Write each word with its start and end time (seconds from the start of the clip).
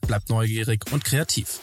bleib 0.00 0.28
neugierig 0.28 0.84
und 0.92 1.04
kreativ. 1.04 1.60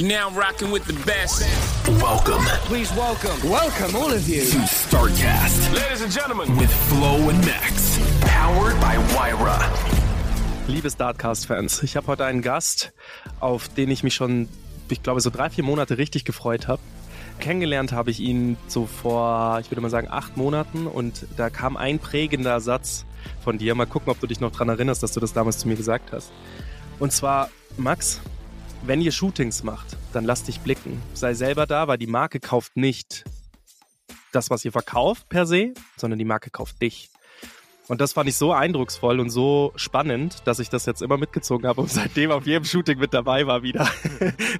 You're 0.00 0.08
now 0.08 0.30
rocking 0.30 0.70
with 0.70 0.86
the 0.86 0.94
best. 1.04 1.42
Welcome 2.00 2.42
Please 2.64 2.90
welcome, 2.94 3.50
welcome 3.50 3.94
all 3.94 4.10
of 4.10 4.26
you. 4.26 4.40
to 4.46 4.56
StarCast 4.60 5.74
Ladies 5.74 6.00
and 6.00 6.10
gentlemen, 6.10 6.56
with 6.56 6.72
Flo 6.88 7.28
and 7.28 7.38
Max. 7.44 7.98
Powered 8.22 8.80
by 8.80 8.96
Wyra. 9.14 9.99
Liebe 10.70 10.88
Startcast-Fans, 10.88 11.82
ich 11.82 11.96
habe 11.96 12.06
heute 12.06 12.24
einen 12.24 12.42
Gast, 12.42 12.92
auf 13.40 13.68
den 13.68 13.90
ich 13.90 14.04
mich 14.04 14.14
schon, 14.14 14.48
ich 14.88 15.02
glaube, 15.02 15.20
so 15.20 15.28
drei, 15.28 15.50
vier 15.50 15.64
Monate 15.64 15.98
richtig 15.98 16.24
gefreut 16.24 16.68
habe. 16.68 16.80
Kennengelernt 17.40 17.90
habe 17.90 18.12
ich 18.12 18.20
ihn 18.20 18.56
so 18.68 18.86
vor, 18.86 19.58
ich 19.60 19.68
würde 19.72 19.80
mal 19.80 19.90
sagen, 19.90 20.06
acht 20.08 20.36
Monaten 20.36 20.86
und 20.86 21.26
da 21.36 21.50
kam 21.50 21.76
ein 21.76 21.98
prägender 21.98 22.60
Satz 22.60 23.04
von 23.42 23.58
dir. 23.58 23.74
Mal 23.74 23.86
gucken, 23.86 24.12
ob 24.12 24.20
du 24.20 24.28
dich 24.28 24.38
noch 24.38 24.52
dran 24.52 24.68
erinnerst, 24.68 25.02
dass 25.02 25.10
du 25.10 25.18
das 25.18 25.32
damals 25.32 25.58
zu 25.58 25.66
mir 25.66 25.74
gesagt 25.74 26.12
hast. 26.12 26.30
Und 27.00 27.10
zwar, 27.10 27.50
Max, 27.76 28.20
wenn 28.84 29.00
ihr 29.00 29.10
Shootings 29.10 29.64
macht, 29.64 29.96
dann 30.12 30.24
lasst 30.24 30.46
dich 30.46 30.60
blicken. 30.60 31.02
Sei 31.14 31.34
selber 31.34 31.66
da, 31.66 31.88
weil 31.88 31.98
die 31.98 32.06
Marke 32.06 32.38
kauft 32.38 32.76
nicht 32.76 33.24
das, 34.30 34.50
was 34.50 34.64
ihr 34.64 34.70
verkauft 34.70 35.28
per 35.28 35.46
se, 35.46 35.74
sondern 35.96 36.20
die 36.20 36.24
Marke 36.24 36.50
kauft 36.50 36.80
dich. 36.80 37.10
Und 37.90 38.00
das 38.00 38.12
fand 38.12 38.28
ich 38.28 38.36
so 38.36 38.52
eindrucksvoll 38.52 39.18
und 39.18 39.30
so 39.30 39.72
spannend, 39.74 40.46
dass 40.46 40.60
ich 40.60 40.68
das 40.68 40.86
jetzt 40.86 41.02
immer 41.02 41.18
mitgezogen 41.18 41.66
habe 41.66 41.80
und 41.80 41.90
seitdem 41.90 42.30
auf 42.30 42.46
jedem 42.46 42.64
Shooting 42.64 43.00
mit 43.00 43.12
dabei 43.12 43.48
war 43.48 43.64
wieder. 43.64 43.88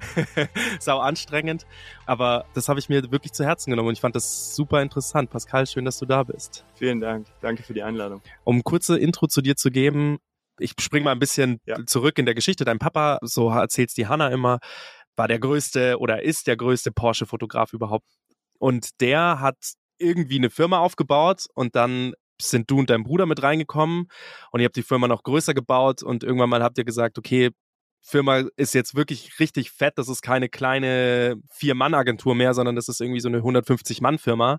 Sau 0.81 0.99
anstrengend. 0.99 1.65
Aber 2.05 2.43
das 2.53 2.67
habe 2.67 2.79
ich 2.79 2.89
mir 2.89 3.09
wirklich 3.09 3.31
zu 3.31 3.45
Herzen 3.45 3.69
genommen 3.69 3.87
und 3.87 3.93
ich 3.93 4.01
fand 4.01 4.17
das 4.17 4.53
super 4.53 4.81
interessant. 4.81 5.29
Pascal, 5.29 5.65
schön, 5.65 5.85
dass 5.85 5.97
du 5.97 6.05
da 6.05 6.23
bist. 6.23 6.65
Vielen 6.75 6.99
Dank. 6.99 7.25
Danke 7.39 7.63
für 7.63 7.73
die 7.73 7.83
Einladung. 7.83 8.21
Um 8.43 8.65
kurze 8.65 8.97
Intro 8.99 9.27
zu 9.27 9.41
dir 9.41 9.55
zu 9.55 9.71
geben, 9.71 10.17
ich 10.59 10.73
spring 10.77 11.05
mal 11.05 11.13
ein 11.13 11.19
bisschen 11.19 11.61
Ja. 11.65 11.77
zurück 11.85 12.19
in 12.19 12.25
der 12.25 12.35
Geschichte. 12.35 12.65
Dein 12.65 12.79
Papa, 12.79 13.17
so 13.21 13.49
erzählt's 13.49 13.93
die 13.93 14.07
Hanna 14.07 14.27
immer, 14.27 14.59
war 15.15 15.29
der 15.29 15.39
größte 15.39 15.99
oder 15.99 16.21
ist 16.21 16.47
der 16.47 16.57
größte 16.57 16.91
Porsche-Fotograf 16.91 17.71
überhaupt. 17.71 18.07
Und 18.59 18.99
der 18.99 19.39
hat 19.39 19.55
irgendwie 19.99 20.37
eine 20.37 20.49
Firma 20.49 20.79
aufgebaut 20.79 21.45
und 21.53 21.77
dann 21.77 22.13
sind 22.39 22.69
du 22.69 22.79
und 22.79 22.89
dein 22.89 23.03
Bruder 23.03 23.25
mit 23.25 23.41
reingekommen 23.41 24.07
und 24.51 24.59
ihr 24.59 24.65
habt 24.65 24.75
die 24.75 24.83
Firma 24.83 25.07
noch 25.07 25.23
größer 25.23 25.53
gebaut 25.53 26.03
und 26.03 26.23
irgendwann 26.23 26.49
mal 26.49 26.63
habt 26.63 26.77
ihr 26.77 26.85
gesagt, 26.85 27.17
okay, 27.17 27.51
Firma 28.01 28.43
ist 28.57 28.73
jetzt 28.73 28.95
wirklich 28.95 29.39
richtig 29.39 29.71
fett, 29.71 29.93
das 29.97 30.09
ist 30.09 30.21
keine 30.21 30.49
kleine 30.49 31.35
Vier-Mann-Agentur 31.51 32.35
mehr, 32.35 32.53
sondern 32.53 32.75
das 32.75 32.89
ist 32.89 32.99
irgendwie 32.99 33.19
so 33.19 33.29
eine 33.29 33.39
150-Mann-Firma. 33.39 34.57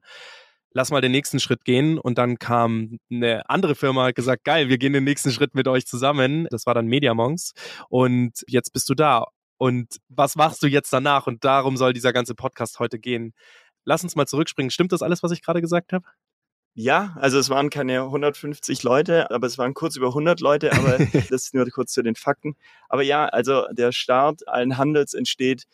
Lass 0.75 0.91
mal 0.91 1.01
den 1.01 1.13
nächsten 1.13 1.39
Schritt 1.39 1.65
gehen 1.65 1.99
und 1.99 2.19
dann 2.19 2.39
kam 2.39 2.99
eine 3.11 3.49
andere 3.51 3.75
Firma, 3.75 4.05
hat 4.05 4.15
gesagt, 4.15 4.45
geil, 4.45 4.69
wir 4.69 4.79
gehen 4.79 4.93
den 4.93 5.05
nächsten 5.05 5.31
Schritt 5.31 5.55
mit 5.55 5.69
euch 5.69 5.87
zusammen. 5.87 6.47
Das 6.51 6.67
war 6.67 6.75
dann 6.75 6.87
Mediamonks 6.87 7.53
und 7.89 8.43
jetzt 8.47 8.73
bist 8.73 8.89
du 8.89 8.95
da. 8.95 9.27
Und 9.59 9.99
was 10.09 10.35
machst 10.35 10.63
du 10.63 10.67
jetzt 10.67 10.93
danach? 10.93 11.27
Und 11.27 11.45
darum 11.45 11.77
soll 11.77 11.93
dieser 11.93 12.13
ganze 12.13 12.35
Podcast 12.35 12.79
heute 12.79 12.99
gehen. 12.99 13.33
Lass 13.85 14.03
uns 14.03 14.17
mal 14.17 14.27
zurückspringen. 14.27 14.71
Stimmt 14.71 14.93
das 14.93 15.03
alles, 15.03 15.23
was 15.23 15.31
ich 15.31 15.43
gerade 15.43 15.61
gesagt 15.61 15.93
habe? 15.93 16.05
Ja, 16.75 17.15
also 17.21 17.39
es 17.39 17.51
waren 17.51 17.69
keine 17.69 18.03
150 18.03 18.83
Leute, 18.83 19.31
aber 19.31 19.47
es 19.47 19.59
waren 19.59 19.75
kurz 19.75 19.97
über 19.97 20.09
100 20.09 20.41
Leute, 20.41 20.73
aber 20.73 20.99
das 21.13 21.31
ist 21.31 21.55
nur 21.55 21.69
kurz 21.69 21.93
zu 21.93 22.03
den 22.03 22.15
Fakten. 22.15 22.57
Aber 22.89 23.03
ja, 23.03 23.27
also 23.27 23.67
der 23.73 23.93
Start 23.93 24.49
allen 24.49 24.79
Handels 24.79 25.13
entsteht, 25.13 25.65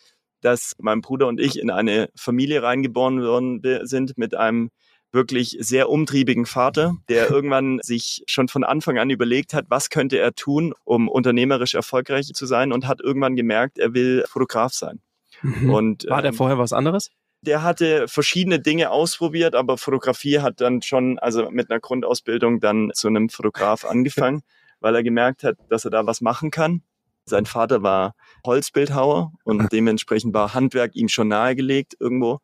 dass 0.40 0.74
mein 0.78 1.00
Bruder 1.00 1.28
und 1.28 1.40
ich 1.40 1.58
in 1.58 1.70
eine 1.70 2.10
Familie 2.16 2.62
reingeboren 2.62 3.22
worden 3.22 3.62
sind 3.86 4.18
mit 4.18 4.34
einem 4.34 4.70
wirklich 5.12 5.56
sehr 5.60 5.88
umtriebigen 5.88 6.46
Vater, 6.46 6.96
der 7.08 7.30
irgendwann 7.30 7.78
sich 7.82 8.22
schon 8.26 8.48
von 8.48 8.64
Anfang 8.64 8.98
an 8.98 9.10
überlegt 9.10 9.54
hat, 9.54 9.66
was 9.68 9.90
könnte 9.90 10.18
er 10.18 10.34
tun, 10.34 10.74
um 10.84 11.08
unternehmerisch 11.08 11.74
erfolgreich 11.74 12.26
zu 12.26 12.46
sein 12.46 12.72
und 12.72 12.86
hat 12.86 13.00
irgendwann 13.00 13.36
gemerkt, 13.36 13.78
er 13.78 13.94
will 13.94 14.24
Fotograf 14.28 14.72
sein. 14.72 15.00
Und 15.68 16.08
War 16.08 16.22
der 16.22 16.32
ähm, 16.32 16.36
vorher 16.36 16.58
was 16.58 16.72
anderes? 16.72 17.10
Der 17.42 17.62
hatte 17.62 18.08
verschiedene 18.08 18.60
Dinge 18.60 18.90
ausprobiert, 18.90 19.54
aber 19.54 19.78
Fotografie 19.78 20.40
hat 20.40 20.60
dann 20.60 20.82
schon, 20.82 21.18
also 21.18 21.50
mit 21.50 21.70
einer 21.70 21.80
Grundausbildung 21.80 22.60
dann 22.60 22.90
zu 22.94 23.08
einem 23.08 23.28
Fotograf 23.28 23.84
angefangen, 23.88 24.42
weil 24.80 24.94
er 24.94 25.02
gemerkt 25.02 25.44
hat, 25.44 25.56
dass 25.68 25.84
er 25.84 25.90
da 25.90 26.06
was 26.06 26.20
machen 26.20 26.50
kann. 26.50 26.82
Sein 27.24 27.46
Vater 27.46 27.82
war 27.82 28.14
Holzbildhauer 28.46 29.32
und 29.44 29.70
dementsprechend 29.72 30.32
war 30.32 30.54
Handwerk 30.54 30.96
ihm 30.96 31.08
schon 31.08 31.28
nahegelegt 31.28 31.94
irgendwo 32.00 32.40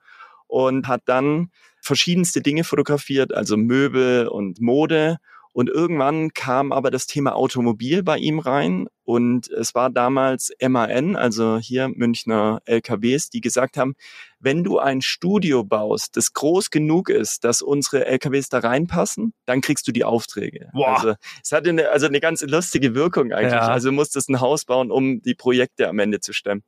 und 0.46 0.87
hat 0.88 1.02
dann 1.06 1.50
verschiedenste 1.81 2.43
Dinge 2.43 2.64
fotografiert, 2.64 3.35
also 3.35 3.56
Möbel 3.56 4.29
und 4.29 4.61
Mode 4.61 5.19
und 5.55 5.71
irgendwann 5.71 6.35
kam 6.35 6.73
aber 6.73 6.91
das 6.91 7.06
Thema 7.06 7.37
Automobil 7.37 8.03
bei 8.03 8.19
ihm 8.19 8.41
rein 8.41 8.89
und 9.05 9.49
es 9.51 9.73
war 9.73 9.89
damals 9.89 10.51
MAN, 10.61 11.15
also 11.15 11.59
hier 11.59 11.89
Münchner 11.89 12.61
LKWs, 12.65 13.31
die 13.31 13.41
gesagt 13.41 13.77
haben, 13.77 13.95
wenn 14.41 14.65
du 14.65 14.81
ein 14.81 15.01
Studio 15.01 15.62
baust, 15.62 16.17
das 16.17 16.33
groß 16.33 16.71
genug 16.71 17.09
ist, 17.09 17.45
dass 17.45 17.62
unsere 17.62 18.05
LKWs 18.05 18.49
da 18.49 18.59
reinpassen, 18.59 19.33
dann 19.47 19.61
kriegst 19.61 19.87
du 19.87 19.93
die 19.93 20.03
Aufträge. 20.03 20.71
Boah. 20.73 20.97
Also 20.97 21.15
es 21.41 21.53
hatte 21.53 21.71
eine, 21.71 21.89
also 21.91 22.07
eine 22.07 22.19
ganz 22.19 22.43
lustige 22.43 22.97
Wirkung 22.97 23.33
eigentlich. 23.33 23.53
Ja. 23.53 23.69
Also 23.69 23.91
du 23.91 23.95
musstest 23.95 24.29
ein 24.31 24.41
Haus 24.41 24.65
bauen, 24.65 24.91
um 24.91 25.23
die 25.23 25.37
Projekte 25.37 25.89
am 25.89 26.00
Ende 26.00 26.19
zu 26.19 26.33
stemmen. 26.33 26.65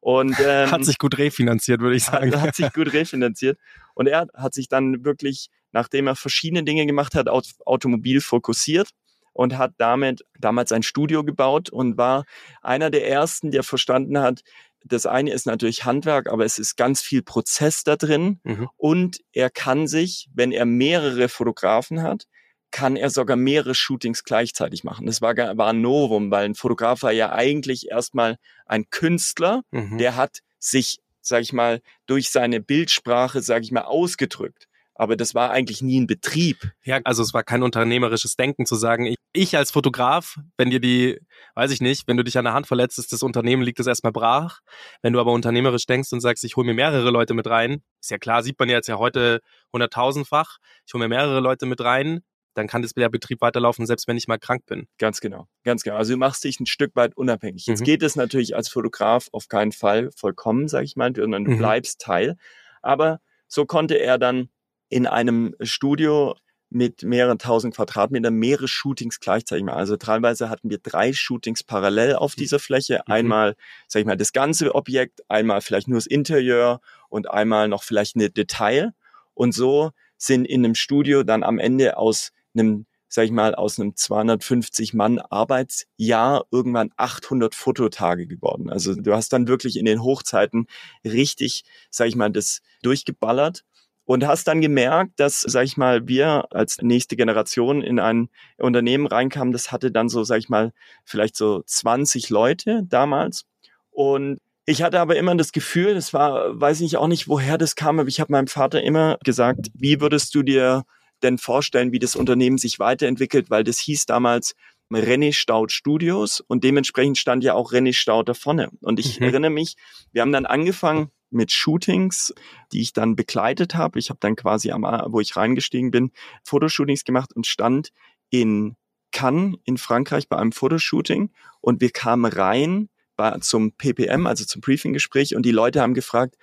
Und 0.00 0.36
ähm, 0.46 0.70
Hat 0.70 0.84
sich 0.84 0.98
gut 0.98 1.16
refinanziert, 1.16 1.80
würde 1.80 1.96
ich 1.96 2.04
sagen. 2.04 2.32
hat, 2.34 2.40
hat 2.40 2.54
sich 2.54 2.70
gut 2.74 2.92
refinanziert. 2.92 3.58
Und 3.94 4.08
er 4.08 4.26
hat 4.34 4.52
sich 4.52 4.68
dann 4.68 5.06
wirklich, 5.06 5.48
nachdem 5.72 6.06
er 6.06 6.16
verschiedene 6.16 6.64
Dinge 6.64 6.86
gemacht 6.86 7.14
hat, 7.14 7.28
auf 7.28 7.44
Automobil 7.64 8.20
fokussiert 8.20 8.90
und 9.32 9.58
hat 9.58 9.72
damit 9.78 10.24
damals 10.38 10.72
ein 10.72 10.82
Studio 10.82 11.24
gebaut 11.24 11.68
und 11.70 11.96
war 11.98 12.24
einer 12.62 12.90
der 12.90 13.08
ersten, 13.08 13.50
der 13.50 13.62
verstanden 13.62 14.18
hat, 14.18 14.40
das 14.84 15.04
eine 15.04 15.32
ist 15.32 15.46
natürlich 15.46 15.84
Handwerk, 15.84 16.30
aber 16.30 16.44
es 16.44 16.58
ist 16.58 16.76
ganz 16.76 17.02
viel 17.02 17.22
Prozess 17.22 17.82
da 17.82 17.96
drin 17.96 18.40
Mhm. 18.44 18.68
und 18.76 19.18
er 19.32 19.50
kann 19.50 19.86
sich, 19.88 20.28
wenn 20.32 20.52
er 20.52 20.64
mehrere 20.64 21.28
Fotografen 21.28 22.02
hat, 22.02 22.24
kann 22.70 22.96
er 22.96 23.10
sogar 23.10 23.36
mehrere 23.36 23.74
Shootings 23.74 24.22
gleichzeitig 24.24 24.84
machen. 24.84 25.06
Das 25.06 25.20
war, 25.22 25.34
war 25.36 25.68
ein 25.70 25.80
Novum, 25.80 26.30
weil 26.30 26.44
ein 26.44 26.54
Fotograf 26.54 27.02
war 27.02 27.12
ja 27.12 27.32
eigentlich 27.32 27.90
erstmal 27.90 28.36
ein 28.66 28.88
Künstler, 28.90 29.62
Mhm. 29.70 29.98
der 29.98 30.14
hat 30.16 30.40
sich, 30.58 30.98
sag 31.20 31.42
ich 31.42 31.52
mal, 31.52 31.80
durch 32.06 32.30
seine 32.30 32.60
Bildsprache, 32.60 33.40
sag 33.42 33.62
ich 33.62 33.72
mal, 33.72 33.82
ausgedrückt. 33.82 34.65
Aber 34.98 35.16
das 35.16 35.34
war 35.34 35.50
eigentlich 35.50 35.82
nie 35.82 36.00
ein 36.00 36.06
Betrieb. 36.06 36.72
Ja, 36.82 37.00
also 37.04 37.22
es 37.22 37.34
war 37.34 37.44
kein 37.44 37.62
unternehmerisches 37.62 38.34
Denken 38.36 38.64
zu 38.64 38.76
sagen, 38.76 39.04
ich, 39.06 39.16
ich 39.32 39.56
als 39.56 39.70
Fotograf, 39.70 40.38
wenn 40.56 40.70
dir 40.70 40.80
die, 40.80 41.18
weiß 41.54 41.70
ich 41.70 41.80
nicht, 41.82 42.08
wenn 42.08 42.16
du 42.16 42.24
dich 42.24 42.38
an 42.38 42.44
der 42.46 42.54
Hand 42.54 42.66
verletzt, 42.66 42.98
ist 42.98 43.12
das 43.12 43.22
Unternehmen 43.22 43.62
liegt 43.62 43.78
das 43.78 43.86
erstmal 43.86 44.12
brach. 44.12 44.60
Wenn 45.02 45.12
du 45.12 45.20
aber 45.20 45.32
unternehmerisch 45.32 45.84
denkst 45.86 46.12
und 46.12 46.20
sagst, 46.20 46.44
ich 46.44 46.56
hole 46.56 46.66
mir 46.66 46.72
mehrere 46.74 47.10
Leute 47.10 47.34
mit 47.34 47.46
rein, 47.46 47.82
ist 48.00 48.10
ja 48.10 48.16
klar, 48.18 48.42
sieht 48.42 48.58
man 48.58 48.68
ja 48.70 48.76
jetzt 48.76 48.86
ja 48.88 48.96
heute 48.98 49.40
hunderttausendfach, 49.72 50.58
ich 50.86 50.94
hole 50.94 51.04
mir 51.04 51.14
mehrere 51.14 51.40
Leute 51.40 51.66
mit 51.66 51.80
rein, 51.82 52.20
dann 52.54 52.66
kann 52.66 52.80
das 52.80 52.94
der 52.94 53.10
Betrieb 53.10 53.42
weiterlaufen, 53.42 53.84
selbst 53.84 54.08
wenn 54.08 54.16
ich 54.16 54.28
mal 54.28 54.38
krank 54.38 54.64
bin. 54.64 54.86
Ganz 54.98 55.20
genau, 55.20 55.46
ganz 55.62 55.82
genau. 55.82 55.96
Also 55.96 56.14
du 56.14 56.18
machst 56.18 56.42
dich 56.42 56.58
ein 56.58 56.64
Stück 56.66 56.96
weit 56.96 57.14
unabhängig. 57.16 57.66
Jetzt 57.66 57.80
Mhm. 57.80 57.84
geht 57.84 58.02
es 58.02 58.16
natürlich 58.16 58.56
als 58.56 58.70
Fotograf 58.70 59.28
auf 59.32 59.48
keinen 59.48 59.72
Fall 59.72 60.10
vollkommen, 60.16 60.66
sag 60.68 60.84
ich 60.84 60.96
mal, 60.96 61.12
sondern 61.14 61.44
du 61.44 61.50
Mhm. 61.52 61.58
bleibst 61.58 62.00
Teil. 62.00 62.36
Aber 62.80 63.20
so 63.46 63.66
konnte 63.66 63.96
er 63.96 64.16
dann 64.18 64.48
in 64.88 65.06
einem 65.06 65.54
Studio 65.60 66.36
mit 66.68 67.02
mehreren 67.02 67.38
tausend 67.38 67.74
Quadratmetern 67.74 68.34
mehrere 68.34 68.68
Shootings 68.68 69.20
gleichzeitig 69.20 69.64
machen. 69.64 69.78
Also 69.78 69.96
teilweise 69.96 70.50
hatten 70.50 70.68
wir 70.68 70.78
drei 70.78 71.12
Shootings 71.12 71.62
parallel 71.62 72.16
auf 72.16 72.34
dieser 72.34 72.58
Fläche. 72.58 73.02
Mhm. 73.06 73.12
Einmal, 73.12 73.56
sag 73.86 74.00
ich 74.00 74.06
mal, 74.06 74.16
das 74.16 74.32
ganze 74.32 74.74
Objekt, 74.74 75.22
einmal 75.28 75.60
vielleicht 75.60 75.88
nur 75.88 75.98
das 75.98 76.06
Interieur 76.06 76.80
und 77.08 77.30
einmal 77.30 77.68
noch 77.68 77.82
vielleicht 77.82 78.16
eine 78.16 78.30
Detail. 78.30 78.92
Und 79.34 79.52
so 79.52 79.92
sind 80.16 80.44
in 80.44 80.64
einem 80.64 80.74
Studio 80.74 81.22
dann 81.22 81.44
am 81.44 81.58
Ende 81.58 81.98
aus 81.98 82.32
einem, 82.54 82.86
sag 83.08 83.26
ich 83.26 83.32
mal, 83.32 83.54
aus 83.54 83.78
einem 83.78 83.94
250 83.94 84.92
Mann 84.94 85.18
Arbeitsjahr 85.18 86.46
irgendwann 86.50 86.90
800 86.96 87.54
Fototage 87.54 88.26
geworden. 88.26 88.70
Also 88.70 88.94
du 88.94 89.14
hast 89.14 89.32
dann 89.32 89.46
wirklich 89.46 89.76
in 89.76 89.84
den 89.84 90.02
Hochzeiten 90.02 90.66
richtig, 91.04 91.64
sag 91.90 92.08
ich 92.08 92.16
mal, 92.16 92.30
das 92.30 92.60
durchgeballert 92.82 93.64
und 94.06 94.26
hast 94.26 94.48
dann 94.48 94.60
gemerkt, 94.62 95.20
dass, 95.20 95.40
sag 95.42 95.64
ich 95.64 95.76
mal, 95.76 96.08
wir 96.08 96.46
als 96.50 96.78
nächste 96.80 97.16
Generation 97.16 97.82
in 97.82 97.98
ein 98.00 98.28
Unternehmen 98.56 99.06
reinkamen, 99.06 99.52
das 99.52 99.70
hatte 99.72 99.90
dann 99.92 100.08
so, 100.08 100.24
sag 100.24 100.38
ich 100.38 100.48
mal, 100.48 100.72
vielleicht 101.04 101.36
so 101.36 101.62
20 101.66 102.30
Leute 102.30 102.82
damals 102.88 103.44
und 103.90 104.38
ich 104.68 104.82
hatte 104.82 104.98
aber 104.98 105.14
immer 105.16 105.36
das 105.36 105.52
Gefühl, 105.52 105.94
das 105.94 106.12
war, 106.12 106.58
weiß 106.60 106.80
ich 106.80 106.96
auch 106.96 107.06
nicht, 107.06 107.28
woher 107.28 107.56
das 107.56 107.76
kam, 107.76 108.00
aber 108.00 108.08
ich 108.08 108.18
habe 108.18 108.32
meinem 108.32 108.48
Vater 108.48 108.82
immer 108.82 109.16
gesagt, 109.24 109.68
wie 109.74 110.00
würdest 110.00 110.34
du 110.34 110.42
dir 110.42 110.82
denn 111.22 111.38
vorstellen, 111.38 111.92
wie 111.92 112.00
das 112.00 112.16
Unternehmen 112.16 112.58
sich 112.58 112.78
weiterentwickelt, 112.80 113.48
weil 113.48 113.62
das 113.62 113.78
hieß 113.78 114.06
damals 114.06 114.54
René 114.92 115.32
Staud 115.32 115.72
Studios 115.72 116.40
und 116.40 116.62
dementsprechend 116.64 117.16
stand 117.18 117.42
ja 117.44 117.54
auch 117.54 117.72
René 117.72 117.92
Staud 117.92 118.28
da 118.28 118.34
vorne. 118.34 118.68
Und 118.80 119.00
ich 119.00 119.20
Mhm. 119.20 119.26
erinnere 119.26 119.50
mich, 119.50 119.76
wir 120.12 120.22
haben 120.22 120.32
dann 120.32 120.46
angefangen 120.46 121.10
mit 121.30 121.52
Shootings, 121.52 122.34
die 122.72 122.80
ich 122.80 122.92
dann 122.92 123.16
begleitet 123.16 123.74
habe. 123.74 123.98
Ich 123.98 124.10
habe 124.10 124.20
dann 124.20 124.36
quasi 124.36 124.70
am, 124.70 124.82
wo 124.82 125.20
ich 125.20 125.36
reingestiegen 125.36 125.90
bin, 125.90 126.12
Fotoshootings 126.44 127.04
gemacht 127.04 127.34
und 127.34 127.46
stand 127.46 127.92
in 128.30 128.76
Cannes 129.12 129.56
in 129.64 129.78
Frankreich 129.78 130.28
bei 130.28 130.36
einem 130.36 130.52
Fotoshooting 130.52 131.30
und 131.60 131.80
wir 131.80 131.90
kamen 131.90 132.30
rein 132.30 132.88
bei, 133.16 133.38
zum 133.38 133.72
PPM, 133.72 134.26
also 134.26 134.44
zum 134.44 134.60
Briefinggespräch 134.60 135.34
und 135.34 135.44
die 135.44 135.52
Leute 135.52 135.80
haben 135.80 135.94
gefragt, 135.94 136.36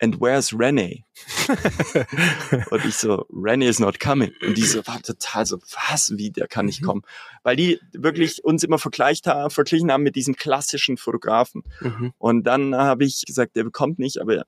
and 0.00 0.20
where's 0.20 0.52
René? 0.52 1.04
und 2.70 2.84
ich 2.84 2.94
so, 2.96 3.26
René 3.32 3.68
is 3.68 3.80
not 3.80 3.98
coming. 4.00 4.32
Und 4.46 4.56
die 4.56 4.62
so, 4.62 4.86
war 4.86 5.02
total 5.02 5.46
so, 5.46 5.58
was, 5.88 6.16
wie, 6.16 6.30
der 6.30 6.48
kann 6.48 6.66
nicht 6.66 6.82
kommen. 6.82 7.02
Weil 7.42 7.56
die 7.56 7.80
wirklich 7.92 8.44
uns 8.44 8.62
immer 8.62 8.78
vergleicht 8.78 9.26
haben, 9.26 9.50
verglichen 9.50 9.90
haben 9.90 10.02
mit 10.02 10.16
diesem 10.16 10.36
klassischen 10.36 10.96
Fotografen. 10.96 11.62
Mhm. 11.80 12.12
Und 12.18 12.44
dann 12.44 12.74
habe 12.74 13.04
ich 13.04 13.24
gesagt, 13.26 13.56
der 13.56 13.64
bekommt 13.64 13.98
nicht, 13.98 14.18
aber 14.18 14.44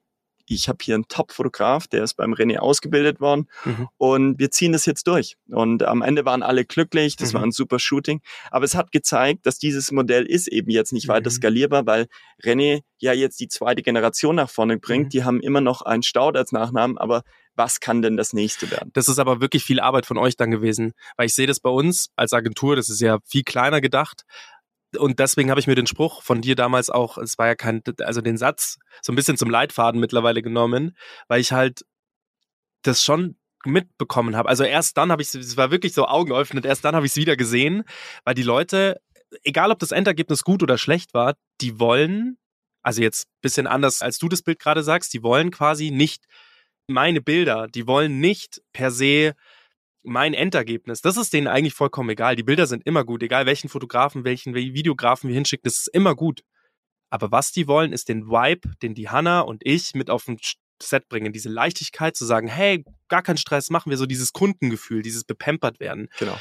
ich 0.55 0.69
habe 0.69 0.79
hier 0.83 0.97
einen 0.97 1.07
Top-Fotograf, 1.09 1.87
der 1.87 2.03
ist 2.03 2.15
beim 2.15 2.35
René 2.35 2.59
ausgebildet 2.59 3.21
worden 3.21 3.49
Mhm. 3.65 3.89
und 3.99 4.39
wir 4.39 4.51
ziehen 4.51 4.73
das 4.73 4.85
jetzt 4.85 5.07
durch. 5.07 5.37
Und 5.49 5.83
am 5.85 6.03
Ende 6.03 6.25
waren 6.25 6.43
alle 6.43 6.65
glücklich, 6.65 7.17
das 7.17 7.33
Mhm. 7.33 7.37
war 7.37 7.43
ein 7.45 7.53
super 7.53 7.79
Shooting. 7.79 8.21
Aber 8.51 8.65
es 8.65 8.75
hat 8.75 8.91
gezeigt, 8.93 9.47
dass 9.47 9.59
dieses 9.59 9.93
Modell 9.93 10.27
ist 10.27 10.49
eben 10.49 10.71
jetzt 10.71 10.93
nicht 10.93 11.09
weiter 11.09 11.31
Mhm. 11.31 11.35
skalierbar, 11.35 11.87
weil 11.87 12.07
René 12.43 12.81
ja 12.99 13.13
jetzt 13.13 13.39
die 13.41 13.49
zweite 13.49 13.83
Generation 13.83 14.35
nach 14.37 14.51
vorne 14.51 14.79
bringt. 14.79 15.07
Mhm. 15.07 15.11
Die 15.11 15.25
haben 15.25 15.41
immer 15.41 15.61
noch 15.61 15.83
einen 15.83 16.03
Staud 16.03 16.37
als 16.37 16.53
Nachnamen, 16.53 16.99
aber 16.99 17.23
was 17.55 17.81
kann 17.81 18.03
denn 18.03 18.17
das 18.17 18.33
nächste 18.33 18.71
werden? 18.71 18.91
Das 18.95 19.09
ist 19.09 19.19
aber 19.19 19.41
wirklich 19.41 19.65
viel 19.65 19.81
Arbeit 19.81 20.07
von 20.07 20.19
euch 20.19 20.37
dann 20.37 20.51
gewesen, 20.51 20.93
weil 21.17 21.27
ich 21.27 21.35
sehe 21.35 21.47
das 21.47 21.61
bei 21.61 21.71
uns 21.71 22.11
als 22.17 22.33
Agentur, 22.33 22.75
das 22.77 22.89
ist 22.89 23.01
ja 23.01 23.19
viel 23.25 23.43
kleiner 23.43 23.81
gedacht. 23.81 24.25
Und 24.97 25.19
deswegen 25.19 25.51
habe 25.51 25.61
ich 25.61 25.67
mir 25.67 25.75
den 25.75 25.87
Spruch 25.87 26.23
von 26.23 26.41
dir 26.41 26.57
damals 26.57 26.91
auch, 26.91 27.19
es 27.19 27.39
war 27.39 27.47
ja 27.47 27.55
kein, 27.55 27.83
also 28.01 28.21
den 28.21 28.37
Satz 28.37 28.79
so 29.03 29.13
ein 29.13 29.17
bisschen 29.17 29.37
zum 29.37 29.51
Leitfaden 29.51 30.01
mittlerweile 30.01 30.43
genommen, 30.43 30.97
weil 31.29 31.41
ich 31.41 31.53
halt 31.53 31.85
das 32.83 33.03
schon 33.03 33.37
mitbekommen 33.65 34.37
habe. 34.37 34.49
Also 34.49 34.65
erst 34.65 34.97
dann 34.97 35.13
habe 35.13 35.23
ich 35.23 35.35
es 35.35 35.57
war 35.57 35.71
wirklich 35.71 35.93
so 35.93 36.07
Augen 36.07 36.33
erst 36.33 36.85
dann 36.85 36.97
habe 36.97 37.07
ich 37.07 37.13
es 37.13 37.17
wieder 37.17 37.37
gesehen, 37.37 37.85
weil 38.25 38.35
die 38.35 38.43
Leute, 38.43 39.01
egal 39.43 39.71
ob 39.71 39.79
das 39.79 39.93
Endergebnis 39.93 40.43
gut 40.43 40.63
oder 40.63 40.79
schlecht 40.79 41.15
war, 41.15 41.35
die 41.61 41.79
wollen, 41.79 42.39
also 42.83 43.03
jetzt 43.03 43.29
bisschen 43.43 43.67
anders 43.67 44.03
als 44.03 44.19
du 44.19 44.29
das 44.29 44.43
Bild 44.43 44.59
gerade 44.59 44.83
sagst, 44.83 45.13
die 45.13 45.23
wollen 45.23 45.51
quasi 45.51 45.91
nicht 45.91 46.25
meine 46.87 47.21
Bilder, 47.21 47.69
die 47.69 47.87
wollen 47.87 48.19
nicht 48.21 48.63
per 48.73 48.91
se 48.91 49.35
mein 50.03 50.35
Endergebnis. 50.35 51.03
Das 51.03 51.17
ist 51.17 51.33
denen 51.33 51.47
eigentlich 51.47 51.75
vollkommen 51.75 52.11
egal. 52.11 52.37
Die 52.37 52.43
Bilder 52.43 52.67
sind 52.67 52.87
immer 52.87 53.05
gut, 53.05 53.23
egal 53.23 53.47
welchen 53.47 53.69
Fotografen, 53.69 54.25
welchen 54.25 54.55
Videografen 54.55 55.29
wir 55.29 55.35
hinschicken, 55.35 55.65
das 55.65 55.79
ist 55.79 55.89
immer 55.89 56.15
gut. 56.15 56.43
Aber 57.11 57.33
was 57.33 57.53
die 57.53 57.67
wollen, 57.67 57.93
ist 57.93 58.09
den 58.09 58.29
Vibe, 58.29 58.71
den 58.83 58.95
die 58.95 59.09
Hanna 59.09 59.41
und 59.41 59.63
ich 59.65 59.95
mit 59.95 60.11
auf 60.11 60.25
den 60.25 60.39
Set 60.83 61.09
bringen, 61.09 61.33
diese 61.33 61.49
Leichtigkeit 61.49 62.17
zu 62.17 62.25
sagen, 62.25 62.49
hey, 62.49 62.85
gar 63.09 63.23
kein 63.23 63.37
Stress, 63.37 63.69
machen 63.69 63.91
wir 63.91 63.99
so 63.99 64.07
dieses 64.07 64.33
Kundengefühl, 64.33 65.03
dieses 65.03 65.25
bepampert 65.25 65.81
werden. 65.81 66.09
Genau. 66.19 66.39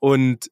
Und 0.00 0.50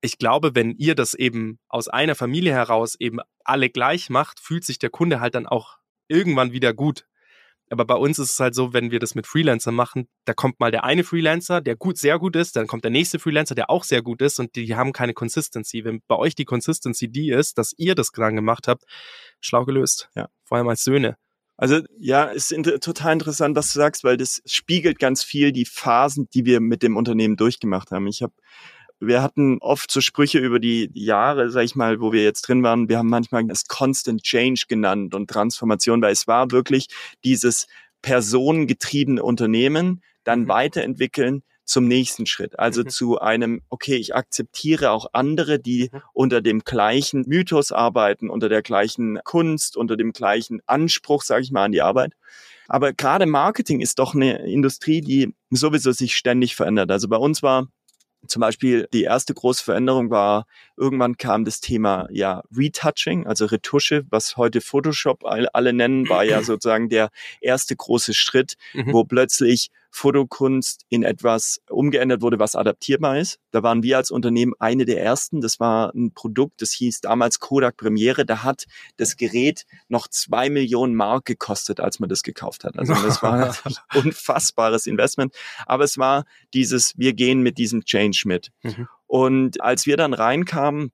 ich 0.00 0.18
glaube, 0.18 0.54
wenn 0.54 0.72
ihr 0.72 0.94
das 0.94 1.14
eben 1.14 1.60
aus 1.68 1.88
einer 1.88 2.14
Familie 2.14 2.52
heraus 2.52 2.96
eben 2.98 3.20
alle 3.44 3.70
gleich 3.70 4.10
macht, 4.10 4.40
fühlt 4.40 4.64
sich 4.64 4.78
der 4.78 4.90
Kunde 4.90 5.20
halt 5.20 5.34
dann 5.34 5.46
auch 5.46 5.78
irgendwann 6.08 6.52
wieder 6.52 6.74
gut. 6.74 7.06
Aber 7.72 7.86
bei 7.86 7.94
uns 7.94 8.18
ist 8.18 8.32
es 8.32 8.38
halt 8.38 8.54
so, 8.54 8.74
wenn 8.74 8.90
wir 8.90 8.98
das 8.98 9.14
mit 9.14 9.26
Freelancern 9.26 9.74
machen, 9.74 10.06
da 10.26 10.34
kommt 10.34 10.60
mal 10.60 10.70
der 10.70 10.84
eine 10.84 11.04
Freelancer, 11.04 11.62
der 11.62 11.74
gut, 11.74 11.96
sehr 11.96 12.18
gut 12.18 12.36
ist, 12.36 12.54
dann 12.54 12.66
kommt 12.66 12.84
der 12.84 12.90
nächste 12.90 13.18
Freelancer, 13.18 13.54
der 13.54 13.70
auch 13.70 13.84
sehr 13.84 14.02
gut 14.02 14.20
ist 14.20 14.38
und 14.38 14.54
die 14.56 14.76
haben 14.76 14.92
keine 14.92 15.14
Consistency. 15.14 15.82
Wenn 15.82 16.02
bei 16.06 16.16
euch 16.16 16.34
die 16.34 16.44
Consistency 16.44 17.08
die 17.08 17.30
ist, 17.30 17.56
dass 17.56 17.72
ihr 17.78 17.94
das 17.94 18.08
dran 18.08 18.36
gemacht 18.36 18.68
habt, 18.68 18.84
schlau 19.40 19.64
gelöst. 19.64 20.10
Ja. 20.14 20.28
Vor 20.44 20.58
allem 20.58 20.68
als 20.68 20.84
Söhne. 20.84 21.16
Also 21.56 21.80
ja, 21.98 22.30
es 22.30 22.50
ist 22.50 22.52
inter 22.52 22.78
total 22.78 23.14
interessant, 23.14 23.56
was 23.56 23.72
du 23.72 23.78
sagst, 23.78 24.04
weil 24.04 24.18
das 24.18 24.42
spiegelt 24.44 24.98
ganz 24.98 25.24
viel 25.24 25.52
die 25.52 25.64
Phasen, 25.64 26.28
die 26.34 26.44
wir 26.44 26.60
mit 26.60 26.82
dem 26.82 26.96
Unternehmen 26.96 27.36
durchgemacht 27.36 27.90
haben. 27.90 28.06
Ich 28.06 28.22
habe 28.22 28.34
wir 29.06 29.22
hatten 29.22 29.58
oft 29.60 29.90
so 29.90 30.00
Sprüche 30.00 30.38
über 30.38 30.60
die 30.60 30.90
Jahre, 30.94 31.50
sag 31.50 31.64
ich 31.64 31.74
mal, 31.74 32.00
wo 32.00 32.12
wir 32.12 32.22
jetzt 32.22 32.42
drin 32.42 32.62
waren. 32.62 32.88
Wir 32.88 32.98
haben 32.98 33.08
manchmal 33.08 33.44
das 33.46 33.66
Constant 33.66 34.22
Change 34.22 34.64
genannt 34.68 35.14
und 35.14 35.28
Transformation, 35.28 36.00
weil 36.02 36.12
es 36.12 36.26
war 36.26 36.50
wirklich 36.52 36.86
dieses 37.24 37.66
personengetriebene 38.02 39.22
Unternehmen 39.22 40.02
dann 40.24 40.42
Mhm. 40.42 40.48
weiterentwickeln 40.48 41.42
zum 41.64 41.86
nächsten 41.86 42.26
Schritt. 42.26 42.58
Also 42.58 42.82
Mhm. 42.82 42.88
zu 42.88 43.20
einem, 43.20 43.62
okay, 43.68 43.96
ich 43.96 44.14
akzeptiere 44.14 44.90
auch 44.90 45.06
andere, 45.12 45.58
die 45.58 45.90
Mhm. 45.92 46.00
unter 46.12 46.40
dem 46.40 46.60
gleichen 46.60 47.24
Mythos 47.26 47.72
arbeiten, 47.72 48.30
unter 48.30 48.48
der 48.48 48.62
gleichen 48.62 49.18
Kunst, 49.24 49.76
unter 49.76 49.96
dem 49.96 50.12
gleichen 50.12 50.60
Anspruch, 50.66 51.22
sage 51.22 51.42
ich 51.42 51.50
mal, 51.52 51.64
an 51.64 51.72
die 51.72 51.82
Arbeit. 51.82 52.12
Aber 52.68 52.92
gerade 52.92 53.26
Marketing 53.26 53.80
ist 53.80 53.98
doch 53.98 54.14
eine 54.14 54.46
Industrie, 54.46 55.00
die 55.00 55.34
sowieso 55.50 55.92
sich 55.92 56.14
ständig 56.14 56.56
verändert. 56.56 56.90
Also 56.90 57.08
bei 57.08 57.16
uns 57.16 57.42
war 57.42 57.68
zum 58.26 58.40
Beispiel 58.40 58.88
die 58.92 59.02
erste 59.02 59.34
große 59.34 59.64
Veränderung 59.64 60.10
war, 60.10 60.46
irgendwann 60.76 61.16
kam 61.16 61.44
das 61.44 61.60
Thema 61.60 62.06
ja 62.10 62.42
Retouching, 62.56 63.26
also 63.26 63.46
Retusche, 63.46 64.04
was 64.10 64.36
heute 64.36 64.60
Photoshop 64.60 65.24
all- 65.24 65.48
alle 65.52 65.72
nennen, 65.72 66.08
war 66.08 66.24
ja 66.24 66.42
sozusagen 66.42 66.88
der 66.88 67.10
erste 67.40 67.74
große 67.76 68.14
Schritt, 68.14 68.54
Mhm. 68.74 68.92
wo 68.92 69.04
plötzlich 69.04 69.70
Fotokunst 69.94 70.86
in 70.88 71.02
etwas 71.02 71.60
umgeändert 71.68 72.22
wurde, 72.22 72.38
was 72.38 72.56
adaptierbar 72.56 73.18
ist. 73.18 73.38
Da 73.50 73.62
waren 73.62 73.82
wir 73.82 73.98
als 73.98 74.10
Unternehmen 74.10 74.54
eine 74.58 74.86
der 74.86 75.02
ersten. 75.02 75.42
Das 75.42 75.60
war 75.60 75.94
ein 75.94 76.12
Produkt, 76.14 76.62
das 76.62 76.72
hieß 76.72 77.02
damals 77.02 77.40
Kodak 77.40 77.76
Premiere. 77.76 78.24
Da 78.24 78.42
hat 78.42 78.64
das 78.96 79.18
Gerät 79.18 79.66
noch 79.88 80.08
zwei 80.08 80.48
Millionen 80.48 80.94
Mark 80.94 81.26
gekostet, 81.26 81.78
als 81.78 82.00
man 82.00 82.08
das 82.08 82.22
gekauft 82.22 82.64
hat. 82.64 82.78
Also 82.78 82.94
das 82.94 83.22
war 83.22 83.54
ein 83.64 83.74
unfassbares 83.94 84.86
Investment. 84.86 85.34
Aber 85.66 85.84
es 85.84 85.98
war 85.98 86.24
dieses, 86.54 86.94
wir 86.96 87.12
gehen 87.12 87.42
mit 87.42 87.58
diesem 87.58 87.84
Change 87.84 88.22
mit. 88.24 88.48
Mhm. 88.62 88.88
Und 89.06 89.60
als 89.60 89.84
wir 89.84 89.98
dann 89.98 90.14
reinkamen, 90.14 90.90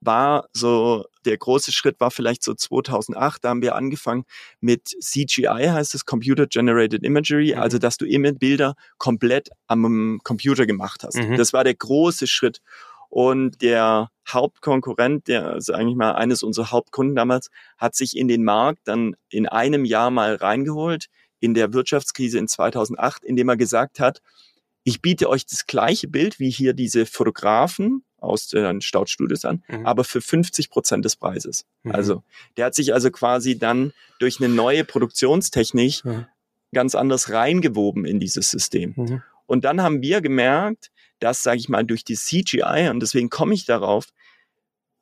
war 0.00 0.48
so, 0.52 1.04
der 1.24 1.36
große 1.36 1.72
Schritt 1.72 2.00
war 2.00 2.10
vielleicht 2.10 2.42
so 2.42 2.54
2008, 2.54 3.44
da 3.44 3.50
haben 3.50 3.62
wir 3.62 3.74
angefangen 3.74 4.24
mit 4.60 4.88
CGI, 5.00 5.68
heißt 5.70 5.94
es, 5.94 6.06
Computer 6.06 6.46
Generated 6.46 7.04
Imagery, 7.04 7.52
Mhm. 7.54 7.60
also 7.60 7.78
dass 7.78 7.96
du 7.96 8.06
immer 8.06 8.32
Bilder 8.32 8.74
komplett 8.98 9.50
am 9.66 10.20
Computer 10.24 10.66
gemacht 10.66 11.02
hast. 11.04 11.16
Mhm. 11.16 11.36
Das 11.36 11.52
war 11.52 11.64
der 11.64 11.74
große 11.74 12.26
Schritt. 12.26 12.60
Und 13.08 13.60
der 13.60 14.08
Hauptkonkurrent, 14.28 15.26
der 15.26 15.46
also 15.48 15.72
eigentlich 15.72 15.96
mal 15.96 16.12
eines 16.12 16.42
unserer 16.44 16.70
Hauptkunden 16.70 17.16
damals, 17.16 17.50
hat 17.76 17.96
sich 17.96 18.16
in 18.16 18.28
den 18.28 18.44
Markt 18.44 18.82
dann 18.84 19.16
in 19.30 19.46
einem 19.48 19.84
Jahr 19.84 20.10
mal 20.10 20.36
reingeholt, 20.36 21.06
in 21.40 21.54
der 21.54 21.72
Wirtschaftskrise 21.72 22.38
in 22.38 22.46
2008, 22.46 23.24
indem 23.24 23.48
er 23.48 23.56
gesagt 23.56 23.98
hat, 23.98 24.20
ich 24.84 25.02
biete 25.02 25.28
euch 25.28 25.44
das 25.44 25.66
gleiche 25.66 26.06
Bild 26.08 26.38
wie 26.38 26.50
hier 26.50 26.72
diese 26.72 27.04
Fotografen 27.04 28.04
aus 28.20 28.48
den 28.48 28.80
Staudstudios 28.80 29.44
an, 29.44 29.62
Mhm. 29.68 29.86
aber 29.86 30.04
für 30.04 30.20
50 30.20 30.70
Prozent 30.70 31.04
des 31.04 31.16
Preises. 31.16 31.64
Mhm. 31.82 31.92
Also 31.92 32.22
der 32.56 32.66
hat 32.66 32.74
sich 32.74 32.92
also 32.94 33.10
quasi 33.10 33.58
dann 33.58 33.92
durch 34.18 34.40
eine 34.40 34.48
neue 34.52 34.84
Produktionstechnik 34.84 36.04
Mhm. 36.04 36.26
ganz 36.72 36.94
anders 36.94 37.30
reingewoben 37.30 38.04
in 38.04 38.20
dieses 38.20 38.50
System. 38.50 38.94
Mhm. 38.96 39.22
Und 39.46 39.64
dann 39.64 39.82
haben 39.82 40.02
wir 40.02 40.20
gemerkt, 40.20 40.90
dass, 41.18 41.42
sage 41.42 41.58
ich 41.58 41.68
mal, 41.68 41.84
durch 41.84 42.04
die 42.04 42.14
CGI, 42.16 42.88
und 42.90 43.00
deswegen 43.00 43.28
komme 43.30 43.52
ich 43.54 43.64
darauf, 43.66 44.06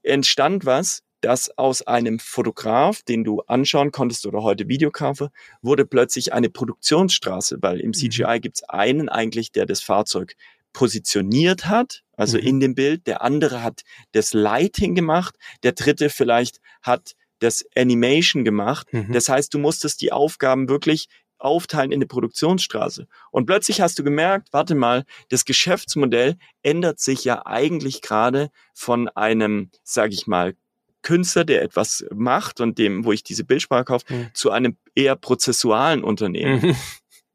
entstand 0.03 0.65
was, 0.65 1.03
dass 1.21 1.57
aus 1.59 1.83
einem 1.83 2.19
Fotograf, 2.21 3.03
den 3.03 3.25
du 3.25 3.41
anschauen 3.43 3.91
konntest 3.91 4.25
oder 4.25 4.43
heute 4.43 4.69
Videografer, 4.69 5.33
wurde 5.63 5.85
plötzlich 5.85 6.33
eine 6.33 6.49
Produktionsstraße, 6.49 7.59
weil 7.61 7.81
im 7.81 7.93
CGI 7.93 8.39
gibt 8.41 8.59
es 8.59 8.63
einen 8.65 9.09
eigentlich, 9.09 9.51
der 9.51 9.67
das 9.67 9.81
Fahrzeug 9.83 10.37
positioniert 10.73 11.67
hat, 11.67 12.03
also 12.17 12.39
Mhm. 12.39 12.45
in 12.47 12.61
dem 12.61 12.75
Bild, 12.75 13.07
der 13.07 13.23
andere 13.23 13.63
hat 13.63 13.83
das 14.13 14.33
Lighting 14.33 14.95
gemacht, 14.95 15.37
der 15.63 15.73
dritte 15.73 16.11
vielleicht 16.11 16.61
hat 16.83 17.15
das 17.41 17.65
Animation 17.77 18.45
gemacht. 18.45 18.87
Mhm. 18.93 19.13
Das 19.13 19.29
heißt, 19.29 19.53
du 19.55 19.59
musstest 19.59 20.01
die 20.01 20.13
Aufgaben 20.13 20.69
wirklich 20.69 21.07
aufteilen 21.39 21.93
in 21.93 21.99
eine 21.99 22.07
Produktionsstraße. 22.07 23.07
Und 23.31 23.47
plötzlich 23.47 23.81
hast 23.81 23.97
du 23.99 24.03
gemerkt, 24.03 24.49
warte 24.53 24.75
mal, 24.75 25.05
das 25.29 25.45
Geschäftsmodell 25.45 26.37
ändert 26.63 26.99
sich 26.99 27.23
ja 27.25 27.47
eigentlich 27.47 28.03
gerade 28.03 28.51
von 28.75 29.09
einem, 29.11 29.71
sage 29.85 30.15
ich 30.15 30.27
mal, 30.27 30.55
Künstler, 31.03 31.45
der 31.45 31.63
etwas 31.63 32.05
macht 32.13 32.61
und 32.61 32.77
dem, 32.79 33.05
wo 33.05 33.13
ich 33.13 33.23
diese 33.23 33.45
Bildsprache 33.45 33.85
kaufe, 33.85 34.13
Mhm. 34.13 34.31
zu 34.35 34.51
einem 34.51 34.77
eher 34.97 35.15
prozessualen 35.15 36.03
Unternehmen. 36.03 36.61
Mhm. 36.61 36.77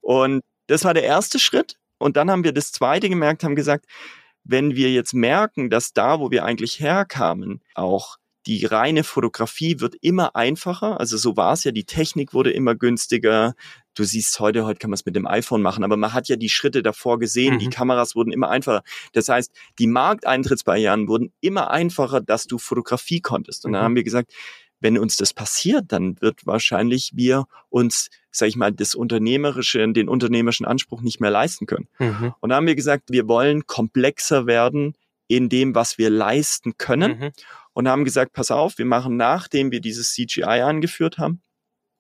Und 0.02 0.42
das 0.68 0.84
war 0.84 0.94
der 0.94 1.04
erste 1.04 1.40
Schritt. 1.40 1.78
Und 2.04 2.18
dann 2.18 2.30
haben 2.30 2.44
wir 2.44 2.54
das 2.54 2.72
zweite 2.72 3.10
gemerkt, 3.10 3.44
haben 3.44 3.56
gesagt, 3.56 3.86
wenn 4.44 4.76
wir 4.76 4.92
jetzt 4.92 5.14
merken, 5.14 5.70
dass 5.70 5.94
da, 5.94 6.20
wo 6.20 6.30
wir 6.30 6.44
eigentlich 6.46 6.80
herkamen, 6.80 7.62
auch 7.76 8.18
die 8.46 8.66
reine 8.66 9.06
Fotografie 9.06 9.80
wird 9.80 9.96
immer 10.02 10.36
einfacher. 10.36 11.00
Also 11.00 11.16
so 11.16 11.38
war 11.38 11.54
es 11.54 11.64
ja, 11.64 11.72
die 11.72 11.86
Technik 11.86 12.34
wurde 12.34 12.52
immer 12.52 12.76
günstiger. 12.76 13.54
Du 13.96 14.04
siehst 14.04 14.38
heute, 14.42 14.66
heute 14.66 14.80
kann 14.80 14.90
man 14.90 14.96
es 14.96 15.06
mit 15.06 15.16
dem 15.16 15.26
iPhone 15.26 15.62
machen, 15.62 15.86
aber 15.86 15.96
man 15.96 16.12
hat 16.14 16.28
ja 16.28 16.36
die 16.36 16.50
Schritte 16.50 16.84
davor 16.84 17.20
gesehen, 17.20 17.54
Mhm. 17.56 17.60
die 17.60 17.70
Kameras 17.70 18.16
wurden 18.18 18.34
immer 18.34 18.50
einfacher. 18.50 18.82
Das 19.14 19.30
heißt, 19.30 19.50
die 19.80 19.88
Markteintrittsbarrieren 19.88 21.08
wurden 21.08 21.32
immer 21.40 21.72
einfacher, 21.72 22.20
dass 22.20 22.46
du 22.46 22.58
Fotografie 22.58 23.22
konntest. 23.22 23.66
Und 23.66 23.72
dann 23.72 23.82
Mhm. 23.82 23.86
haben 23.86 23.96
wir 23.96 24.04
gesagt, 24.04 24.34
wenn 24.84 25.00
uns 25.00 25.16
das 25.16 25.34
passiert, 25.34 25.86
dann 25.88 26.22
wird 26.22 26.46
wahrscheinlich 26.46 27.12
wir 27.16 27.46
uns, 27.70 28.10
sag 28.32 28.50
ich 28.50 28.58
mal, 28.58 28.72
das 28.72 28.96
unternehmerische, 28.96 29.88
den 29.94 30.10
unternehmerischen 30.10 30.66
Anspruch 30.66 31.02
nicht 31.02 31.22
mehr 31.22 31.32
leisten 31.32 31.66
können. 31.66 31.88
Mhm. 32.00 32.34
Und 32.42 32.50
da 32.50 32.58
haben 32.58 32.68
wir 32.68 32.76
gesagt, 32.76 33.06
wir 33.10 33.28
wollen 33.28 33.66
komplexer 33.66 34.46
werden 34.46 34.96
in 35.28 35.48
dem, 35.48 35.74
was 35.74 35.98
wir 35.98 36.10
leisten 36.10 36.78
können. 36.78 37.18
Mhm. 37.18 37.32
Und 37.72 37.88
haben 37.88 38.04
gesagt, 38.04 38.34
pass 38.34 38.52
auf, 38.52 38.78
wir 38.78 38.86
machen, 38.86 39.18
nachdem 39.18 39.72
wir 39.72 39.80
dieses 39.80 40.14
CGI 40.14 40.44
angeführt 40.44 41.18
haben, 41.18 41.42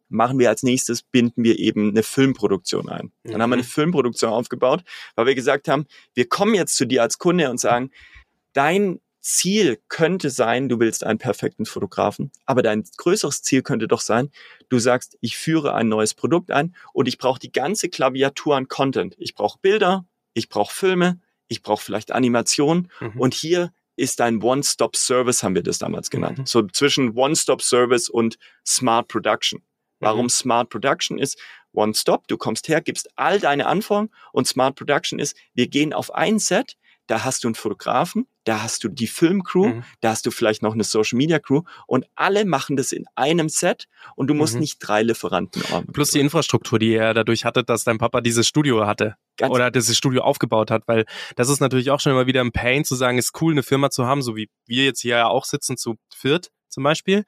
machen 0.10 0.38
wir 0.38 0.50
als 0.50 0.62
nächstes, 0.62 1.02
binden 1.02 1.44
wir 1.44 1.58
eben 1.58 1.90
eine 1.90 2.04
Filmproduktion 2.04 2.90
ein. 2.90 3.12
Dann 3.24 3.42
haben 3.42 3.50
wir 3.50 3.56
eine 3.56 3.64
Mhm. 3.64 3.68
Filmproduktion 3.68 4.32
aufgebaut, 4.32 4.84
weil 5.16 5.26
wir 5.26 5.36
gesagt 5.36 5.68
haben, 5.68 5.88
wir 6.14 6.28
kommen 6.28 6.54
jetzt 6.54 6.76
zu 6.76 6.86
dir 6.86 7.02
als 7.02 7.18
Kunde 7.18 7.50
und 7.50 7.60
sagen, 7.60 7.92
dein 8.52 9.00
Ziel 9.24 9.82
könnte 9.88 10.30
sein, 10.30 10.68
du 10.70 10.80
willst 10.80 11.04
einen 11.06 11.18
perfekten 11.18 11.66
Fotografen, 11.66 12.32
aber 12.46 12.62
dein 12.62 12.84
größeres 12.98 13.42
Ziel 13.42 13.62
könnte 13.64 13.88
doch 13.88 14.02
sein, 14.02 14.30
du 14.70 14.80
sagst, 14.80 15.18
ich 15.22 15.38
führe 15.38 15.74
ein 15.74 15.88
neues 15.88 16.14
Produkt 16.14 16.52
ein 16.52 16.76
und 16.92 17.08
ich 17.08 17.18
brauche 17.18 17.40
die 17.40 17.52
ganze 17.52 17.88
Klaviatur 17.90 18.58
an 18.58 18.68
Content. 18.68 19.16
Ich 19.18 19.34
brauche 19.34 19.60
Bilder, 19.60 20.06
ich 20.34 20.50
brauche 20.50 20.76
Filme, 20.76 21.22
ich 21.48 21.62
brauche 21.62 21.82
vielleicht 21.84 22.12
Animationen 22.12 22.92
Mhm. 23.00 23.20
und 23.20 23.34
hier 23.34 23.72
ist 23.96 24.20
ein 24.22 24.42
One-Stop-Service, 24.42 25.42
haben 25.44 25.56
wir 25.56 25.64
das 25.64 25.78
damals 25.78 26.10
genannt. 26.10 26.40
Mhm. 26.40 26.46
So 26.46 26.64
zwischen 26.68 27.12
One-Stop-Service 27.16 28.10
und 28.10 28.38
Smart 28.68 29.08
Production. 29.08 29.62
Warum 30.00 30.26
Mhm. 30.26 30.30
Smart 30.30 30.70
Production 30.70 31.18
ist, 31.18 31.40
One-Stop, 31.72 32.28
du 32.28 32.36
kommst 32.38 32.68
her, 32.68 32.82
gibst 32.82 33.10
all 33.16 33.40
deine 33.40 33.68
Anforderungen 33.68 34.12
und 34.34 34.48
Smart 34.48 34.76
Production 34.76 35.18
ist, 35.20 35.38
wir 35.54 35.68
gehen 35.68 35.94
auf 35.94 36.14
ein 36.14 36.40
Set, 36.40 36.76
da 37.08 37.24
hast 37.24 37.44
du 37.44 37.48
einen 37.48 37.56
Fotografen, 37.56 38.28
da 38.46 38.62
hast 38.64 38.84
du 38.84 38.90
die 38.90 39.08
Filmcrew, 39.08 39.68
Mhm. 39.68 39.84
da 40.02 40.10
hast 40.10 40.26
du 40.26 40.32
vielleicht 40.32 40.62
noch 40.62 40.74
eine 40.74 40.84
Social 40.84 41.18
Media 41.18 41.40
Crew 41.40 41.62
und 41.88 42.06
alle 42.16 42.46
machen 42.46 42.76
das 42.76 42.92
in 42.92 43.06
einem 43.16 43.50
Set 43.50 43.86
und 44.16 44.28
du 44.28 44.34
musst 44.34 44.56
Mhm. 44.56 44.60
nicht 44.62 44.80
drei 44.80 45.02
Lieferanten 45.04 45.62
ordnen. 45.72 45.94
Plus 45.94 46.12
die 46.12 46.20
Infrastruktur, 46.20 46.80
die 46.80 46.94
er 46.94 47.14
dadurch 47.14 47.46
hatte, 47.46 47.64
dass 47.64 47.84
dein 47.84 47.98
Papa 47.98 48.22
dieses 48.22 48.48
Studio 48.48 48.86
hatte. 48.86 49.16
Ganz- 49.38 49.52
oder 49.54 49.72
dieses 49.72 49.98
Studio 49.98 50.22
aufgebaut 50.24 50.70
hat, 50.72 50.84
weil 50.88 51.06
das 51.36 51.50
ist 51.50 51.60
natürlich 51.60 51.90
auch 51.90 52.00
schon 52.00 52.12
immer 52.12 52.28
wieder 52.28 52.42
ein 52.42 52.52
Pain 52.52 52.84
zu 52.86 52.96
sagen, 52.96 53.18
ist 53.18 53.42
cool, 53.42 53.54
eine 53.54 53.64
Firma 53.64 53.90
zu 53.90 54.06
haben, 54.06 54.22
so 54.22 54.36
wie 54.36 54.50
wir 54.68 54.86
jetzt 54.86 55.02
hier 55.02 55.18
ja 55.18 55.28
auch 55.28 55.46
sitzen, 55.46 55.78
zu 55.78 55.96
viert 56.14 56.52
zum 56.70 56.84
Beispiel. 56.84 57.26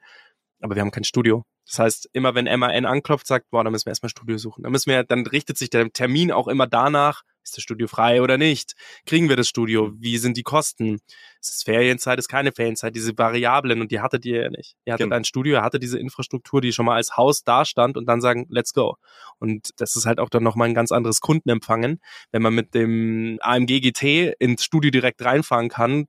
Aber 0.61 0.75
wir 0.75 0.81
haben 0.81 0.91
kein 0.91 1.03
Studio. 1.03 1.43
Das 1.67 1.79
heißt, 1.79 2.09
immer 2.13 2.35
wenn 2.35 2.45
MAN 2.59 2.85
anklopft, 2.85 3.25
sagt, 3.25 3.49
boah, 3.49 3.63
dann 3.63 3.71
müssen 3.71 3.87
wir 3.87 3.91
erstmal 3.91 4.09
Studio 4.11 4.37
suchen. 4.37 4.61
Dann 4.63 4.71
müssen 4.71 4.89
wir, 4.91 5.03
dann 5.03 5.25
richtet 5.25 5.57
sich 5.57 5.71
der 5.71 5.91
Termin 5.91 6.31
auch 6.31 6.47
immer 6.47 6.67
danach, 6.67 7.23
ist 7.45 7.55
das 7.55 7.63
Studio 7.63 7.87
frei 7.87 8.21
oder 8.21 8.37
nicht? 8.37 8.73
Kriegen 9.05 9.29
wir 9.29 9.35
das 9.35 9.47
Studio? 9.47 9.93
Wie 9.97 10.17
sind 10.17 10.35
die 10.35 10.43
Kosten? 10.43 10.95
Ist 11.39 11.55
es 11.55 11.63
Ferienzeit, 11.63 12.17
ist 12.19 12.27
keine 12.27 12.51
Ferienzeit? 12.51 12.95
Diese 12.95 13.17
Variablen 13.17 13.81
und 13.81 13.91
die 13.91 14.01
hattet 14.01 14.25
ihr 14.25 14.43
ja 14.43 14.49
nicht. 14.49 14.75
Ihr 14.85 14.93
hattet 14.93 15.05
Genau. 15.05 15.15
ein 15.15 15.25
Studio, 15.25 15.57
ihr 15.57 15.61
hattet 15.61 15.83
diese 15.83 15.99
Infrastruktur, 15.99 16.59
die 16.59 16.73
schon 16.73 16.85
mal 16.85 16.95
als 16.95 17.17
Haus 17.17 17.43
dastand 17.43 17.97
und 17.97 18.07
dann 18.07 18.19
sagen, 18.19 18.47
let's 18.49 18.73
go. 18.73 18.97
Und 19.39 19.69
das 19.77 19.95
ist 19.95 20.05
halt 20.05 20.19
auch 20.19 20.29
dann 20.29 20.43
nochmal 20.43 20.67
ein 20.67 20.73
ganz 20.73 20.91
anderes 20.91 21.21
Kundenempfangen. 21.21 22.01
Wenn 22.31 22.41
man 22.41 22.55
mit 22.55 22.73
dem 22.73 23.37
AMG 23.41 23.79
GT 23.81 24.33
ins 24.39 24.63
Studio 24.63 24.89
direkt 24.91 25.23
reinfahren 25.23 25.69
kann, 25.69 26.07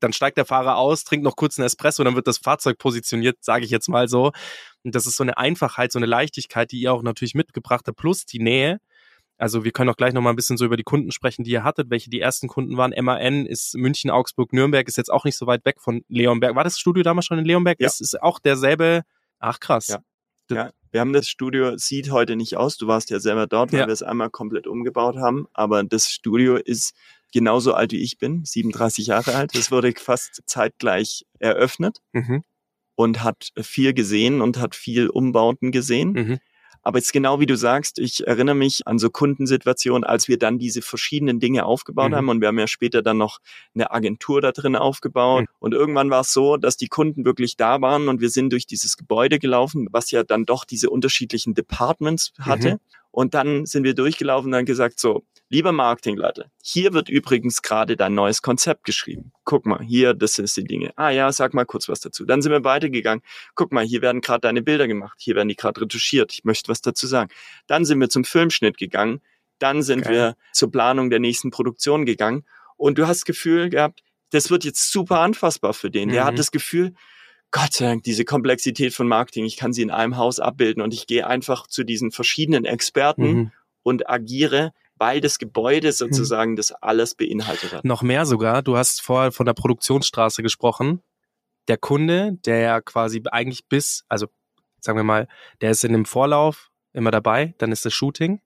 dann 0.00 0.12
steigt 0.12 0.36
der 0.36 0.44
Fahrer 0.44 0.76
aus, 0.76 1.04
trinkt 1.04 1.24
noch 1.24 1.36
kurz 1.36 1.58
einen 1.58 1.66
Espresso, 1.66 2.02
dann 2.04 2.16
wird 2.16 2.26
das 2.26 2.38
Fahrzeug 2.38 2.76
positioniert, 2.78 3.36
sage 3.40 3.64
ich 3.64 3.70
jetzt 3.70 3.88
mal 3.88 4.08
so. 4.08 4.32
Und 4.84 4.94
das 4.94 5.06
ist 5.06 5.16
so 5.16 5.22
eine 5.22 5.38
Einfachheit, 5.38 5.92
so 5.92 5.98
eine 5.98 6.06
Leichtigkeit, 6.06 6.72
die 6.72 6.80
ihr 6.80 6.92
auch 6.92 7.02
natürlich 7.02 7.34
mitgebracht 7.34 7.84
habt, 7.86 7.96
plus 7.98 8.26
die 8.26 8.40
Nähe. 8.40 8.80
Also 9.42 9.64
wir 9.64 9.72
können 9.72 9.90
auch 9.90 9.96
gleich 9.96 10.12
noch 10.12 10.22
mal 10.22 10.30
ein 10.30 10.36
bisschen 10.36 10.56
so 10.56 10.64
über 10.64 10.76
die 10.76 10.84
Kunden 10.84 11.10
sprechen, 11.10 11.42
die 11.42 11.50
ihr 11.50 11.64
hattet, 11.64 11.90
welche 11.90 12.10
die 12.10 12.20
ersten 12.20 12.46
Kunden 12.46 12.76
waren. 12.76 12.92
MAN 13.04 13.44
ist 13.44 13.74
München, 13.76 14.08
Augsburg, 14.10 14.52
Nürnberg, 14.52 14.86
ist 14.86 14.96
jetzt 14.96 15.10
auch 15.12 15.24
nicht 15.24 15.36
so 15.36 15.48
weit 15.48 15.64
weg 15.64 15.80
von 15.80 16.04
Leonberg. 16.08 16.54
War 16.54 16.62
das 16.62 16.78
Studio 16.78 17.02
damals 17.02 17.26
schon 17.26 17.38
in 17.40 17.44
Leonberg? 17.44 17.80
Ja. 17.80 17.88
Ist, 17.88 18.00
ist 18.00 18.22
auch 18.22 18.38
derselbe, 18.38 19.02
ach 19.40 19.58
krass. 19.58 19.88
Ja. 19.88 19.98
Ja, 20.50 20.70
wir 20.92 21.00
haben 21.00 21.12
das 21.12 21.26
Studio, 21.28 21.76
sieht 21.76 22.10
heute 22.12 22.36
nicht 22.36 22.56
aus. 22.56 22.76
Du 22.76 22.86
warst 22.86 23.10
ja 23.10 23.18
selber 23.18 23.46
dort, 23.48 23.72
weil 23.72 23.80
Ja. 23.80 23.86
wir 23.86 23.92
es 23.92 24.02
einmal 24.02 24.30
komplett 24.30 24.66
umgebaut 24.68 25.16
haben. 25.16 25.46
Aber 25.54 25.82
das 25.82 26.08
Studio 26.10 26.56
ist 26.56 26.94
genauso 27.32 27.74
alt 27.74 27.90
wie 27.92 28.02
ich 28.02 28.18
bin, 28.18 28.44
37 28.44 29.06
Jahre 29.08 29.34
alt. 29.34 29.56
Es 29.56 29.70
wurde 29.72 29.92
fast 29.96 30.42
zeitgleich 30.46 31.24
eröffnet 31.40 31.98
Mhm, 32.12 32.44
und 32.94 33.24
hat 33.24 33.48
viel 33.60 33.92
gesehen 33.94 34.40
und 34.42 34.58
hat 34.60 34.74
viel 34.76 35.08
Umbauten 35.08 35.72
gesehen. 35.72 36.12
mhm, 36.12 36.38
Aber 36.82 36.98
jetzt 36.98 37.12
genau 37.12 37.40
wie 37.40 37.46
du 37.46 37.56
sagst, 37.56 37.98
ich 37.98 38.26
erinnere 38.26 38.54
mich 38.56 38.86
an 38.86 38.98
so 38.98 39.08
Kundensituationen, 39.08 40.04
als 40.04 40.28
wir 40.28 40.38
dann 40.38 40.58
diese 40.58 40.82
verschiedenen 40.82 41.40
Dinge 41.40 41.64
aufgebaut 41.64 42.10
Mhm. 42.10 42.16
haben 42.16 42.28
und 42.28 42.40
wir 42.40 42.48
haben 42.48 42.58
ja 42.58 42.66
später 42.66 43.02
dann 43.02 43.18
noch 43.18 43.38
eine 43.74 43.90
Agentur 43.92 44.40
da 44.40 44.52
drin 44.52 44.76
aufgebaut. 44.76 45.42
Mhm. 45.42 45.46
Und 45.60 45.74
irgendwann 45.74 46.10
war 46.10 46.20
es 46.22 46.32
so, 46.32 46.56
dass 46.56 46.76
die 46.76 46.88
Kunden 46.88 47.24
wirklich 47.24 47.56
da 47.56 47.80
waren 47.80 48.08
und 48.08 48.20
wir 48.20 48.30
sind 48.30 48.50
durch 48.50 48.66
dieses 48.66 48.96
Gebäude 48.96 49.38
gelaufen, 49.38 49.88
was 49.92 50.10
ja 50.10 50.24
dann 50.24 50.44
doch 50.44 50.64
diese 50.64 50.90
unterschiedlichen 50.90 51.54
Departments 51.54 52.32
hatte. 52.40 52.72
Mhm. 52.72 52.78
Und 53.12 53.34
dann 53.34 53.66
sind 53.66 53.84
wir 53.84 53.94
durchgelaufen 53.94 54.46
und 54.46 54.52
dann 54.52 54.64
gesagt, 54.64 54.98
so, 54.98 55.22
lieber 55.52 55.70
Marketingleiter, 55.72 56.50
hier 56.62 56.92
wird 56.94 57.08
übrigens 57.08 57.62
gerade 57.62 57.96
dein 57.96 58.14
neues 58.14 58.42
Konzept 58.42 58.84
geschrieben. 58.84 59.32
Guck 59.44 59.66
mal, 59.66 59.82
hier, 59.84 60.14
das 60.14 60.32
sind 60.34 60.56
die 60.56 60.64
Dinge. 60.64 60.92
Ah 60.96 61.10
ja, 61.10 61.30
sag 61.30 61.52
mal 61.54 61.66
kurz 61.66 61.88
was 61.88 62.00
dazu. 62.00 62.24
Dann 62.24 62.40
sind 62.42 62.50
wir 62.52 62.64
weitergegangen. 62.64 63.22
Guck 63.54 63.70
mal, 63.72 63.84
hier 63.84 64.00
werden 64.02 64.20
gerade 64.22 64.40
deine 64.40 64.62
Bilder 64.62 64.88
gemacht. 64.88 65.18
Hier 65.20 65.36
werden 65.36 65.48
die 65.48 65.56
gerade 65.56 65.80
retuschiert. 65.82 66.32
Ich 66.32 66.44
möchte 66.44 66.68
was 66.70 66.80
dazu 66.80 67.06
sagen. 67.06 67.30
Dann 67.66 67.84
sind 67.84 68.00
wir 68.00 68.08
zum 68.08 68.24
Filmschnitt 68.24 68.78
gegangen. 68.78 69.20
Dann 69.58 69.82
sind 69.82 70.02
Geil. 70.04 70.12
wir 70.12 70.36
zur 70.52 70.70
Planung 70.72 71.10
der 71.10 71.20
nächsten 71.20 71.50
Produktion 71.50 72.06
gegangen. 72.06 72.44
Und 72.76 72.98
du 72.98 73.06
hast 73.06 73.18
das 73.18 73.24
Gefühl 73.26 73.68
gehabt, 73.68 74.02
das 74.30 74.50
wird 74.50 74.64
jetzt 74.64 74.90
super 74.90 75.20
anfassbar 75.20 75.74
für 75.74 75.90
den. 75.90 76.08
Der 76.08 76.22
Mhm. 76.22 76.26
hat 76.28 76.38
das 76.38 76.50
Gefühl, 76.50 76.94
Gott 77.50 77.74
sei 77.74 77.84
Dank, 77.84 78.02
diese 78.04 78.24
Komplexität 78.24 78.94
von 78.94 79.06
Marketing, 79.06 79.44
ich 79.44 79.58
kann 79.58 79.74
sie 79.74 79.82
in 79.82 79.90
einem 79.90 80.16
Haus 80.16 80.40
abbilden 80.40 80.82
und 80.82 80.94
ich 80.94 81.06
gehe 81.06 81.26
einfach 81.26 81.66
zu 81.66 81.84
diesen 81.84 82.10
verschiedenen 82.10 82.64
Experten 82.64 83.22
Mhm. 83.32 83.52
und 83.82 84.08
agiere, 84.08 84.72
weil 85.02 85.20
das 85.20 85.38
Gebäude 85.38 85.90
sozusagen 85.90 86.54
das 86.54 86.70
alles 86.70 87.16
beinhaltet 87.16 87.72
hat. 87.72 87.84
Noch 87.84 88.02
mehr 88.02 88.24
sogar, 88.24 88.62
du 88.62 88.76
hast 88.76 89.02
vorher 89.02 89.32
von 89.32 89.46
der 89.46 89.52
Produktionsstraße 89.52 90.44
gesprochen. 90.44 91.02
Der 91.66 91.76
Kunde, 91.76 92.38
der 92.46 92.58
ja 92.60 92.80
quasi 92.80 93.20
eigentlich 93.32 93.66
bis, 93.66 94.04
also 94.08 94.28
sagen 94.78 94.96
wir 94.96 95.02
mal, 95.02 95.26
der 95.60 95.72
ist 95.72 95.82
in 95.82 95.92
dem 95.92 96.04
Vorlauf 96.04 96.70
immer 96.92 97.10
dabei, 97.10 97.52
dann 97.58 97.72
ist 97.72 97.84
das 97.84 97.92
Shooting. 97.92 98.42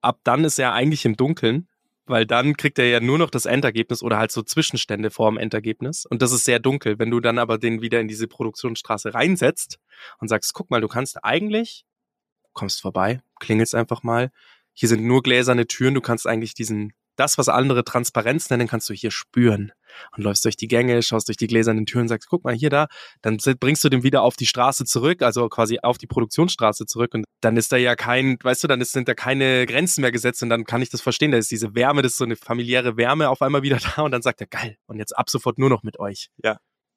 Ab 0.00 0.18
dann 0.24 0.42
ist 0.42 0.58
er 0.58 0.72
eigentlich 0.72 1.04
im 1.04 1.16
Dunkeln, 1.16 1.68
weil 2.06 2.26
dann 2.26 2.56
kriegt 2.56 2.80
er 2.80 2.88
ja 2.88 2.98
nur 2.98 3.18
noch 3.18 3.30
das 3.30 3.46
Endergebnis 3.46 4.02
oder 4.02 4.18
halt 4.18 4.32
so 4.32 4.42
Zwischenstände 4.42 5.12
vor 5.12 5.30
dem 5.30 5.38
Endergebnis. 5.38 6.06
Und 6.06 6.22
das 6.22 6.32
ist 6.32 6.44
sehr 6.44 6.58
dunkel. 6.58 6.98
Wenn 6.98 7.12
du 7.12 7.20
dann 7.20 7.38
aber 7.38 7.56
den 7.56 7.82
wieder 7.82 8.00
in 8.00 8.08
diese 8.08 8.26
Produktionsstraße 8.26 9.14
reinsetzt 9.14 9.78
und 10.18 10.26
sagst, 10.26 10.54
guck 10.54 10.70
mal, 10.70 10.80
du 10.80 10.88
kannst 10.88 11.22
eigentlich, 11.22 11.84
kommst 12.52 12.80
vorbei, 12.80 13.22
klingelst 13.38 13.76
einfach 13.76 14.02
mal. 14.02 14.32
Hier 14.74 14.88
sind 14.88 15.04
nur 15.04 15.22
gläserne 15.22 15.66
Türen, 15.66 15.94
du 15.94 16.00
kannst 16.00 16.26
eigentlich 16.26 16.54
diesen, 16.54 16.92
das, 17.16 17.38
was 17.38 17.48
andere 17.48 17.84
Transparenz 17.84 18.48
nennen, 18.50 18.68
kannst 18.68 18.88
du 18.88 18.94
hier 18.94 19.10
spüren. 19.10 19.72
Und 20.16 20.22
läufst 20.22 20.44
durch 20.44 20.56
die 20.56 20.68
Gänge, 20.68 21.02
schaust 21.02 21.28
durch 21.28 21.36
die 21.36 21.48
gläsernen 21.48 21.84
Türen, 21.84 22.08
sagst, 22.08 22.28
guck 22.28 22.44
mal 22.44 22.54
hier 22.54 22.70
da, 22.70 22.86
dann 23.22 23.38
bringst 23.58 23.82
du 23.84 23.88
den 23.88 24.02
wieder 24.02 24.22
auf 24.22 24.36
die 24.36 24.46
Straße 24.46 24.84
zurück, 24.84 25.22
also 25.22 25.48
quasi 25.48 25.78
auf 25.82 25.98
die 25.98 26.06
Produktionsstraße 26.06 26.86
zurück 26.86 27.12
und 27.12 27.24
dann 27.40 27.56
ist 27.56 27.72
da 27.72 27.76
ja 27.76 27.96
kein, 27.96 28.38
weißt 28.40 28.62
du, 28.64 28.68
dann 28.68 28.82
sind 28.84 29.08
da 29.08 29.14
keine 29.14 29.66
Grenzen 29.66 30.02
mehr 30.02 30.12
gesetzt 30.12 30.42
und 30.42 30.48
dann 30.48 30.64
kann 30.64 30.80
ich 30.82 30.90
das 30.90 31.00
verstehen, 31.00 31.32
da 31.32 31.38
ist 31.38 31.50
diese 31.50 31.74
Wärme, 31.74 32.02
das 32.02 32.12
ist 32.12 32.18
so 32.18 32.24
eine 32.24 32.36
familiäre 32.36 32.96
Wärme 32.96 33.28
auf 33.28 33.42
einmal 33.42 33.62
wieder 33.62 33.78
da 33.96 34.02
und 34.02 34.12
dann 34.12 34.22
sagt 34.22 34.40
er, 34.40 34.46
geil, 34.46 34.76
und 34.86 34.98
jetzt 34.98 35.16
ab 35.16 35.28
sofort 35.28 35.58
nur 35.58 35.70
noch 35.70 35.82
mit 35.82 35.98
euch. 35.98 36.28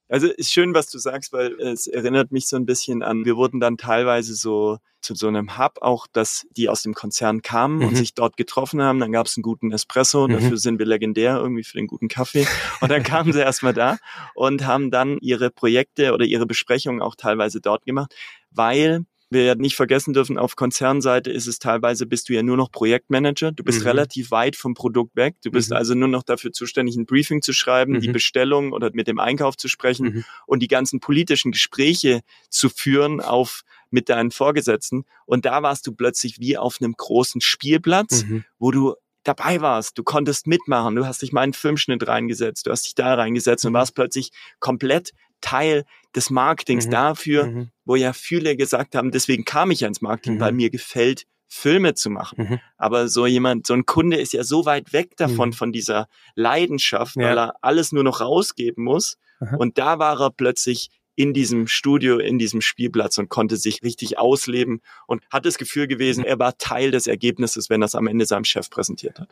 Also 0.10 0.28
ist 0.28 0.52
schön, 0.52 0.74
was 0.74 0.90
du 0.90 0.98
sagst, 1.00 1.34
weil 1.34 1.54
es 1.60 1.88
erinnert 1.88 2.32
mich 2.32 2.48
so 2.48 2.56
ein 2.56 2.66
bisschen 2.66 3.02
an, 3.04 3.26
wir 3.26 3.36
wurden 3.38 3.60
dann 3.60 3.78
teilweise 3.78 4.36
so 4.36 4.78
zu 5.02 5.16
so 5.16 5.28
einem 5.28 5.58
Hub 5.58 5.80
auch, 5.82 6.08
dass 6.12 6.46
die 6.52 6.70
aus 6.70 6.82
dem 6.84 6.94
Konzern 6.94 7.42
kamen 7.42 7.82
und 7.84 7.92
Mhm. 7.94 7.96
sich 7.98 8.14
dort 8.14 8.38
getroffen 8.38 8.82
haben. 8.82 9.00
Dann 9.00 9.12
gab 9.12 9.28
es 9.28 9.36
einen 9.36 9.42
guten 9.44 9.72
Espresso, 9.72 10.28
Mhm. 10.28 10.34
dafür 10.34 10.58
sind 10.58 10.80
wir 10.80 10.86
legendär 10.86 11.38
irgendwie 11.38 11.64
für 11.64 11.78
den 11.78 11.88
guten 11.88 12.08
Kaffee. 12.08 12.48
Und 12.80 12.90
dann 12.90 13.04
kamen 13.04 13.34
sie 13.34 13.40
erstmal 13.40 13.74
da 13.74 13.98
und 14.36 14.66
haben 14.66 14.92
dann 14.92 15.18
ihre 15.20 15.50
Projekte 15.50 16.14
oder 16.14 16.26
ihre 16.26 16.46
Besprechungen 16.46 17.02
auch 17.02 17.16
teilweise 17.16 17.60
dort 17.60 17.86
gemacht, 17.86 18.14
weil 18.52 19.06
wir 19.34 19.44
ja 19.44 19.56
nicht 19.56 19.76
vergessen 19.76 20.14
dürfen, 20.14 20.38
auf 20.38 20.56
Konzernseite 20.56 21.32
ist 21.32 21.48
es 21.48 21.60
teilweise, 21.60 22.06
bist 22.06 22.30
du 22.30 22.34
ja 22.34 22.44
nur 22.44 22.56
noch 22.58 22.72
Projektmanager. 22.72 23.52
Du 23.52 23.64
bist 23.64 23.80
Mhm. 23.82 23.88
relativ 23.88 24.32
weit 24.32 24.56
vom 24.56 24.74
Produkt 24.74 25.16
weg. 25.16 25.36
Du 25.44 25.52
bist 25.52 25.72
Mhm. 25.72 25.76
also 25.78 25.94
nur 25.96 26.08
noch 26.08 26.24
dafür 26.24 26.52
zuständig, 26.52 26.96
ein 26.96 27.06
Briefing 27.06 27.42
zu 27.42 27.54
schreiben, 27.54 28.00
die 28.00 28.08
Mhm. 28.10 28.14
Bestellung 28.14 28.72
oder 28.72 28.92
mit 28.94 29.08
dem 29.08 29.20
Einkauf 29.20 29.58
zu 29.58 29.68
sprechen 29.68 30.06
Mhm. 30.06 30.24
und 30.48 30.60
die 30.62 30.68
ganzen 30.68 31.00
politischen 31.00 31.52
Gespräche 31.52 32.22
zu 32.50 32.70
führen 32.70 33.20
auf 33.20 33.64
mit 33.92 34.10
deinen 34.10 34.32
Vorgesetzten. 34.32 35.06
Und 35.26 35.46
da 35.46 35.62
warst 35.64 35.86
du 35.88 35.94
plötzlich 35.94 36.40
wie 36.40 36.58
auf 36.58 36.78
einem 36.82 36.94
großen 36.98 37.42
Spielplatz, 37.42 38.24
Mhm. 38.26 38.44
wo 38.60 38.72
du 38.72 38.96
dabei 39.24 39.62
warst. 39.62 39.98
Du 39.98 40.04
konntest 40.04 40.48
mitmachen. 40.48 40.96
Du 40.96 41.06
hast 41.06 41.22
dich 41.22 41.32
mal 41.32 41.42
in 41.42 41.44
einen 41.46 41.54
Filmschnitt 41.54 42.08
reingesetzt. 42.08 42.66
Du 42.68 42.72
hast 42.72 42.86
dich 42.86 42.96
da 42.96 43.14
reingesetzt 43.14 43.66
und 43.66 43.72
Mhm. 43.72 43.76
warst 43.78 43.96
plötzlich 43.96 44.32
komplett 44.60 45.12
Teil 45.40 45.86
des 46.16 46.30
Marketings 46.30 46.88
Mhm. 46.88 46.92
dafür, 46.92 47.46
Mhm. 47.48 47.70
wo 47.86 47.96
ja 47.96 48.14
viele 48.14 48.56
gesagt 48.56 48.96
haben, 48.96 49.12
deswegen 49.12 49.46
kam 49.46 49.72
ich 49.72 49.82
ja 49.82 49.88
ins 49.88 50.02
Marketing, 50.02 50.36
Mhm. 50.36 50.40
weil 50.40 50.52
mir 50.54 50.70
gefällt, 50.70 51.24
Filme 51.48 51.94
zu 51.94 52.10
machen. 52.10 52.48
Mhm. 52.50 52.60
Aber 52.78 53.08
so 53.08 53.28
jemand, 53.28 53.68
so 53.68 53.74
ein 53.76 53.86
Kunde 53.86 54.18
ist 54.18 54.34
ja 54.34 54.44
so 54.44 54.66
weit 54.66 54.92
weg 54.92 55.16
davon, 55.18 55.50
Mhm. 55.50 55.54
von 55.54 55.72
dieser 55.72 56.08
Leidenschaft, 56.36 57.16
Ja. 57.16 57.28
weil 57.30 57.38
er 57.38 57.56
alles 57.62 57.92
nur 57.92 58.04
noch 58.04 58.22
rausgeben 58.22 58.84
muss. 58.84 59.18
Und 59.58 59.78
da 59.78 60.00
war 60.00 60.20
er 60.22 60.32
plötzlich 60.32 60.90
in 61.16 61.34
diesem 61.34 61.68
Studio, 61.68 62.18
in 62.18 62.40
diesem 62.40 62.62
Spielplatz 62.62 63.18
und 63.20 63.30
konnte 63.30 63.58
sich 63.58 63.84
richtig 63.84 64.18
ausleben 64.18 64.82
und 65.06 65.22
hat 65.32 65.46
das 65.46 65.58
Gefühl 65.60 65.86
gewesen, 65.88 66.24
er 66.24 66.40
war 66.40 66.58
Teil 66.58 66.90
des 66.92 67.06
Ergebnisses, 67.08 67.70
wenn 67.70 67.84
er 67.84 67.86
es 67.86 67.94
am 67.94 68.08
Ende 68.08 68.26
seinem 68.26 68.46
Chef 68.46 68.70
präsentiert 68.72 69.20
hat. 69.20 69.28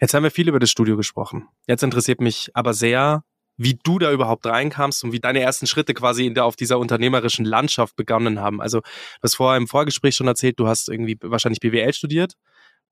Jetzt 0.00 0.14
haben 0.14 0.22
wir 0.22 0.30
viel 0.30 0.48
über 0.48 0.58
das 0.60 0.70
Studio 0.70 0.96
gesprochen. 0.96 1.48
Jetzt 1.66 1.82
interessiert 1.82 2.20
mich 2.20 2.50
aber 2.54 2.72
sehr, 2.72 3.24
wie 3.56 3.78
du 3.82 3.98
da 3.98 4.12
überhaupt 4.12 4.46
reinkamst 4.46 5.04
und 5.04 5.12
wie 5.12 5.20
deine 5.20 5.40
ersten 5.40 5.66
Schritte 5.66 5.94
quasi 5.94 6.26
in 6.26 6.34
der, 6.34 6.44
auf 6.44 6.56
dieser 6.56 6.78
unternehmerischen 6.78 7.44
Landschaft 7.44 7.96
begonnen 7.96 8.40
haben. 8.40 8.60
Also, 8.60 8.80
du 8.80 9.22
hast 9.22 9.36
vorher 9.36 9.56
im 9.56 9.68
Vorgespräch 9.68 10.14
schon 10.14 10.26
erzählt, 10.26 10.58
du 10.58 10.66
hast 10.66 10.88
irgendwie 10.88 11.18
wahrscheinlich 11.22 11.60
BWL 11.60 11.92
studiert, 11.92 12.34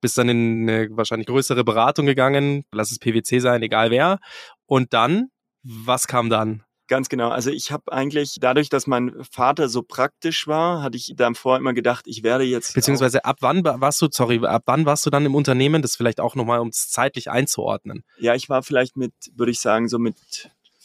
bist 0.00 0.18
dann 0.18 0.28
in 0.28 0.68
eine 0.68 0.88
wahrscheinlich 0.90 1.26
größere 1.26 1.64
Beratung 1.64 2.06
gegangen, 2.06 2.64
lass 2.72 2.90
es 2.90 2.98
PwC 2.98 3.40
sein, 3.40 3.62
egal 3.62 3.90
wer. 3.90 4.18
Und 4.66 4.92
dann, 4.92 5.30
was 5.62 6.06
kam 6.06 6.30
dann? 6.30 6.62
Ganz 6.86 7.08
genau. 7.08 7.30
Also 7.30 7.50
ich 7.50 7.72
habe 7.72 7.90
eigentlich, 7.92 8.36
dadurch, 8.40 8.68
dass 8.68 8.86
mein 8.86 9.14
Vater 9.30 9.68
so 9.70 9.82
praktisch 9.82 10.46
war, 10.46 10.82
hatte 10.82 10.96
ich 10.98 11.14
davor 11.16 11.56
immer 11.56 11.72
gedacht, 11.72 12.04
ich 12.06 12.22
werde 12.22 12.44
jetzt. 12.44 12.74
Beziehungsweise 12.74 13.24
ab 13.24 13.38
wann 13.40 13.64
wa- 13.64 13.80
warst 13.80 14.02
du, 14.02 14.08
sorry, 14.10 14.44
ab 14.44 14.64
wann 14.66 14.84
warst 14.84 15.06
du 15.06 15.10
dann 15.10 15.24
im 15.24 15.34
Unternehmen? 15.34 15.80
Das 15.80 15.96
vielleicht 15.96 16.20
auch 16.20 16.34
nochmal, 16.34 16.60
um 16.60 16.68
es 16.68 16.90
zeitlich 16.90 17.30
einzuordnen. 17.30 18.04
Ja, 18.18 18.34
ich 18.34 18.48
war 18.50 18.62
vielleicht 18.62 18.96
mit, 18.98 19.12
würde 19.34 19.50
ich 19.52 19.60
sagen, 19.60 19.88
so 19.88 19.98
mit 19.98 20.16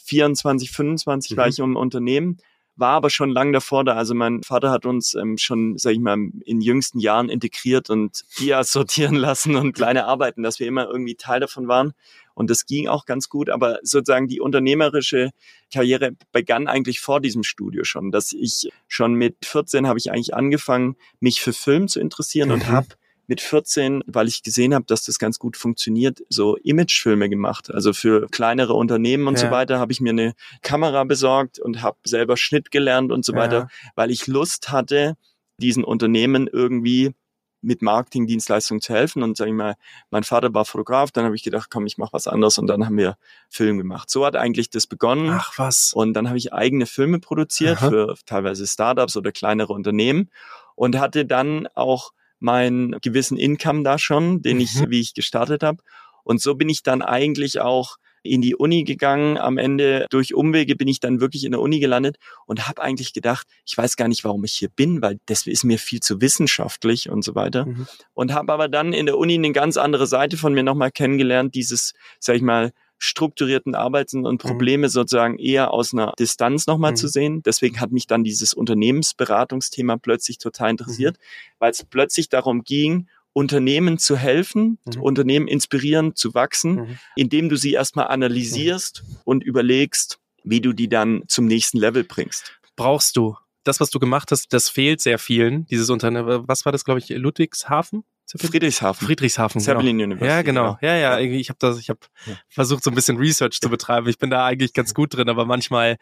24, 0.04 0.70
25 0.70 1.36
war 1.36 1.44
Mhm. 1.46 1.50
ich 1.50 1.58
im 1.58 1.76
Unternehmen, 1.76 2.38
war 2.80 2.92
aber 2.94 3.10
schon 3.10 3.30
lang 3.30 3.52
davor 3.52 3.84
da. 3.84 3.94
Also 3.94 4.14
mein 4.14 4.42
Vater 4.42 4.70
hat 4.70 4.86
uns 4.86 5.14
ähm, 5.14 5.38
schon, 5.38 5.78
sag 5.78 5.92
ich 5.92 6.00
mal, 6.00 6.16
in 6.44 6.60
jüngsten 6.60 6.98
Jahren 6.98 7.28
integriert 7.28 7.90
und 7.90 8.24
Dias 8.38 8.72
sortieren 8.72 9.14
lassen 9.14 9.54
und 9.54 9.72
kleine 9.74 10.06
Arbeiten, 10.06 10.42
dass 10.42 10.58
wir 10.58 10.66
immer 10.66 10.86
irgendwie 10.86 11.14
Teil 11.14 11.40
davon 11.40 11.68
waren. 11.68 11.92
Und 12.34 12.48
das 12.48 12.64
ging 12.64 12.88
auch 12.88 13.04
ganz 13.04 13.28
gut, 13.28 13.50
aber 13.50 13.80
sozusagen 13.82 14.26
die 14.26 14.40
unternehmerische 14.40 15.30
Karriere 15.72 16.12
begann 16.32 16.68
eigentlich 16.68 17.00
vor 17.00 17.20
diesem 17.20 17.42
Studio 17.42 17.84
schon, 17.84 18.10
dass 18.10 18.32
ich 18.32 18.70
schon 18.88 19.14
mit 19.14 19.44
14 19.44 19.86
habe 19.86 19.98
ich 19.98 20.10
eigentlich 20.10 20.32
angefangen, 20.34 20.96
mich 21.20 21.42
für 21.42 21.52
Film 21.52 21.86
zu 21.86 22.00
interessieren 22.00 22.50
und 22.50 22.66
Mhm. 22.66 22.72
habe 22.72 22.86
mit 23.30 23.40
14, 23.40 24.02
weil 24.08 24.26
ich 24.26 24.42
gesehen 24.42 24.74
habe, 24.74 24.84
dass 24.86 25.04
das 25.04 25.20
ganz 25.20 25.38
gut 25.38 25.56
funktioniert, 25.56 26.18
so 26.28 26.56
Imagefilme 26.56 27.28
gemacht. 27.28 27.70
Also 27.72 27.92
für 27.92 28.26
kleinere 28.26 28.74
Unternehmen 28.74 29.28
und 29.28 29.34
Ja. 29.34 29.46
so 29.46 29.50
weiter 29.52 29.78
habe 29.78 29.92
ich 29.92 30.00
mir 30.00 30.10
eine 30.10 30.34
Kamera 30.62 31.04
besorgt 31.04 31.60
und 31.60 31.80
habe 31.80 31.96
selber 32.04 32.36
Schnitt 32.36 32.72
gelernt 32.72 33.12
und 33.12 33.24
so 33.24 33.32
Ja. 33.32 33.38
weiter, 33.38 33.68
weil 33.94 34.10
ich 34.10 34.26
Lust 34.26 34.72
hatte, 34.72 35.14
diesen 35.58 35.84
Unternehmen 35.84 36.48
irgendwie 36.52 37.14
mit 37.62 37.82
Marketingdienstleistungen 37.82 38.80
zu 38.80 38.94
helfen. 38.94 39.22
Und 39.22 39.36
sag 39.36 39.46
ich 39.46 39.52
mal, 39.52 39.76
mein 40.10 40.24
Vater 40.24 40.52
war 40.52 40.64
Fotograf, 40.64 41.12
dann 41.12 41.24
habe 41.24 41.36
ich 41.36 41.44
gedacht, 41.44 41.68
komm, 41.70 41.86
ich 41.86 41.98
mache 41.98 42.14
was 42.14 42.26
anderes 42.26 42.58
und 42.58 42.66
dann 42.66 42.84
haben 42.84 42.96
wir 42.96 43.16
Film 43.48 43.78
gemacht. 43.78 44.10
So 44.10 44.26
hat 44.26 44.34
eigentlich 44.34 44.70
das 44.70 44.88
begonnen. 44.88 45.28
Ach 45.30 45.56
was. 45.56 45.92
Und 45.92 46.14
dann 46.14 46.26
habe 46.26 46.38
ich 46.38 46.52
eigene 46.52 46.86
Filme 46.86 47.20
produziert 47.20 47.78
Aha. 47.78 47.88
für 47.90 48.14
teilweise 48.26 48.66
Startups 48.66 49.16
oder 49.16 49.30
kleinere 49.30 49.72
Unternehmen 49.72 50.30
und 50.74 50.98
hatte 50.98 51.26
dann 51.26 51.68
auch 51.74 52.12
meinen 52.40 52.96
gewissen 53.00 53.36
Income 53.36 53.82
da 53.84 53.98
schon, 53.98 54.42
den 54.42 54.60
ich, 54.60 54.74
Mhm. 54.74 54.90
wie 54.90 55.00
ich 55.00 55.14
gestartet 55.14 55.62
habe. 55.62 55.78
Und 56.24 56.40
so 56.40 56.54
bin 56.54 56.68
ich 56.68 56.82
dann 56.82 57.02
eigentlich 57.02 57.60
auch 57.60 57.96
in 58.22 58.42
die 58.42 58.54
Uni 58.54 58.84
gegangen. 58.84 59.38
Am 59.38 59.56
Ende 59.56 60.06
durch 60.10 60.34
Umwege 60.34 60.76
bin 60.76 60.88
ich 60.88 61.00
dann 61.00 61.20
wirklich 61.20 61.44
in 61.44 61.52
der 61.52 61.60
Uni 61.60 61.80
gelandet 61.80 62.16
und 62.44 62.68
habe 62.68 62.82
eigentlich 62.82 63.14
gedacht, 63.14 63.46
ich 63.64 63.76
weiß 63.76 63.96
gar 63.96 64.08
nicht, 64.08 64.24
warum 64.24 64.44
ich 64.44 64.52
hier 64.52 64.68
bin, 64.68 65.00
weil 65.00 65.18
das 65.26 65.46
ist 65.46 65.64
mir 65.64 65.78
viel 65.78 66.00
zu 66.00 66.20
wissenschaftlich 66.20 67.08
und 67.08 67.22
so 67.24 67.34
weiter. 67.34 67.64
Mhm. 67.66 67.86
Und 68.12 68.34
habe 68.34 68.52
aber 68.52 68.68
dann 68.68 68.92
in 68.92 69.06
der 69.06 69.16
Uni 69.16 69.34
eine 69.34 69.52
ganz 69.52 69.78
andere 69.78 70.06
Seite 70.06 70.36
von 70.36 70.52
mir 70.52 70.62
nochmal 70.62 70.90
kennengelernt, 70.90 71.54
dieses, 71.54 71.94
sag 72.18 72.36
ich 72.36 72.42
mal, 72.42 72.72
strukturierten 73.02 73.74
Arbeiten 73.74 74.24
und 74.26 74.38
Probleme 74.38 74.88
sozusagen 74.88 75.38
eher 75.38 75.72
aus 75.72 75.92
einer 75.92 76.12
Distanz 76.18 76.66
nochmal 76.66 76.92
Mhm. 76.92 76.96
zu 76.96 77.08
sehen. 77.08 77.42
Deswegen 77.42 77.80
hat 77.80 77.90
mich 77.92 78.06
dann 78.06 78.22
dieses 78.22 78.54
Unternehmensberatungsthema 78.54 79.96
plötzlich 79.96 80.38
total 80.38 80.70
interessiert, 80.70 81.16
Mhm. 81.16 81.54
weil 81.58 81.70
es 81.72 81.84
plötzlich 81.84 82.28
darum 82.28 82.62
ging, 82.62 83.08
Unternehmen 83.32 83.96
zu 83.98 84.16
helfen, 84.16 84.78
Mhm. 84.94 85.02
Unternehmen 85.02 85.48
inspirieren, 85.48 86.14
zu 86.14 86.34
wachsen, 86.34 86.74
Mhm. 86.74 86.98
indem 87.16 87.48
du 87.48 87.56
sie 87.56 87.72
erstmal 87.72 88.08
analysierst 88.08 89.02
und 89.24 89.42
überlegst, 89.44 90.18
wie 90.44 90.60
du 90.60 90.72
die 90.72 90.88
dann 90.88 91.24
zum 91.28 91.46
nächsten 91.46 91.78
Level 91.78 92.04
bringst. 92.04 92.52
brauchst 92.76 93.16
du 93.16 93.36
das, 93.62 93.78
was 93.78 93.90
du 93.90 93.98
gemacht 93.98 94.30
hast, 94.30 94.52
das 94.54 94.70
fehlt 94.70 95.02
sehr 95.02 95.18
vielen, 95.18 95.66
dieses 95.66 95.90
Unternehmen. 95.90 96.48
Was 96.48 96.64
war 96.64 96.72
das, 96.72 96.84
glaube 96.84 96.98
ich, 97.00 97.10
Ludwigshafen? 97.10 98.04
Friedrichshafen. 98.38 99.06
Friedrichshafen, 99.06 99.60
Zeppelin 99.60 99.98
genau. 99.98 100.12
University. 100.12 100.36
Ja, 100.36 100.42
genau. 100.42 100.78
Ja, 100.80 100.96
ja, 100.96 101.18
irgendwie, 101.18 101.40
ich 101.40 101.48
habe 101.48 101.58
das, 101.60 101.78
ich 101.78 101.88
habe 101.90 102.00
Ja. 102.26 102.34
versucht, 102.48 102.84
so 102.84 102.90
ein 102.90 102.94
bisschen 102.94 103.16
Research 103.16 103.60
zu 103.60 103.68
betreiben. 103.70 104.08
Ich 104.08 104.18
bin 104.18 104.30
da 104.30 104.44
eigentlich 104.46 104.72
ganz 104.72 104.94
gut 104.94 105.14
drin, 105.14 105.28
aber 105.28 105.46
manchmal 105.46 105.96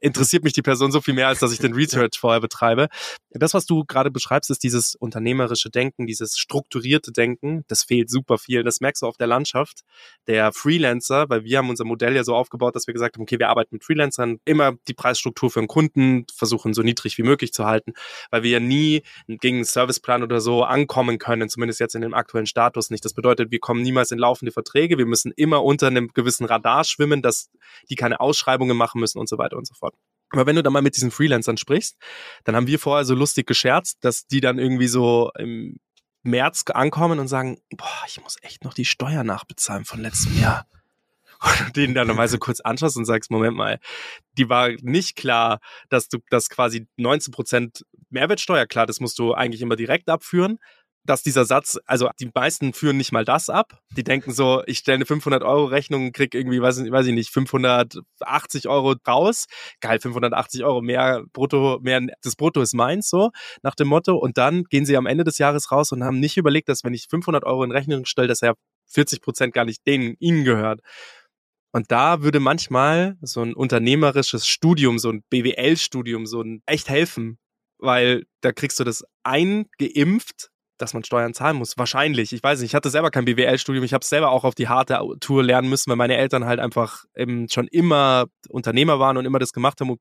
interessiert 0.00 0.44
mich 0.44 0.52
die 0.52 0.62
Person 0.62 0.92
so 0.92 1.00
viel 1.00 1.14
mehr, 1.14 1.28
als 1.28 1.40
dass 1.40 1.52
ich 1.52 1.58
den 1.58 1.72
Research 1.74 2.18
vorher 2.18 2.40
betreibe. 2.40 2.88
Das, 3.30 3.54
was 3.54 3.66
du 3.66 3.84
gerade 3.84 4.10
beschreibst, 4.10 4.50
ist 4.50 4.62
dieses 4.62 4.94
unternehmerische 4.94 5.70
Denken, 5.70 6.06
dieses 6.06 6.38
strukturierte 6.38 7.10
Denken. 7.10 7.64
Das 7.68 7.82
fehlt 7.82 8.10
super 8.10 8.38
viel. 8.38 8.62
Das 8.62 8.80
merkst 8.80 9.02
du 9.02 9.06
auf 9.06 9.16
der 9.16 9.26
Landschaft 9.26 9.80
der 10.26 10.52
Freelancer, 10.52 11.28
weil 11.28 11.44
wir 11.44 11.58
haben 11.58 11.68
unser 11.68 11.84
Modell 11.84 12.14
ja 12.14 12.22
so 12.22 12.34
aufgebaut, 12.34 12.76
dass 12.76 12.86
wir 12.86 12.94
gesagt 12.94 13.16
haben, 13.16 13.22
okay, 13.22 13.38
wir 13.38 13.48
arbeiten 13.48 13.74
mit 13.74 13.84
Freelancern, 13.84 14.38
immer 14.44 14.74
die 14.88 14.94
Preisstruktur 14.94 15.50
für 15.50 15.60
einen 15.60 15.68
Kunden 15.68 16.26
versuchen 16.34 16.74
so 16.74 16.82
niedrig 16.82 17.18
wie 17.18 17.22
möglich 17.22 17.52
zu 17.52 17.64
halten, 17.64 17.92
weil 18.30 18.42
wir 18.42 18.50
ja 18.50 18.60
nie 18.60 19.02
gegen 19.26 19.56
einen 19.56 19.64
Serviceplan 19.64 20.22
oder 20.22 20.40
so 20.40 20.62
ankommen 20.62 21.18
können, 21.18 21.48
zumindest 21.48 21.80
jetzt 21.80 21.94
in 21.94 22.02
dem 22.02 22.14
aktuellen 22.14 22.46
Status 22.46 22.90
nicht. 22.90 23.04
Das 23.04 23.14
bedeutet, 23.14 23.50
wir 23.50 23.58
kommen 23.58 23.82
niemals 23.82 24.10
in 24.10 24.18
laufende 24.18 24.52
Verträge, 24.52 24.98
wir 24.98 25.06
müssen 25.06 25.32
immer 25.36 25.64
unter 25.64 25.88
einem 25.88 26.12
gewissen 26.12 26.44
Radar 26.44 26.84
schwimmen, 26.84 27.22
dass 27.22 27.50
die 27.88 27.96
keine 27.96 28.20
Ausschreibungen 28.20 28.76
machen 28.76 29.00
müssen 29.00 29.18
und 29.18 29.28
so 29.28 29.38
weiter 29.38 29.56
und 29.56 29.66
so 29.66 29.74
fort. 29.74 29.93
Aber 30.34 30.46
wenn 30.46 30.56
du 30.56 30.62
dann 30.62 30.72
mal 30.72 30.82
mit 30.82 30.96
diesen 30.96 31.10
Freelancern 31.10 31.56
sprichst, 31.56 31.96
dann 32.44 32.56
haben 32.56 32.66
wir 32.66 32.78
vorher 32.78 33.04
so 33.04 33.14
lustig 33.14 33.46
gescherzt, 33.46 33.98
dass 34.02 34.26
die 34.26 34.40
dann 34.40 34.58
irgendwie 34.58 34.88
so 34.88 35.30
im 35.38 35.78
März 36.22 36.64
ankommen 36.72 37.18
und 37.18 37.28
sagen, 37.28 37.58
boah, 37.70 38.02
ich 38.06 38.20
muss 38.20 38.36
echt 38.42 38.64
noch 38.64 38.74
die 38.74 38.84
Steuer 38.84 39.24
nachbezahlen 39.24 39.84
von 39.84 40.00
letztem 40.00 40.40
Jahr. 40.40 40.66
Und 41.40 41.68
du 41.68 41.72
den 41.72 41.94
dann 41.94 42.08
mal 42.08 42.28
so 42.28 42.38
kurz 42.38 42.60
anschaust 42.60 42.96
und 42.96 43.04
sagst, 43.04 43.30
Moment 43.30 43.56
mal, 43.56 43.78
die 44.38 44.48
war 44.48 44.70
nicht 44.80 45.16
klar, 45.16 45.60
dass 45.90 46.08
du 46.08 46.18
das 46.30 46.48
quasi 46.48 46.88
19 46.96 47.32
Prozent 47.32 47.84
Mehrwertsteuer, 48.08 48.66
klar, 48.66 48.86
das 48.86 49.00
musst 49.00 49.18
du 49.18 49.34
eigentlich 49.34 49.60
immer 49.60 49.76
direkt 49.76 50.08
abführen, 50.08 50.58
dass 51.06 51.22
dieser 51.22 51.44
Satz, 51.44 51.78
also 51.86 52.08
die 52.18 52.30
meisten 52.34 52.72
führen 52.72 52.96
nicht 52.96 53.12
mal 53.12 53.24
das 53.24 53.50
ab. 53.50 53.78
Die 53.96 54.04
denken 54.04 54.32
so, 54.32 54.62
ich 54.66 54.78
stelle 54.78 54.96
eine 54.96 55.06
500 55.06 55.42
Euro 55.42 55.66
Rechnung, 55.66 56.12
krieg 56.12 56.34
irgendwie, 56.34 56.60
weiß, 56.62 56.78
ich- 56.78 56.90
weiß 56.90 57.06
ich 57.06 57.14
nicht, 57.14 57.30
580 57.30 58.68
Euro 58.68 58.94
raus. 59.06 59.46
Geil, 59.80 60.00
580 60.00 60.64
Euro 60.64 60.80
mehr 60.80 61.24
Brutto, 61.32 61.78
mehr, 61.82 62.00
das 62.22 62.36
Brutto 62.36 62.60
ist 62.62 62.74
meins, 62.74 63.08
so, 63.10 63.30
nach 63.62 63.74
dem 63.74 63.88
Motto. 63.88 64.16
Und 64.16 64.38
dann 64.38 64.64
gehen 64.64 64.86
sie 64.86 64.96
am 64.96 65.06
Ende 65.06 65.24
des 65.24 65.38
Jahres 65.38 65.70
raus 65.70 65.92
und 65.92 66.04
haben 66.04 66.20
nicht 66.20 66.36
überlegt, 66.36 66.68
dass 66.68 66.84
wenn 66.84 66.94
ich 66.94 67.06
500 67.10 67.44
Euro 67.44 67.64
in 67.64 67.72
Rechnung 67.72 68.04
stelle, 68.06 68.28
dass 68.28 68.40
ja 68.40 68.54
40 68.86 69.20
Prozent 69.20 69.52
gar 69.54 69.64
nicht 69.64 69.86
denen, 69.86 70.14
ihnen 70.20 70.44
gehört. 70.44 70.80
Und 71.72 71.90
da 71.90 72.22
würde 72.22 72.38
manchmal 72.40 73.16
so 73.20 73.42
ein 73.42 73.52
unternehmerisches 73.54 74.46
Studium, 74.46 74.98
so 74.98 75.10
ein 75.10 75.22
BWL-Studium, 75.30 76.24
so 76.26 76.40
ein 76.40 76.62
echt 76.66 76.88
helfen, 76.88 77.38
weil 77.78 78.24
da 78.42 78.52
kriegst 78.52 78.78
du 78.78 78.84
das 78.84 79.04
eingeimpft, 79.24 80.50
dass 80.78 80.94
man 80.94 81.04
Steuern 81.04 81.34
zahlen 81.34 81.56
muss. 81.56 81.78
Wahrscheinlich. 81.78 82.32
Ich 82.32 82.42
weiß 82.42 82.60
nicht. 82.60 82.70
Ich 82.70 82.74
hatte 82.74 82.90
selber 82.90 83.10
kein 83.10 83.24
BWL-Studium. 83.24 83.84
Ich 83.84 83.94
habe 83.94 84.04
selber 84.04 84.30
auch 84.30 84.44
auf 84.44 84.54
die 84.54 84.68
harte 84.68 85.00
Tour 85.20 85.42
lernen 85.42 85.68
müssen, 85.68 85.90
weil 85.90 85.96
meine 85.96 86.16
Eltern 86.16 86.44
halt 86.44 86.60
einfach 86.60 87.04
ähm, 87.14 87.46
schon 87.50 87.68
immer 87.68 88.26
Unternehmer 88.48 88.98
waren 88.98 89.16
und 89.16 89.24
immer 89.24 89.38
das 89.38 89.52
gemacht 89.52 89.80
haben 89.80 89.90
und 89.90 90.00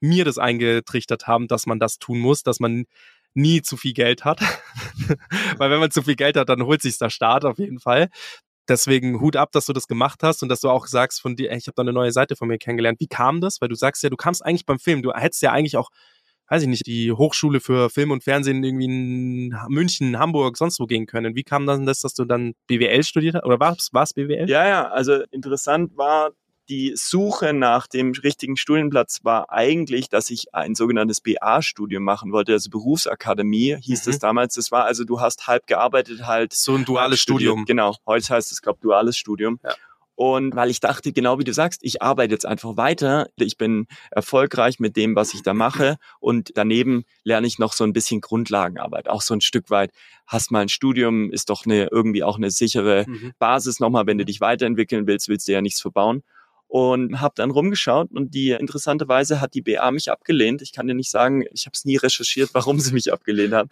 mir 0.00 0.24
das 0.24 0.38
eingetrichtert 0.38 1.26
haben, 1.26 1.48
dass 1.48 1.66
man 1.66 1.78
das 1.78 1.98
tun 1.98 2.18
muss, 2.18 2.42
dass 2.42 2.60
man 2.60 2.84
nie 3.34 3.62
zu 3.62 3.76
viel 3.76 3.94
Geld 3.94 4.24
hat. 4.24 4.40
weil 5.56 5.70
wenn 5.70 5.80
man 5.80 5.90
zu 5.90 6.02
viel 6.02 6.16
Geld 6.16 6.36
hat, 6.36 6.48
dann 6.48 6.62
holt 6.62 6.82
sich 6.82 6.98
der 6.98 7.10
Staat 7.10 7.44
auf 7.44 7.58
jeden 7.58 7.80
Fall. 7.80 8.08
Deswegen 8.68 9.20
Hut 9.20 9.36
ab, 9.36 9.50
dass 9.52 9.66
du 9.66 9.72
das 9.72 9.88
gemacht 9.88 10.22
hast 10.22 10.42
und 10.42 10.48
dass 10.48 10.60
du 10.60 10.70
auch 10.70 10.86
sagst 10.86 11.20
von 11.20 11.34
dir, 11.34 11.50
ey, 11.50 11.58
ich 11.58 11.66
habe 11.66 11.74
da 11.74 11.82
eine 11.82 11.92
neue 11.92 12.12
Seite 12.12 12.36
von 12.36 12.46
mir 12.46 12.58
kennengelernt. 12.58 13.00
Wie 13.00 13.08
kam 13.08 13.40
das? 13.40 13.60
Weil 13.60 13.68
du 13.68 13.74
sagst 13.74 14.02
ja, 14.04 14.10
du 14.10 14.16
kamst 14.16 14.44
eigentlich 14.44 14.66
beim 14.66 14.78
Film. 14.78 15.02
Du 15.02 15.12
hättest 15.12 15.42
ja 15.42 15.50
eigentlich 15.50 15.76
auch, 15.76 15.90
weiß 16.52 16.62
ich 16.64 16.68
nicht, 16.68 16.86
die 16.86 17.10
Hochschule 17.12 17.60
für 17.60 17.88
Film 17.88 18.10
und 18.10 18.22
Fernsehen 18.24 18.62
irgendwie 18.62 18.84
in 18.84 19.56
München, 19.68 20.18
Hamburg, 20.18 20.58
sonst 20.58 20.78
wo 20.80 20.84
gehen 20.86 21.06
können. 21.06 21.34
Wie 21.34 21.44
kam 21.44 21.64
dann 21.64 21.86
das, 21.86 22.00
dass 22.00 22.12
du 22.12 22.26
dann 22.26 22.52
BWL 22.66 23.02
studiert 23.04 23.36
hast? 23.36 23.44
Oder 23.46 23.58
war 23.58 23.74
es 23.74 24.12
BWL? 24.12 24.50
Ja, 24.50 24.68
ja, 24.68 24.88
also 24.90 25.22
interessant 25.30 25.96
war, 25.96 26.32
die 26.68 26.92
Suche 26.94 27.54
nach 27.54 27.86
dem 27.86 28.12
richtigen 28.22 28.58
Studienplatz 28.58 29.20
war 29.22 29.50
eigentlich, 29.50 30.10
dass 30.10 30.28
ich 30.28 30.54
ein 30.54 30.74
sogenanntes 30.74 31.22
BA-Studium 31.22 32.02
machen 32.04 32.32
wollte, 32.32 32.52
also 32.52 32.68
Berufsakademie 32.68 33.78
hieß 33.80 34.06
Mhm. 34.06 34.10
es 34.12 34.18
damals. 34.18 34.54
Das 34.54 34.70
war 34.70 34.84
also, 34.84 35.04
du 35.04 35.20
hast 35.20 35.46
halb 35.46 35.66
gearbeitet, 35.66 36.26
halt 36.26 36.52
So 36.52 36.74
ein 36.74 36.84
duales. 36.84 37.18
Studium. 37.18 37.64
Genau, 37.64 37.96
heute 38.06 38.28
heißt 38.28 38.52
es, 38.52 38.60
glaube 38.60 38.78
duales 38.82 39.16
Studium. 39.16 39.58
Ja. 39.64 39.74
Und 40.14 40.54
weil 40.54 40.70
ich 40.70 40.80
dachte, 40.80 41.12
genau 41.12 41.38
wie 41.38 41.44
du 41.44 41.52
sagst, 41.52 41.80
ich 41.82 42.02
arbeite 42.02 42.32
jetzt 42.32 42.46
einfach 42.46 42.76
weiter. 42.76 43.28
Ich 43.36 43.56
bin 43.56 43.86
erfolgreich 44.10 44.78
mit 44.78 44.96
dem, 44.96 45.16
was 45.16 45.32
ich 45.34 45.42
da 45.42 45.54
mache. 45.54 45.96
Und 46.20 46.52
daneben 46.54 47.04
lerne 47.24 47.46
ich 47.46 47.58
noch 47.58 47.72
so 47.72 47.84
ein 47.84 47.92
bisschen 47.92 48.20
Grundlagenarbeit. 48.20 49.08
Auch 49.08 49.22
so 49.22 49.34
ein 49.34 49.40
Stück 49.40 49.70
weit. 49.70 49.90
Hast 50.26 50.50
mal 50.50 50.60
ein 50.60 50.68
Studium, 50.68 51.30
ist 51.32 51.50
doch 51.50 51.64
eine, 51.64 51.88
irgendwie 51.90 52.22
auch 52.22 52.36
eine 52.36 52.50
sichere 52.50 53.04
Mhm. 53.06 53.32
Basis 53.38 53.80
nochmal, 53.80 54.06
wenn 54.06 54.18
du 54.18 54.24
dich 54.24 54.40
weiterentwickeln 54.40 55.06
willst, 55.06 55.28
willst 55.28 55.48
du 55.48 55.52
ja 55.52 55.62
nichts 55.62 55.80
verbauen. 55.80 56.22
Und 56.68 57.20
habe 57.20 57.34
dann 57.36 57.50
rumgeschaut 57.50 58.10
und 58.12 58.32
die 58.32 58.50
interessanterweise 58.50 59.40
hat 59.42 59.52
die 59.52 59.60
BA 59.60 59.90
mich 59.90 60.10
abgelehnt. 60.10 60.62
Ich 60.62 60.72
kann 60.72 60.86
dir 60.86 60.94
nicht 60.94 61.10
sagen, 61.10 61.44
ich 61.52 61.66
habe 61.66 61.74
es 61.74 61.84
nie 61.84 61.96
recherchiert, 61.96 62.50
warum 62.54 62.80
sie 62.80 62.92
mich 62.94 63.12
abgelehnt 63.12 63.52
haben. 63.52 63.68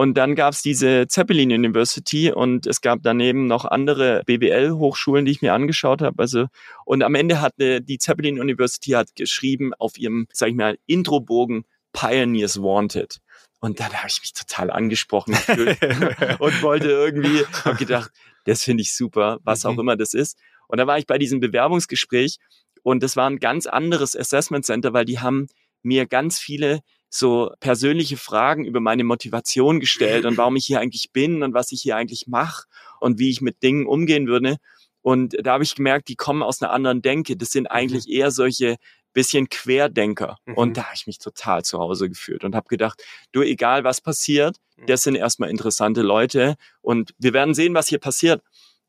Und 0.00 0.14
dann 0.14 0.34
gab 0.34 0.54
es 0.54 0.62
diese 0.62 1.08
Zeppelin 1.08 1.52
University 1.52 2.32
und 2.32 2.66
es 2.66 2.80
gab 2.80 3.00
daneben 3.02 3.46
noch 3.46 3.66
andere 3.66 4.22
BWL-Hochschulen, 4.24 5.26
die 5.26 5.32
ich 5.32 5.42
mir 5.42 5.52
angeschaut 5.52 6.00
habe. 6.00 6.22
Also 6.22 6.46
und 6.86 7.02
am 7.02 7.14
Ende 7.14 7.42
hat 7.42 7.60
äh, 7.60 7.82
die 7.82 7.98
Zeppelin 7.98 8.40
University 8.40 8.92
hat 8.92 9.14
geschrieben 9.14 9.74
auf 9.74 9.98
ihrem, 9.98 10.26
sag 10.32 10.48
ich 10.48 10.54
mal, 10.54 10.78
Introbogen 10.86 11.66
Pioneers 11.92 12.62
Wanted. 12.62 13.18
Und 13.60 13.78
dann 13.78 13.92
habe 13.92 14.08
ich 14.08 14.22
mich 14.22 14.32
total 14.32 14.70
angesprochen 14.70 15.32
gefühlt 15.34 15.78
und 16.40 16.62
wollte 16.62 16.88
irgendwie, 16.88 17.44
habe 17.66 17.76
gedacht, 17.76 18.10
das 18.46 18.64
finde 18.64 18.80
ich 18.80 18.96
super, 18.96 19.38
was 19.44 19.66
auch 19.66 19.74
Mhm. 19.74 19.80
immer 19.80 19.96
das 19.98 20.14
ist. 20.14 20.38
Und 20.66 20.78
da 20.78 20.86
war 20.86 20.96
ich 20.96 21.06
bei 21.06 21.18
diesem 21.18 21.40
Bewerbungsgespräch 21.40 22.38
und 22.82 23.02
das 23.02 23.16
war 23.16 23.28
ein 23.28 23.38
ganz 23.38 23.66
anderes 23.66 24.16
Assessment 24.16 24.64
Center, 24.64 24.94
weil 24.94 25.04
die 25.04 25.18
haben 25.18 25.48
mir 25.82 26.06
ganz 26.06 26.38
viele 26.38 26.80
so 27.10 27.50
persönliche 27.58 28.16
Fragen 28.16 28.64
über 28.64 28.80
meine 28.80 29.04
Motivation 29.04 29.80
gestellt 29.80 30.24
und 30.24 30.36
warum 30.36 30.56
ich 30.56 30.64
hier 30.64 30.80
eigentlich 30.80 31.10
bin 31.12 31.42
und 31.42 31.52
was 31.52 31.72
ich 31.72 31.82
hier 31.82 31.96
eigentlich 31.96 32.28
mache 32.28 32.66
und 33.00 33.18
wie 33.18 33.30
ich 33.30 33.40
mit 33.40 33.62
Dingen 33.62 33.86
umgehen 33.86 34.28
würde. 34.28 34.56
Und 35.02 35.36
da 35.42 35.54
habe 35.54 35.64
ich 35.64 35.74
gemerkt, 35.74 36.08
die 36.08 36.16
kommen 36.16 36.42
aus 36.42 36.62
einer 36.62 36.72
anderen 36.72 37.02
Denke. 37.02 37.36
Das 37.36 37.50
sind 37.50 37.66
eigentlich 37.66 38.08
eher 38.08 38.30
solche 38.30 38.76
bisschen 39.12 39.48
Querdenker. 39.48 40.36
Mhm. 40.46 40.54
Und 40.54 40.76
da 40.76 40.84
habe 40.84 40.94
ich 40.94 41.06
mich 41.06 41.18
total 41.18 41.64
zu 41.64 41.78
Hause 41.78 42.08
gefühlt 42.08 42.44
und 42.44 42.54
habe 42.54 42.68
gedacht, 42.68 43.02
du, 43.32 43.42
egal 43.42 43.82
was 43.82 44.00
passiert, 44.00 44.56
das 44.86 45.02
sind 45.02 45.14
erstmal 45.14 45.50
interessante 45.50 46.00
Leute 46.00 46.56
und 46.80 47.12
wir 47.18 47.34
werden 47.34 47.54
sehen, 47.54 47.74
was 47.74 47.88
hier 47.88 47.98
passiert. 47.98 48.42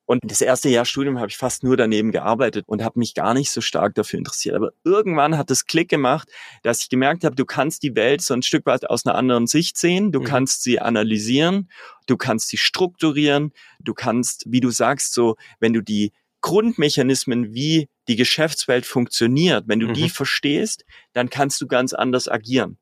Und 0.06 0.20
das 0.26 0.42
erste 0.42 0.68
Jahr 0.70 0.84
Studium 0.86 1.20
habe 1.20 1.30
ich 1.30 1.38
fast 1.38 1.64
nur 1.64 1.78
daneben 1.78 2.12
gearbeitet 2.12 2.66
und 2.68 2.84
habe 2.84 3.00
mich 3.00 3.14
gar 3.14 3.34
nicht 3.34 3.50
so 3.52 3.62
stark 3.62 3.96
dafür 3.96 4.18
interessiert. 4.20 4.56
Aber 4.56 4.72
irgendwann 4.84 5.38
hat 5.38 5.50
es 5.52 5.66
Klick 5.66 5.90
gemacht, 5.90 6.28
dass 6.64 6.82
ich 6.82 6.90
gemerkt 6.90 7.24
habe, 7.24 7.36
du 7.36 7.46
kannst 7.46 7.84
die 7.84 7.96
Welt 7.96 8.22
so 8.22 8.34
ein 8.34 8.42
Stück 8.42 8.66
weit 8.66 8.90
aus 8.90 9.06
einer 9.06 9.16
anderen 9.16 9.48
Sicht 9.48 9.78
sehen, 9.78 10.12
du 10.12 10.20
Mhm. 10.20 10.26
kannst 10.26 10.64
sie 10.64 10.80
analysieren, 10.80 11.70
du 12.08 12.18
kannst 12.18 12.50
sie 12.50 12.58
strukturieren, 12.58 13.54
du 13.80 13.94
kannst, 13.94 14.44
wie 14.48 14.60
du 14.60 14.70
sagst, 14.70 15.14
so, 15.14 15.36
wenn 15.60 15.72
du 15.74 15.82
die 15.82 16.12
Grundmechanismen, 16.42 17.54
wie 17.54 17.88
die 18.08 18.16
Geschäftswelt 18.16 18.86
funktioniert, 18.86 19.66
wenn 19.68 19.80
du 19.80 19.88
Mhm. 19.88 19.94
die 19.94 20.10
verstehst, 20.10 20.84
dann 21.14 21.30
kannst 21.30 21.62
du 21.62 21.68
ganz 21.68 21.94
anders 21.94 22.28
agieren. 22.28 22.78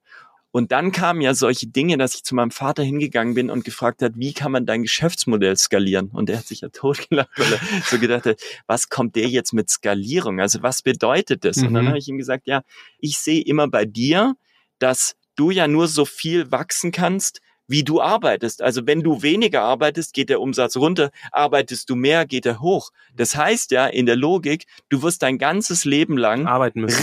Und 0.51 0.71
dann 0.71 0.91
kamen 0.91 1.21
ja 1.21 1.33
solche 1.35 1.67
Dinge, 1.67 1.97
dass 1.97 2.15
ich 2.15 2.23
zu 2.23 2.33
meinem 2.33 2.49
Vater 2.51 2.81
hingegangen 2.81 3.35
bin 3.35 3.49
und 3.51 3.63
gefragt 3.63 4.01
hat, 4.01 4.13
wie 4.15 4.33
kann 4.33 4.51
man 4.51 4.65
dein 4.65 4.81
Geschäftsmodell 4.81 5.55
skalieren? 5.57 6.09
Und 6.11 6.29
er 6.29 6.39
hat 6.39 6.47
sich 6.47 6.61
ja 6.61 6.69
totgelacht, 6.73 7.29
weil 7.37 7.53
er 7.53 7.59
so 7.85 7.99
gedacht 7.99 8.25
hat, 8.25 8.39
was 8.65 8.89
kommt 8.89 9.15
der 9.15 9.27
jetzt 9.27 9.53
mit 9.53 9.69
Skalierung? 9.69 10.39
Also 10.39 10.63
was 10.63 10.81
bedeutet 10.81 11.45
das? 11.45 11.57
Und 11.57 11.73
dann 11.73 11.85
Mhm. 11.85 11.89
habe 11.89 11.97
ich 11.99 12.07
ihm 12.07 12.17
gesagt, 12.17 12.47
ja, 12.47 12.63
ich 12.97 13.17
sehe 13.19 13.41
immer 13.41 13.67
bei 13.67 13.85
dir, 13.85 14.35
dass 14.79 15.15
du 15.35 15.51
ja 15.51 15.67
nur 15.67 15.87
so 15.87 16.05
viel 16.05 16.51
wachsen 16.51 16.91
kannst, 16.91 17.41
wie 17.69 17.83
du 17.83 18.01
arbeitest. 18.01 18.61
Also 18.61 18.85
wenn 18.87 19.01
du 19.01 19.21
weniger 19.21 19.61
arbeitest, 19.61 20.13
geht 20.13 20.29
der 20.29 20.41
Umsatz 20.41 20.75
runter. 20.75 21.11
Arbeitest 21.31 21.89
du 21.89 21.95
mehr, 21.95 22.25
geht 22.25 22.45
er 22.45 22.59
hoch. 22.59 22.91
Das 23.13 23.35
heißt 23.35 23.71
ja 23.71 23.85
in 23.85 24.05
der 24.05 24.15
Logik, 24.15 24.65
du 24.89 25.01
wirst 25.03 25.21
dein 25.21 25.37
ganzes 25.37 25.85
Leben 25.85 26.17
lang 26.17 26.47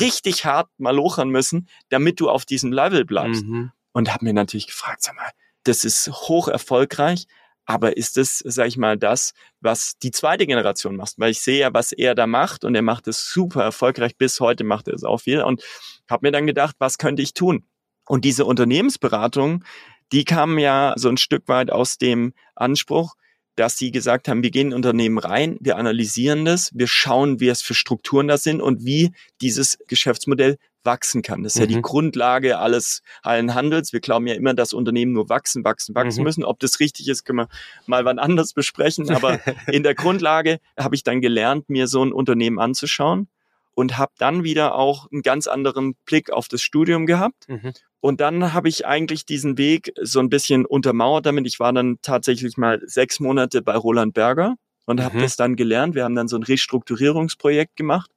richtig 0.00 0.44
hart 0.44 0.68
malochern 0.76 1.30
müssen, 1.30 1.68
damit 1.88 2.20
du 2.20 2.28
auf 2.28 2.44
diesem 2.44 2.72
Level 2.72 3.04
bleibst. 3.04 3.44
Mhm. 3.44 3.70
Und 3.92 4.12
habe 4.12 4.24
mir 4.24 4.34
natürlich 4.34 4.66
gefragt, 4.66 5.02
sag 5.02 5.14
mal, 5.16 5.30
das 5.64 5.84
ist 5.84 6.08
hoch 6.08 6.48
erfolgreich, 6.48 7.26
aber 7.64 7.96
ist 7.96 8.16
das, 8.16 8.42
sag 8.44 8.68
ich 8.68 8.76
mal, 8.76 8.98
das, 8.98 9.32
was 9.60 9.98
die 9.98 10.10
zweite 10.10 10.46
Generation 10.46 10.96
macht? 10.96 11.14
Weil 11.16 11.30
ich 11.30 11.40
sehe 11.40 11.60
ja, 11.60 11.74
was 11.74 11.92
er 11.92 12.14
da 12.14 12.26
macht 12.26 12.64
und 12.64 12.74
er 12.74 12.82
macht 12.82 13.08
es 13.08 13.32
super 13.32 13.62
erfolgreich. 13.62 14.16
Bis 14.16 14.40
heute 14.40 14.64
macht 14.64 14.88
er 14.88 14.94
es 14.94 15.04
auch 15.04 15.18
viel 15.18 15.42
und 15.42 15.62
habe 16.08 16.26
mir 16.26 16.32
dann 16.32 16.46
gedacht, 16.46 16.76
was 16.78 16.98
könnte 16.98 17.22
ich 17.22 17.34
tun? 17.34 17.64
Und 18.06 18.24
diese 18.24 18.44
Unternehmensberatung, 18.44 19.64
die 20.12 20.24
kamen 20.24 20.58
ja 20.58 20.94
so 20.96 21.08
ein 21.08 21.16
Stück 21.16 21.48
weit 21.48 21.70
aus 21.70 21.98
dem 21.98 22.32
Anspruch, 22.54 23.14
dass 23.56 23.78
sie 23.78 23.90
gesagt 23.90 24.28
haben, 24.28 24.42
wir 24.42 24.50
gehen 24.50 24.68
in 24.68 24.74
Unternehmen 24.74 25.18
rein, 25.18 25.56
wir 25.60 25.76
analysieren 25.78 26.44
das, 26.44 26.70
wir 26.74 26.86
schauen, 26.86 27.40
wie 27.40 27.48
es 27.48 27.62
für 27.62 27.74
Strukturen 27.74 28.28
da 28.28 28.36
sind 28.36 28.60
und 28.60 28.84
wie 28.84 29.12
dieses 29.40 29.78
Geschäftsmodell 29.88 30.58
wachsen 30.84 31.22
kann. 31.22 31.42
Das 31.42 31.54
ist 31.56 31.60
ja 31.60 31.66
die 31.66 31.76
Mhm. 31.76 31.82
Grundlage 31.82 32.58
alles 32.58 33.02
allen 33.22 33.54
Handels. 33.54 33.92
Wir 33.92 34.00
glauben 34.00 34.26
ja 34.28 34.34
immer, 34.34 34.54
dass 34.54 34.72
Unternehmen 34.72 35.12
nur 35.12 35.28
wachsen, 35.28 35.64
wachsen, 35.64 35.94
wachsen 35.94 36.20
Mhm. 36.20 36.24
müssen. 36.24 36.44
Ob 36.44 36.60
das 36.60 36.78
richtig 36.80 37.08
ist, 37.08 37.24
können 37.24 37.38
wir 37.40 37.48
mal 37.86 38.04
wann 38.04 38.18
anders 38.20 38.52
besprechen. 38.52 39.10
Aber 39.10 39.40
in 39.66 39.82
der 39.82 39.94
Grundlage 39.94 40.60
habe 40.78 40.94
ich 40.94 41.02
dann 41.02 41.20
gelernt, 41.20 41.68
mir 41.68 41.88
so 41.88 42.04
ein 42.04 42.12
Unternehmen 42.12 42.58
anzuschauen 42.60 43.28
und 43.76 43.98
habe 43.98 44.12
dann 44.16 44.42
wieder 44.42 44.74
auch 44.74 45.06
einen 45.12 45.20
ganz 45.20 45.46
anderen 45.46 45.96
Blick 46.06 46.30
auf 46.30 46.48
das 46.48 46.62
Studium 46.62 47.04
gehabt. 47.04 47.46
Mhm. 47.46 47.74
Und 48.00 48.22
dann 48.22 48.54
habe 48.54 48.70
ich 48.70 48.86
eigentlich 48.86 49.26
diesen 49.26 49.58
Weg 49.58 49.92
so 50.00 50.18
ein 50.18 50.30
bisschen 50.30 50.64
untermauert 50.64 51.26
damit. 51.26 51.46
Ich 51.46 51.60
war 51.60 51.74
dann 51.74 51.98
tatsächlich 52.00 52.56
mal 52.56 52.80
sechs 52.86 53.20
Monate 53.20 53.60
bei 53.60 53.76
Roland 53.76 54.14
Berger 54.14 54.54
und 54.86 55.02
habe 55.02 55.18
Mhm. 55.18 55.22
das 55.22 55.36
dann 55.36 55.56
gelernt. 55.56 55.94
Wir 55.94 56.04
haben 56.04 56.14
dann 56.14 56.26
so 56.26 56.36
ein 56.36 56.42
Restrukturierungsprojekt 56.42 57.76
gemacht 57.76 58.10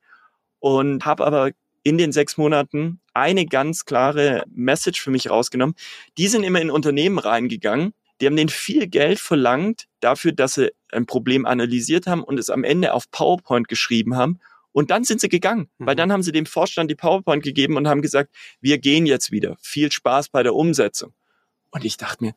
und 0.60 1.06
habe 1.06 1.26
aber 1.26 1.52
in 1.84 1.98
den 1.98 2.14
sechs 2.14 2.38
Monaten 2.38 3.02
eine 3.14 3.46
ganz 3.46 3.84
klare 3.84 4.46
Message 4.50 5.02
für 5.02 5.12
mich 5.12 5.30
rausgenommen. 5.30 5.76
Die 6.18 6.28
sind 6.28 6.44
immer 6.44 6.62
in 6.62 6.72
Unternehmen 6.72 7.20
reingegangen. 7.20 7.94
Die 8.22 8.28
haben 8.28 8.38
denen 8.38 8.50
viel 8.50 8.88
Geld 8.88 9.20
verlangt 9.20 9.88
dafür, 10.00 10.32
dass 10.32 10.54
sie 10.54 10.72
ein 10.94 11.06
Problem 11.06 11.46
analysiert 11.46 12.08
haben 12.08 12.24
und 12.24 12.40
es 12.40 12.50
am 12.50 12.64
Ende 12.64 12.94
auf 12.94 13.12
PowerPoint 13.12 13.68
geschrieben 13.68 14.16
haben. 14.16 14.40
Und 14.72 14.92
dann 14.92 15.04
sind 15.04 15.20
sie 15.22 15.30
gegangen, 15.30 15.70
weil 15.80 15.96
Mhm. 15.96 15.98
dann 15.98 16.12
haben 16.12 16.24
sie 16.24 16.32
dem 16.32 16.46
Vorstand 16.46 16.92
die 16.92 16.96
PowerPoint 16.96 17.44
gegeben 17.44 17.76
und 17.78 17.88
haben 17.88 18.02
gesagt, 18.02 18.34
wir 18.62 18.78
gehen 18.78 19.06
jetzt 19.06 19.32
wieder. 19.32 19.58
Viel 19.62 19.92
Spaß 19.92 20.30
bei 20.30 20.44
der 20.44 20.54
Umsetzung. 20.56 21.14
Und 21.72 21.86
ich 21.86 21.98
dachte 21.98 22.24
mir, 22.24 22.36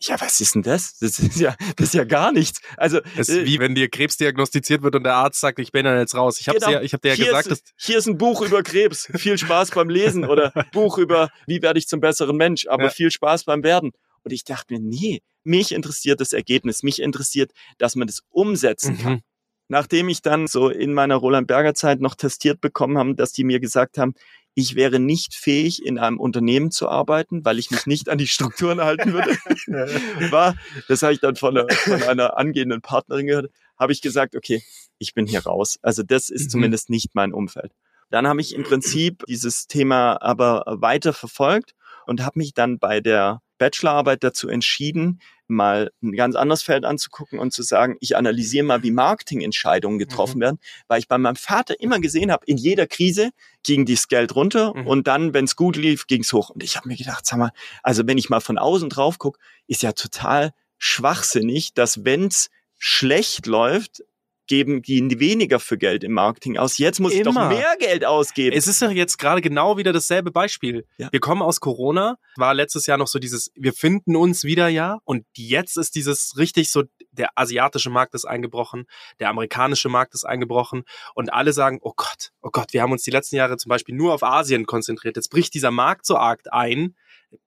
ja, 0.00 0.20
was 0.20 0.40
ist 0.40 0.54
denn 0.54 0.62
das? 0.62 0.96
Das 1.00 1.18
ist 1.18 1.40
ja, 1.40 1.56
das 1.76 1.88
ist 1.88 1.94
ja 1.94 2.04
gar 2.04 2.30
nichts. 2.32 2.60
Also, 2.76 3.00
Es 3.16 3.28
äh, 3.28 3.40
ist 3.40 3.46
wie 3.46 3.58
wenn 3.58 3.74
dir 3.74 3.88
Krebs 3.88 4.16
diagnostiziert 4.16 4.82
wird 4.82 4.94
und 4.94 5.02
der 5.02 5.14
Arzt 5.14 5.40
sagt, 5.40 5.58
ich 5.58 5.72
bin 5.72 5.84
dann 5.84 5.98
jetzt 5.98 6.14
raus. 6.14 6.38
Ich 6.40 6.48
habe 6.48 6.58
Genau. 6.60 6.70
dir, 6.78 6.82
ich 6.82 6.92
hab 6.94 7.02
dir 7.02 7.14
ja 7.14 7.16
gesagt, 7.16 7.50
dass 7.50 7.58
ist, 7.58 7.74
hier 7.76 7.98
ist 7.98 8.06
ein 8.06 8.16
Buch 8.16 8.40
über 8.42 8.62
Krebs. 8.62 9.08
Viel 9.16 9.36
Spaß 9.36 9.72
beim 9.72 9.88
Lesen 9.88 10.24
oder 10.24 10.52
Buch 10.72 10.98
über, 10.98 11.30
wie 11.46 11.60
werde 11.62 11.80
ich 11.80 11.88
zum 11.88 12.00
besseren 12.00 12.36
Mensch, 12.36 12.66
aber 12.68 12.84
Ja. 12.84 12.90
viel 12.90 13.10
Spaß 13.10 13.42
beim 13.44 13.62
Werden. 13.64 13.90
Und 14.22 14.32
ich 14.32 14.44
dachte 14.44 14.72
mir, 14.74 14.80
nee, 14.80 15.20
mich 15.42 15.72
interessiert 15.72 16.20
das 16.20 16.32
Ergebnis. 16.32 16.82
Mich 16.84 17.00
interessiert, 17.02 17.50
dass 17.78 17.96
man 17.96 18.06
das 18.06 18.20
umsetzen 18.30 18.98
kann. 18.98 19.12
Mhm. 19.14 19.20
Nachdem 19.68 20.08
ich 20.08 20.22
dann 20.22 20.46
so 20.46 20.68
in 20.68 20.94
meiner 20.94 21.16
Roland 21.16 21.46
Berger 21.46 21.74
Zeit 21.74 22.00
noch 22.00 22.14
testiert 22.14 22.60
bekommen 22.60 22.98
haben, 22.98 23.16
dass 23.16 23.32
die 23.32 23.44
mir 23.44 23.60
gesagt 23.60 23.98
haben, 23.98 24.14
ich 24.54 24.74
wäre 24.74 24.98
nicht 24.98 25.34
fähig, 25.34 25.84
in 25.84 25.98
einem 25.98 26.18
Unternehmen 26.18 26.70
zu 26.72 26.88
arbeiten, 26.88 27.44
weil 27.44 27.58
ich 27.60 27.70
mich 27.70 27.86
nicht 27.86 28.08
an 28.08 28.18
die 28.18 28.26
Strukturen 28.26 28.80
halten 28.80 29.12
würde. 29.12 29.36
War, 30.32 30.56
das 30.88 31.02
habe 31.02 31.12
ich 31.12 31.20
dann 31.20 31.36
von 31.36 31.56
einer, 31.56 31.68
von 31.68 32.02
einer 32.02 32.36
angehenden 32.36 32.80
Partnerin 32.80 33.26
gehört, 33.26 33.50
habe 33.78 33.92
ich 33.92 34.00
gesagt, 34.02 34.34
okay, 34.34 34.62
ich 34.98 35.14
bin 35.14 35.26
hier 35.26 35.40
raus. 35.44 35.78
Also 35.82 36.02
das 36.02 36.28
ist 36.28 36.46
Mhm. 36.46 36.50
zumindest 36.50 36.90
nicht 36.90 37.14
mein 37.14 37.32
Umfeld. 37.32 37.72
Dann 38.10 38.26
habe 38.26 38.40
ich 38.40 38.54
im 38.54 38.64
Prinzip 38.64 39.22
dieses 39.28 39.66
Thema 39.66 40.20
aber 40.22 40.64
weiter 40.66 41.12
verfolgt 41.12 41.74
und 42.06 42.24
habe 42.24 42.38
mich 42.38 42.54
dann 42.54 42.78
bei 42.78 43.00
der 43.00 43.42
Bachelorarbeit 43.58 44.24
dazu 44.24 44.48
entschieden, 44.48 45.20
mal 45.48 45.90
ein 46.02 46.12
ganz 46.12 46.36
anderes 46.36 46.62
Feld 46.62 46.84
anzugucken 46.84 47.38
und 47.38 47.52
zu 47.52 47.62
sagen, 47.62 47.96
ich 48.00 48.16
analysiere 48.16 48.64
mal, 48.64 48.82
wie 48.82 48.90
Marketingentscheidungen 48.90 49.98
getroffen 49.98 50.40
werden, 50.40 50.58
weil 50.88 51.00
ich 51.00 51.08
bei 51.08 51.18
meinem 51.18 51.36
Vater 51.36 51.80
immer 51.80 52.00
gesehen 52.00 52.30
habe, 52.30 52.44
in 52.46 52.56
jeder 52.56 52.86
Krise 52.86 53.30
ging 53.64 53.86
das 53.86 54.08
Geld 54.08 54.34
runter 54.36 54.74
Mhm. 54.74 54.86
und 54.86 55.06
dann, 55.06 55.34
wenn 55.34 55.46
es 55.46 55.56
gut 55.56 55.76
lief, 55.76 56.06
ging 56.06 56.22
es 56.22 56.32
hoch. 56.32 56.50
Und 56.50 56.62
ich 56.62 56.76
habe 56.76 56.88
mir 56.88 56.96
gedacht, 56.96 57.26
sag 57.26 57.38
mal, 57.38 57.50
also 57.82 58.06
wenn 58.06 58.18
ich 58.18 58.28
mal 58.30 58.40
von 58.40 58.58
außen 58.58 58.88
drauf 58.90 59.18
gucke, 59.18 59.40
ist 59.66 59.82
ja 59.82 59.92
total 59.92 60.52
schwachsinnig, 60.78 61.74
dass 61.74 62.04
wenn 62.04 62.26
es 62.26 62.50
schlecht 62.78 63.46
läuft, 63.46 64.04
geben 64.48 64.82
die 64.82 65.20
weniger 65.20 65.60
für 65.60 65.78
Geld 65.78 66.02
im 66.02 66.12
Marketing 66.12 66.58
aus. 66.58 66.78
Jetzt 66.78 66.98
muss 66.98 67.12
ich 67.12 67.22
doch 67.22 67.30
Immer. 67.30 67.48
mehr 67.48 67.76
Geld 67.78 68.04
ausgeben. 68.04 68.56
Es 68.56 68.66
ist 68.66 68.80
ja 68.80 68.90
jetzt 68.90 69.18
gerade 69.18 69.40
genau 69.40 69.76
wieder 69.76 69.92
dasselbe 69.92 70.32
Beispiel. 70.32 70.86
Ja. 70.96 71.08
Wir 71.12 71.20
kommen 71.20 71.42
aus 71.42 71.60
Corona, 71.60 72.16
war 72.36 72.54
letztes 72.54 72.86
Jahr 72.86 72.98
noch 72.98 73.06
so 73.06 73.18
dieses, 73.18 73.52
wir 73.54 73.72
finden 73.72 74.16
uns 74.16 74.44
wieder 74.44 74.68
ja 74.68 74.98
und 75.04 75.24
jetzt 75.36 75.76
ist 75.76 75.94
dieses 75.94 76.36
richtig 76.36 76.70
so, 76.70 76.84
der 77.12 77.30
asiatische 77.36 77.90
Markt 77.90 78.14
ist 78.14 78.24
eingebrochen, 78.24 78.86
der 79.20 79.28
amerikanische 79.28 79.88
Markt 79.88 80.14
ist 80.14 80.24
eingebrochen 80.24 80.84
und 81.14 81.32
alle 81.32 81.52
sagen, 81.52 81.78
oh 81.82 81.92
Gott, 81.94 82.32
oh 82.42 82.50
Gott, 82.50 82.72
wir 82.72 82.82
haben 82.82 82.92
uns 82.92 83.02
die 83.02 83.10
letzten 83.10 83.36
Jahre 83.36 83.56
zum 83.58 83.68
Beispiel 83.68 83.94
nur 83.94 84.14
auf 84.14 84.22
Asien 84.22 84.66
konzentriert. 84.66 85.16
Jetzt 85.16 85.28
bricht 85.28 85.54
dieser 85.54 85.70
Markt 85.70 86.06
so 86.06 86.16
arg 86.16 86.40
ein. 86.50 86.96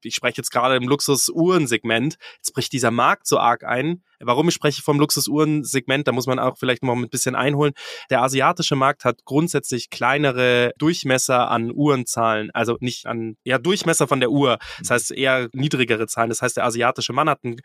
Ich 0.01 0.15
spreche 0.15 0.37
jetzt 0.37 0.51
gerade 0.51 0.75
im 0.75 0.87
Luxus-Uhren-Segment. 0.87 2.17
Jetzt 2.37 2.53
bricht 2.53 2.73
dieser 2.73 2.91
Markt 2.91 3.27
so 3.27 3.39
arg 3.39 3.63
ein. 3.63 4.03
Warum 4.19 4.47
ich 4.47 4.53
spreche 4.53 4.81
vom 4.81 4.99
Luxus-Uhren-Segment, 4.99 6.07
da 6.07 6.11
muss 6.11 6.27
man 6.27 6.39
auch 6.39 6.57
vielleicht 6.57 6.83
noch 6.83 6.95
ein 6.95 7.09
bisschen 7.09 7.35
einholen. 7.35 7.73
Der 8.09 8.21
asiatische 8.21 8.75
Markt 8.75 9.03
hat 9.03 9.25
grundsätzlich 9.25 9.89
kleinere 9.89 10.73
Durchmesser 10.77 11.49
an 11.49 11.71
Uhrenzahlen, 11.73 12.51
also 12.51 12.77
nicht 12.79 13.07
an, 13.07 13.37
ja, 13.43 13.57
Durchmesser 13.57 14.07
von 14.07 14.19
der 14.19 14.29
Uhr. 14.29 14.59
Das 14.79 14.91
heißt 14.91 15.11
eher 15.11 15.49
niedrigere 15.53 16.07
Zahlen. 16.07 16.29
Das 16.29 16.41
heißt, 16.41 16.57
der 16.57 16.65
asiatische 16.65 17.13
Mann 17.13 17.29
hat 17.29 17.43
ein, 17.43 17.55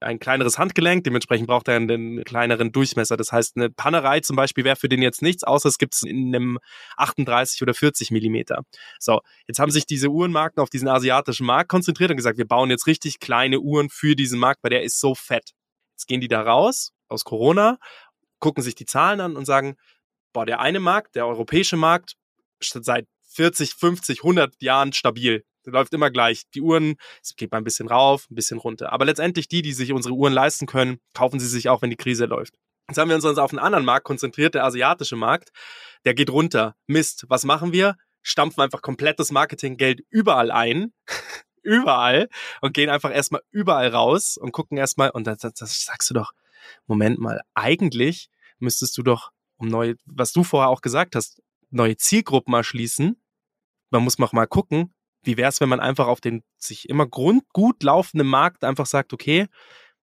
ein 0.00 0.18
kleineres 0.18 0.58
Handgelenk, 0.58 1.04
dementsprechend 1.04 1.48
braucht 1.48 1.68
er 1.68 1.76
einen 1.76 2.22
kleineren 2.24 2.70
Durchmesser. 2.70 3.16
Das 3.16 3.32
heißt, 3.32 3.56
eine 3.56 3.70
Pannerei 3.70 4.20
zum 4.20 4.36
Beispiel 4.36 4.64
wäre 4.64 4.76
für 4.76 4.88
den 4.88 5.02
jetzt 5.02 5.22
nichts, 5.22 5.42
außer 5.42 5.68
es 5.68 5.78
gibt 5.78 5.94
es 5.94 6.02
in 6.02 6.34
einem 6.34 6.58
38 6.96 7.62
oder 7.62 7.74
40 7.74 8.12
Millimeter. 8.12 8.62
So, 9.00 9.20
jetzt 9.48 9.58
haben 9.58 9.70
sich 9.70 9.86
diese 9.86 10.08
Uhrenmarken 10.08 10.62
auf 10.62 10.70
diesen 10.70 10.88
asiatischen 10.88 11.46
Markt 11.46 11.63
konzentriert 11.68 12.10
und 12.10 12.16
gesagt, 12.16 12.38
wir 12.38 12.46
bauen 12.46 12.70
jetzt 12.70 12.86
richtig 12.86 13.20
kleine 13.20 13.60
Uhren 13.60 13.90
für 13.90 14.14
diesen 14.14 14.38
Markt, 14.38 14.62
weil 14.62 14.70
der 14.70 14.82
ist 14.82 15.00
so 15.00 15.14
fett. 15.14 15.52
Jetzt 15.92 16.06
gehen 16.06 16.20
die 16.20 16.28
da 16.28 16.42
raus 16.42 16.92
aus 17.08 17.24
Corona, 17.24 17.78
gucken 18.38 18.62
sich 18.62 18.74
die 18.74 18.86
Zahlen 18.86 19.20
an 19.20 19.36
und 19.36 19.44
sagen, 19.44 19.76
boah, 20.32 20.46
der 20.46 20.60
eine 20.60 20.80
Markt, 20.80 21.14
der 21.14 21.26
europäische 21.26 21.76
Markt, 21.76 22.14
seit 22.60 23.06
40, 23.34 23.74
50, 23.74 24.18
100 24.20 24.62
Jahren 24.62 24.92
stabil. 24.92 25.44
Der 25.64 25.72
läuft 25.72 25.94
immer 25.94 26.10
gleich. 26.10 26.42
Die 26.54 26.60
Uhren, 26.60 26.96
es 27.22 27.36
geht 27.36 27.50
mal 27.52 27.58
ein 27.58 27.64
bisschen 27.64 27.88
rauf, 27.88 28.26
ein 28.30 28.34
bisschen 28.34 28.58
runter. 28.58 28.92
Aber 28.92 29.04
letztendlich 29.04 29.48
die, 29.48 29.62
die 29.62 29.72
sich 29.72 29.92
unsere 29.92 30.14
Uhren 30.14 30.32
leisten 30.32 30.66
können, 30.66 30.98
kaufen 31.14 31.40
sie 31.40 31.48
sich 31.48 31.68
auch, 31.68 31.82
wenn 31.82 31.90
die 31.90 31.96
Krise 31.96 32.26
läuft. 32.26 32.54
Jetzt 32.88 32.98
haben 32.98 33.08
wir 33.08 33.16
uns 33.16 33.24
also 33.24 33.40
auf 33.40 33.50
einen 33.50 33.60
anderen 33.60 33.84
Markt 33.84 34.04
konzentriert, 34.04 34.54
der 34.54 34.64
asiatische 34.64 35.16
Markt. 35.16 35.50
Der 36.04 36.14
geht 36.14 36.30
runter. 36.30 36.76
Mist. 36.86 37.24
Was 37.28 37.44
machen 37.44 37.72
wir? 37.72 37.96
Stampfen 38.22 38.62
einfach 38.62 38.82
komplettes 38.82 39.32
Marketinggeld 39.32 40.02
überall 40.10 40.50
ein. 40.50 40.92
Überall. 41.64 42.28
Und 42.60 42.74
gehen 42.74 42.90
einfach 42.90 43.12
erstmal 43.12 43.42
überall 43.50 43.88
raus 43.88 44.36
und 44.36 44.52
gucken 44.52 44.78
erstmal. 44.78 45.10
Und 45.10 45.26
das, 45.26 45.38
das, 45.38 45.54
das 45.54 45.84
sagst 45.84 46.10
du 46.10 46.14
doch, 46.14 46.32
Moment 46.86 47.18
mal, 47.18 47.40
eigentlich 47.54 48.28
müsstest 48.58 48.96
du 48.96 49.02
doch, 49.02 49.30
um 49.56 49.68
neue, 49.68 49.96
was 50.04 50.32
du 50.32 50.44
vorher 50.44 50.70
auch 50.70 50.80
gesagt 50.80 51.16
hast, 51.16 51.42
neue 51.70 51.96
Zielgruppen 51.96 52.54
erschließen. 52.54 53.20
Man 53.90 54.02
muss 54.02 54.18
noch 54.18 54.32
mal 54.32 54.46
gucken, 54.46 54.94
wie 55.22 55.36
wäre 55.36 55.48
es, 55.48 55.60
wenn 55.60 55.68
man 55.68 55.80
einfach 55.80 56.06
auf 56.06 56.20
den 56.20 56.42
sich 56.58 56.88
immer 56.88 57.06
grundgut 57.06 57.82
laufenden 57.82 58.28
Markt 58.28 58.64
einfach 58.64 58.86
sagt, 58.86 59.12
okay, 59.12 59.46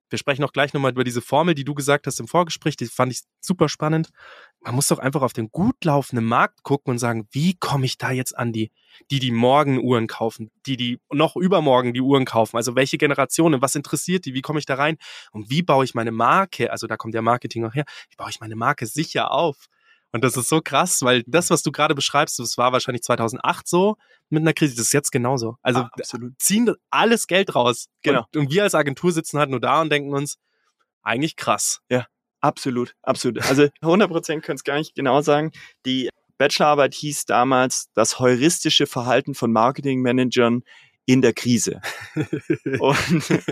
wir 0.10 0.18
sprechen 0.18 0.44
auch 0.44 0.52
gleich 0.52 0.74
nochmal 0.74 0.92
über 0.92 1.04
diese 1.04 1.22
Formel, 1.22 1.56
die 1.56 1.64
du 1.64 1.74
gesagt 1.74 2.06
hast 2.06 2.20
im 2.20 2.28
Vorgespräch, 2.28 2.76
die 2.76 2.88
fand 2.88 3.14
ich 3.14 3.22
super 3.40 3.70
spannend. 3.70 4.10
Man 4.64 4.76
muss 4.76 4.88
doch 4.88 5.00
einfach 5.00 5.24
auf 5.24 5.34
den 5.34 5.50
gut 5.52 5.84
laufenden 5.84 6.26
Markt 6.26 6.62
gucken 6.64 6.92
und 6.92 7.00
sagen, 7.00 7.28
wie 7.32 7.56
komme 7.56 7.86
ich 7.86 7.98
da 7.98 8.12
jetzt 8.12 8.38
an 8.38 8.54
die, 8.54 8.72
die 9.10 9.20
die 9.20 9.32
morgen 9.32 9.80
Uhren 9.80 10.08
kaufen, 10.08 10.52
die 10.68 10.78
die 10.78 11.00
noch 11.12 11.36
übermorgen 11.36 11.94
die 11.94 12.02
Uhren 12.02 12.26
kaufen, 12.26 12.58
also 12.58 12.76
welche 12.76 12.98
Generationen, 13.00 13.62
was 13.62 13.76
interessiert 13.76 14.26
die, 14.26 14.36
wie 14.36 14.42
komme 14.42 14.60
ich 14.60 14.68
da 14.68 14.76
rein 14.76 14.98
und 15.32 15.50
wie 15.50 15.64
baue 15.64 15.84
ich 15.84 15.96
meine 15.96 16.12
Marke, 16.12 16.72
also 16.72 16.86
da 16.86 16.96
kommt 16.96 17.16
ja 17.16 17.24
Marketing 17.24 17.66
auch 17.66 17.74
her, 17.74 17.86
wie 18.10 18.16
baue 18.18 18.30
ich 18.30 18.40
meine 18.40 18.56
Marke 18.56 18.86
sicher 18.86 19.32
auf? 19.32 19.68
Und 20.14 20.24
das 20.24 20.36
ist 20.36 20.50
so 20.50 20.62
krass, 20.62 21.02
weil 21.04 21.24
das, 21.26 21.50
was 21.50 21.64
du 21.64 21.72
gerade 21.72 21.96
beschreibst, 21.96 22.38
das 22.38 22.58
war 22.58 22.74
wahrscheinlich 22.74 23.02
2008 23.04 23.68
so 23.68 23.96
mit 24.30 24.42
einer 24.42 24.54
Krise, 24.54 24.76
das 24.76 24.88
ist 24.88 24.94
jetzt 24.94 25.12
genauso. 25.12 25.58
Also 25.62 25.82
Ah, 25.82 25.90
ziehen 26.38 26.74
alles 26.90 27.28
Geld 27.28 27.56
raus. 27.56 27.88
Genau. 28.02 28.26
Und, 28.34 28.38
und 28.38 28.52
wir 28.52 28.64
als 28.64 28.76
Agentur 28.76 29.12
sitzen 29.12 29.40
halt 29.40 29.50
nur 29.50 29.62
da 29.62 29.82
und 29.82 29.90
denken 29.90 30.14
uns, 30.14 30.38
eigentlich 31.02 31.36
krass. 31.36 31.80
Absolut, 32.42 32.96
absolut. 33.04 33.42
Also 33.50 33.68
100 33.82 34.10
Prozent 34.10 34.44
können 34.44 34.56
es 34.56 34.64
gar 34.64 34.78
nicht 34.78 34.96
genau 34.96 35.22
sagen. 35.22 35.52
Die 35.86 36.10
Bachelorarbeit 36.38 36.96
hieß 36.96 37.26
damals 37.26 37.90
das 37.94 38.20
heuristische 38.20 38.88
Verhalten 38.88 39.36
von 39.36 39.52
Marketingmanagern 39.52 40.64
in 41.12 41.22
der 41.22 41.34
Krise. 41.34 41.82
und 42.80 43.44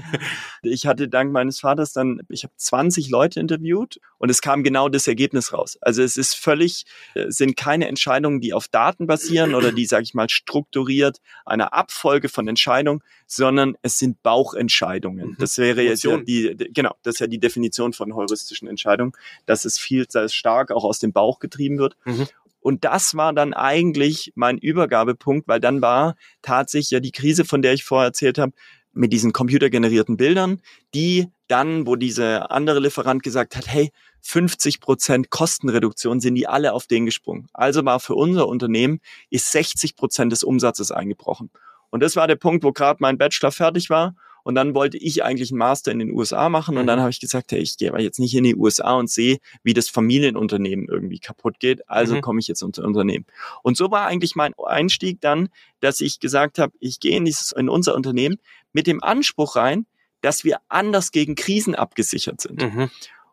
ich 0.61 0.87
hatte 0.87 1.09
dank 1.09 1.33
meines 1.33 1.59
Vaters 1.59 1.91
dann, 1.91 2.21
ich 2.29 2.43
habe 2.43 2.53
20 2.55 3.09
Leute 3.09 3.39
interviewt 3.39 3.99
und 4.17 4.29
es 4.29 4.41
kam 4.41 4.63
genau 4.63 4.87
das 4.87 5.07
Ergebnis 5.07 5.51
raus. 5.51 5.77
Also 5.81 6.01
es 6.01 6.15
ist 6.15 6.35
völlig, 6.35 6.85
es 7.15 7.35
sind 7.35 7.57
keine 7.57 7.87
Entscheidungen, 7.89 8.39
die 8.39 8.53
auf 8.53 8.69
Daten 8.69 9.07
basieren 9.07 9.55
oder 9.55 9.73
die, 9.73 9.85
sage 9.85 10.03
ich 10.03 10.13
mal, 10.13 10.29
strukturiert 10.29 11.19
einer 11.45 11.73
Abfolge 11.73 12.29
von 12.29 12.47
Entscheidungen, 12.47 13.01
sondern 13.27 13.75
es 13.81 13.99
sind 13.99 14.23
Bauchentscheidungen. 14.23 15.31
Mhm. 15.31 15.35
Das 15.37 15.57
wäre 15.57 15.81
jetzt 15.81 16.03
ja 16.03 16.17
die- 16.17 16.55
genau, 16.73 16.95
das 17.03 17.15
ist 17.15 17.19
ja 17.19 17.27
die 17.27 17.39
Definition 17.39 17.91
von 17.93 18.15
heuristischen 18.15 18.67
Entscheidungen, 18.69 19.11
dass 19.45 19.65
es 19.65 19.77
viel 19.77 20.05
sehr 20.09 20.29
stark 20.29 20.71
auch 20.71 20.85
aus 20.85 20.99
dem 20.99 21.11
Bauch 21.11 21.39
getrieben 21.39 21.77
wird. 21.77 21.97
Mhm. 22.05 22.27
Und 22.59 22.83
das 22.83 23.15
war 23.15 23.33
dann 23.33 23.53
eigentlich 23.53 24.31
mein 24.35 24.57
Übergabepunkt, 24.57 25.47
weil 25.47 25.59
dann 25.59 25.81
war 25.81 26.15
tatsächlich 26.41 26.91
ja 26.91 26.99
die 26.99 27.11
Krise, 27.11 27.45
von 27.45 27.61
der 27.61 27.73
ich 27.73 27.83
vorher 27.83 28.07
erzählt 28.07 28.37
habe, 28.37 28.53
mit 28.91 29.13
diesen 29.13 29.33
computergenerierten 29.33 30.17
Bildern, 30.17 30.61
die 30.93 31.27
dann, 31.47 31.87
wo 31.87 31.95
dieser 31.95 32.51
andere 32.51 32.79
Lieferant 32.79 33.23
gesagt 33.23 33.55
hat, 33.55 33.67
hey, 33.67 33.91
50 34.21 34.81
Prozent 34.81 35.29
Kostenreduktion 35.29 36.19
sind 36.19 36.35
die 36.35 36.47
alle 36.47 36.73
auf 36.73 36.87
den 36.87 37.05
gesprungen. 37.05 37.47
Also 37.53 37.85
war 37.85 37.99
für 37.99 38.15
unser 38.15 38.47
Unternehmen 38.47 38.99
ist 39.29 39.51
60 39.51 39.95
Prozent 39.95 40.31
des 40.31 40.43
Umsatzes 40.43 40.91
eingebrochen. 40.91 41.49
Und 41.89 42.03
das 42.03 42.15
war 42.15 42.27
der 42.27 42.35
Punkt, 42.35 42.63
wo 42.63 42.71
gerade 42.71 42.97
mein 42.99 43.17
Bachelor 43.17 43.51
fertig 43.51 43.89
war 43.89 44.15
und 44.43 44.55
dann 44.55 44.73
wollte 44.73 44.97
ich 44.97 45.23
eigentlich 45.23 45.51
einen 45.51 45.59
Master 45.59 45.91
in 45.91 45.99
den 45.99 46.11
USA 46.11 46.49
machen 46.49 46.77
und 46.77 46.87
dann 46.87 46.99
mhm. 46.99 47.03
habe 47.03 47.11
ich 47.11 47.19
gesagt, 47.19 47.51
hey, 47.51 47.59
ich 47.59 47.77
gehe 47.77 47.89
aber 47.89 48.01
jetzt 48.01 48.19
nicht 48.19 48.35
in 48.35 48.43
die 48.43 48.55
USA 48.55 48.95
und 48.95 49.09
sehe, 49.09 49.37
wie 49.63 49.73
das 49.73 49.89
Familienunternehmen 49.89 50.87
irgendwie 50.87 51.19
kaputt 51.19 51.59
geht. 51.59 51.87
Also 51.89 52.15
mhm. 52.15 52.21
komme 52.21 52.39
ich 52.39 52.47
jetzt 52.47 52.63
unter 52.63 52.83
Unternehmen. 52.83 53.25
Und 53.63 53.77
so 53.77 53.91
war 53.91 54.07
eigentlich 54.07 54.35
mein 54.35 54.53
Einstieg 54.65 55.21
dann, 55.21 55.49
dass 55.79 56.01
ich 56.01 56.19
gesagt 56.19 56.59
habe, 56.59 56.73
ich 56.79 56.99
gehe 56.99 57.17
in 57.17 57.25
dieses 57.25 57.51
in 57.51 57.69
unser 57.69 57.95
Unternehmen 57.95 58.37
mit 58.73 58.87
dem 58.87 59.03
Anspruch 59.03 59.55
rein, 59.55 59.85
dass 60.21 60.43
wir 60.43 60.59
anders 60.67 61.11
gegen 61.11 61.35
Krisen 61.35 61.75
abgesichert 61.75 62.41
sind. 62.41 62.61
Mhm. 62.61 62.89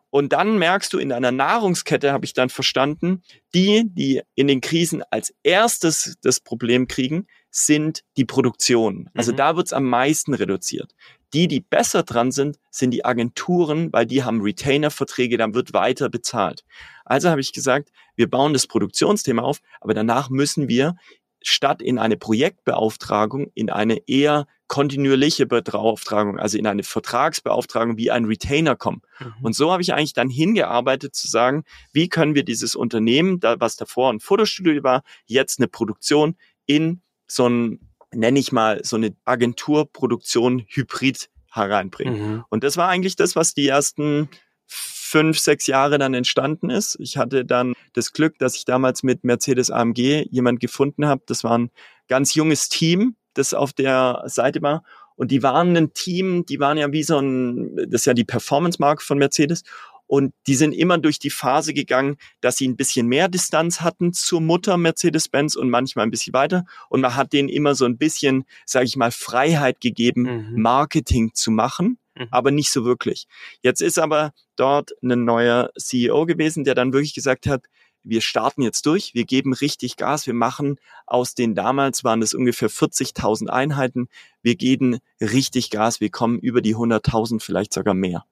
Und 0.09 0.33
dann 0.33 0.57
merkst 0.57 0.93
du 0.93 0.99
in 0.99 1.11
einer 1.11 1.31
Nahrungskette, 1.31 2.13
habe 2.13 2.25
ich 2.25 2.33
dann 2.33 2.49
verstanden, 2.49 3.21
die, 3.53 3.83
die 3.85 4.21
in 4.35 4.47
den 4.47 4.61
Krisen 4.61 5.03
als 5.11 5.33
erstes 5.43 6.17
das 6.21 6.39
Problem 6.39 6.87
kriegen, 6.87 7.27
sind 7.57 8.03
die 8.17 8.25
Produktionen. 8.25 9.09
Also 9.15 9.31
mhm. 9.31 9.37
da 9.37 9.55
wird's 9.55 9.73
am 9.73 9.85
meisten 9.85 10.35
reduziert. 10.35 10.93
Die, 11.33 11.47
die 11.47 11.59
besser 11.59 12.03
dran 12.03 12.31
sind, 12.31 12.59
sind 12.69 12.91
die 12.91 13.03
Agenturen, 13.03 13.91
weil 13.91 14.05
die 14.05 14.23
haben 14.23 14.41
Retainer-Verträge, 14.41 15.37
dann 15.37 15.55
wird 15.55 15.73
weiter 15.73 16.07
bezahlt. 16.09 16.63
Also 17.03 17.29
habe 17.29 17.41
ich 17.41 17.53
gesagt, 17.53 17.89
wir 18.15 18.29
bauen 18.29 18.53
das 18.53 18.67
Produktionsthema 18.67 19.41
auf, 19.41 19.59
aber 19.81 19.95
danach 19.95 20.29
müssen 20.29 20.67
wir 20.67 20.95
statt 21.41 21.81
in 21.81 21.97
eine 21.97 22.15
Projektbeauftragung 22.15 23.51
in 23.55 23.71
eine 23.71 24.07
eher 24.07 24.45
kontinuierliche 24.67 25.47
Beauftragung, 25.47 26.37
also 26.37 26.57
in 26.57 26.67
eine 26.67 26.83
Vertragsbeauftragung 26.83 27.97
wie 27.97 28.11
ein 28.11 28.25
Retainer 28.25 28.75
kommen. 28.75 29.01
Mhm. 29.19 29.33
Und 29.41 29.55
so 29.55 29.71
habe 29.71 29.81
ich 29.81 29.93
eigentlich 29.93 30.13
dann 30.13 30.29
hingearbeitet 30.29 31.15
zu 31.15 31.27
sagen, 31.27 31.63
wie 31.91 32.09
können 32.09 32.35
wir 32.35 32.43
dieses 32.43 32.75
Unternehmen, 32.75 33.39
da, 33.39 33.59
was 33.59 33.77
davor 33.77 34.11
ein 34.11 34.19
Fotostudio 34.19 34.83
war, 34.83 35.03
jetzt 35.25 35.59
eine 35.59 35.67
Produktion 35.67 36.35
in 36.65 37.01
so 37.27 37.47
ein, 37.47 37.79
nenne 38.13 38.39
ich 38.39 38.51
mal, 38.51 38.81
so 38.83 38.95
eine 38.95 39.15
Agenturproduktion 39.25 40.65
Hybrid 40.67 41.29
hereinbringen. 41.51 42.31
Mhm. 42.31 42.43
Und 42.49 42.63
das 42.63 42.77
war 42.77 42.89
eigentlich 42.89 43.15
das, 43.15 43.35
was 43.35 43.53
die 43.53 43.67
ersten 43.67 44.29
fünf, 44.67 45.39
sechs 45.39 45.67
Jahre 45.67 45.97
dann 45.97 46.13
entstanden 46.13 46.69
ist. 46.69 46.97
Ich 46.99 47.17
hatte 47.17 47.45
dann 47.45 47.73
das 47.93 48.11
Glück, 48.11 48.37
dass 48.39 48.55
ich 48.55 48.65
damals 48.65 49.03
mit 49.03 49.23
Mercedes 49.23 49.71
AMG 49.71 50.27
jemand 50.29 50.59
gefunden 50.59 51.05
habe. 51.05 51.21
Das 51.25 51.43
war 51.43 51.57
ein 51.57 51.71
ganz 52.07 52.35
junges 52.35 52.67
Team, 52.67 53.15
das 53.33 53.53
auf 53.53 53.71
der 53.71 54.23
Seite 54.25 54.61
war. 54.61 54.83
Und 55.15 55.31
die 55.31 55.41
waren 55.41 55.75
ein 55.75 55.93
Team, 55.93 56.45
die 56.45 56.59
waren 56.59 56.77
ja 56.77 56.91
wie 56.91 57.03
so 57.03 57.17
ein, 57.17 57.75
das 57.75 58.01
ist 58.01 58.05
ja 58.05 58.13
die 58.13 58.25
Performance-Marke 58.25 59.03
von 59.03 59.17
Mercedes. 59.17 59.63
Und 60.07 60.33
die 60.47 60.55
sind 60.55 60.71
immer 60.71 60.97
durch 60.97 61.19
die 61.19 61.29
Phase 61.29 61.73
gegangen, 61.73 62.17
dass 62.41 62.57
sie 62.57 62.67
ein 62.67 62.77
bisschen 62.77 63.07
mehr 63.07 63.27
Distanz 63.27 63.81
hatten 63.81 64.13
zur 64.13 64.41
Mutter 64.41 64.77
Mercedes-Benz 64.77 65.55
und 65.55 65.69
manchmal 65.69 66.05
ein 66.05 66.11
bisschen 66.11 66.33
weiter. 66.33 66.65
Und 66.89 67.01
man 67.01 67.15
hat 67.15 67.33
denen 67.33 67.49
immer 67.49 67.75
so 67.75 67.85
ein 67.85 67.97
bisschen, 67.97 68.45
sage 68.65 68.85
ich 68.85 68.95
mal, 68.95 69.11
Freiheit 69.11 69.81
gegeben, 69.81 70.23
mhm. 70.23 70.61
Marketing 70.61 71.31
zu 71.33 71.51
machen, 71.51 71.99
mhm. 72.15 72.27
aber 72.31 72.51
nicht 72.51 72.71
so 72.71 72.85
wirklich. 72.85 73.27
Jetzt 73.61 73.81
ist 73.81 73.99
aber 73.99 74.31
dort 74.55 74.91
ein 75.03 75.25
neuer 75.25 75.71
CEO 75.77 76.25
gewesen, 76.25 76.63
der 76.63 76.73
dann 76.73 76.93
wirklich 76.93 77.13
gesagt 77.13 77.45
hat, 77.45 77.65
wir 78.09 78.21
starten 78.21 78.61
jetzt 78.61 78.85
durch, 78.85 79.13
wir 79.13 79.25
geben 79.25 79.53
richtig 79.53 79.97
Gas, 79.97 80.27
wir 80.27 80.33
machen 80.33 80.79
aus 81.05 81.33
den 81.33 81.55
damals 81.55 82.05
waren 82.05 82.21
es 82.21 82.33
ungefähr 82.33 82.69
40.000 82.69 83.47
Einheiten, 83.47 84.07
wir 84.41 84.55
geben 84.55 84.99
richtig 85.19 85.69
Gas, 85.69 85.99
wir 85.99 86.09
kommen 86.09 86.39
über 86.39 86.61
die 86.61 86.75
100.000, 86.75 87.41
vielleicht 87.41 87.73
sogar 87.73 87.93
mehr. 87.93 88.25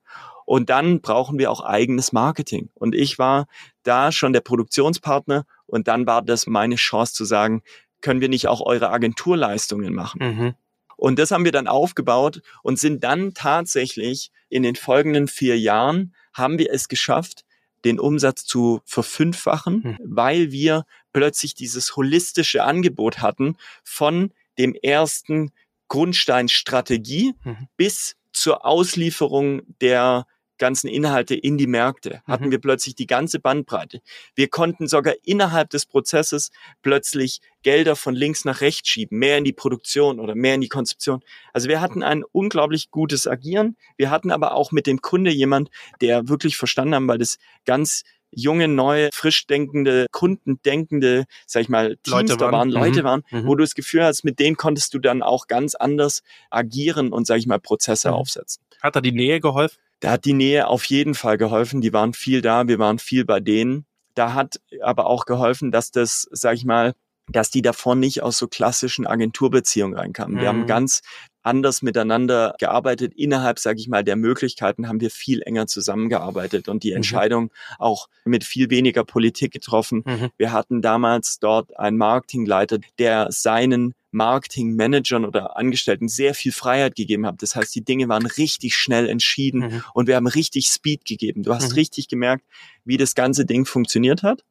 Und 0.45 0.69
dann 0.69 1.01
brauchen 1.01 1.39
wir 1.39 1.51
auch 1.51 1.61
eigenes 1.61 2.11
Marketing. 2.11 2.69
Und 2.75 2.95
ich 2.95 3.17
war 3.17 3.47
da 3.83 4.11
schon 4.11 4.31
der 4.31 4.41
Produktionspartner 4.41 5.45
und 5.65 5.87
dann 5.87 6.05
war 6.05 6.21
das 6.21 6.47
meine 6.47 6.75
Chance 6.75 7.13
zu 7.13 7.25
sagen, 7.25 7.63
können 8.01 8.21
wir 8.21 8.29
nicht 8.29 8.47
auch 8.47 8.61
eure 8.61 8.91
Agenturleistungen 8.91 9.93
machen? 9.93 10.19
Mhm. 10.21 10.53
Und 10.97 11.19
das 11.19 11.31
haben 11.31 11.45
wir 11.45 11.51
dann 11.51 11.67
aufgebaut 11.67 12.41
und 12.63 12.79
sind 12.79 13.03
dann 13.03 13.33
tatsächlich 13.33 14.31
in 14.49 14.63
den 14.63 14.75
folgenden 14.75 15.27
vier 15.27 15.59
Jahren 15.59 16.13
haben 16.33 16.57
wir 16.59 16.71
es 16.71 16.87
geschafft, 16.87 17.43
den 17.83 17.99
Umsatz 17.99 18.45
zu 18.45 18.81
verfünffachen, 18.85 19.81
mhm. 19.83 19.97
weil 20.03 20.51
wir 20.51 20.85
plötzlich 21.13 21.53
dieses 21.55 21.95
holistische 21.95 22.63
Angebot 22.63 23.19
hatten 23.19 23.57
von 23.83 24.31
dem 24.57 24.73
ersten 24.73 25.51
Grundstein 25.87 26.47
Strategie 26.47 27.33
mhm. 27.43 27.67
bis 27.77 28.15
zur 28.33 28.65
Auslieferung 28.65 29.61
der 29.81 30.25
ganzen 30.57 30.87
Inhalte 30.87 31.35
in 31.35 31.57
die 31.57 31.67
Märkte, 31.67 32.21
hatten 32.25 32.47
mhm. 32.47 32.51
wir 32.51 32.59
plötzlich 32.59 32.95
die 32.95 33.07
ganze 33.07 33.39
Bandbreite. 33.39 34.01
Wir 34.35 34.47
konnten 34.47 34.87
sogar 34.87 35.13
innerhalb 35.23 35.69
des 35.69 35.85
Prozesses 35.85 36.51
plötzlich 36.81 37.41
Gelder 37.63 37.95
von 37.95 38.13
links 38.13 38.45
nach 38.45 38.61
rechts 38.61 38.89
schieben, 38.89 39.17
mehr 39.17 39.37
in 39.37 39.43
die 39.43 39.53
Produktion 39.53 40.19
oder 40.19 40.35
mehr 40.35 40.55
in 40.55 40.61
die 40.61 40.69
Konzeption. 40.69 41.21
Also 41.51 41.67
wir 41.67 41.81
hatten 41.81 42.03
ein 42.03 42.23
unglaublich 42.23 42.91
gutes 42.91 43.27
Agieren. 43.27 43.75
Wir 43.97 44.11
hatten 44.11 44.31
aber 44.31 44.53
auch 44.53 44.71
mit 44.71 44.85
dem 44.85 45.01
Kunde 45.01 45.31
jemand, 45.31 45.69
der 45.99 46.29
wirklich 46.29 46.57
verstanden 46.57 46.95
haben, 46.95 47.07
weil 47.07 47.17
das 47.17 47.37
ganz 47.65 48.03
junge, 48.35 48.67
neue, 48.67 49.09
frisch 49.13 49.47
denkende, 49.47 50.07
kundendenkende, 50.11 51.25
sag 51.47 51.63
ich 51.63 51.69
mal, 51.69 51.97
Teams 52.03 52.09
Leute 52.09 52.37
da 52.37 52.51
waren, 52.51 52.69
Leute 52.69 53.01
mhm. 53.01 53.05
waren, 53.05 53.23
mhm. 53.31 53.47
wo 53.47 53.55
du 53.55 53.63
das 53.63 53.75
Gefühl 53.75 54.03
hast, 54.03 54.23
mit 54.23 54.39
denen 54.39 54.57
konntest 54.57 54.93
du 54.93 54.99
dann 54.99 55.23
auch 55.23 55.47
ganz 55.47 55.73
anders 55.73 56.21
agieren 56.49 57.11
und, 57.13 57.25
sag 57.25 57.37
ich 57.37 57.47
mal, 57.47 57.59
Prozesse 57.59 58.09
mhm. 58.09 58.15
aufsetzen. 58.15 58.61
Hat 58.81 58.95
da 58.95 59.01
die 59.01 59.11
Nähe 59.13 59.39
geholfen? 59.39 59.79
Da 60.05 60.11
hat 60.11 60.25
die 60.25 60.33
Nähe 60.33 60.67
auf 60.67 60.85
jeden 60.85 61.15
Fall 61.15 61.35
geholfen. 61.39 61.81
Die 61.81 61.91
waren 61.91 62.13
viel 62.13 62.43
da, 62.43 62.67
wir 62.67 62.77
waren 62.77 62.99
viel 62.99 63.25
bei 63.25 63.39
denen. 63.39 63.87
Da 64.13 64.35
hat 64.35 64.61
aber 64.83 65.07
auch 65.07 65.25
geholfen, 65.25 65.71
dass 65.71 65.89
das, 65.89 66.27
sag 66.29 66.53
ich 66.53 66.63
mal, 66.63 66.93
dass 67.27 67.49
die 67.49 67.63
davon 67.63 68.01
nicht 68.01 68.21
aus 68.21 68.37
so 68.37 68.47
klassischen 68.47 69.07
Agenturbeziehungen 69.07 69.97
reinkamen. 69.97 70.35
Mhm. 70.35 70.41
Wir 70.41 70.47
haben 70.47 70.61
mhm. 70.61 70.67
ganz 70.67 71.01
anders 71.41 71.81
miteinander 71.81 72.53
gearbeitet. 72.59 73.15
Innerhalb, 73.15 73.57
sage 73.57 73.79
ich 73.79 73.87
mal, 73.87 74.03
der 74.03 74.15
Möglichkeiten 74.15 74.87
haben 74.87 75.01
wir 75.01 75.09
viel 75.09 75.41
enger 75.41 75.65
zusammengearbeitet 75.65 76.69
und 76.69 76.83
die 76.83 76.91
mhm. 76.91 76.97
Entscheidung 76.97 77.51
auch 77.79 78.07
mit 78.25 78.43
viel 78.43 78.69
weniger 78.69 79.05
Politik 79.05 79.53
getroffen. 79.53 80.03
Mhm. 80.05 80.29
Wir 80.37 80.51
hatten 80.51 80.83
damals 80.83 81.39
dort 81.39 81.79
einen 81.79 81.97
Marketingleiter, 81.97 82.77
der 82.99 83.31
seinen 83.31 83.95
Marketingmanagern 84.15 85.25
oder 85.25 85.57
Angestellten 85.57 86.07
sehr 86.07 86.33
viel 86.33 86.51
Freiheit 86.51 86.95
gegeben 86.95 87.25
hat. 87.27 87.41
Das 87.41 87.55
heißt, 87.55 87.75
die 87.75 87.83
Dinge 87.83 88.07
waren 88.07 88.25
richtig 88.25 88.75
schnell 88.75 89.07
entschieden 89.07 89.59
mhm. 89.59 89.83
und 89.93 90.07
wir 90.07 90.15
haben 90.15 90.27
richtig 90.27 90.67
Speed 90.67 91.05
gegeben. 91.05 91.43
Du 91.43 91.53
hast 91.53 91.69
mhm. 91.69 91.75
richtig 91.75 92.07
gemerkt, 92.07 92.45
wie 92.85 92.97
das 92.97 93.13
ganze 93.13 93.45
Ding 93.45 93.65
funktioniert 93.65 94.23
hat. 94.23 94.43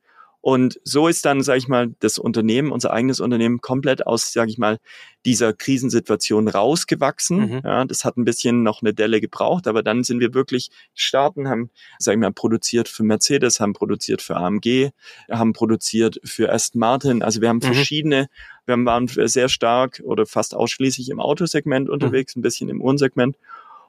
Und 0.45 0.79
so 0.85 1.09
ist 1.09 1.25
dann, 1.25 1.43
sage 1.43 1.57
ich 1.57 1.69
mal, 1.69 1.95
das 2.01 2.19
Unternehmen, 2.19 2.71
unser 2.71 2.93
eigenes 2.93 3.19
Unternehmen, 3.19 3.63
komplett 3.63 4.07
aus, 4.07 4.31
sage 4.31 4.51
ich 4.51 4.59
mal, 4.59 4.77
dieser 5.25 5.55
Krisensituation 5.55 6.49
rausgewachsen. 6.49 7.39
Mhm. 7.39 7.61
Ja, 7.65 7.87
das 7.87 8.05
hat 8.05 8.19
ein 8.19 8.27
bisschen 8.27 8.63
noch 8.63 8.83
eine 8.83 8.93
Delle 8.93 9.23
gebraucht, 9.23 9.67
aber 9.67 9.83
dann 9.83 10.05
sind 10.05 10.21
wir 10.21 10.35
wirklich 10.35 10.69
starten, 10.93 11.49
haben, 11.49 11.71
sage 11.99 12.17
ich 12.17 12.21
mal, 12.21 12.31
produziert 12.31 12.91
für 12.91 13.05
Mercedes, 13.05 13.59
haben 13.59 13.73
produziert 13.73 14.21
für 14.21 14.37
AMG, 14.37 14.91
haben 15.31 15.55
produziert 15.55 16.21
für 16.25 16.53
Aston 16.53 16.79
Martin. 16.79 17.23
Also 17.23 17.41
wir 17.41 17.49
haben 17.49 17.63
mhm. 17.63 17.73
verschiedene, 17.73 18.29
wir 18.67 18.77
waren 18.85 19.09
sehr 19.09 19.49
stark 19.49 20.03
oder 20.05 20.27
fast 20.27 20.55
ausschließlich 20.55 21.09
im 21.09 21.21
Autosegment 21.21 21.89
unterwegs, 21.89 22.37
mhm. 22.37 22.41
ein 22.41 22.43
bisschen 22.43 22.69
im 22.69 22.83
Uhrensegment. 22.83 23.39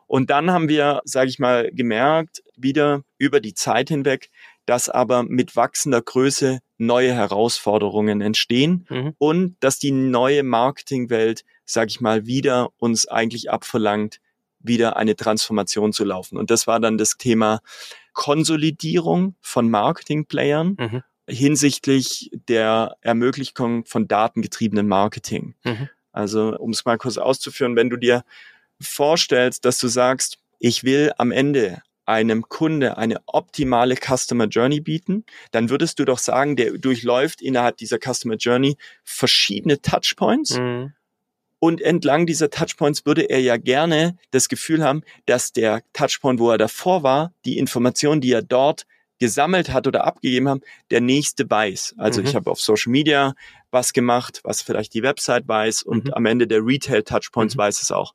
Und 0.08 0.30
dann 0.30 0.52
haben 0.52 0.70
wir, 0.70 1.02
sage 1.04 1.30
ich 1.30 1.40
mal, 1.40 1.70
gemerkt, 1.74 2.44
wieder 2.56 3.04
über 3.18 3.42
die 3.42 3.54
Zeit 3.54 3.90
hinweg, 3.90 4.30
dass 4.66 4.90
aber 4.90 5.24
mit 5.24 5.56
wachsender 5.56 6.02
Größe 6.02 6.60
neue 6.78 7.14
Herausforderungen 7.14 8.22
entstehen 8.22 8.86
mhm. 8.90 9.14
und 9.18 9.56
dass 9.60 9.80
die 9.80 9.92
neue 9.92 10.44
Marketingwelt, 10.44 11.44
sage 11.66 11.90
ich 11.90 12.02
mal, 12.02 12.26
wieder 12.26 12.70
uns 12.78 13.08
eigentlich 13.08 13.52
abverlangt, 13.52 14.20
wieder 14.60 14.98
eine 14.98 15.16
Transformation 15.16 15.94
zu 15.94 16.04
laufen. 16.04 16.38
Und 16.38 16.50
das 16.50 16.68
war 16.68 16.80
dann 16.80 16.98
das 16.98 17.18
Thema 17.18 17.62
Konsolidierung 18.14 19.36
von 19.42 19.70
Marketingplayern 19.70 20.76
mhm. 20.80 21.04
hinsichtlich 21.30 22.32
der 22.48 22.98
Ermöglichung 23.02 23.86
von 23.86 24.08
datengetriebenen 24.08 24.88
Marketing. 24.88 25.56
Mhm. 25.64 25.90
Also 26.12 26.58
um 26.58 26.72
es 26.72 26.86
mal 26.86 26.98
kurz 26.98 27.18
auszuführen, 27.18 27.76
wenn 27.76 27.90
du 27.90 27.98
dir 27.98 28.24
vorstellst, 28.80 29.66
dass 29.66 29.78
du 29.80 29.88
sagst, 29.88 30.40
ich 30.60 30.84
will 30.84 31.12
am 31.18 31.32
Ende 31.32 31.82
einem 32.06 32.44
Kunde 32.50 32.98
eine 32.98 33.22
optimale 33.26 33.96
Customer 33.96 34.46
Journey 34.46 34.80
bieten, 34.80 35.26
dann 35.52 35.70
würdest 35.70 36.00
du 36.00 36.06
doch 36.06 36.20
sagen, 36.20 36.56
der 36.56 36.78
durchläuft 36.78 37.42
innerhalb 37.42 37.78
dieser 37.78 37.98
Customer 37.98 38.36
Journey 38.36 38.78
verschiedene 39.04 39.82
Touchpoints. 39.82 40.58
Mhm. 40.58 40.94
Und 41.60 41.82
entlang 41.82 42.26
dieser 42.26 42.50
Touchpoints 42.50 43.06
würde 43.06 43.24
er 43.24 43.40
ja 43.40 43.58
gerne 43.58 44.18
das 44.32 44.50
Gefühl 44.50 44.84
haben, 44.84 45.02
dass 45.26 45.52
der 45.52 45.82
Touchpoint, 45.94 46.40
wo 46.40 46.52
er 46.52 46.58
davor 46.58 47.02
war, 47.02 47.34
die 47.44 47.58
Informationen, 47.58 48.22
die 48.22 48.32
er 48.32 48.44
dort 48.44 48.86
gesammelt 49.20 49.72
hat 49.72 49.88
oder 49.88 50.06
abgegeben 50.06 50.50
hat, 50.50 50.62
der 50.92 51.02
nächste 51.02 51.50
weiß. 51.50 51.96
Also 51.98 52.22
mhm. 52.22 52.28
ich 52.28 52.36
habe 52.36 52.52
auf 52.52 52.60
Social 52.60 52.92
Media 52.92 53.34
was 53.72 53.94
gemacht, 53.94 54.42
was 54.44 54.62
vielleicht 54.62 54.94
die 54.94 55.04
Website 55.04 55.48
weiß 55.48 55.84
und 55.84 56.06
mhm. 56.06 56.14
am 56.14 56.26
Ende 56.26 56.48
der 56.48 56.66
Retail 56.66 57.04
Touchpoints 57.04 57.56
mhm. 57.56 57.60
weiß 57.60 57.82
es 57.82 57.92
auch. 57.92 58.14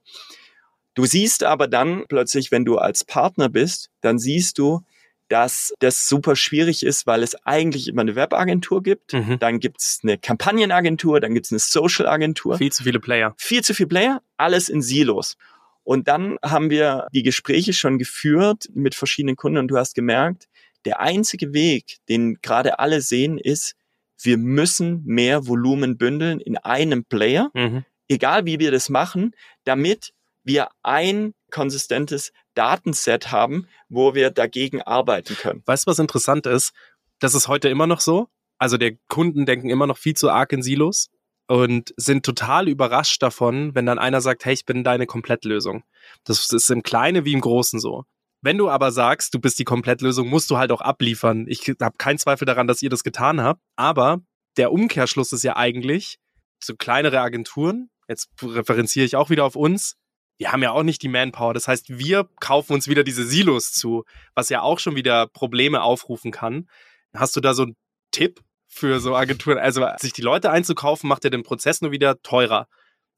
Du 0.95 1.05
siehst 1.07 1.45
aber 1.45 1.69
dann 1.69 2.05
plötzlich, 2.09 2.51
wenn 2.51 2.65
du 2.65 2.79
als 2.79 3.05
Partner 3.05 3.49
bist, 3.49 3.91
dann 4.01 4.19
siehst 4.19 4.59
du, 4.59 4.81
dass 5.29 5.73
das 5.79 6.09
super 6.09 6.35
schwierig 6.35 6.83
ist, 6.85 7.07
weil 7.07 7.23
es 7.23 7.37
eigentlich 7.47 7.87
immer 7.87 8.03
eine 8.03 8.17
Webagentur 8.17 8.83
gibt, 8.83 9.13
Mhm. 9.13 9.39
dann 9.39 9.61
gibt's 9.61 10.01
eine 10.03 10.19
Kampagnenagentur, 10.19 11.21
dann 11.21 11.35
gibt's 11.35 11.53
eine 11.53 11.61
Social-Agentur. 11.61 12.59
Viel 12.59 12.73
zu 12.73 12.83
viele 12.83 12.99
Player. 12.99 13.35
Viel 13.37 13.63
zu 13.63 13.73
viel 13.73 13.87
Player, 13.87 14.21
alles 14.37 14.69
in 14.69 14.83
Silos. 14.83 15.37
Und 15.85 16.09
dann 16.09 16.37
haben 16.43 16.69
wir 16.71 17.07
die 17.13 17.23
Gespräche 17.23 17.73
schon 17.73 17.99
geführt 17.99 18.69
mit 18.75 18.95
verschiedenen 18.97 19.37
Kunden 19.37 19.59
und 19.59 19.69
du 19.69 19.77
hast 19.77 19.95
gemerkt, 19.95 20.49
der 20.85 21.01
einzige 21.01 21.53
Weg, 21.53 21.99
den 22.09 22.39
gerade 22.43 22.79
alle 22.81 23.01
sehen, 23.01 23.39
ist, 23.39 23.75
wir 24.23 24.37
müssen 24.37 25.03
mehr 25.05 25.47
Volumen 25.47 25.97
bündeln 25.97 26.41
in 26.41 26.57
einem 26.57 27.05
Player, 27.05 27.51
Mhm. 27.55 27.85
egal 28.09 28.47
wie 28.47 28.59
wir 28.59 28.73
das 28.73 28.89
machen, 28.89 29.35
damit 29.65 30.13
wir 30.45 30.69
ein 30.83 31.35
konsistentes 31.51 32.33
Datenset 32.55 33.31
haben, 33.33 33.67
wo 33.89 34.15
wir 34.15 34.31
dagegen 34.31 34.83
arbeiten 34.83 35.37
können. 35.37 35.63
Weißt 35.67 35.87
du, 35.87 35.91
was 35.91 35.99
interessant 35.99 36.47
ist? 36.47 36.73
Das 37.19 37.35
ist 37.35 37.49
heute 37.49 37.69
immer 37.69 37.87
noch 37.87 38.01
so. 38.01 38.29
Also 38.59 38.77
der 38.77 38.97
Kunden 39.09 39.47
denken 39.47 39.71
immer 39.71 39.87
noch 39.87 39.99
viel 39.99 40.15
zu 40.15 40.31
arg 40.31 40.53
in 40.53 40.63
Silos 40.63 41.11
und 41.49 41.93
sind 41.97 42.25
total 42.25 42.69
überrascht 42.69 43.23
davon, 43.23 43.75
wenn 43.75 43.87
dann 43.87 43.99
einer 43.99 44.21
sagt, 44.21 44.45
hey, 44.45 44.55
ich 44.55 44.65
bin 44.65 44.85
deine 44.85 45.07
Komplettlösung. 45.07 45.83
Das 46.25 46.51
ist 46.53 46.71
im 46.71 46.83
Kleinen 46.83 47.25
wie 47.25 47.33
im 47.33 47.41
Großen 47.41 47.81
so. 47.81 48.05
Wenn 48.43 48.57
du 48.57 48.71
aber 48.71 48.93
sagst, 48.93 49.35
du 49.35 49.39
bist 49.39 49.59
die 49.59 49.65
Komplettlösung, 49.65 50.29
musst 50.29 50.51
du 50.51 50.57
halt 50.57 50.73
auch 50.73 50.81
abliefern. 50.81 51.47
Ich 51.49 51.69
habe 51.81 51.97
keinen 51.99 52.19
Zweifel 52.19 52.47
daran, 52.47 52.67
dass 52.67 52.83
ihr 52.83 52.89
das 52.89 53.03
getan 53.03 53.43
habt. 53.43 53.61
Aber 53.77 54.21
der 54.57 54.73
Umkehrschluss 54.73 55.33
ist 55.33 55.43
ja 55.43 55.57
eigentlich, 55.57 56.19
so 56.63 56.75
kleinere 56.77 57.21
Agenturen, 57.21 57.91
jetzt 58.09 58.29
referenziere 58.43 59.07
ich 59.07 59.17
auch 59.17 59.31
wieder 59.31 59.45
auf 59.45 59.57
uns, 59.57 59.97
wir 60.41 60.53
haben 60.53 60.63
ja 60.63 60.73
auch 60.73 60.83
nicht 60.83 61.03
die 61.03 61.09
Manpower. 61.09 61.53
Das 61.53 61.69
heißt, 61.69 61.99
wir 61.99 62.27
kaufen 62.41 62.73
uns 62.73 62.89
wieder 62.89 63.05
diese 63.05 63.27
Silos 63.27 63.73
zu, 63.73 64.05
was 64.35 64.49
ja 64.49 64.63
auch 64.63 64.79
schon 64.79 64.97
wieder 64.97 65.27
Probleme 65.27 65.83
aufrufen 65.83 66.31
kann. 66.31 66.67
Hast 67.15 67.37
du 67.37 67.43
da 67.43 67.53
so 67.53 67.65
einen 67.65 67.77
Tipp 68.11 68.41
für 68.67 69.01
so 69.01 69.15
Agenturen? 69.15 69.59
Also 69.59 69.87
sich 69.99 70.15
die 70.15 70.23
Leute 70.23 70.51
einzukaufen, 70.51 71.09
macht 71.09 71.25
ja 71.25 71.31
den 71.31 71.43
Prozess 71.43 71.83
nur 71.83 71.91
wieder 71.93 72.23
teurer. 72.23 72.69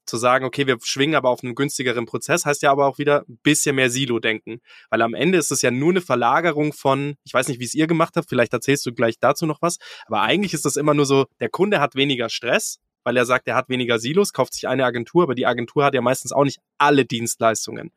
Zu 0.05 0.17
sagen, 0.17 0.43
okay, 0.43 0.67
wir 0.67 0.75
schwingen 0.83 1.15
aber 1.15 1.29
auf 1.29 1.45
einen 1.45 1.55
günstigeren 1.55 2.05
Prozess, 2.05 2.45
heißt 2.45 2.61
ja 2.61 2.71
aber 2.71 2.87
auch 2.87 2.97
wieder 2.97 3.23
ein 3.29 3.39
bisschen 3.41 3.77
mehr 3.77 3.89
Silo-Denken. 3.89 4.59
Weil 4.89 5.01
am 5.01 5.13
Ende 5.13 5.37
ist 5.37 5.49
es 5.49 5.61
ja 5.61 5.71
nur 5.71 5.91
eine 5.91 6.01
Verlagerung 6.01 6.73
von, 6.73 7.15
ich 7.23 7.33
weiß 7.33 7.47
nicht, 7.47 7.61
wie 7.61 7.65
es 7.65 7.73
ihr 7.73 7.87
gemacht 7.87 8.17
habt, 8.17 8.27
vielleicht 8.27 8.51
erzählst 8.51 8.85
du 8.85 8.91
gleich 8.91 9.17
dazu 9.21 9.45
noch 9.45 9.61
was, 9.61 9.77
aber 10.07 10.19
eigentlich 10.19 10.53
ist 10.53 10.65
das 10.65 10.75
immer 10.75 10.93
nur 10.93 11.05
so, 11.05 11.27
der 11.39 11.47
Kunde 11.47 11.79
hat 11.79 11.95
weniger 11.95 12.27
Stress, 12.27 12.81
weil 13.03 13.17
er 13.17 13.25
sagt, 13.25 13.47
er 13.47 13.55
hat 13.55 13.69
weniger 13.69 13.99
Silos, 13.99 14.33
kauft 14.33 14.53
sich 14.53 14.67
eine 14.67 14.85
Agentur, 14.85 15.23
aber 15.23 15.35
die 15.35 15.45
Agentur 15.45 15.85
hat 15.85 15.93
ja 15.93 16.01
meistens 16.01 16.31
auch 16.31 16.43
nicht 16.43 16.59
alle 16.77 17.05
Dienstleistungen. 17.05 17.91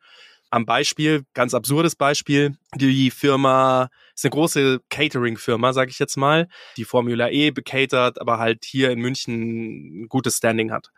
Am 0.51 0.65
Beispiel, 0.65 1.25
ganz 1.35 1.55
absurdes 1.55 1.97
Beispiel, 1.97 2.57
die 2.75 3.11
Firma 3.11 3.91
ist 4.15 4.25
eine 4.25 4.31
große 4.31 4.81
Catering-Firma, 4.91 5.73
sage 5.73 5.91
ich 5.91 5.99
jetzt 5.99 6.17
mal, 6.17 6.49
die 6.77 6.85
Formula 6.85 7.31
E 7.31 7.51
bekatert, 7.51 8.21
aber 8.21 8.39
halt 8.39 8.65
hier 8.65 8.91
in 8.91 9.01
München 9.01 10.05
ein 10.05 10.09
gutes 10.09 10.37
Standing 10.37 10.71
hat. 10.71 10.91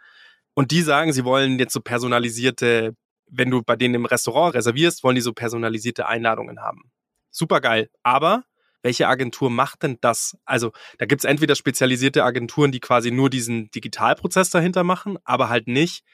Und 0.54 0.70
die 0.70 0.82
sagen, 0.82 1.12
sie 1.12 1.24
wollen 1.24 1.58
jetzt 1.58 1.72
so 1.72 1.80
personalisierte, 1.80 2.94
wenn 3.30 3.50
du 3.50 3.62
bei 3.62 3.76
denen 3.76 3.94
im 3.94 4.04
Restaurant 4.06 4.54
reservierst, 4.54 5.02
wollen 5.02 5.14
die 5.14 5.22
so 5.22 5.32
personalisierte 5.32 6.06
Einladungen 6.06 6.60
haben. 6.60 6.90
Super 7.30 7.60
geil. 7.60 7.90
Aber 8.02 8.44
welche 8.82 9.08
Agentur 9.08 9.50
macht 9.50 9.82
denn 9.82 9.98
das? 10.00 10.36
Also 10.44 10.72
da 10.98 11.06
gibt's 11.06 11.24
entweder 11.24 11.54
spezialisierte 11.54 12.24
Agenturen, 12.24 12.72
die 12.72 12.80
quasi 12.80 13.10
nur 13.10 13.30
diesen 13.30 13.70
Digitalprozess 13.70 14.50
dahinter 14.50 14.84
machen, 14.84 15.18
aber 15.24 15.48
halt 15.48 15.66
nicht 15.66 16.04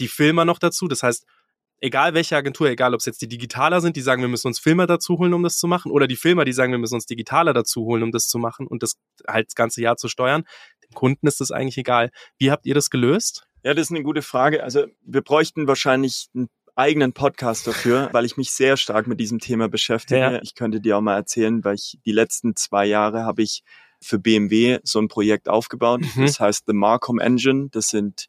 die 0.00 0.08
Filmer 0.08 0.44
noch 0.44 0.58
dazu. 0.58 0.88
Das 0.88 1.02
heißt, 1.02 1.24
egal 1.80 2.14
welche 2.14 2.36
Agentur, 2.36 2.68
egal 2.68 2.94
ob 2.94 3.00
es 3.00 3.06
jetzt 3.06 3.20
die 3.20 3.28
Digitaler 3.28 3.80
sind, 3.80 3.96
die 3.96 4.00
sagen, 4.00 4.22
wir 4.22 4.28
müssen 4.28 4.46
uns 4.46 4.58
Filmer 4.58 4.86
dazu 4.86 5.18
holen, 5.18 5.34
um 5.34 5.42
das 5.42 5.58
zu 5.58 5.66
machen, 5.66 5.92
oder 5.92 6.06
die 6.06 6.16
Filmer, 6.16 6.44
die 6.44 6.52
sagen, 6.52 6.72
wir 6.72 6.78
müssen 6.78 6.94
uns 6.94 7.06
Digitaler 7.06 7.52
dazu 7.52 7.84
holen, 7.84 8.02
um 8.02 8.10
das 8.10 8.26
zu 8.26 8.38
machen 8.38 8.66
und 8.66 8.82
das 8.82 8.94
halt 9.28 9.48
das 9.48 9.54
ganze 9.54 9.82
Jahr 9.82 9.96
zu 9.96 10.08
steuern. 10.08 10.44
Dem 10.82 10.94
Kunden 10.94 11.26
ist 11.26 11.40
das 11.40 11.50
eigentlich 11.50 11.78
egal. 11.78 12.10
Wie 12.38 12.50
habt 12.50 12.66
ihr 12.66 12.74
das 12.74 12.90
gelöst? 12.90 13.46
Ja, 13.62 13.74
das 13.74 13.86
ist 13.86 13.90
eine 13.90 14.02
gute 14.02 14.22
Frage. 14.22 14.62
Also 14.62 14.86
wir 15.02 15.22
bräuchten 15.22 15.66
wahrscheinlich 15.66 16.28
einen 16.34 16.48
eigenen 16.76 17.12
Podcast 17.12 17.66
dafür, 17.66 18.08
weil 18.12 18.24
ich 18.24 18.36
mich 18.36 18.50
sehr 18.50 18.76
stark 18.76 19.06
mit 19.06 19.20
diesem 19.20 19.38
Thema 19.38 19.68
beschäftige. 19.68 20.20
Ja. 20.20 20.42
Ich 20.42 20.54
könnte 20.54 20.80
dir 20.80 20.96
auch 20.96 21.00
mal 21.00 21.16
erzählen, 21.16 21.64
weil 21.64 21.74
ich 21.76 21.98
die 22.04 22.12
letzten 22.12 22.56
zwei 22.56 22.86
Jahre 22.86 23.24
habe 23.24 23.42
ich 23.42 23.62
für 24.00 24.18
BMW 24.18 24.80
so 24.82 24.98
ein 24.98 25.08
Projekt 25.08 25.48
aufgebaut. 25.48 26.02
Mhm. 26.14 26.22
Das 26.26 26.40
heißt 26.40 26.64
The 26.66 26.72
Marcom 26.74 27.18
Engine. 27.18 27.68
Das 27.70 27.88
sind 27.88 28.26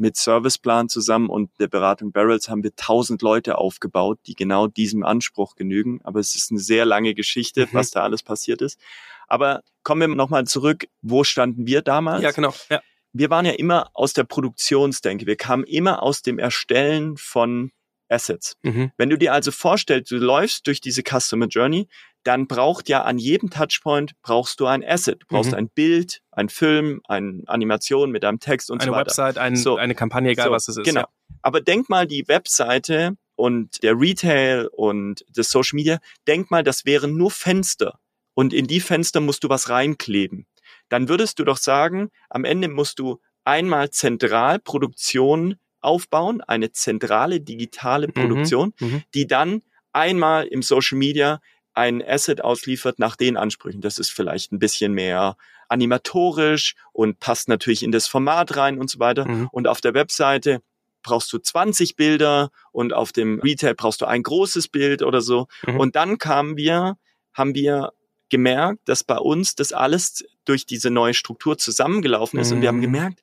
mit 0.00 0.16
Serviceplan 0.16 0.88
zusammen 0.88 1.28
und 1.28 1.50
der 1.58 1.66
Beratung 1.66 2.12
Barrels 2.12 2.48
haben 2.48 2.62
wir 2.62 2.74
tausend 2.76 3.20
Leute 3.20 3.58
aufgebaut, 3.58 4.20
die 4.26 4.34
genau 4.34 4.68
diesem 4.68 5.02
Anspruch 5.02 5.56
genügen. 5.56 6.00
Aber 6.04 6.20
es 6.20 6.36
ist 6.36 6.52
eine 6.52 6.60
sehr 6.60 6.84
lange 6.84 7.14
Geschichte, 7.14 7.62
Mhm. 7.66 7.68
was 7.72 7.90
da 7.90 8.02
alles 8.04 8.22
passiert 8.22 8.62
ist. 8.62 8.78
Aber 9.26 9.62
kommen 9.82 10.00
wir 10.00 10.08
nochmal 10.16 10.44
zurück. 10.46 10.86
Wo 11.02 11.24
standen 11.24 11.66
wir 11.66 11.82
damals? 11.82 12.22
Ja, 12.22 12.30
genau. 12.30 12.54
Ja. 12.70 12.80
wir 13.12 13.28
waren 13.28 13.44
ja 13.44 13.52
immer 13.52 13.90
aus 13.94 14.12
der 14.12 14.22
Produktionsdenke. 14.24 15.26
Wir 15.26 15.36
kamen 15.36 15.64
immer 15.64 16.02
aus 16.02 16.22
dem 16.22 16.38
Erstellen 16.38 17.16
von 17.16 17.72
Assets. 18.08 18.56
Mhm. 18.62 18.90
Wenn 18.96 19.10
du 19.10 19.16
dir 19.18 19.32
also 19.32 19.50
vorstellst, 19.50 20.10
du 20.10 20.16
läufst 20.16 20.66
durch 20.66 20.80
diese 20.80 21.02
Customer 21.02 21.46
Journey, 21.46 21.88
dann 22.24 22.46
braucht 22.46 22.88
ja 22.88 23.02
an 23.04 23.18
jedem 23.18 23.48
Touchpoint 23.50 24.12
brauchst 24.22 24.60
du 24.60 24.66
ein 24.66 24.84
Asset. 24.84 25.20
Du 25.22 25.26
brauchst 25.28 25.52
Mhm. 25.52 25.56
ein 25.58 25.68
Bild, 25.70 26.20
ein 26.32 26.48
Film, 26.48 27.00
eine 27.08 27.42
Animation 27.46 28.10
mit 28.10 28.24
einem 28.24 28.40
Text 28.40 28.70
und 28.70 28.80
Eine 28.82 28.90
so 28.90 28.92
weiter. 28.92 29.06
Website, 29.06 29.38
ein, 29.38 29.56
So. 29.56 29.76
eine 29.76 29.94
Kampagne, 29.94 30.30
egal 30.30 30.46
So, 30.46 30.52
was 30.52 30.68
es 30.68 30.76
ist. 30.78 30.84
Genau. 30.84 31.00
Ja. 31.02 31.08
Aber 31.42 31.60
denk 31.60 31.88
mal 31.88 32.06
die 32.06 32.26
Webseite 32.28 33.14
und 33.36 33.82
der 33.82 33.94
Retail 33.98 34.68
und 34.72 35.24
das 35.32 35.50
Social 35.50 35.76
Media, 35.76 35.98
denk 36.26 36.50
mal, 36.50 36.62
das 36.64 36.84
wären 36.84 37.16
nur 37.16 37.30
Fenster. 37.30 37.98
Und 38.34 38.52
in 38.52 38.66
die 38.66 38.80
Fenster 38.80 39.20
musst 39.20 39.44
du 39.44 39.48
was 39.48 39.68
reinkleben. 39.68 40.46
Dann 40.88 41.08
würdest 41.08 41.38
du 41.38 41.44
doch 41.44 41.56
sagen, 41.58 42.10
am 42.30 42.44
Ende 42.44 42.68
musst 42.68 42.98
du 42.98 43.20
einmal 43.44 43.90
zentral 43.90 44.58
Produktion 44.58 45.56
aufbauen, 45.80 46.40
eine 46.40 46.72
zentrale 46.72 47.40
digitale 47.40 48.08
Produktion, 48.08 48.72
Mhm. 48.80 49.02
die 49.14 49.26
dann 49.26 49.62
einmal 49.92 50.46
im 50.46 50.62
Social 50.62 50.98
Media 50.98 51.40
ein 51.74 52.02
Asset 52.06 52.40
ausliefert 52.42 52.98
nach 52.98 53.16
den 53.16 53.36
Ansprüchen. 53.36 53.80
Das 53.80 53.98
ist 53.98 54.10
vielleicht 54.10 54.52
ein 54.52 54.58
bisschen 54.58 54.92
mehr 54.92 55.36
animatorisch 55.68 56.74
und 56.92 57.20
passt 57.20 57.48
natürlich 57.48 57.82
in 57.82 57.92
das 57.92 58.06
Format 58.06 58.56
rein 58.56 58.78
und 58.78 58.90
so 58.90 58.98
weiter. 58.98 59.26
Mhm. 59.26 59.48
Und 59.52 59.68
auf 59.68 59.80
der 59.80 59.94
Webseite 59.94 60.60
brauchst 61.02 61.32
du 61.32 61.38
20 61.38 61.96
Bilder 61.96 62.50
und 62.72 62.92
auf 62.92 63.12
dem 63.12 63.40
Retail 63.40 63.74
brauchst 63.74 64.00
du 64.00 64.06
ein 64.06 64.22
großes 64.22 64.68
Bild 64.68 65.02
oder 65.02 65.20
so. 65.20 65.46
Mhm. 65.66 65.80
Und 65.80 65.96
dann 65.96 66.18
kamen 66.18 66.56
wir, 66.56 66.96
haben 67.32 67.54
wir 67.54 67.92
gemerkt, 68.28 68.80
dass 68.86 69.04
bei 69.04 69.16
uns 69.16 69.54
das 69.54 69.72
alles 69.72 70.24
durch 70.44 70.66
diese 70.66 70.90
neue 70.90 71.14
Struktur 71.14 71.56
zusammengelaufen 71.56 72.38
ist. 72.40 72.52
Und 72.52 72.60
wir 72.60 72.68
haben 72.68 72.78
Mhm. 72.78 72.82
gemerkt, 72.82 73.20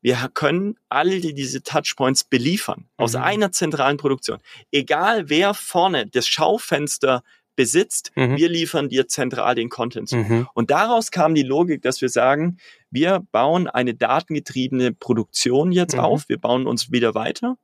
wir 0.00 0.28
können 0.34 0.76
alle 0.88 1.20
die- 1.20 1.34
diese 1.34 1.62
Touchpoints 1.62 2.24
beliefern 2.24 2.88
aus 2.96 3.14
Mhm. 3.14 3.22
einer 3.22 3.52
zentralen 3.52 3.96
Produktion. 3.96 4.38
Egal 4.70 5.28
wer 5.28 5.54
vorne 5.54 6.06
das 6.06 6.26
Schaufenster 6.28 7.22
besitzt, 7.56 8.12
Mhm. 8.14 8.36
wir 8.36 8.48
liefern 8.48 8.88
dir 8.88 9.08
zentral 9.08 9.56
den 9.56 9.68
Content 9.68 10.08
zu. 10.08 10.16
Mhm. 10.16 10.48
Und 10.54 10.70
daraus 10.70 11.10
kam 11.10 11.34
die 11.34 11.42
Logik, 11.42 11.82
dass 11.82 12.00
wir 12.00 12.08
sagen, 12.08 12.58
wir 12.90 13.20
bauen 13.32 13.66
eine 13.66 13.94
datengetriebene 13.94 14.92
Produktion 14.92 15.72
jetzt 15.72 15.94
Mhm. 15.94 16.00
auf, 16.00 16.28
wir 16.28 16.38
bauen 16.38 16.66
uns 16.68 16.92
wieder 16.92 17.16
weiter 17.16 17.56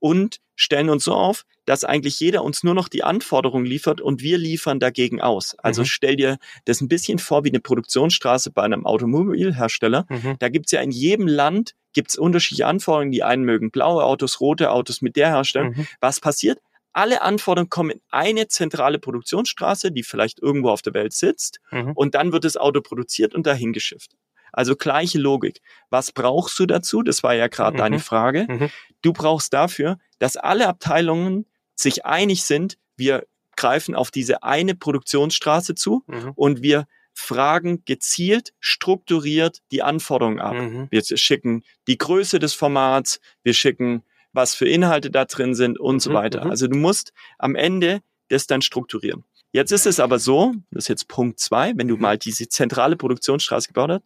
und 0.00 0.40
stellen 0.56 0.88
uns 0.90 1.04
so 1.04 1.12
auf, 1.12 1.44
dass 1.66 1.84
eigentlich 1.84 2.18
jeder 2.20 2.42
uns 2.44 2.64
nur 2.64 2.74
noch 2.74 2.88
die 2.88 3.04
Anforderungen 3.04 3.66
liefert 3.66 4.00
und 4.00 4.22
wir 4.22 4.38
liefern 4.38 4.80
dagegen 4.80 5.20
aus. 5.20 5.54
Also 5.58 5.82
Mhm. 5.82 5.86
stell 5.86 6.16
dir 6.16 6.38
das 6.64 6.80
ein 6.80 6.88
bisschen 6.88 7.18
vor 7.18 7.44
wie 7.44 7.50
eine 7.50 7.60
Produktionsstraße 7.60 8.50
bei 8.50 8.62
einem 8.62 8.84
Automobilhersteller. 8.86 10.06
Mhm. 10.08 10.36
Da 10.38 10.48
gibt's 10.48 10.72
ja 10.72 10.80
in 10.80 10.90
jedem 10.90 11.26
Land 11.26 11.74
gibt's 11.92 12.16
unterschiedliche 12.18 12.66
Anforderungen. 12.66 13.10
Die 13.12 13.22
einen 13.22 13.44
mögen 13.44 13.70
blaue 13.70 14.04
Autos, 14.04 14.40
rote 14.40 14.70
Autos 14.70 15.00
mit 15.02 15.16
der 15.16 15.28
Herstellung. 15.28 15.74
Mhm. 15.76 15.86
Was 16.00 16.20
passiert? 16.20 16.58
Alle 16.92 17.20
Anforderungen 17.22 17.68
kommen 17.70 17.90
in 17.90 18.00
eine 18.10 18.48
zentrale 18.48 18.98
Produktionsstraße, 18.98 19.92
die 19.92 20.02
vielleicht 20.02 20.40
irgendwo 20.40 20.70
auf 20.70 20.82
der 20.82 20.94
Welt 20.94 21.12
sitzt 21.12 21.60
Mhm. 21.70 21.92
und 21.94 22.14
dann 22.14 22.32
wird 22.32 22.44
das 22.44 22.56
Auto 22.56 22.80
produziert 22.80 23.34
und 23.34 23.46
dahin 23.46 23.72
geschifft. 23.72 24.12
Also 24.56 24.74
gleiche 24.74 25.18
Logik. 25.18 25.60
Was 25.90 26.10
brauchst 26.10 26.58
du 26.58 26.66
dazu? 26.66 27.02
Das 27.02 27.22
war 27.22 27.34
ja 27.34 27.46
gerade 27.46 27.74
Mhm. 27.74 27.78
deine 27.78 27.98
Frage. 28.00 28.46
Mhm. 28.48 28.70
Du 29.02 29.12
brauchst 29.12 29.52
dafür, 29.52 29.98
dass 30.18 30.36
alle 30.36 30.66
Abteilungen 30.66 31.46
sich 31.74 32.04
einig 32.06 32.42
sind, 32.44 32.78
wir 32.96 33.26
greifen 33.56 33.94
auf 33.94 34.10
diese 34.10 34.42
eine 34.42 34.74
Produktionsstraße 34.74 35.74
zu 35.74 36.02
Mhm. 36.06 36.32
und 36.34 36.62
wir 36.62 36.86
fragen 37.12 37.82
gezielt, 37.86 38.52
strukturiert 38.60 39.62
die 39.72 39.82
Anforderungen 39.82 40.40
ab. 40.40 40.54
Mhm. 40.54 40.88
Wir 40.90 41.02
schicken 41.04 41.62
die 41.86 41.98
Größe 41.98 42.38
des 42.38 42.52
Formats, 42.54 43.20
wir 43.42 43.54
schicken, 43.54 44.02
was 44.32 44.54
für 44.54 44.68
Inhalte 44.68 45.10
da 45.10 45.24
drin 45.24 45.54
sind 45.54 45.78
und 45.80 46.00
so 46.00 46.10
Mhm, 46.10 46.14
weiter. 46.14 46.44
mhm. 46.44 46.50
Also 46.50 46.66
du 46.66 46.76
musst 46.76 47.12
am 47.38 47.54
Ende 47.54 48.00
das 48.28 48.46
dann 48.46 48.60
strukturieren. 48.62 49.24
Jetzt 49.52 49.72
ist 49.72 49.86
es 49.86 49.98
aber 50.00 50.18
so, 50.18 50.52
das 50.70 50.84
ist 50.84 50.88
jetzt 50.88 51.08
Punkt 51.08 51.40
zwei, 51.40 51.72
wenn 51.76 51.88
du 51.88 51.96
mal 51.96 52.18
diese 52.18 52.48
zentrale 52.48 52.96
Produktionsstraße 52.96 53.68
gebaut 53.68 53.90
hast, 53.90 54.02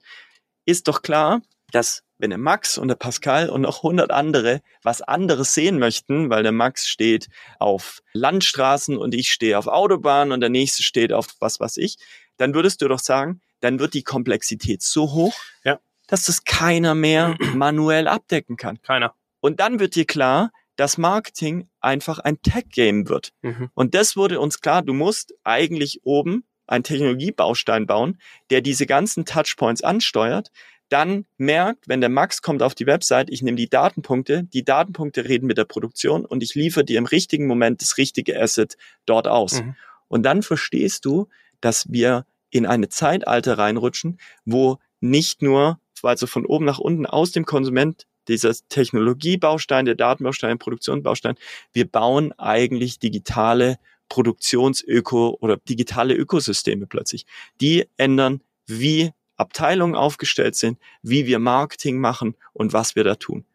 ist 0.70 0.88
doch 0.88 1.02
klar, 1.02 1.42
dass 1.72 2.02
wenn 2.18 2.30
der 2.30 2.38
Max 2.38 2.76
und 2.78 2.88
der 2.88 2.96
Pascal 2.96 3.48
und 3.48 3.62
noch 3.62 3.78
100 3.78 4.10
andere 4.10 4.60
was 4.82 5.00
anderes 5.02 5.54
sehen 5.54 5.78
möchten, 5.78 6.28
weil 6.30 6.42
der 6.42 6.52
Max 6.52 6.86
steht 6.86 7.28
auf 7.58 8.00
Landstraßen 8.12 8.96
und 8.98 9.14
ich 9.14 9.30
stehe 9.30 9.58
auf 9.58 9.66
Autobahnen 9.68 10.32
und 10.32 10.40
der 10.40 10.50
nächste 10.50 10.82
steht 10.82 11.12
auf 11.12 11.28
was 11.40 11.60
weiß 11.60 11.78
ich, 11.78 11.96
dann 12.36 12.54
würdest 12.54 12.82
du 12.82 12.88
doch 12.88 12.98
sagen, 12.98 13.40
dann 13.60 13.78
wird 13.78 13.94
die 13.94 14.02
Komplexität 14.02 14.82
so 14.82 15.12
hoch, 15.12 15.34
Ja. 15.64 15.78
dass 16.08 16.24
das 16.26 16.44
keiner 16.44 16.94
mehr 16.94 17.36
manuell 17.54 18.06
abdecken 18.08 18.56
kann. 18.56 18.80
Keiner. 18.82 19.14
Und 19.40 19.60
dann 19.60 19.78
wird 19.80 19.94
dir 19.94 20.04
klar, 20.06 20.50
dass 20.76 20.98
Marketing 20.98 21.68
einfach 21.80 22.18
ein 22.18 22.40
Tech-Game 22.42 23.08
wird. 23.08 23.30
Mhm. 23.42 23.70
Und 23.74 23.94
das 23.94 24.16
wurde 24.16 24.40
uns 24.40 24.60
klar, 24.60 24.82
du 24.82 24.92
musst 24.94 25.34
eigentlich 25.44 26.00
oben 26.04 26.44
einen 26.70 26.84
Technologiebaustein 26.84 27.86
bauen, 27.86 28.18
der 28.50 28.60
diese 28.60 28.86
ganzen 28.86 29.24
Touchpoints 29.24 29.82
ansteuert, 29.82 30.50
dann 30.88 31.24
merkt, 31.38 31.88
wenn 31.88 32.00
der 32.00 32.10
Max 32.10 32.42
kommt 32.42 32.62
auf 32.62 32.74
die 32.74 32.86
Website, 32.86 33.30
ich 33.30 33.42
nehme 33.42 33.56
die 33.56 33.68
Datenpunkte, 33.68 34.44
die 34.44 34.64
Datenpunkte 34.64 35.28
reden 35.28 35.46
mit 35.46 35.56
der 35.56 35.64
Produktion 35.64 36.24
und 36.24 36.42
ich 36.42 36.54
liefere 36.54 36.84
dir 36.84 36.98
im 36.98 37.06
richtigen 37.06 37.46
Moment 37.46 37.80
das 37.80 37.96
richtige 37.96 38.40
Asset 38.40 38.76
dort 39.06 39.28
aus. 39.28 39.62
Mhm. 39.62 39.76
Und 40.08 40.24
dann 40.24 40.42
verstehst 40.42 41.04
du, 41.04 41.28
dass 41.60 41.90
wir 41.92 42.26
in 42.50 42.66
eine 42.66 42.88
Zeitalter 42.88 43.58
reinrutschen, 43.58 44.18
wo 44.44 44.78
nicht 45.00 45.42
nur, 45.42 45.78
also 46.02 46.26
von 46.26 46.44
oben 46.44 46.64
nach 46.64 46.78
unten 46.78 47.06
aus 47.06 47.30
dem 47.30 47.46
Konsument 47.46 48.06
dieser 48.26 48.52
Technologiebaustein, 48.68 49.84
der 49.84 49.94
Datenbaustein, 49.94 50.58
Produktionsbaustein, 50.58 51.36
wir 51.72 51.86
bauen 51.86 52.32
eigentlich 52.32 52.98
digitale 52.98 53.78
Produktionsöko 54.10 55.38
oder 55.40 55.56
digitale 55.56 56.14
Ökosysteme 56.14 56.86
plötzlich. 56.86 57.24
Die 57.62 57.86
ändern, 57.96 58.42
wie 58.66 59.12
Abteilungen 59.36 59.94
aufgestellt 59.94 60.54
sind, 60.56 60.78
wie 61.02 61.24
wir 61.26 61.38
Marketing 61.38 61.98
machen 61.98 62.34
und 62.52 62.74
was 62.74 62.94
wir 62.94 63.04
da 63.04 63.14
tun. 63.14 63.46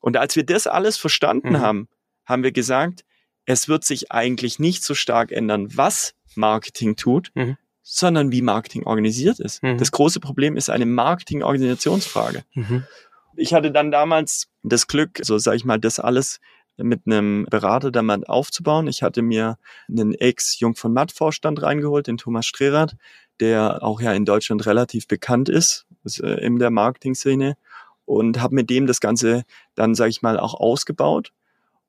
Und 0.00 0.16
als 0.16 0.36
wir 0.36 0.44
das 0.44 0.68
alles 0.68 0.96
verstanden 0.96 1.50
Mhm. 1.50 1.60
haben, 1.60 1.88
haben 2.24 2.44
wir 2.44 2.52
gesagt, 2.52 3.04
es 3.44 3.66
wird 3.68 3.84
sich 3.84 4.12
eigentlich 4.12 4.60
nicht 4.60 4.84
so 4.84 4.94
stark 4.94 5.32
ändern, 5.32 5.76
was 5.76 6.14
Marketing 6.36 6.94
tut, 6.94 7.32
Mhm. 7.34 7.56
sondern 7.82 8.30
wie 8.30 8.42
Marketing 8.42 8.84
organisiert 8.84 9.40
ist. 9.40 9.62
Mhm. 9.64 9.78
Das 9.78 9.90
große 9.90 10.20
Problem 10.20 10.56
ist 10.56 10.70
eine 10.70 10.86
Marketing-Organisationsfrage. 10.86 12.44
Mhm. 12.54 12.84
Ich 13.36 13.54
hatte 13.54 13.72
dann 13.72 13.90
damals 13.90 14.48
das 14.62 14.86
Glück, 14.86 15.18
so 15.22 15.38
sage 15.38 15.56
ich 15.56 15.64
mal, 15.64 15.78
das 15.80 15.98
alles 15.98 16.38
mit 16.82 17.02
einem 17.06 17.46
Berater 17.50 18.02
mal 18.02 18.24
aufzubauen. 18.24 18.86
Ich 18.88 19.02
hatte 19.02 19.22
mir 19.22 19.58
einen 19.88 20.14
Ex-Jung 20.14 20.74
von 20.74 20.92
Matt-Vorstand 20.92 21.62
reingeholt, 21.62 22.06
den 22.06 22.18
Thomas 22.18 22.46
Strerath, 22.46 22.96
der 23.40 23.82
auch 23.82 24.00
ja 24.00 24.12
in 24.12 24.24
Deutschland 24.24 24.66
relativ 24.66 25.08
bekannt 25.08 25.48
ist, 25.48 25.86
ist 26.04 26.20
äh, 26.20 26.34
in 26.34 26.58
der 26.58 26.70
Marketing-Szene 26.70 27.56
und 28.04 28.40
habe 28.40 28.54
mit 28.54 28.70
dem 28.70 28.86
das 28.86 29.00
Ganze 29.00 29.44
dann, 29.74 29.94
sage 29.94 30.10
ich 30.10 30.22
mal, 30.22 30.38
auch 30.38 30.54
ausgebaut. 30.54 31.32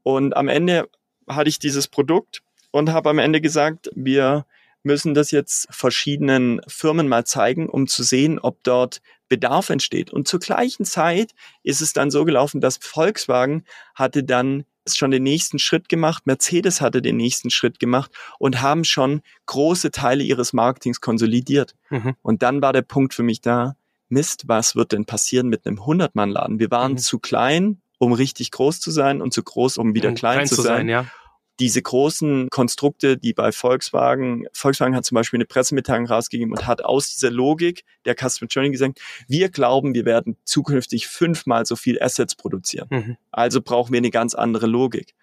Und 0.03 0.35
am 0.35 0.47
Ende 0.47 0.89
hatte 1.27 1.49
ich 1.49 1.59
dieses 1.59 1.87
Produkt 1.87 2.41
und 2.71 2.91
habe 2.91 3.09
am 3.09 3.19
Ende 3.19 3.41
gesagt, 3.41 3.89
wir 3.95 4.45
müssen 4.83 5.13
das 5.13 5.31
jetzt 5.31 5.67
verschiedenen 5.71 6.61
Firmen 6.67 7.07
mal 7.07 7.25
zeigen, 7.25 7.69
um 7.69 7.87
zu 7.87 8.03
sehen, 8.03 8.37
ob 8.39 8.63
dort 8.63 9.01
Bedarf 9.29 9.69
entsteht. 9.69 10.11
Und 10.11 10.27
zur 10.27 10.39
gleichen 10.39 10.85
Zeit 10.85 11.31
ist 11.63 11.81
es 11.81 11.93
dann 11.93 12.11
so 12.11 12.25
gelaufen, 12.25 12.61
dass 12.61 12.77
Volkswagen 12.77 13.63
hatte 13.95 14.23
dann 14.23 14.65
schon 14.87 15.11
den 15.11 15.23
nächsten 15.23 15.59
Schritt 15.59 15.89
gemacht, 15.89 16.25
Mercedes 16.25 16.81
hatte 16.81 17.01
den 17.01 17.17
nächsten 17.17 17.49
Schritt 17.49 17.79
gemacht 17.79 18.11
und 18.39 18.61
haben 18.61 18.83
schon 18.83 19.21
große 19.45 19.91
Teile 19.91 20.23
ihres 20.23 20.53
Marketings 20.53 21.01
konsolidiert. 21.01 21.75
Mhm. 21.89 22.15
Und 22.21 22.41
dann 22.43 22.61
war 22.61 22.73
der 22.73 22.81
Punkt 22.81 23.13
für 23.13 23.23
mich 23.23 23.41
da, 23.41 23.75
Mist, 24.09 24.43
was 24.47 24.75
wird 24.75 24.91
denn 24.91 25.05
passieren 25.05 25.47
mit 25.47 25.65
einem 25.65 25.79
100-Mann-Laden? 25.79 26.59
Wir 26.59 26.69
waren 26.69 26.93
Mhm. 26.93 26.97
zu 26.97 27.19
klein, 27.19 27.81
um 27.97 28.13
richtig 28.13 28.51
groß 28.51 28.79
zu 28.79 28.91
sein 28.91 29.21
und 29.21 29.33
zu 29.33 29.41
groß, 29.43 29.77
um 29.77 29.95
wieder 29.95 30.09
Um 30.09 30.15
klein, 30.15 30.45
zu 30.45 30.61
sein 30.61 30.89
ja. 30.89 31.05
Diese 31.59 31.81
großen 31.81 32.49
Konstrukte, 32.49 33.17
die 33.17 33.33
bei 33.33 33.51
Volkswagen, 33.51 34.47
Volkswagen 34.53 34.95
hat 34.95 35.05
zum 35.05 35.15
Beispiel 35.15 35.37
eine 35.37 35.45
Pressemitteilung 35.45 36.07
rausgegeben 36.07 36.51
und 36.51 36.65
hat 36.65 36.83
aus 36.83 37.13
dieser 37.13 37.29
Logik 37.31 37.83
der 38.05 38.15
Customer 38.15 38.47
Journey 38.49 38.71
gesagt, 38.71 38.99
wir 39.27 39.49
glauben, 39.49 39.93
wir 39.93 40.05
werden 40.05 40.35
zukünftig 40.45 41.07
fünfmal 41.07 41.65
so 41.65 41.75
viel 41.75 42.01
Assets 42.01 42.35
produzieren. 42.35 42.87
Mhm. 42.89 43.17
Also 43.31 43.61
brauchen 43.61 43.91
wir 43.93 43.99
eine 43.99 44.09
ganz 44.09 44.33
andere 44.33 44.65
Logik. 44.67 45.13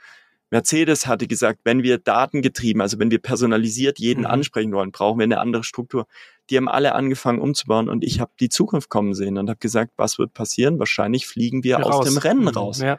Mercedes 0.53 1.07
hatte 1.07 1.26
gesagt, 1.28 1.61
wenn 1.64 1.83
wir 1.85 1.99
datengetrieben, 1.99 2.83
also 2.83 2.99
wenn 2.99 3.11
wir 3.12 3.20
personalisiert 3.20 3.99
jeden 4.01 4.20
Mhm. 4.22 4.26
ansprechen 4.26 4.72
wollen, 4.72 4.91
brauchen 4.91 5.18
wir 5.20 5.24
eine 5.24 5.39
andere 5.39 5.62
Struktur. 5.62 6.07
Die 6.49 6.57
haben 6.57 6.68
alle 6.68 6.95
angefangen 6.97 7.41
umzubauen 7.41 7.89
und 7.89 8.03
ich 8.03 8.18
habe 8.20 8.33
die 8.41 8.49
Zukunft 8.49 8.89
kommen 8.89 9.14
sehen 9.14 9.39
und 9.39 9.49
habe 9.49 9.59
gesagt, 9.61 9.93
was 9.97 10.18
wird 10.18 10.35
passieren? 10.35 10.78
Wahrscheinlich 10.81 11.26
fliegen 11.28 11.62
wir 11.62 11.85
aus 11.87 11.95
Raus. 11.95 12.05
dem 12.09 12.18
Rennen 12.18 12.41
Mhm. 12.43 12.49
raus 12.49 12.81
Ja. 12.81 12.99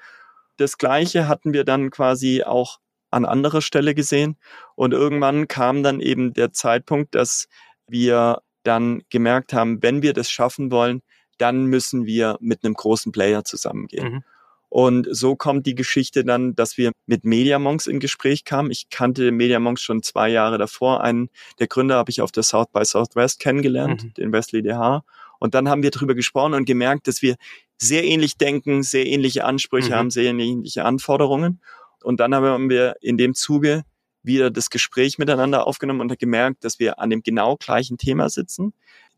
das 0.58 0.78
Gleiche 0.78 1.28
hatten 1.28 1.52
wir 1.54 1.64
dann 1.66 1.90
quasi 1.92 2.44
auch 2.44 2.80
an 3.12 3.26
anderer 3.26 3.62
Stelle 3.62 3.94
gesehen. 3.94 4.38
Und 4.76 4.94
irgendwann 4.94 5.48
kam 5.48 5.84
dann 5.84 6.00
eben 6.00 6.34
der 6.34 6.52
Zeitpunkt, 6.54 7.14
dass 7.16 7.48
wir 7.88 8.42
dann 8.64 9.04
gemerkt 9.10 9.54
haben, 9.54 9.82
wenn 9.84 10.02
wir 10.02 10.14
das 10.14 10.30
schaffen 10.32 10.72
wollen, 10.72 11.02
dann 11.38 11.66
müssen 11.66 12.06
wir 12.06 12.38
mit 12.40 12.64
einem 12.64 12.74
großen 12.76 13.12
Player 13.12 13.44
zusammengehen. 13.44 14.14
Mhm. 14.14 14.24
Und 14.70 15.08
so 15.12 15.36
kommt 15.36 15.66
die 15.66 15.76
Geschichte 15.76 16.24
dann, 16.24 16.56
dass 16.56 16.78
wir 16.78 16.92
mit 17.06 17.26
Mediamonks 17.26 17.88
in 17.88 18.00
Gespräch 18.00 18.46
kamen. 18.46 18.72
Ich 18.72 18.90
kannte 18.90 19.32
Mediamonks 19.34 19.82
schon 19.82 20.02
zwei 20.02 20.30
Jahre 20.30 20.58
davor. 20.58 21.02
Einen 21.02 21.30
der 21.60 21.68
Gründer 21.68 21.96
habe 21.96 22.10
ich 22.10 22.22
auf 22.22 22.32
der 22.32 22.44
South 22.44 22.68
by 22.72 22.86
Southwest 22.86 23.42
kennengelernt, 23.42 24.04
Mhm. 24.04 24.14
den 24.14 24.32
Wesley 24.32 24.62
DH. 24.64 25.04
Und 25.40 25.56
dann 25.56 25.68
haben 25.68 25.84
wir 25.84 25.92
drüber 25.92 26.16
gesprochen 26.16 26.54
und 26.54 26.64
gemerkt, 26.66 27.08
dass 27.08 27.22
wir 27.22 27.36
sehr 27.80 28.06
ähnlich 28.06 28.38
denken, 28.38 28.84
sehr 28.84 29.08
ähnliche 29.08 29.44
Ansprüche 29.44 29.90
Mhm. 29.90 29.96
haben, 29.96 30.10
sehr 30.12 30.32
ähnliche 30.32 30.86
Anforderungen. 30.86 31.60
Und 32.04 32.20
dann 32.20 32.34
haben 32.36 32.70
wir 32.70 32.96
in 33.02 33.18
dem 33.18 33.34
Zuge 33.34 33.84
wieder 34.24 34.52
das 34.52 34.70
Gespräch 34.70 35.18
miteinander 35.18 35.66
aufgenommen 35.66 36.02
und 36.02 36.20
gemerkt, 36.20 36.64
dass 36.64 36.80
wir 36.80 37.00
an 37.00 37.10
dem 37.10 37.24
genau 37.24 37.58
gleichen 37.58 37.98
Thema 37.98 38.30
sitzen. 38.30 38.74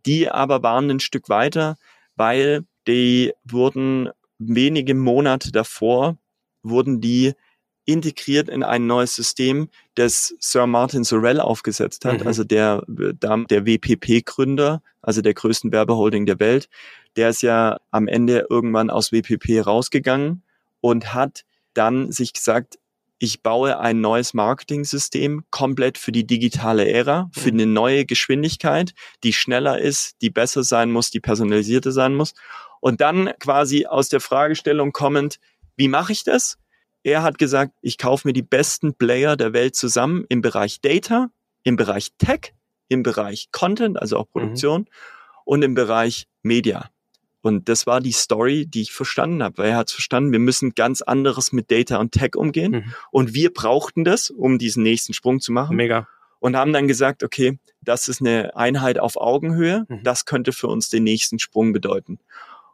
Die 0.06 0.30
aber 0.30 0.64
waren 0.64 0.90
ein 0.90 1.00
Stück 1.00 1.30
weiter, 1.30 1.76
weil 2.16 2.66
die 2.88 3.34
wurden 3.44 4.10
wenige 4.38 4.96
Monate 4.96 5.52
davor, 5.52 6.18
wurden 6.62 7.02
die 7.02 7.34
integriert 7.86 8.48
in 8.48 8.64
ein 8.64 8.88
neues 8.88 9.16
System, 9.16 9.70
das 9.96 10.34
Sir 10.40 10.68
Martin 10.68 11.04
Sorrell 11.04 11.42
aufgesetzt 11.42 12.06
hat, 12.06 12.22
Mhm. 12.22 12.28
also 12.28 12.44
der, 12.46 12.84
der 12.88 13.66
WPP-Gründer, 13.66 14.82
also 15.02 15.22
der 15.22 15.34
größten 15.34 15.72
Werbeholding 15.72 16.26
der 16.26 16.40
Welt. 16.40 16.70
Der 17.18 17.30
ist 17.30 17.42
ja 17.42 17.78
am 17.92 18.08
Ende 18.08 18.48
irgendwann 18.50 18.90
aus 18.90 19.12
WPP 19.12 19.60
rausgegangen 19.66 20.44
und 20.80 21.14
hat 21.14 21.44
dann 21.74 22.12
sich 22.12 22.34
gesagt, 22.34 22.80
ich 23.20 23.42
baue 23.42 23.80
ein 23.80 24.02
neues 24.02 24.34
Marketing-System 24.34 25.46
komplett 25.50 25.98
für 25.98 26.12
die 26.12 26.28
digitale 26.28 26.88
Ära, 26.90 27.30
für 27.34 27.52
Mhm. 27.52 27.60
eine 27.60 27.66
neue 27.68 28.06
Geschwindigkeit, 28.06 28.94
die 29.24 29.32
schneller 29.32 29.80
ist, 29.80 30.16
die 30.22 30.30
besser 30.30 30.64
sein 30.64 30.92
muss, 30.92 31.10
die 31.10 31.22
personalisierte 31.22 31.92
sein 31.92 32.16
muss. 32.16 32.34
Und 32.82 33.00
dann 33.00 33.32
quasi 33.40 33.86
aus 33.86 34.10
der 34.10 34.20
Fragestellung 34.20 34.92
kommend, 34.92 35.40
wie 35.78 35.88
mache 35.88 36.12
ich 36.12 36.24
das? 36.24 36.58
Er 37.04 37.24
hat 37.24 37.38
gesagt, 37.38 37.74
ich 37.82 37.98
kaufe 37.98 38.28
mir 38.28 38.34
die 38.34 38.42
besten 38.42 38.94
Player 38.94 39.38
der 39.38 39.54
Welt 39.54 39.76
zusammen 39.76 40.26
im 40.28 40.42
Bereich 40.42 40.82
Data, 40.82 41.30
im 41.64 41.78
Bereich 41.78 42.10
Tech, 42.18 42.54
im 42.90 43.04
Bereich 43.04 43.50
Content, 43.52 44.02
also 44.02 44.18
auch 44.18 44.30
Produktion 44.30 44.88
und 45.46 45.62
im 45.64 45.76
Bereich 45.76 46.28
Media. 46.42 46.90
Und 47.44 47.68
das 47.68 47.86
war 47.86 48.00
die 48.00 48.14
Story, 48.14 48.66
die 48.66 48.84
ich 48.84 48.94
verstanden 48.94 49.44
habe, 49.44 49.58
weil 49.58 49.72
er 49.72 49.76
hat 49.78 49.92
verstanden, 49.92 50.32
wir 50.32 50.40
müssen 50.40 50.76
ganz 50.76 51.02
anderes 51.02 51.52
mit 51.52 51.70
Data 51.70 51.98
und 51.98 52.14
Tech 52.14 52.38
umgehen. 52.38 52.72
Mhm. 52.72 52.94
Und 53.12 53.34
wir 53.34 53.54
brauchten 53.54 54.06
das, 54.06 54.30
um 54.30 54.58
diesen 54.58 54.82
nächsten 54.82 55.14
Sprung 55.14 55.42
zu 55.42 55.52
machen 55.52 55.76
Mega. 55.76 56.08
und 56.40 56.56
haben 56.56 56.72
dann 56.72 56.88
gesagt, 56.88 57.22
okay, 57.22 57.60
das 57.82 58.08
ist 58.08 58.22
eine 58.22 58.56
Einheit 58.56 58.98
auf 58.98 59.18
Augenhöhe, 59.18 59.86
Mhm. 59.90 60.04
das 60.04 60.24
könnte 60.26 60.54
für 60.54 60.68
uns 60.68 60.90
den 60.90 61.04
nächsten 61.04 61.38
Sprung 61.38 61.74
bedeuten. 61.74 62.18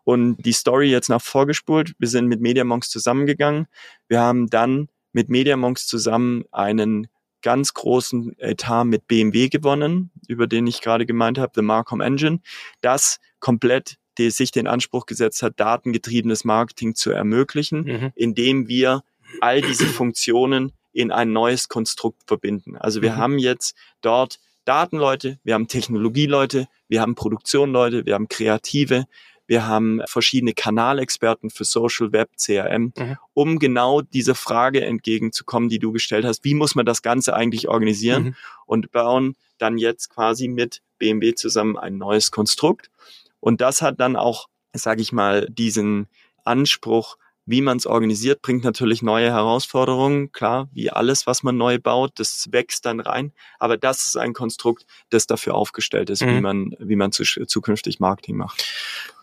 Und 0.04 0.38
die 0.46 0.54
Story 0.54 0.92
jetzt 0.92 1.10
nach 1.10 1.22
vorgespult, 1.22 1.94
wir 1.98 2.08
sind 2.08 2.28
mit 2.28 2.40
Mediamonks 2.40 2.90
zusammengegangen, 2.90 3.66
wir 4.08 4.20
haben 4.22 4.52
dann 4.52 4.88
mit 5.14 5.30
Mediamonks 5.30 5.88
zusammen 5.88 6.46
einen 6.52 7.08
ganz 7.42 7.74
großen 7.74 8.38
Etat 8.38 8.84
mit 8.86 9.08
BMW 9.08 9.50
gewonnen, 9.50 10.12
über 10.28 10.46
den 10.46 10.68
ich 10.68 10.82
gerade 10.82 11.08
gemeint 11.08 11.40
habe, 11.40 11.54
The 11.56 11.64
Marcom 11.64 12.02
Engine, 12.02 12.42
das 12.82 13.20
komplett 13.40 13.98
die 14.20 14.30
sich 14.30 14.52
den 14.52 14.68
Anspruch 14.68 15.06
gesetzt 15.08 15.42
hat, 15.42 15.60
datengetriebenes 15.60 16.44
Marketing 16.46 16.94
zu 16.94 17.10
ermöglichen, 17.12 17.82
Mhm. 17.84 18.12
indem 18.16 18.68
wir 18.68 19.02
all 19.42 19.62
diese 19.62 19.86
Funktionen 20.04 20.74
in 20.92 21.12
ein 21.12 21.32
neues 21.34 21.68
Konstrukt 21.70 22.24
verbinden. 22.28 22.76
Also 22.76 23.02
wir 23.02 23.14
Mhm. 23.14 23.18
haben 23.18 23.40
jetzt 23.40 23.76
dort 24.02 24.40
Datenleute, 24.66 25.40
wir 25.44 25.54
haben 25.56 25.68
Technologieleute, 25.68 26.68
wir 26.88 27.02
haben 27.02 27.16
Produktionleute, 27.16 28.06
wir 28.06 28.14
haben 28.14 28.28
Kreative, 28.28 29.06
wir 29.48 29.66
haben 29.66 30.02
verschiedene 30.06 30.54
Kanalexperten 30.54 31.50
für 31.50 31.64
Social 31.64 32.12
Web, 32.12 32.30
CRM, 32.38 32.94
Mhm. 32.98 33.18
um 33.34 33.58
genau 33.60 34.02
dieser 34.02 34.36
Frage 34.36 34.86
entgegenzukommen, 34.86 35.70
die 35.70 35.80
du 35.80 35.92
gestellt 35.92 36.24
hast. 36.26 36.44
Wie 36.44 36.54
muss 36.54 36.76
man 36.76 36.86
das 36.86 37.02
Ganze 37.02 37.34
eigentlich 37.36 37.68
organisieren? 37.68 38.24
Mhm. 38.24 38.36
Und 38.68 38.92
bauen 38.92 39.36
dann 39.58 39.78
jetzt 39.80 40.10
quasi 40.10 40.48
mit 40.48 40.82
BMW 41.00 41.34
zusammen 41.34 41.78
ein 41.78 41.98
neues 41.98 42.30
Konstrukt. 42.30 42.92
Und 43.40 43.62
das 43.62 43.82
hat 43.82 44.00
dann 44.00 44.16
auch 44.16 44.48
sage 44.74 45.02
ich 45.02 45.12
mal, 45.12 45.48
diesen 45.50 46.08
Anspruch, 46.44 47.18
wie 47.46 47.62
man 47.62 47.78
es 47.78 47.88
organisiert, 47.88 48.42
bringt 48.42 48.64
natürlich 48.64 49.02
neue 49.02 49.32
Herausforderungen. 49.32 50.32
Klar, 50.32 50.70
wie 50.72 50.92
alles, 50.92 51.26
was 51.26 51.42
man 51.42 51.58
neu 51.58 51.80
baut, 51.80 52.12
das 52.18 52.48
wächst 52.52 52.86
dann 52.86 53.00
rein. 53.00 53.34
Aber 53.58 53.78
das 53.78 54.08
ist 54.08 54.18
ein 54.18 54.34
Konstrukt, 54.34 54.86
das 55.10 55.26
dafür 55.26 55.56
aufgestellt 55.56 56.10
ist, 56.12 56.22
Mhm. 56.22 56.36
wie 56.36 56.42
man, 56.42 56.76
wie 56.80 56.96
man 56.96 57.12
zu, 57.12 57.24
zukünftig 57.24 58.00
Marketing 58.00 58.38
macht. 58.38 58.64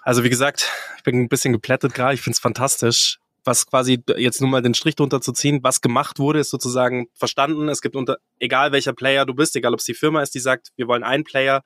Also 0.02 0.24
wie 0.24 0.30
gesagt, 0.30 0.70
ich 0.96 1.02
bin 1.04 1.20
ein 1.20 1.28
bisschen 1.28 1.52
geplättet 1.52 1.94
gerade, 1.94 2.14
ich 2.14 2.22
finde 2.22 2.34
es 2.34 2.40
fantastisch. 2.40 3.18
Was 3.44 3.64
quasi 3.64 4.02
jetzt 4.16 4.40
nur 4.40 4.50
mal 4.50 4.60
den 4.60 4.74
Strich 4.74 4.96
drunter 4.96 5.20
zu 5.20 5.30
ziehen, 5.30 5.60
was 5.62 5.80
gemacht 5.80 6.18
wurde, 6.18 6.40
ist 6.40 6.50
sozusagen 6.50 7.06
verstanden. 7.14 7.68
Es 7.68 7.80
gibt 7.80 7.94
unter, 7.94 8.16
egal 8.40 8.72
welcher 8.72 8.92
Player 8.92 9.24
du 9.24 9.34
bist, 9.34 9.54
egal 9.54 9.72
ob 9.72 9.78
es 9.78 9.86
die 9.86 9.94
Firma 9.94 10.20
ist, 10.20 10.34
die 10.34 10.40
sagt, 10.40 10.72
wir 10.74 10.88
wollen 10.88 11.04
einen 11.04 11.22
Player, 11.22 11.62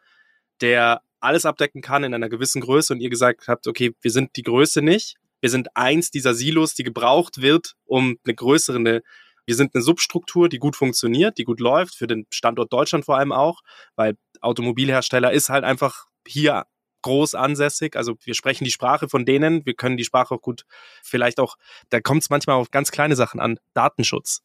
der 0.61 1.01
alles 1.20 1.44
abdecken 1.44 1.82
kann 1.82 2.04
in 2.04 2.14
einer 2.14 2.28
gewissen 2.28 2.60
Größe 2.60 2.92
und 2.92 3.00
ihr 3.00 3.10
gesagt 3.10 3.48
habt, 3.48 3.66
okay, 3.66 3.94
wir 4.00 4.10
sind 4.10 4.36
die 4.36 4.42
Größe 4.42 4.82
nicht. 4.82 5.16
Wir 5.40 5.50
sind 5.50 5.76
eins 5.76 6.10
dieser 6.10 6.34
Silos, 6.34 6.74
die 6.74 6.82
gebraucht 6.82 7.40
wird, 7.40 7.74
um 7.86 8.18
eine 8.24 8.34
größere, 8.34 8.76
eine, 8.76 9.02
wir 9.46 9.54
sind 9.54 9.74
eine 9.74 9.82
Substruktur, 9.82 10.48
die 10.48 10.58
gut 10.58 10.76
funktioniert, 10.76 11.38
die 11.38 11.44
gut 11.44 11.60
läuft, 11.60 11.94
für 11.94 12.06
den 12.06 12.26
Standort 12.30 12.72
Deutschland 12.72 13.04
vor 13.04 13.16
allem 13.16 13.32
auch, 13.32 13.60
weil 13.96 14.16
Automobilhersteller 14.40 15.32
ist 15.32 15.48
halt 15.48 15.64
einfach 15.64 16.06
hier 16.26 16.66
groß 17.02 17.34
ansässig. 17.34 17.96
Also 17.96 18.16
wir 18.22 18.34
sprechen 18.34 18.64
die 18.64 18.70
Sprache 18.70 19.08
von 19.08 19.24
denen, 19.24 19.64
wir 19.64 19.74
können 19.74 19.96
die 19.96 20.04
Sprache 20.04 20.34
auch 20.34 20.42
gut, 20.42 20.64
vielleicht 21.02 21.40
auch, 21.40 21.56
da 21.88 22.00
kommt 22.00 22.22
es 22.22 22.30
manchmal 22.30 22.56
auf 22.56 22.70
ganz 22.70 22.90
kleine 22.90 23.16
Sachen 23.16 23.40
an, 23.40 23.58
Datenschutz. 23.74 24.42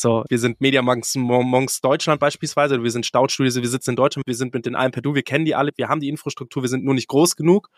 So, 0.00 0.24
wir 0.30 0.38
sind 0.38 0.62
Media 0.62 0.80
Monks, 0.80 1.14
Monks 1.14 1.82
Deutschland 1.82 2.20
beispielsweise, 2.20 2.82
wir 2.82 2.90
sind 2.90 3.04
Staudstudios, 3.04 3.56
wir 3.56 3.68
sitzen 3.68 3.90
in 3.90 3.96
Deutschland, 3.96 4.26
wir 4.26 4.34
sind 4.34 4.54
mit 4.54 4.64
den 4.64 4.74
allen 4.74 4.92
per 4.92 5.02
Du, 5.02 5.14
wir 5.14 5.22
kennen 5.22 5.44
die 5.44 5.54
alle, 5.54 5.72
wir 5.76 5.90
haben 5.90 6.00
die 6.00 6.08
Infrastruktur, 6.08 6.62
wir 6.62 6.70
sind 6.70 6.86
nur 6.86 6.94
nicht 6.94 7.08
groß 7.08 7.36
genug 7.36 7.68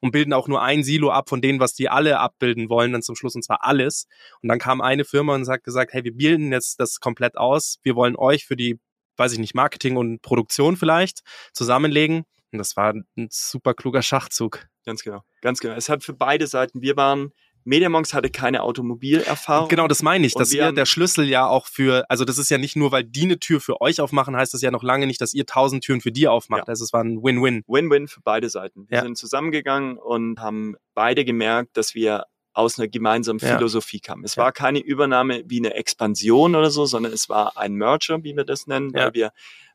und 0.00 0.10
bilden 0.10 0.32
auch 0.32 0.48
nur 0.48 0.60
ein 0.60 0.82
Silo 0.82 1.10
ab 1.12 1.28
von 1.28 1.40
denen, 1.40 1.60
was 1.60 1.74
die 1.74 1.88
alle 1.88 2.18
abbilden 2.18 2.68
wollen, 2.68 2.90
dann 2.90 3.02
zum 3.02 3.14
Schluss 3.14 3.36
und 3.36 3.44
zwar 3.44 3.64
alles. 3.64 4.08
Und 4.42 4.48
dann 4.48 4.58
kam 4.58 4.80
eine 4.80 5.04
Firma 5.04 5.36
und 5.36 5.48
hat 5.48 5.62
gesagt, 5.62 5.92
hey, 5.92 6.02
wir 6.02 6.16
bilden 6.16 6.50
jetzt 6.50 6.80
das 6.80 6.98
komplett 6.98 7.36
aus, 7.36 7.78
wir 7.84 7.94
wollen 7.94 8.16
euch 8.16 8.44
für 8.44 8.56
die, 8.56 8.80
weiß 9.16 9.34
ich 9.34 9.38
nicht, 9.38 9.54
Marketing 9.54 9.96
und 9.96 10.20
Produktion 10.20 10.76
vielleicht 10.76 11.20
zusammenlegen. 11.52 12.24
Und 12.50 12.58
das 12.58 12.76
war 12.76 12.92
ein 12.92 13.28
super 13.30 13.74
kluger 13.74 14.02
Schachzug. 14.02 14.66
Ganz 14.84 15.04
genau. 15.04 15.20
Ganz 15.42 15.60
genau. 15.60 15.74
Es 15.74 15.88
hat 15.88 16.02
für 16.02 16.14
beide 16.14 16.48
Seiten, 16.48 16.82
wir 16.82 16.96
waren, 16.96 17.30
Mediamonks 17.64 18.14
hatte 18.14 18.30
keine 18.30 18.62
Automobilerfahrung. 18.62 19.68
Genau, 19.68 19.88
das 19.88 20.02
meine 20.02 20.26
ich, 20.26 20.34
wir 20.34 20.46
ihr 20.52 20.66
haben- 20.66 20.74
der 20.76 20.86
Schlüssel 20.86 21.28
ja 21.28 21.46
auch 21.46 21.66
für, 21.66 22.04
also 22.08 22.24
das 22.24 22.38
ist 22.38 22.50
ja 22.50 22.58
nicht 22.58 22.76
nur, 22.76 22.92
weil 22.92 23.04
die 23.04 23.22
eine 23.22 23.38
Tür 23.38 23.60
für 23.60 23.80
euch 23.80 24.00
aufmachen, 24.00 24.36
heißt 24.36 24.54
das 24.54 24.62
ja 24.62 24.70
noch 24.70 24.82
lange 24.82 25.06
nicht, 25.06 25.20
dass 25.20 25.34
ihr 25.34 25.46
tausend 25.46 25.84
Türen 25.84 26.00
für 26.00 26.12
die 26.12 26.28
aufmacht. 26.28 26.62
Ja. 26.66 26.68
Also 26.68 26.84
es 26.84 26.92
war 26.92 27.02
ein 27.04 27.22
Win-Win. 27.22 27.62
Win-Win 27.66 28.08
für 28.08 28.20
beide 28.22 28.48
Seiten. 28.48 28.86
Wir 28.88 28.98
Ja. 28.98 29.02
sind 29.02 29.16
zusammengegangen 29.18 29.98
und 29.98 30.40
haben 30.40 30.76
beide 30.94 31.24
gemerkt, 31.24 31.76
dass 31.76 31.94
wir 31.94 32.24
aus 32.54 32.78
einer 32.78 32.88
gemeinsamen 32.88 33.38
Ja. 33.38 33.56
Philosophie 33.56 34.00
kamen. 34.00 34.24
Es 34.24 34.34
Ja. 34.36 34.44
war 34.44 34.52
keine 34.52 34.80
Übernahme 34.80 35.42
wie 35.46 35.58
eine 35.58 35.74
Expansion 35.74 36.56
oder 36.56 36.70
so, 36.70 36.86
sondern 36.86 37.12
es 37.12 37.28
war 37.28 37.56
ein 37.56 37.74
Merger, 37.74 38.24
wie 38.24 38.34
wir 38.34 38.44
das 38.44 38.66
nennen, 38.66 38.90
Ja. 38.94 39.04
weil 39.06 39.14
wir, 39.14 39.30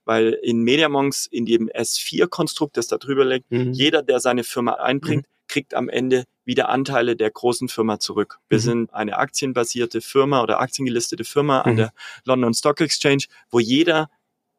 weil 0.05 0.37
in 0.43 0.63
Mediamonks, 0.63 1.25
in 1.27 1.45
dem 1.45 1.69
S4-Konstrukt, 1.69 2.75
das 2.75 2.87
da 2.87 2.97
drüber 2.97 3.23
liegt, 3.23 3.49
Mhm. 3.51 3.71
jeder, 3.71 4.01
der 4.03 4.19
seine 4.19 4.43
Firma 4.43 4.73
einbringt, 4.73 5.27
kriegt 5.53 5.75
am 5.75 5.87
Ende 5.87 6.25
wieder 6.45 6.69
Anteile 6.69 7.15
der 7.15 7.29
großen 7.29 7.69
Firma 7.69 7.99
zurück. 7.99 8.39
Wir 8.49 8.57
Mhm. 8.57 8.61
sind 8.63 8.93
eine 8.93 9.17
aktienbasierte 9.17 10.01
Firma 10.01 10.41
oder 10.41 10.59
aktiengelistete 10.59 11.23
Firma 11.23 11.61
an 11.61 11.73
Mhm. 11.73 11.77
der 11.77 11.93
London 12.25 12.53
Stock 12.55 12.81
Exchange, 12.81 13.25
wo 13.51 13.59
jeder 13.59 14.09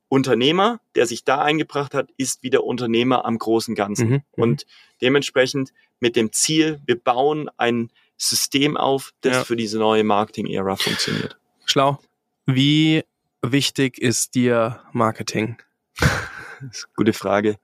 Unternehmer, 0.09 0.81
der 0.95 1.07
sich 1.07 1.25
da 1.25 1.43
eingebracht 1.43 1.93
hat, 1.95 2.11
ist 2.17 2.43
wieder 2.45 2.63
Unternehmer 2.63 3.25
am 3.25 3.39
großen 3.39 3.75
Ganzen. 3.75 4.09
Mhm. 4.09 4.15
Mhm. 4.15 4.43
Und 4.43 4.67
dementsprechend 5.01 5.73
mit 5.99 6.15
dem 6.15 6.33
Ziel, 6.33 6.81
wir 6.87 6.99
bauen 6.99 7.51
ein 7.57 7.91
System 8.17 8.77
auf, 8.77 9.13
das 9.23 9.35
Ja. 9.39 9.45
für 9.45 9.57
diese 9.57 9.79
neue 9.79 10.05
Marketing-Ära 10.05 10.77
funktioniert. 10.77 11.37
Schlau. 11.65 11.99
Wie 12.47 13.03
wichtig 13.43 13.99
ist 13.99 14.37
dir 14.37 14.81
Marketing? 14.93 15.57
Das 16.61 16.79
ist 16.79 16.85
eine 16.87 16.93
gute 16.97 17.13
Frage. 17.13 17.57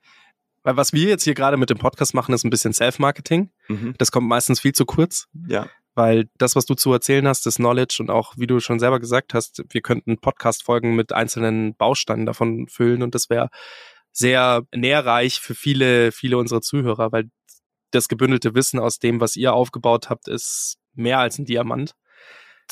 Weil 0.63 0.77
was 0.77 0.93
wir 0.93 1.09
jetzt 1.09 1.25
hier 1.25 1.35
gerade 1.35 1.57
mit 1.57 1.71
dem 1.71 1.79
Podcast 1.79 2.15
machen, 2.15 2.35
ist 2.35 2.45
ein 2.45 2.51
bisschen 2.51 2.73
Self-Marketing. 2.73 3.51
Mhm. 3.69 3.95
Das 3.99 4.13
kommt 4.13 4.29
meistens 4.29 4.61
viel 4.61 4.73
zu 4.73 4.85
kurz. 4.85 5.27
Ja, 5.49 5.69
weil 5.95 6.29
das, 6.39 6.57
was 6.57 6.67
du 6.67 6.75
zu 6.75 6.93
erzählen 6.93 7.27
hast, 7.27 7.47
das 7.47 7.57
Knowledge 7.57 7.99
und 8.01 8.11
auch, 8.11 8.35
wie 8.37 8.47
du 8.47 8.61
schon 8.61 8.79
selber 8.79 9.01
gesagt 9.01 9.35
hast, 9.35 9.63
wir 9.69 9.83
könnten 9.83 10.19
Podcast-Folgen 10.19 10.95
mit 10.95 11.13
einzelnen 11.13 11.75
Bausteinen 11.75 12.27
davon 12.27 12.69
füllen 12.69 13.03
und 13.03 13.15
das 13.15 13.29
wäre 13.29 13.49
sehr 14.13 14.63
nährreich 14.75 15.41
für 15.41 15.55
viele, 15.55 16.13
viele 16.13 16.39
unserer 16.39 16.61
Zuhörer, 16.61 17.13
weil 17.13 17.31
das 17.91 18.09
gebündelte 18.09 18.55
Wissen 18.55 18.79
aus 18.79 18.99
dem, 18.99 19.21
was 19.21 19.37
ihr 19.37 19.53
aufgebaut 19.53 20.11
habt, 20.11 20.29
ist 20.29 20.79
mehr 20.95 21.19
als 21.19 21.39
ein 21.39 21.45
Diamant. 21.45 21.95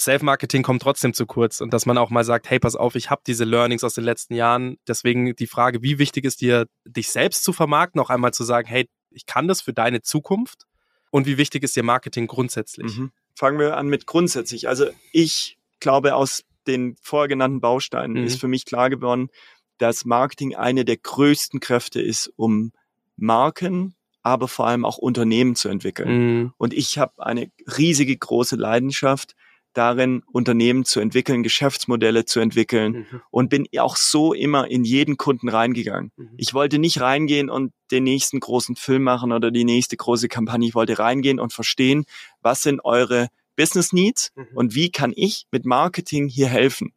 Self-Marketing 0.01 0.62
kommt 0.62 0.82
trotzdem 0.82 1.12
zu 1.12 1.26
kurz 1.26 1.61
und 1.61 1.72
dass 1.72 1.86
man 1.86 1.99
auch 1.99 2.11
mal 2.11 2.24
sagt, 2.24 2.49
hey, 2.51 2.59
pass 2.59 2.76
auf, 2.76 2.94
ich 2.94 3.11
habe 3.11 3.22
diese 3.26 3.44
Learnings 3.44 3.84
aus 3.84 3.94
den 3.94 4.05
letzten 4.05 4.34
Jahren. 4.34 4.78
Deswegen 4.86 5.34
die 5.36 5.46
Frage, 5.46 5.82
wie 5.82 5.99
wichtig 5.99 6.24
ist 6.24 6.40
dir, 6.40 6.66
dich 6.84 7.11
selbst 7.11 7.44
zu 7.44 7.53
vermarkten, 7.53 8.01
auch 8.01 8.11
einmal 8.11 8.32
zu 8.32 8.44
sagen, 8.44 8.68
hey, 8.68 8.88
ich 9.11 9.26
kann 9.26 9.49
das 9.49 9.62
für 9.62 9.72
deine 9.72 10.03
Zukunft 10.03 10.64
und 11.11 11.26
wie 11.26 11.38
wichtig 11.38 11.62
ist 11.64 11.76
dir 11.76 11.82
Marketing 11.82 12.26
grundsätzlich? 12.26 12.99
Mhm. 12.99 13.12
Fangen 13.34 13.59
wir 13.59 13.76
an 13.76 13.88
mit 13.88 14.07
grundsätzlich. 14.07 14.68
Also 14.68 14.86
ich 15.12 15.59
glaube, 15.80 16.14
aus 16.14 16.44
den 16.66 16.96
vorher 17.03 17.28
genannten 17.28 17.61
Bausteinen 17.61 18.20
Mhm. 18.20 18.26
ist 18.26 18.40
für 18.40 18.49
mich 18.49 18.64
klar 18.64 18.90
geworden, 18.90 19.30
dass 19.78 20.05
Marketing 20.05 20.55
eine 20.57 20.84
der 20.84 20.96
größten 20.96 21.61
Kräfte 21.61 22.03
ist, 22.03 22.32
um 22.36 22.72
Marken, 23.16 23.94
aber 24.22 24.49
vor 24.49 24.66
allem 24.66 24.84
auch 24.84 24.99
Unternehmen 24.99 25.55
zu 25.55 25.68
entwickeln. 25.68 26.09
Mhm. 26.40 26.53
Und 26.59 26.74
ich 26.74 26.99
habe 26.99 27.24
eine 27.24 27.51
riesige 27.78 28.16
große 28.16 28.57
Leidenschaft 28.57 29.34
darin, 29.78 30.22
Unternehmen 30.30 30.84
zu 30.84 31.00
entwickeln, 31.00 31.42
Geschäftsmodelle 31.42 32.24
zu 32.24 32.40
entwickeln 32.40 33.06
Mhm. 33.10 33.20
und 33.30 33.48
bin 33.48 33.66
auch 33.78 33.96
so 33.96 34.34
immer 34.34 34.70
in 34.70 34.84
jeden 34.84 35.16
Kunden 35.16 35.48
reingegangen. 35.48 36.12
Mhm. 36.16 36.30
Ich 36.36 36.52
wollte 36.52 36.78
nicht 36.78 37.00
reingehen 37.00 37.48
und 37.48 37.72
den 37.90 38.04
nächsten 38.04 38.40
großen 38.40 38.76
Film 38.76 39.04
machen 39.04 39.32
oder 39.32 39.50
die 39.50 39.64
nächste 39.64 39.96
große 39.96 40.28
Kampagne. 40.28 40.68
Ich 40.68 40.74
wollte 40.74 40.98
reingehen 40.98 41.38
und 41.40 41.52
verstehen, 41.52 42.04
was 42.42 42.62
sind 42.62 42.84
eure 42.84 43.28
Business 43.56 43.92
Needs 43.92 44.30
Mhm. 44.36 44.46
und 44.54 44.74
wie 44.74 44.90
kann 44.90 45.12
ich 45.16 45.46
mit 45.50 45.64
Marketing 45.64 46.28
hier 46.28 46.48
helfen? 46.48 46.92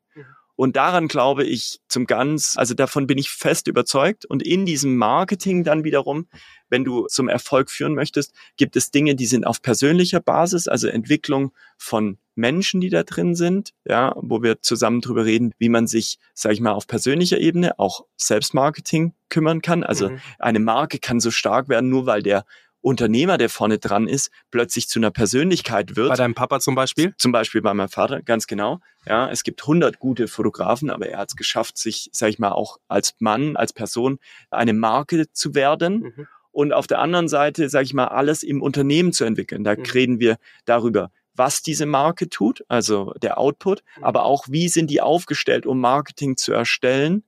Und 0.62 0.76
daran 0.76 1.08
glaube 1.08 1.44
ich 1.44 1.80
zum 1.88 2.06
ganz, 2.06 2.54
also 2.56 2.76
davon 2.76 3.08
bin 3.08 3.18
ich 3.18 3.32
fest 3.32 3.68
überzeugt. 3.68 4.26
Und 4.28 4.44
in 4.44 4.64
diesem 4.68 4.96
Marketing 4.96 5.64
dann 5.64 5.84
wiederum, 5.84 6.28
wenn 6.70 6.84
du 6.84 7.08
zum 7.08 7.30
Erfolg 7.30 7.72
führen 7.72 7.96
möchtest, 7.96 8.36
gibt 8.58 8.76
es 8.76 8.92
Dinge, 8.92 9.16
die 9.16 9.26
sind 9.26 9.48
auf 9.48 9.64
persönlicher 9.64 10.20
Basis, 10.20 10.68
also 10.68 10.88
Entwicklung 10.88 11.52
von 11.80 12.20
Menschen, 12.36 12.80
die 12.80 12.90
da 12.90 13.02
drin 13.02 13.34
sind, 13.34 13.74
ja, 13.86 14.14
wo 14.16 14.44
wir 14.44 14.62
zusammen 14.62 15.02
drüber 15.02 15.26
reden, 15.26 15.52
wie 15.58 15.70
man 15.70 15.88
sich, 15.88 16.20
sage 16.36 16.54
ich 16.54 16.62
mal, 16.62 16.74
auf 16.74 16.86
persönlicher 16.86 17.40
Ebene 17.40 17.80
auch 17.80 18.06
Selbstmarketing 18.18 19.16
kümmern 19.30 19.64
kann. 19.64 19.84
Also 19.84 20.10
Mhm. 20.10 20.20
eine 20.38 20.60
Marke 20.60 21.00
kann 21.00 21.20
so 21.20 21.32
stark 21.32 21.70
werden, 21.70 21.90
nur 21.90 22.06
weil 22.06 22.22
der 22.22 22.46
Unternehmer, 22.82 23.38
der 23.38 23.50
vorne 23.50 23.78
dran 23.78 24.08
ist, 24.08 24.32
plötzlich 24.50 24.90
zu 24.90 25.00
einer 25.00 25.12
Persönlichkeit 25.12 25.96
wird. 25.96 26.10
Bei 26.10 26.16
deinem 26.16 26.34
Papa 26.34 26.60
zum 26.60 26.76
Beispiel? 26.76 27.14
Zum 27.18 27.32
Beispiel 27.32 27.62
bei 27.62 27.74
meinem 27.74 27.90
Vater, 27.90 28.22
ganz 28.22 28.48
genau. 28.48 28.80
Ja, 29.06 29.30
es 29.30 29.44
gibt 29.44 29.62
100 29.62 30.00
gute 30.00 30.28
Fotografen, 30.28 30.90
aber 30.90 31.08
er 31.08 31.20
hat 31.20 31.30
es 31.30 31.36
geschafft, 31.36 31.78
sich, 31.78 32.10
sag 32.12 32.30
ich 32.30 32.40
mal, 32.40 32.52
auch 32.52 32.78
als 32.88 33.16
Mann, 33.20 33.56
als 33.56 33.74
Person 33.74 34.20
eine 34.50 34.74
Marke 34.74 35.32
zu 35.32 35.54
werden. 35.56 36.14
Mhm. 36.16 36.28
Und 36.52 36.74
auf 36.74 36.86
der 36.88 37.00
anderen 37.00 37.28
Seite, 37.28 37.70
sage 37.70 37.86
ich 37.86 37.94
mal, 37.94 38.08
alles 38.08 38.44
im 38.44 38.62
Unternehmen 38.62 39.14
zu 39.14 39.24
entwickeln. 39.26 39.64
Da 39.64 39.76
Mhm. 39.76 39.84
reden 39.94 40.20
wir 40.20 40.38
darüber, 40.66 41.12
was 41.34 41.62
diese 41.62 41.86
Marke 41.86 42.30
tut, 42.30 42.66
also 42.68 43.14
der 43.22 43.38
Output, 43.38 43.84
Mhm. 43.98 44.04
aber 44.04 44.26
auch, 44.26 44.46
wie 44.50 44.68
sind 44.70 44.90
die 44.90 45.02
aufgestellt, 45.02 45.66
um 45.66 45.80
Marketing 45.80 46.36
zu 46.36 46.52
erstellen. 46.52 47.24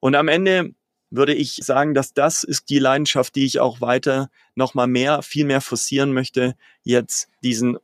Und 0.00 0.14
am 0.16 0.28
Ende 0.28 0.74
würde 1.10 1.34
ich 1.34 1.56
sagen, 1.62 1.94
dass 1.94 2.12
das 2.14 2.42
ist 2.42 2.68
die 2.68 2.78
Leidenschaft, 2.78 3.34
die 3.36 3.44
ich 3.44 3.60
auch 3.60 3.80
weiter 3.80 4.28
nochmal 4.54 4.86
mehr, 4.88 5.22
viel 5.22 5.44
mehr 5.44 5.60
forcieren 5.60 6.12
möchte, 6.12 6.54
jetzt 6.82 7.28
diesen 7.42 7.76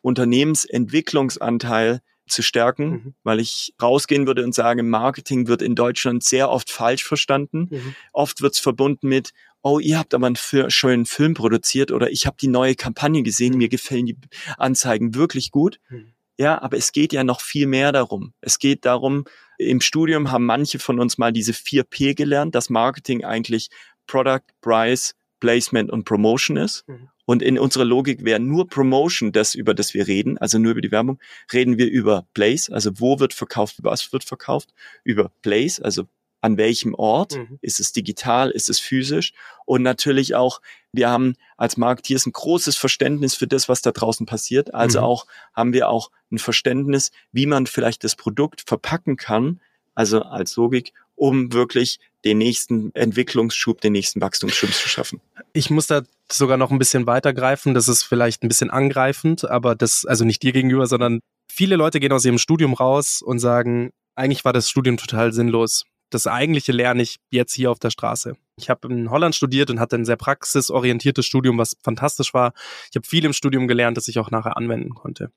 Unternehmensentwicklungsanteil 0.83 2.01
zu 2.29 2.43
stärken, 2.43 2.91
Mhm. 2.91 3.15
weil 3.25 3.41
ich 3.41 3.75
rausgehen 3.83 4.27
würde 4.27 4.45
und 4.45 4.55
sage, 4.55 4.83
Marketing 4.83 5.49
wird 5.49 5.61
in 5.61 5.75
Deutschland 5.75 6.23
sehr 6.25 6.51
oft 6.51 6.71
falsch 6.71 7.05
verstanden. 7.05 7.69
Mhm. 7.71 7.95
Oft 8.13 8.41
wird 8.43 8.55
es 8.55 8.61
verbunden 8.61 9.09
mit, 9.09 9.33
oh, 9.63 9.79
ihr 9.79 9.99
habt 9.99 10.15
aber 10.15 10.27
einen 10.27 10.37
Fi- 10.37 10.71
schönen 10.71 11.05
Film 11.05 11.35
produziert 11.35 11.91
oder 11.93 12.11
ich 12.11 12.27
habe 12.27 12.37
die 12.41 12.49
neue 12.49 12.75
Kampagne 12.75 13.23
gesehen, 13.23 13.59
mir 13.59 13.69
gefällen 13.69 14.07
die 14.07 14.17
Anzeigen 14.57 15.15
wirklich 15.15 15.51
gut. 15.51 15.79
Mhm. 15.91 16.12
Ja, 16.39 16.61
aber 16.63 16.77
es 16.77 16.93
geht 16.93 17.13
ja 17.13 17.25
noch 17.25 17.41
viel 17.41 17.67
mehr 17.67 17.93
darum. 17.93 18.33
Es 18.41 18.59
geht 18.59 18.85
darum, 18.85 19.25
im 19.59 19.81
Studium 19.81 20.31
haben 20.31 20.47
manche 20.47 20.79
von 20.79 20.99
uns 20.99 21.19
mal 21.19 21.33
diese 21.33 21.53
4P 21.53 22.15
gelernt, 22.15 22.55
dass 22.55 22.71
Marketing 22.71 23.25
eigentlich 23.25 23.69
Product, 24.07 24.43
Price, 24.61 25.15
Placement 25.41 25.91
und 25.91 26.05
Promotion 26.05 26.57
ist. 26.57 26.89
Mhm. 26.89 27.09
Und 27.25 27.43
in 27.43 27.59
unserer 27.59 27.85
Logik 27.85 28.25
wäre 28.25 28.41
nur 28.41 28.69
Promotion 28.69 29.33
das, 29.33 29.55
über 29.55 29.75
das 29.75 29.95
wir 29.95 30.07
reden, 30.07 30.39
also 30.39 30.59
nur 30.59 30.73
über 30.73 30.81
die 30.81 30.91
Werbung, 30.91 31.19
reden 31.53 31.79
wir 31.79 31.89
über 31.89 32.27
Place, 32.35 32.69
also 32.69 32.91
wo 32.99 33.21
wird 33.21 33.33
verkauft, 33.33 33.77
was 33.83 34.13
wird 34.13 34.25
verkauft, 34.25 34.75
über 35.05 35.31
Place, 35.43 35.81
also 35.81 36.05
an 36.43 36.59
welchem 36.59 36.95
Ort? 36.95 37.37
Mhm. 37.37 37.59
Ist 37.63 37.81
es 37.81 37.93
digital? 37.93 38.51
Ist 38.51 38.69
es 38.69 38.79
physisch? 38.79 39.33
Und 39.65 39.83
natürlich 39.83 40.35
auch, 40.35 40.61
wir 40.93 41.09
haben 41.09 41.37
als 41.57 41.79
Marketeers 41.79 42.27
ein 42.27 42.33
großes 42.33 42.77
Verständnis 42.77 43.35
für 43.35 43.47
das, 43.47 43.69
was 43.71 43.81
da 43.81 43.93
draußen 43.93 44.27
passiert. 44.27 44.75
Also 44.75 44.99
Mhm. 44.99 45.05
auch 45.05 45.27
haben 45.55 45.73
wir 45.73 45.89
auch 45.89 46.11
ein 46.31 46.39
Verständnis, 46.39 47.11
wie 47.33 47.47
man 47.47 47.67
vielleicht 47.67 48.05
das 48.05 48.17
Produkt 48.17 48.63
verpacken 48.67 49.17
kann, 49.17 49.61
also 49.95 50.23
als 50.23 50.57
Logik, 50.57 50.93
um 51.15 51.53
wirklich 51.53 52.01
den 52.25 52.39
nächsten 52.39 52.95
Entwicklungsschub, 52.95 53.81
den 53.81 53.93
nächsten 53.93 54.21
Wachstumsschub 54.21 54.73
zu 54.73 54.89
schaffen. 54.89 55.21
Ich 55.53 55.71
muss 55.71 55.87
da 55.87 56.03
sogar 56.31 56.57
noch 56.57 56.71
ein 56.71 56.79
bisschen 56.79 57.07
weitergreifen. 57.07 57.75
Das 57.75 57.89
ist 57.89 58.03
vielleicht 58.03 58.43
ein 58.43 58.49
bisschen 58.49 58.71
angreifend, 58.71 59.49
aber 59.49 59.75
das, 59.75 60.05
also 60.05 60.25
nicht 60.25 60.43
dir 60.43 60.53
gegenüber, 60.53 60.87
sondern 60.87 61.21
viele 61.49 61.77
Leute 61.77 62.01
gehen 62.01 62.13
aus 62.13 62.25
ihrem 62.25 62.39
Studium 62.39 62.75
raus 62.75 63.23
und 63.23 63.39
sagen, 63.39 63.91
eigentlich 64.15 64.45
war 64.45 64.53
das 64.53 64.69
Studium 64.69 64.97
total 64.97 65.33
sinnlos. 65.33 65.85
Das 66.13 66.27
eigentliche 66.27 66.73
lerne 66.73 67.03
ich 67.03 67.21
jetzt 67.31 67.55
hier 67.55 67.71
auf 67.71 67.79
der 67.79 67.89
Straße. 67.89 68.37
Ich 68.57 68.69
habe 68.69 68.87
in 68.89 69.11
Holland 69.11 69.35
studiert 69.35 69.71
und 69.71 69.81
hatte 69.81 69.97
ein 69.97 70.05
sehr 70.05 70.17
praxisorientiertes 70.17 71.25
Studium, 71.25 71.57
was 71.57 71.75
fantastisch 71.83 72.35
war. 72.35 72.53
Ich 72.91 72.97
habe 72.97 73.07
viel 73.07 73.25
im 73.25 73.33
Studium 73.33 73.67
gelernt, 73.67 73.97
das 73.97 74.09
ich 74.09 74.19
auch 74.19 74.31
nachher 74.31 74.59
anwenden 74.59 74.95
konnte. 74.95 75.33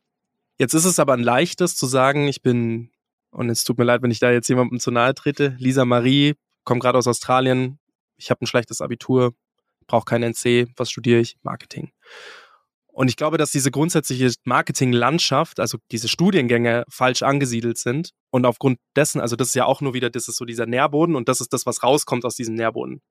Jetzt 0.58 0.74
ist 0.74 0.84
es 0.84 1.00
aber 1.00 1.14
ein 1.14 1.24
leichtes 1.24 1.78
zu 1.78 1.86
sagen, 1.86 2.28
ich 2.28 2.42
bin, 2.42 2.90
und 3.32 3.50
es 3.50 3.64
tut 3.64 3.78
mir 3.78 3.86
leid, 3.86 4.02
wenn 4.02 4.12
ich 4.12 4.20
da 4.20 4.32
jetzt 4.32 4.50
jemandem 4.50 4.82
zu 4.82 4.92
nahe 4.92 5.16
trete, 5.16 5.56
Lisa 5.60 5.86
Marie, 5.86 6.36
komme 6.66 6.82
gerade 6.82 6.98
aus 6.98 7.08
Australien, 7.08 7.80
ich 8.18 8.30
habe 8.30 8.44
ein 8.44 8.48
schlechtes 8.48 8.82
Abitur, 8.82 9.34
brauche 9.88 10.04
kein 10.04 10.24
NC, 10.24 10.68
was 10.76 10.92
studiere 10.92 11.22
ich? 11.22 11.38
Marketing. 11.42 11.94
Und 12.96 13.10
ich 13.10 13.18
glaube, 13.18 13.38
dass 13.38 13.52
diese 13.52 13.72
grundsätzliche 13.72 14.32
Marketinglandschaft, 14.46 15.60
also 15.60 15.80
diese 15.92 16.08
Studiengänge 16.08 16.86
falsch 16.88 17.24
angesiedelt 17.24 17.78
sind. 17.78 18.12
Und 18.32 18.46
aufgrund 18.46 18.80
dessen, 18.96 19.20
also 19.20 19.36
das 19.36 19.50
ist 19.50 19.56
ja 19.56 19.66
auch 19.66 19.82
nur 19.82 19.94
wieder, 19.94 20.10
das 20.10 20.30
ist 20.30 20.38
so 20.38 20.46
dieser 20.46 20.66
Nährboden 20.66 21.18
und 21.18 21.28
das 21.28 21.42
ist 21.42 21.52
das, 21.52 21.66
was 21.66 21.84
rauskommt 21.84 22.24
aus 22.24 22.38
diesem 22.38 22.56
Nährboden. 22.56 23.02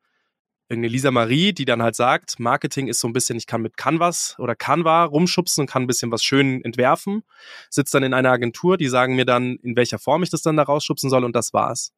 Irgendeine 0.71 0.91
Lisa 0.91 1.11
Marie, 1.11 1.53
die 1.53 1.67
dann 1.67 1.83
halt 1.83 1.97
sagt, 1.97 2.41
Marketing 2.41 2.89
ist 2.89 2.99
so 2.99 3.09
ein 3.09 3.13
bisschen, 3.13 3.37
ich 3.37 3.47
kann 3.47 3.61
mit 3.61 3.77
Canvas 3.77 4.37
oder 4.39 4.57
Canva 4.57 5.05
rumschubsen 5.05 5.61
und 5.61 5.67
kann 5.71 5.83
ein 5.83 5.87
bisschen 5.87 6.11
was 6.11 6.25
schön 6.25 6.65
entwerfen, 6.65 7.23
sitzt 7.69 7.93
dann 7.93 8.05
in 8.05 8.15
einer 8.15 8.31
Agentur, 8.31 8.79
die 8.79 8.89
sagen 8.89 9.17
mir 9.17 9.27
dann, 9.27 9.57
in 9.57 9.77
welcher 9.77 9.99
Form 9.99 10.23
ich 10.23 10.31
das 10.31 10.41
dann 10.41 10.57
da 10.57 10.63
rausschubsen 10.63 11.11
soll 11.11 11.25
und 11.25 11.37
das 11.37 11.53
war's. 11.53 11.93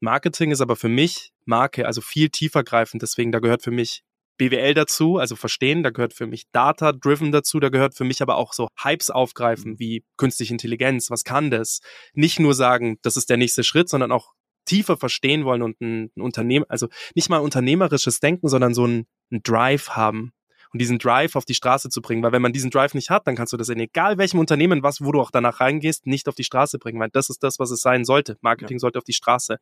Marketing 0.00 0.50
ist 0.50 0.62
aber 0.62 0.76
für 0.76 0.88
mich 0.88 1.32
Marke, 1.44 1.84
also 1.84 2.00
viel 2.00 2.30
tiefer 2.30 2.64
greifend, 2.64 3.02
deswegen 3.02 3.32
da 3.32 3.38
gehört 3.38 3.62
für 3.62 3.70
mich 3.70 4.02
BWL 4.38 4.74
dazu, 4.74 5.18
also 5.18 5.36
verstehen, 5.36 5.82
da 5.82 5.90
gehört 5.90 6.14
für 6.14 6.26
mich 6.26 6.44
Data-Driven 6.52 7.32
dazu, 7.32 7.60
da 7.60 7.68
gehört 7.68 7.94
für 7.94 8.04
mich 8.04 8.22
aber 8.22 8.36
auch 8.36 8.52
so 8.52 8.68
Hypes 8.82 9.10
aufgreifen, 9.10 9.78
wie 9.78 10.04
künstliche 10.16 10.54
Intelligenz, 10.54 11.10
was 11.10 11.24
kann 11.24 11.50
das? 11.50 11.80
Nicht 12.14 12.40
nur 12.40 12.54
sagen, 12.54 12.98
das 13.02 13.16
ist 13.16 13.28
der 13.28 13.36
nächste 13.36 13.64
Schritt, 13.64 13.88
sondern 13.88 14.12
auch 14.12 14.32
tiefer 14.64 14.96
verstehen 14.96 15.44
wollen 15.44 15.62
und 15.62 15.80
ein, 15.80 16.10
ein 16.16 16.22
Unternehmen, 16.22 16.64
also 16.68 16.88
nicht 17.14 17.28
mal 17.28 17.38
unternehmerisches 17.38 18.20
Denken, 18.20 18.48
sondern 18.48 18.74
so 18.74 18.86
ein, 18.86 19.06
ein 19.30 19.42
Drive 19.42 19.90
haben 19.90 20.32
und 20.72 20.80
diesen 20.80 20.98
Drive 20.98 21.36
auf 21.36 21.44
die 21.44 21.54
Straße 21.54 21.88
zu 21.88 22.02
bringen, 22.02 22.22
weil 22.22 22.32
wenn 22.32 22.42
man 22.42 22.52
diesen 22.52 22.70
Drive 22.70 22.94
nicht 22.94 23.10
hat, 23.10 23.26
dann 23.26 23.36
kannst 23.36 23.52
du 23.52 23.56
das 23.56 23.68
in 23.68 23.80
egal 23.80 24.18
welchem 24.18 24.38
Unternehmen, 24.38 24.82
was, 24.82 25.00
wo 25.00 25.12
du 25.12 25.20
auch 25.20 25.30
danach 25.30 25.60
reingehst, 25.60 26.06
nicht 26.06 26.28
auf 26.28 26.34
die 26.34 26.44
Straße 26.44 26.78
bringen, 26.78 27.00
weil 27.00 27.10
das 27.10 27.30
ist 27.30 27.42
das, 27.42 27.58
was 27.58 27.70
es 27.70 27.80
sein 27.80 28.04
sollte. 28.04 28.36
Marketing 28.42 28.76
ja. 28.76 28.80
sollte 28.80 28.98
auf 28.98 29.04
die 29.04 29.14
Straße. 29.14 29.58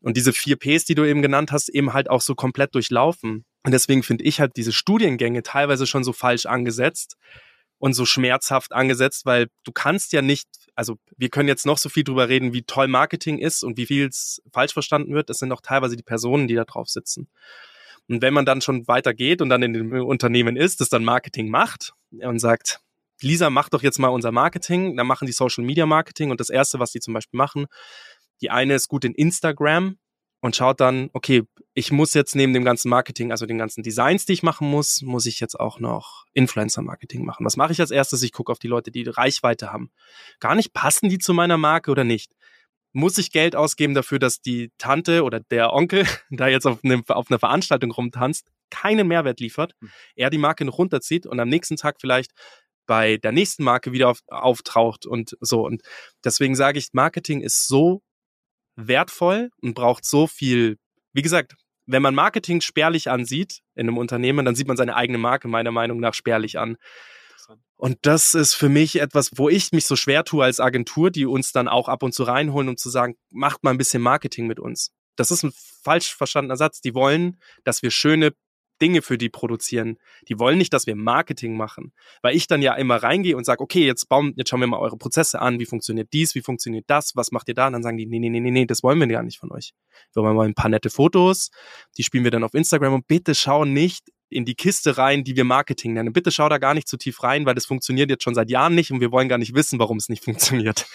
Und 0.00 0.16
diese 0.16 0.32
vier 0.32 0.56
Ps, 0.56 0.84
die 0.84 0.94
du 0.94 1.04
eben 1.04 1.22
genannt 1.22 1.50
hast, 1.50 1.68
eben 1.70 1.92
halt 1.92 2.08
auch 2.08 2.20
so 2.20 2.34
komplett 2.34 2.74
durchlaufen. 2.74 3.44
Und 3.64 3.72
deswegen 3.72 4.02
finde 4.02 4.24
ich 4.24 4.40
halt 4.40 4.56
diese 4.56 4.72
Studiengänge 4.72 5.42
teilweise 5.42 5.86
schon 5.86 6.04
so 6.04 6.12
falsch 6.12 6.46
angesetzt 6.46 7.16
und 7.78 7.92
so 7.94 8.04
schmerzhaft 8.06 8.72
angesetzt, 8.72 9.26
weil 9.26 9.48
du 9.64 9.72
kannst 9.72 10.12
ja 10.12 10.22
nicht, 10.22 10.48
also 10.74 10.98
wir 11.16 11.28
können 11.28 11.48
jetzt 11.48 11.66
noch 11.66 11.78
so 11.78 11.88
viel 11.88 12.04
drüber 12.04 12.28
reden, 12.28 12.52
wie 12.52 12.62
toll 12.62 12.88
Marketing 12.88 13.38
ist 13.38 13.62
und 13.62 13.76
wie 13.76 13.86
viel 13.86 14.08
es 14.08 14.42
falsch 14.52 14.72
verstanden 14.72 15.14
wird. 15.14 15.30
Das 15.30 15.38
sind 15.38 15.52
auch 15.52 15.60
teilweise 15.60 15.96
die 15.96 16.02
Personen, 16.02 16.48
die 16.48 16.54
da 16.54 16.64
drauf 16.64 16.88
sitzen. 16.88 17.28
Und 18.08 18.22
wenn 18.22 18.34
man 18.34 18.46
dann 18.46 18.62
schon 18.62 18.88
weitergeht 18.88 19.42
und 19.42 19.48
dann 19.50 19.62
in 19.62 19.74
dem 19.74 19.92
Unternehmen 19.92 20.56
ist, 20.56 20.80
das 20.80 20.88
dann 20.88 21.04
Marketing 21.04 21.50
macht 21.50 21.92
und 22.10 22.38
sagt, 22.38 22.80
Lisa, 23.20 23.50
mach 23.50 23.68
doch 23.68 23.82
jetzt 23.82 23.98
mal 23.98 24.08
unser 24.08 24.32
Marketing, 24.32 24.96
dann 24.96 25.06
machen 25.06 25.26
die 25.26 25.32
Social 25.32 25.64
Media 25.64 25.86
Marketing 25.86 26.30
und 26.30 26.40
das 26.40 26.50
erste, 26.50 26.78
was 26.78 26.92
die 26.92 27.00
zum 27.00 27.14
Beispiel 27.14 27.36
machen, 27.36 27.66
die 28.40 28.50
eine 28.50 28.74
ist 28.74 28.88
gut 28.88 29.04
in 29.04 29.14
Instagram 29.14 29.98
und 30.40 30.56
schaut 30.56 30.80
dann, 30.80 31.10
okay, 31.12 31.42
ich 31.74 31.92
muss 31.92 32.14
jetzt 32.14 32.34
neben 32.36 32.52
dem 32.52 32.64
ganzen 32.64 32.88
Marketing, 32.88 33.30
also 33.30 33.46
den 33.46 33.58
ganzen 33.58 33.82
Designs, 33.82 34.24
die 34.26 34.32
ich 34.32 34.42
machen 34.42 34.68
muss, 34.70 35.02
muss 35.02 35.26
ich 35.26 35.40
jetzt 35.40 35.58
auch 35.58 35.80
noch 35.80 36.24
Influencer-Marketing 36.34 37.24
machen. 37.24 37.44
Was 37.44 37.56
mache 37.56 37.72
ich 37.72 37.80
als 37.80 37.90
erstes? 37.90 38.22
Ich 38.22 38.32
gucke 38.32 38.52
auf 38.52 38.58
die 38.58 38.68
Leute, 38.68 38.90
die 38.90 39.04
Reichweite 39.04 39.72
haben. 39.72 39.90
Gar 40.40 40.54
nicht, 40.54 40.72
passen 40.72 41.08
die 41.08 41.18
zu 41.18 41.34
meiner 41.34 41.56
Marke 41.56 41.90
oder 41.90 42.04
nicht? 42.04 42.32
Muss 42.92 43.18
ich 43.18 43.32
Geld 43.32 43.54
ausgeben 43.54 43.94
dafür, 43.94 44.18
dass 44.18 44.40
die 44.40 44.72
Tante 44.78 45.22
oder 45.22 45.40
der 45.40 45.72
Onkel 45.72 46.06
da 46.30 46.48
jetzt 46.48 46.66
auf, 46.66 46.78
eine, 46.82 47.02
auf 47.08 47.30
einer 47.30 47.38
Veranstaltung 47.38 47.90
rumtanzt, 47.90 48.48
keinen 48.70 49.08
Mehrwert 49.08 49.40
liefert, 49.40 49.74
er 50.14 50.30
die 50.30 50.38
Marke 50.38 50.64
noch 50.64 50.78
runterzieht 50.78 51.26
und 51.26 51.40
am 51.40 51.48
nächsten 51.48 51.76
Tag 51.76 51.96
vielleicht 52.00 52.32
bei 52.86 53.18
der 53.18 53.32
nächsten 53.32 53.64
Marke 53.64 53.92
wieder 53.92 54.08
auf, 54.08 54.20
auftaucht 54.28 55.06
und 55.06 55.36
so. 55.40 55.64
Und 55.64 55.82
deswegen 56.24 56.56
sage 56.56 56.78
ich, 56.78 56.88
Marketing 56.92 57.40
ist 57.40 57.68
so 57.68 58.02
wertvoll 58.78 59.50
und 59.60 59.74
braucht 59.74 60.04
so 60.04 60.26
viel, 60.26 60.78
wie 61.12 61.22
gesagt, 61.22 61.54
wenn 61.86 62.02
man 62.02 62.14
Marketing 62.14 62.60
spärlich 62.60 63.10
ansieht 63.10 63.60
in 63.74 63.88
einem 63.88 63.98
Unternehmen, 63.98 64.44
dann 64.44 64.54
sieht 64.54 64.68
man 64.68 64.76
seine 64.76 64.94
eigene 64.94 65.18
Marke 65.18 65.48
meiner 65.48 65.72
Meinung 65.72 66.00
nach 66.00 66.14
spärlich 66.14 66.58
an. 66.58 66.76
Und 67.76 67.98
das 68.02 68.34
ist 68.34 68.54
für 68.54 68.68
mich 68.68 69.00
etwas, 69.00 69.30
wo 69.36 69.48
ich 69.48 69.72
mich 69.72 69.86
so 69.86 69.96
schwer 69.96 70.24
tue 70.24 70.44
als 70.44 70.60
Agentur, 70.60 71.10
die 71.10 71.26
uns 71.26 71.52
dann 71.52 71.68
auch 71.68 71.88
ab 71.88 72.02
und 72.02 72.12
zu 72.12 72.24
reinholen, 72.24 72.68
um 72.68 72.76
zu 72.76 72.90
sagen, 72.90 73.14
macht 73.30 73.62
mal 73.62 73.70
ein 73.70 73.78
bisschen 73.78 74.02
Marketing 74.02 74.46
mit 74.46 74.60
uns. 74.60 74.90
Das 75.16 75.30
ist 75.30 75.44
ein 75.44 75.52
falsch 75.82 76.14
verstandener 76.14 76.56
Satz. 76.56 76.80
Die 76.80 76.94
wollen, 76.94 77.40
dass 77.64 77.82
wir 77.82 77.90
schöne 77.90 78.32
Dinge 78.80 79.02
für 79.02 79.18
die 79.18 79.28
produzieren. 79.28 79.98
Die 80.28 80.38
wollen 80.38 80.58
nicht, 80.58 80.72
dass 80.72 80.86
wir 80.86 80.96
Marketing 80.96 81.56
machen, 81.56 81.92
weil 82.22 82.36
ich 82.36 82.46
dann 82.46 82.62
ja 82.62 82.74
immer 82.74 82.96
reingehe 82.96 83.36
und 83.36 83.44
sage, 83.44 83.60
okay, 83.60 83.86
jetzt 83.86 84.08
bauen, 84.08 84.32
jetzt 84.36 84.50
schauen 84.50 84.60
wir 84.60 84.66
mal 84.66 84.80
eure 84.80 84.96
Prozesse 84.96 85.40
an, 85.40 85.58
wie 85.58 85.66
funktioniert 85.66 86.12
dies, 86.12 86.34
wie 86.34 86.42
funktioniert 86.42 86.84
das, 86.88 87.16
was 87.16 87.32
macht 87.32 87.48
ihr 87.48 87.54
da? 87.54 87.66
Und 87.66 87.74
dann 87.74 87.82
sagen 87.82 87.96
die, 87.96 88.06
nee, 88.06 88.18
nee, 88.18 88.30
nee, 88.30 88.40
nee, 88.40 88.50
nee, 88.50 88.66
das 88.66 88.82
wollen 88.82 88.98
wir 88.98 89.06
gar 89.06 89.22
nicht 89.22 89.38
von 89.38 89.52
euch. 89.52 89.72
Wir 90.14 90.22
wollen 90.22 90.36
mal 90.36 90.46
ein 90.46 90.54
paar 90.54 90.70
nette 90.70 90.90
Fotos, 90.90 91.50
die 91.96 92.02
spielen 92.02 92.24
wir 92.24 92.30
dann 92.30 92.44
auf 92.44 92.54
Instagram 92.54 92.94
und 92.94 93.06
bitte 93.06 93.34
schau 93.34 93.64
nicht 93.64 94.08
in 94.30 94.44
die 94.44 94.54
Kiste 94.54 94.98
rein, 94.98 95.24
die 95.24 95.36
wir 95.36 95.44
Marketing 95.44 95.94
nennen. 95.94 96.12
Bitte 96.12 96.30
schau 96.30 96.48
da 96.48 96.58
gar 96.58 96.74
nicht 96.74 96.88
zu 96.88 96.96
tief 96.96 97.22
rein, 97.22 97.46
weil 97.46 97.54
das 97.54 97.66
funktioniert 97.66 98.10
jetzt 98.10 98.24
schon 98.24 98.34
seit 98.34 98.50
Jahren 98.50 98.74
nicht 98.74 98.90
und 98.92 99.00
wir 99.00 99.10
wollen 99.10 99.28
gar 99.28 99.38
nicht 99.38 99.54
wissen, 99.54 99.78
warum 99.78 99.96
es 99.96 100.08
nicht 100.08 100.24
funktioniert. 100.24 100.86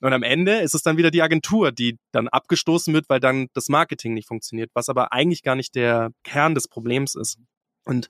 und 0.00 0.12
am 0.12 0.22
Ende 0.22 0.60
ist 0.60 0.74
es 0.74 0.82
dann 0.82 0.96
wieder 0.96 1.10
die 1.10 1.22
Agentur, 1.22 1.72
die 1.72 1.98
dann 2.12 2.28
abgestoßen 2.28 2.94
wird, 2.94 3.08
weil 3.08 3.20
dann 3.20 3.48
das 3.54 3.68
Marketing 3.68 4.14
nicht 4.14 4.28
funktioniert, 4.28 4.70
was 4.74 4.88
aber 4.88 5.12
eigentlich 5.12 5.42
gar 5.42 5.56
nicht 5.56 5.74
der 5.74 6.10
Kern 6.22 6.54
des 6.54 6.68
Problems 6.68 7.14
ist. 7.14 7.38
Und 7.84 8.08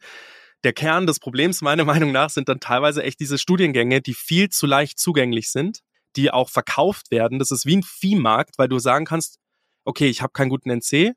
der 0.62 0.72
Kern 0.72 1.06
des 1.06 1.20
Problems 1.20 1.62
meiner 1.62 1.84
Meinung 1.84 2.12
nach 2.12 2.30
sind 2.30 2.48
dann 2.48 2.60
teilweise 2.60 3.02
echt 3.02 3.20
diese 3.20 3.38
Studiengänge, 3.38 4.02
die 4.02 4.14
viel 4.14 4.50
zu 4.50 4.66
leicht 4.66 4.98
zugänglich 4.98 5.50
sind, 5.50 5.80
die 6.16 6.30
auch 6.30 6.50
verkauft 6.50 7.10
werden. 7.10 7.38
Das 7.38 7.50
ist 7.50 7.66
wie 7.66 7.76
ein 7.76 7.82
Viehmarkt, 7.82 8.58
weil 8.58 8.68
du 8.68 8.78
sagen 8.78 9.06
kannst, 9.06 9.38
okay, 9.84 10.08
ich 10.08 10.20
habe 10.22 10.32
keinen 10.32 10.50
guten 10.50 10.70
NC, 10.70 11.14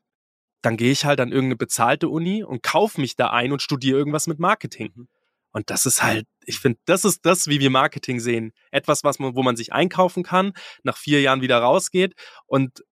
dann 0.64 0.78
gehe 0.78 0.92
ich 0.92 1.04
halt 1.04 1.20
an 1.20 1.30
irgendeine 1.30 1.56
bezahlte 1.56 2.08
Uni 2.08 2.42
und 2.42 2.62
kaufe 2.62 2.98
mich 3.00 3.16
da 3.16 3.28
ein 3.28 3.52
und 3.52 3.60
studiere 3.60 3.98
irgendwas 3.98 4.26
mit 4.26 4.38
Marketing. 4.38 5.08
Und 5.52 5.68
das 5.68 5.84
ist 5.84 6.02
halt, 6.02 6.26
ich 6.44 6.58
finde, 6.58 6.80
das 6.86 7.04
ist 7.04 7.26
das, 7.26 7.48
wie 7.48 7.60
wir 7.60 7.68
Marketing 7.68 8.18
sehen. 8.18 8.52
Etwas, 8.70 9.04
was 9.04 9.18
man, 9.18 9.36
wo 9.36 9.42
man 9.42 9.56
sich 9.56 9.72
einkaufen 9.74 10.22
kann, 10.22 10.54
nach 10.82 10.96
vier 10.96 11.20
Jahren 11.20 11.42
wieder 11.42 11.58
rausgeht 11.58 12.14
und 12.46 12.82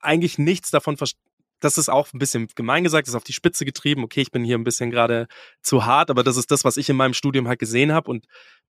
eigentlich 0.00 0.38
nichts 0.38 0.70
davon 0.70 0.96
versteht. 0.96 1.20
Das 1.60 1.76
ist 1.76 1.90
auch 1.90 2.10
ein 2.14 2.18
bisschen 2.18 2.48
gemein 2.54 2.82
gesagt, 2.82 3.06
ist 3.06 3.14
auf 3.14 3.24
die 3.24 3.34
Spitze 3.34 3.66
getrieben. 3.66 4.02
Okay, 4.02 4.22
ich 4.22 4.30
bin 4.30 4.42
hier 4.42 4.56
ein 4.56 4.64
bisschen 4.64 4.90
gerade 4.90 5.28
zu 5.62 5.84
hart, 5.84 6.08
aber 6.08 6.24
das 6.24 6.38
ist 6.38 6.50
das, 6.50 6.64
was 6.64 6.78
ich 6.78 6.88
in 6.88 6.96
meinem 6.96 7.12
Studium 7.12 7.46
halt 7.46 7.58
gesehen 7.58 7.92
habe 7.92 8.10
und 8.10 8.24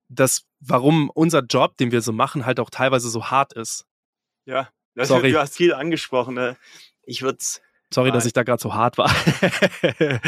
das, 0.08 0.46
warum 0.60 1.10
unser 1.10 1.42
Job, 1.42 1.76
den 1.76 1.92
wir 1.92 2.00
so 2.00 2.12
machen, 2.12 2.46
halt 2.46 2.58
auch 2.58 2.70
teilweise 2.70 3.10
so 3.10 3.26
hart 3.26 3.52
ist. 3.52 3.84
Ja, 4.46 4.70
das, 4.94 5.08
Sorry. 5.08 5.30
du 5.30 5.38
hast 5.38 5.54
viel 5.58 5.74
angesprochen. 5.74 6.34
Ne? 6.34 6.56
Ich 7.02 7.20
würde 7.20 7.38
Sorry, 7.92 8.10
dass 8.12 8.26
ich 8.26 8.32
da 8.32 8.42
gerade 8.42 8.60
so 8.62 8.74
hart 8.74 8.98
war. 8.98 9.10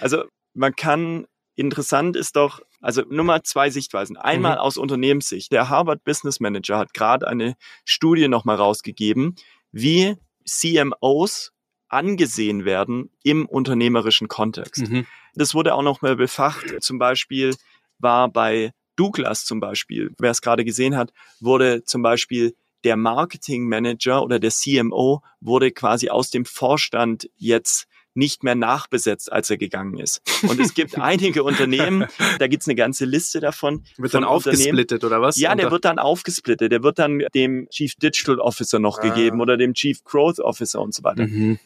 also 0.00 0.24
man 0.54 0.74
kann, 0.74 1.26
interessant 1.54 2.16
ist 2.16 2.36
doch, 2.36 2.60
also 2.80 3.02
nur 3.08 3.24
mal 3.24 3.42
zwei 3.42 3.70
Sichtweisen. 3.70 4.16
Einmal 4.16 4.54
Mhm. 4.54 4.58
aus 4.58 4.76
Unternehmenssicht. 4.76 5.52
Der 5.52 5.68
Harvard 5.68 6.04
Business 6.04 6.40
Manager 6.40 6.78
hat 6.78 6.94
gerade 6.94 7.26
eine 7.28 7.56
Studie 7.84 8.28
nochmal 8.28 8.56
rausgegeben, 8.56 9.36
wie 9.72 10.16
CMOs 10.44 11.52
angesehen 11.88 12.64
werden 12.64 13.10
im 13.22 13.46
unternehmerischen 13.46 14.28
Kontext. 14.28 14.88
Mhm. 14.88 15.06
Das 15.34 15.54
wurde 15.54 15.74
auch 15.74 15.82
noch 15.82 16.02
mal 16.02 16.16
befacht. 16.16 16.82
Zum 16.82 16.98
Beispiel 16.98 17.54
war 17.98 18.28
bei 18.28 18.72
Douglas 18.96 19.44
zum 19.44 19.60
Beispiel, 19.60 20.10
wer 20.18 20.30
es 20.30 20.40
gerade 20.40 20.64
gesehen 20.64 20.96
hat, 20.96 21.12
wurde 21.40 21.84
zum 21.84 22.02
Beispiel 22.02 22.54
der 22.84 22.96
Marketing 22.96 23.68
Manager 23.68 24.22
oder 24.22 24.38
der 24.38 24.50
CMO 24.50 25.22
wurde 25.40 25.70
quasi 25.70 26.08
aus 26.08 26.30
dem 26.30 26.44
Vorstand 26.44 27.28
jetzt 27.36 27.86
nicht 28.16 28.42
mehr 28.42 28.54
nachbesetzt, 28.54 29.30
als 29.30 29.50
er 29.50 29.58
gegangen 29.58 29.98
ist. 29.98 30.22
Und 30.48 30.58
es 30.58 30.72
gibt 30.72 30.98
einige 30.98 31.44
Unternehmen, 31.44 32.06
da 32.38 32.46
gibt's 32.46 32.66
eine 32.66 32.74
ganze 32.74 33.04
Liste 33.04 33.40
davon. 33.40 33.84
Wird 33.98 34.14
dann 34.14 34.24
aufgesplittet 34.24 35.04
oder 35.04 35.20
was? 35.20 35.36
Ja, 35.36 35.54
der 35.54 35.70
wird 35.70 35.84
dann 35.84 35.98
aufgesplittet. 35.98 36.72
Der 36.72 36.82
wird 36.82 36.98
dann 36.98 37.22
dem 37.34 37.68
Chief 37.68 37.94
Digital 37.96 38.40
Officer 38.40 38.78
noch 38.78 39.00
gegeben 39.00 39.40
oder 39.40 39.56
dem 39.56 39.74
Chief 39.74 40.02
Growth 40.02 40.40
Officer 40.40 40.80
und 40.80 40.94
so 40.94 41.04
weiter. 41.04 41.24
Ah. 41.24 41.26
Mhm. 41.26 41.58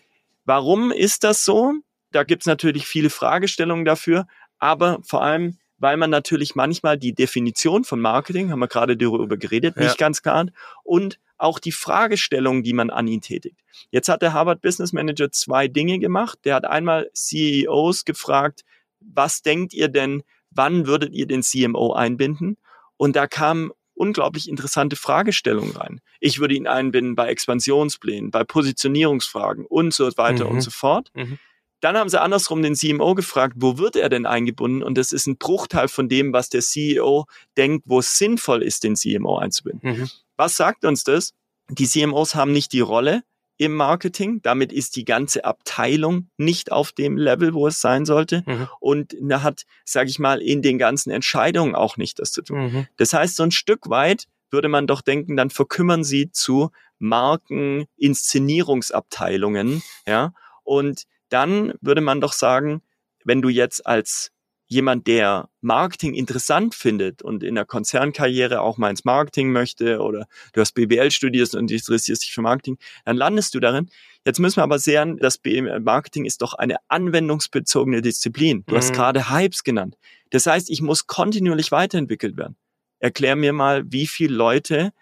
Warum 0.45 0.91
ist 0.91 1.23
das 1.23 1.45
so? 1.45 1.75
Da 2.11 2.25
gibt's 2.25 2.47
natürlich 2.47 2.87
viele 2.87 3.11
Fragestellungen 3.11 3.85
dafür, 3.85 4.27
aber 4.59 4.99
vor 5.05 5.23
allem, 5.23 5.59
weil 5.81 5.97
man 5.97 6.11
natürlich 6.11 6.55
manchmal 6.55 6.97
die 6.97 7.13
Definition 7.15 7.83
von 7.85 7.99
Marketing, 8.01 8.51
haben 8.53 8.61
wir 8.61 8.69
gerade 8.69 8.97
darüber 8.97 9.37
geredet, 9.37 9.75
Ja. 9.77 9.83
nicht 9.85 9.99
ganz 9.99 10.23
klar 10.23 10.39
hat 10.39 10.53
und 10.85 11.19
auch 11.39 11.59
die 11.59 11.73
Fragestellungen, 11.73 12.63
die 12.63 12.75
man 12.75 12.91
an 12.91 13.09
ihn 13.09 13.23
tätigt. 13.23 13.57
Jetzt 13.91 14.09
hat 14.09 14.23
der 14.23 14.35
Harvard 14.35 14.61
Business 14.61 14.93
Manager 14.93 15.33
zwei 15.33 15.67
Dinge 15.69 15.99
gemacht. 15.99 16.39
Der 16.45 16.55
hat 16.55 16.67
einmal 16.67 17.11
CEOs 17.15 18.05
gefragt, 18.05 18.63
was 19.01 19.41
denkt 19.43 19.73
ihr 19.73 19.89
denn, 19.89 20.23
wann 20.51 20.87
würdet 20.87 21.15
ihr 21.15 21.27
den 21.27 21.43
CMO 21.43 21.95
einbinden? 21.95 22.59
Und 22.99 23.17
da 23.17 23.27
kamen 23.27 23.71
unglaublich 23.95 24.49
interessante 24.49 24.97
Fragestellungen 24.97 25.75
rein. 25.77 26.01
Ich 26.21 26.39
würde 26.41 26.55
ihn 26.55 26.67
einbinden 26.67 27.15
bei 27.17 27.29
Expansionsplänen, 27.29 28.31
bei 28.31 28.45
Positionierungsfragen 28.45 29.65
und 29.67 29.95
so 29.95 30.11
weiter 30.17 30.45
Mhm. 30.45 30.51
und 30.51 30.61
so 30.61 30.71
fort. 30.71 31.11
Mhm. 31.15 31.39
Dann 31.81 31.97
haben 31.97 32.09
sie 32.09 32.21
andersrum 32.21 32.63
den 32.63 32.75
CMO 32.75 33.15
gefragt, 33.15 33.55
wo 33.57 33.79
wird 33.79 33.97
er 33.97 34.09
denn 34.09 34.27
eingebunden? 34.27 34.83
Und 34.83 34.99
das 34.99 35.13
ist 35.13 35.27
ein 35.27 35.39
Bruchteil 35.39 35.89
von 35.89 36.09
dem, 36.09 36.33
was 36.33 36.51
der 36.51 36.61
CEO 36.61 37.27
denkt, 37.57 37.85
wo 37.87 38.01
es 38.01 38.19
sinnvoll 38.19 38.63
ist, 38.63 38.85
den 38.85 38.97
CMO 38.97 39.39
einzubinden. 39.39 39.91
Mhm. 39.91 40.11
Was 40.37 40.57
sagt 40.57 40.85
uns 40.85 41.05
das? 41.05 41.33
Die 41.69 41.87
CMOs 41.87 42.35
haben 42.35 42.53
nicht 42.53 42.73
die 42.73 42.81
Rolle 42.81 43.23
im 43.57 43.75
Marketing. 43.75 44.41
Damit 44.43 44.73
ist 44.73 44.97
die 44.97 45.05
ganze 45.05 45.45
Abteilung 45.45 46.29
nicht 46.37 46.73
auf 46.73 46.93
dem 46.93 47.17
Level, 47.17 47.55
wo 47.55 47.67
es 47.67 47.81
sein 47.81 48.05
sollte. 48.05 48.43
Mhm. 48.47 48.69
Und 48.81 49.17
hat, 49.31 49.65
sage 49.85 50.11
ich 50.11 50.19
mal, 50.19 50.41
in 50.41 50.63
den 50.63 50.79
ganzen 50.79 51.11
Entscheidungen 51.11 51.75
auch 51.75 51.97
nicht 51.97 52.19
das 52.19 52.33
zu 52.33 52.43
tun. 52.43 52.59
Mhm. 52.59 52.87
Das 52.97 53.13
heißt, 53.13 53.37
so 53.37 53.43
ein 53.43 53.51
Stück 53.51 53.89
weit 53.89 54.27
würde 54.51 54.69
man 54.69 54.87
doch 54.87 55.01
denken, 55.01 55.37
dann 55.37 55.51
verkümmern 55.51 56.05
sie 56.05 56.31
zu 56.33 56.71
Marken, 56.99 57.87
Inszenierungsabteilungen, 57.97 59.83
ja. 60.07 60.33
Und 60.65 61.05
dann 61.31 61.73
würde 61.81 62.01
man 62.01 62.21
doch 62.21 62.33
sagen, 62.33 62.83
wenn 63.25 63.43
du 63.43 63.49
jetzt 63.49 63.87
als 63.87 64.31
jemand, 64.67 65.09
der 65.09 65.49
Marketing 65.63 66.15
interessant 66.15 66.77
findet 66.77 67.23
und 67.23 67.43
in 67.43 67.57
der 67.57 67.65
Konzernkarriere 67.65 68.61
auch 68.61 68.79
mal 68.79 68.91
ins 68.91 69.05
Marketing 69.05 69.51
möchte 69.51 69.99
oder 69.99 70.29
du 70.53 70.61
hast 70.61 70.73
BWL 70.75 71.11
studierst 71.11 71.57
und 71.57 71.71
interessierst 71.73 72.23
dich 72.23 72.33
für 72.33 72.41
Marketing, 72.41 72.79
dann 73.05 73.17
landest 73.17 73.53
du 73.55 73.61
darin. 73.61 73.91
Jetzt 74.25 74.39
müssen 74.39 74.59
wir 74.59 74.63
aber 74.63 74.79
sehen, 74.79 75.17
das 75.19 75.41
Marketing 75.81 76.25
ist 76.25 76.41
doch 76.41 76.55
eine 76.55 76.77
anwendungsbezogene 76.87 78.01
Disziplin. 78.01 78.63
Du 78.69 78.77
hast 78.77 78.91
Mhm. 78.91 78.97
gerade 78.97 79.31
Hypes 79.31 79.65
genannt. 79.65 79.97
Das 80.31 80.47
heißt, 80.47 80.71
ich 80.71 80.83
muss 80.83 81.09
kontinuierlich 81.09 81.73
weiterentwickelt 81.73 82.37
werden. 82.37 82.57
Erklär 83.01 83.35
mir 83.35 83.53
mal, 83.53 83.83
wie 83.91 84.07
viele 84.07 84.37
Leute 84.37 84.93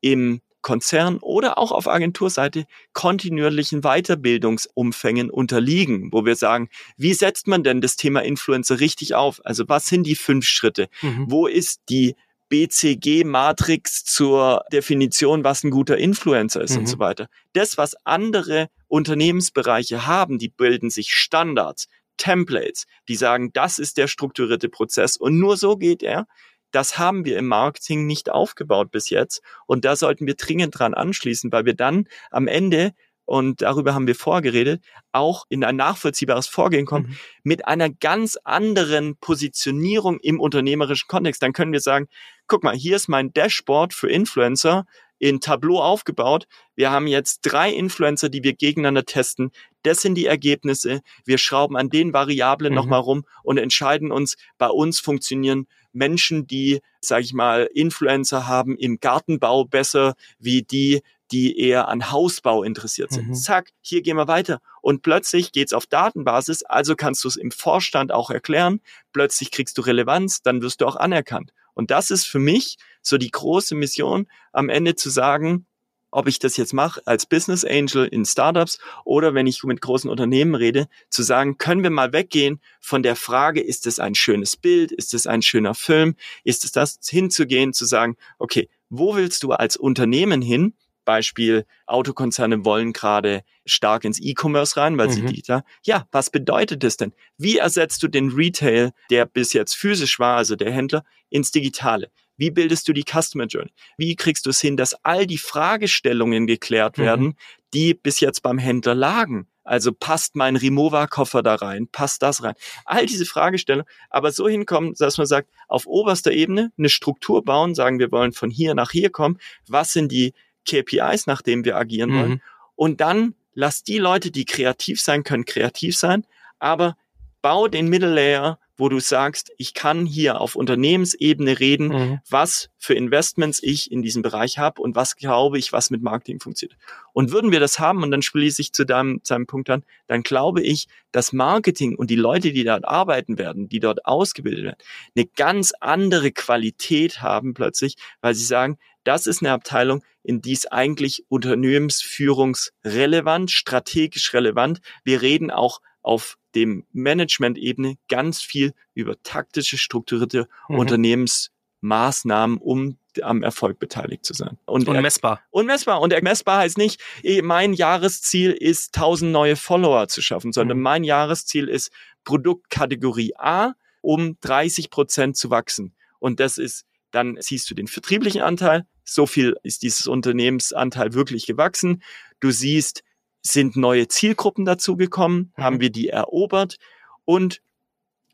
im 0.00 0.40
Konzern 0.60 1.18
oder 1.18 1.58
auch 1.58 1.72
auf 1.72 1.88
Agenturseite 1.88 2.66
kontinuierlichen 2.92 3.82
Weiterbildungsumfängen 3.82 5.30
unterliegen, 5.30 6.12
wo 6.12 6.24
wir 6.24 6.36
sagen, 6.36 6.68
wie 6.96 7.14
setzt 7.14 7.46
man 7.46 7.62
denn 7.62 7.80
das 7.80 7.96
Thema 7.96 8.20
Influencer 8.24 8.80
richtig 8.80 9.14
auf? 9.14 9.40
Also 9.44 9.64
was 9.68 9.86
sind 9.86 10.04
die 10.06 10.16
fünf 10.16 10.46
Schritte? 10.46 10.88
Mhm. 11.02 11.26
Wo 11.28 11.46
ist 11.46 11.80
die 11.88 12.16
BCG-Matrix 12.50 14.04
zur 14.04 14.64
Definition, 14.72 15.44
was 15.44 15.64
ein 15.64 15.70
guter 15.70 15.98
Influencer 15.98 16.62
ist 16.62 16.72
Mhm. 16.72 16.78
und 16.78 16.86
so 16.86 16.98
weiter. 16.98 17.28
Das, 17.52 17.76
was 17.78 17.94
andere 18.04 18.68
Unternehmensbereiche 18.88 20.06
haben, 20.06 20.38
die 20.38 20.48
bilden 20.48 20.90
sich 20.90 21.12
Standards, 21.12 21.88
Templates, 22.16 22.86
die 23.06 23.16
sagen, 23.16 23.50
das 23.52 23.78
ist 23.78 23.96
der 23.96 24.08
strukturierte 24.08 24.68
Prozess 24.68 25.16
und 25.16 25.38
nur 25.38 25.56
so 25.56 25.76
geht 25.76 26.02
er. 26.02 26.26
Das 26.70 26.98
haben 26.98 27.24
wir 27.24 27.38
im 27.38 27.46
Marketing 27.46 28.06
nicht 28.06 28.30
aufgebaut 28.30 28.90
bis 28.90 29.10
jetzt. 29.10 29.42
Und 29.66 29.84
da 29.84 29.96
sollten 29.96 30.26
wir 30.26 30.34
dringend 30.34 30.78
dran 30.78 30.94
anschließen, 30.94 31.50
weil 31.52 31.64
wir 31.64 31.74
dann 31.74 32.06
am 32.30 32.46
Ende, 32.46 32.92
und 33.24 33.60
darüber 33.60 33.92
haben 33.94 34.06
wir 34.06 34.14
vorgeredet, 34.14 34.82
auch 35.12 35.44
in 35.50 35.62
ein 35.62 35.76
nachvollziehbares 35.76 36.46
Vorgehen 36.46 36.86
kommen 36.86 37.08
Mhm. 37.08 37.16
mit 37.42 37.68
einer 37.68 37.90
ganz 37.90 38.38
anderen 38.42 39.16
Positionierung 39.18 40.18
im 40.20 40.40
unternehmerischen 40.40 41.08
Kontext. 41.08 41.42
Dann 41.42 41.52
können 41.52 41.72
wir 41.72 41.80
sagen, 41.80 42.08
guck 42.46 42.62
mal, 42.64 42.74
hier 42.74 42.96
ist 42.96 43.08
mein 43.08 43.32
Dashboard 43.32 43.92
für 43.92 44.10
Influencer 44.10 44.86
in 45.18 45.40
Tableau 45.40 45.80
aufgebaut. 45.82 46.46
Wir 46.76 46.90
haben 46.90 47.06
jetzt 47.06 47.40
drei 47.42 47.70
Influencer, 47.72 48.28
die 48.28 48.44
wir 48.44 48.54
gegeneinander 48.54 49.04
testen. 49.04 49.50
Das 49.88 50.02
sind 50.02 50.14
die 50.14 50.26
Ergebnisse. 50.26 51.00
Wir 51.24 51.38
schrauben 51.38 51.76
an 51.76 51.88
den 51.90 52.12
Variablen 52.12 52.72
Mhm. 52.72 52.76
nochmal 52.76 53.00
rum 53.00 53.24
und 53.42 53.58
entscheiden 53.58 54.12
uns, 54.12 54.36
bei 54.58 54.68
uns 54.68 55.00
funktionieren 55.00 55.66
Menschen, 55.92 56.46
die, 56.46 56.80
sage 57.00 57.24
ich 57.24 57.32
mal, 57.32 57.68
Influencer 57.74 58.46
haben 58.46 58.76
im 58.76 59.00
Gartenbau 59.00 59.64
besser 59.64 60.14
wie 60.38 60.62
die, 60.62 61.02
die 61.30 61.58
eher 61.58 61.88
an 61.88 62.10
Hausbau 62.10 62.62
interessiert 62.62 63.12
sind. 63.12 63.28
Mhm. 63.28 63.34
Zack, 63.34 63.70
hier 63.80 64.02
gehen 64.02 64.16
wir 64.16 64.28
weiter. 64.28 64.60
Und 64.80 65.02
plötzlich 65.02 65.52
geht's 65.52 65.72
auf 65.72 65.86
Datenbasis, 65.86 66.62
also 66.62 66.94
kannst 66.96 67.24
du 67.24 67.28
es 67.28 67.36
im 67.36 67.50
Vorstand 67.50 68.12
auch 68.12 68.30
erklären. 68.30 68.80
Plötzlich 69.12 69.50
kriegst 69.50 69.76
du 69.76 69.82
Relevanz, 69.82 70.42
dann 70.42 70.62
wirst 70.62 70.80
du 70.80 70.86
auch 70.86 70.96
anerkannt. 70.96 71.52
Und 71.74 71.90
das 71.90 72.10
ist 72.10 72.24
für 72.24 72.38
mich 72.38 72.76
so 73.02 73.18
die 73.18 73.30
große 73.30 73.74
Mission, 73.74 74.26
am 74.52 74.68
Ende 74.68 74.96
zu 74.96 75.10
sagen, 75.10 75.66
ob 76.10 76.28
ich 76.28 76.38
das 76.38 76.56
jetzt 76.56 76.72
mache 76.72 77.00
als 77.06 77.26
Business 77.26 77.64
Angel 77.64 78.06
in 78.06 78.24
Startups 78.24 78.78
oder 79.04 79.34
wenn 79.34 79.46
ich 79.46 79.62
mit 79.64 79.80
großen 79.80 80.08
Unternehmen 80.10 80.54
rede, 80.54 80.88
zu 81.10 81.22
sagen, 81.22 81.58
können 81.58 81.82
wir 81.82 81.90
mal 81.90 82.12
weggehen 82.12 82.60
von 82.80 83.02
der 83.02 83.16
Frage, 83.16 83.60
ist 83.60 83.86
es 83.86 83.98
ein 83.98 84.14
schönes 84.14 84.56
Bild, 84.56 84.92
ist 84.92 85.14
es 85.14 85.26
ein 85.26 85.42
schöner 85.42 85.74
Film, 85.74 86.14
ist 86.44 86.64
es 86.64 86.72
das, 86.72 86.98
hinzugehen, 87.02 87.72
zu 87.72 87.84
sagen, 87.84 88.16
okay, 88.38 88.68
wo 88.88 89.16
willst 89.16 89.42
du 89.42 89.52
als 89.52 89.76
Unternehmen 89.76 90.40
hin? 90.42 90.74
Beispiel, 91.04 91.64
Autokonzerne 91.86 92.66
wollen 92.66 92.92
gerade 92.92 93.42
stark 93.64 94.04
ins 94.04 94.20
E-Commerce 94.20 94.76
rein, 94.76 94.98
weil 94.98 95.10
sie 95.10 95.22
Mhm. 95.22 95.28
digital. 95.28 95.62
Ja, 95.82 96.06
was 96.12 96.28
bedeutet 96.28 96.82
das 96.82 96.98
denn? 96.98 97.14
Wie 97.38 97.56
ersetzt 97.56 98.02
du 98.02 98.08
den 98.08 98.30
Retail, 98.30 98.92
der 99.10 99.24
bis 99.24 99.54
jetzt 99.54 99.74
physisch 99.74 100.18
war, 100.18 100.36
also 100.36 100.54
der 100.54 100.70
Händler, 100.70 101.04
ins 101.30 101.50
Digitale? 101.50 102.10
Wie 102.38 102.50
bildest 102.50 102.88
du 102.88 102.94
die 102.94 103.04
Customer 103.04 103.44
Journey? 103.46 103.70
Wie 103.98 104.16
kriegst 104.16 104.46
du 104.46 104.50
es 104.50 104.60
hin, 104.60 104.76
dass 104.78 104.94
all 105.04 105.26
die 105.26 105.36
Fragestellungen 105.38 106.46
geklärt 106.46 106.96
Mhm. 106.96 107.02
werden, 107.02 107.34
die 107.74 107.92
bis 107.92 108.20
jetzt 108.20 108.42
beim 108.42 108.56
Händler 108.58 108.94
lagen? 108.94 109.46
Also 109.64 109.92
passt 109.92 110.34
mein 110.34 110.56
Rimowa-Koffer 110.56 111.42
da 111.42 111.56
rein? 111.56 111.88
Passt 111.92 112.22
das 112.22 112.42
rein? 112.42 112.54
All 112.86 113.04
diese 113.04 113.26
Fragestellungen, 113.26 113.86
aber 114.08 114.32
so 114.32 114.48
hinkommen, 114.48 114.94
dass 114.98 115.18
man 115.18 115.26
sagt, 115.26 115.50
auf 115.68 115.86
oberster 115.86 116.32
Ebene 116.32 116.72
eine 116.78 116.88
Struktur 116.88 117.44
bauen, 117.44 117.74
sagen, 117.74 117.98
wir 117.98 118.10
wollen 118.10 118.32
von 118.32 118.48
hier 118.48 118.74
nach 118.74 118.92
hier 118.92 119.10
kommen. 119.10 119.38
Was 119.66 119.92
sind 119.92 120.10
die 120.10 120.32
KPIs, 120.66 121.26
nach 121.26 121.42
denen 121.42 121.66
wir 121.66 121.76
agieren 121.76 122.14
wollen? 122.14 122.30
Mhm. 122.30 122.40
Und 122.76 123.00
dann 123.02 123.34
lass 123.52 123.82
die 123.82 123.98
Leute, 123.98 124.30
die 124.30 124.46
kreativ 124.46 125.02
sein 125.02 125.22
können, 125.22 125.44
kreativ 125.44 125.96
sein, 125.98 126.24
aber 126.58 126.96
bau 127.42 127.68
den 127.68 127.88
Middle 127.88 128.14
Layer, 128.14 128.58
wo 128.78 128.88
du 128.88 129.00
sagst, 129.00 129.52
ich 129.58 129.74
kann 129.74 130.06
hier 130.06 130.40
auf 130.40 130.54
Unternehmensebene 130.54 131.60
reden, 131.60 131.88
Mhm. 131.88 132.20
was 132.30 132.70
für 132.78 132.94
Investments 132.94 133.60
ich 133.62 133.92
in 133.92 134.00
diesem 134.02 134.22
Bereich 134.22 134.56
habe 134.58 134.80
und 134.80 134.96
was 134.96 135.16
glaube 135.16 135.58
ich, 135.58 135.72
was 135.72 135.90
mit 135.90 136.02
Marketing 136.02 136.40
funktioniert. 136.40 136.78
Und 137.12 137.32
würden 137.32 137.52
wir 137.52 137.60
das 137.60 137.78
haben, 137.78 138.02
und 138.02 138.10
dann 138.12 138.22
schließe 138.22 138.62
ich 138.62 138.72
zu 138.72 138.86
deinem, 138.86 139.22
zu 139.24 139.34
deinem 139.34 139.46
Punkt 139.46 139.68
an, 139.68 139.84
dann 140.06 140.22
glaube 140.22 140.62
ich, 140.62 140.86
dass 141.12 141.32
Marketing 141.32 141.96
und 141.96 142.08
die 142.08 142.16
Leute, 142.16 142.52
die 142.52 142.64
dort 142.64 142.86
arbeiten 142.86 143.36
werden, 143.36 143.68
die 143.68 143.80
dort 143.80 144.06
ausgebildet 144.06 144.64
werden, 144.64 144.78
eine 145.16 145.26
ganz 145.26 145.72
andere 145.80 146.30
Qualität 146.32 147.20
haben 147.20 147.52
plötzlich, 147.54 147.96
weil 148.20 148.34
sie 148.34 148.44
sagen, 148.44 148.78
das 149.04 149.26
ist 149.26 149.42
eine 149.42 149.52
Abteilung, 149.52 150.02
in 150.22 150.40
die 150.42 150.52
ist 150.52 150.70
eigentlich 150.72 151.24
unternehmensführungsrelevant, 151.28 153.50
strategisch 153.50 154.34
relevant. 154.34 154.80
Wir 155.04 155.22
reden 155.22 155.50
auch 155.50 155.80
auf 156.02 156.37
dem 156.54 156.84
Management-Ebene 156.92 157.96
ganz 158.08 158.40
viel 158.42 158.72
über 158.94 159.22
taktische, 159.22 159.78
strukturierte 159.78 160.48
Mhm. 160.68 160.78
Unternehmensmaßnahmen, 160.78 162.58
um 162.58 162.96
am 163.22 163.42
Erfolg 163.42 163.78
beteiligt 163.80 164.24
zu 164.24 164.32
sein. 164.32 164.58
Und 164.66 164.86
messbar. 164.88 165.42
Unmessbar. 165.50 166.00
Und 166.00 166.14
messbar 166.22 166.58
heißt 166.58 166.78
nicht, 166.78 167.00
eh, 167.24 167.42
mein 167.42 167.72
Jahresziel 167.72 168.52
ist, 168.52 168.94
1000 168.94 169.32
neue 169.32 169.56
Follower 169.56 170.06
zu 170.08 170.22
schaffen, 170.22 170.52
sondern 170.52 170.78
Mhm. 170.78 170.82
mein 170.84 171.04
Jahresziel 171.04 171.68
ist, 171.68 171.90
Produktkategorie 172.24 173.34
A 173.36 173.72
um 174.00 174.36
30 174.40 174.90
Prozent 174.90 175.36
zu 175.36 175.50
wachsen. 175.50 175.94
Und 176.20 176.38
das 176.40 176.58
ist, 176.58 176.84
dann 177.10 177.36
siehst 177.40 177.68
du 177.70 177.74
den 177.74 177.88
vertrieblichen 177.88 178.40
Anteil. 178.42 178.86
So 179.04 179.26
viel 179.26 179.56
ist 179.64 179.82
dieses 179.82 180.06
Unternehmensanteil 180.06 181.14
wirklich 181.14 181.46
gewachsen. 181.46 182.02
Du 182.40 182.50
siehst, 182.50 183.02
sind 183.48 183.76
neue 183.76 184.08
Zielgruppen 184.08 184.64
dazugekommen? 184.64 185.52
Mhm. 185.56 185.62
Haben 185.62 185.80
wir 185.80 185.90
die 185.90 186.08
erobert? 186.08 186.76
Und 187.24 187.60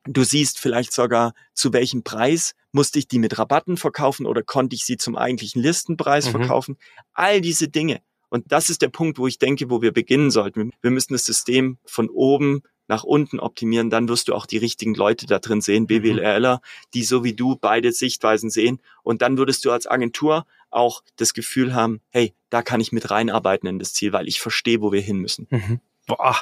Du 0.06 0.22
siehst 0.22 0.58
vielleicht 0.58 0.92
sogar, 0.92 1.32
zu 1.54 1.72
welchem 1.72 2.02
Preis 2.02 2.54
musste 2.72 2.98
ich 2.98 3.08
die 3.08 3.18
mit 3.18 3.38
Rabatten 3.38 3.78
verkaufen 3.78 4.26
oder 4.26 4.42
konnte 4.42 4.76
ich 4.76 4.84
sie 4.84 4.98
zum 4.98 5.16
eigentlichen 5.16 5.62
Listenpreis 5.62 6.26
Mhm. 6.26 6.30
verkaufen. 6.32 6.76
All 7.14 7.40
diese 7.40 7.68
Dinge. 7.68 8.02
Und 8.28 8.52
das 8.52 8.68
ist 8.68 8.82
der 8.82 8.90
Punkt, 8.90 9.16
wo 9.18 9.26
ich 9.26 9.38
denke, 9.38 9.70
wo 9.70 9.80
wir 9.80 9.92
beginnen 9.92 10.30
sollten. 10.30 10.72
Wir 10.82 10.90
müssen 10.90 11.14
das 11.14 11.24
System 11.24 11.78
von 11.86 12.10
oben 12.10 12.60
nach 12.86 13.04
unten 13.04 13.40
optimieren, 13.40 13.90
dann 13.90 14.08
wirst 14.08 14.28
du 14.28 14.34
auch 14.34 14.46
die 14.46 14.58
richtigen 14.58 14.94
Leute 14.94 15.26
da 15.26 15.38
drin 15.38 15.60
sehen, 15.60 15.86
BWLer, 15.86 16.60
die 16.92 17.04
so 17.04 17.24
wie 17.24 17.34
du 17.34 17.56
beide 17.56 17.92
Sichtweisen 17.92 18.50
sehen. 18.50 18.80
Und 19.02 19.22
dann 19.22 19.38
würdest 19.38 19.64
du 19.64 19.70
als 19.70 19.86
Agentur 19.86 20.46
auch 20.70 21.02
das 21.16 21.34
Gefühl 21.34 21.74
haben, 21.74 22.00
hey, 22.10 22.34
da 22.50 22.62
kann 22.62 22.80
ich 22.80 22.92
mit 22.92 23.10
reinarbeiten 23.10 23.68
in 23.68 23.78
das 23.78 23.94
Ziel, 23.94 24.12
weil 24.12 24.28
ich 24.28 24.40
verstehe, 24.40 24.80
wo 24.80 24.92
wir 24.92 25.00
hin 25.00 25.18
müssen. 25.18 25.46
Mhm. 25.50 25.80
Boah. 26.06 26.36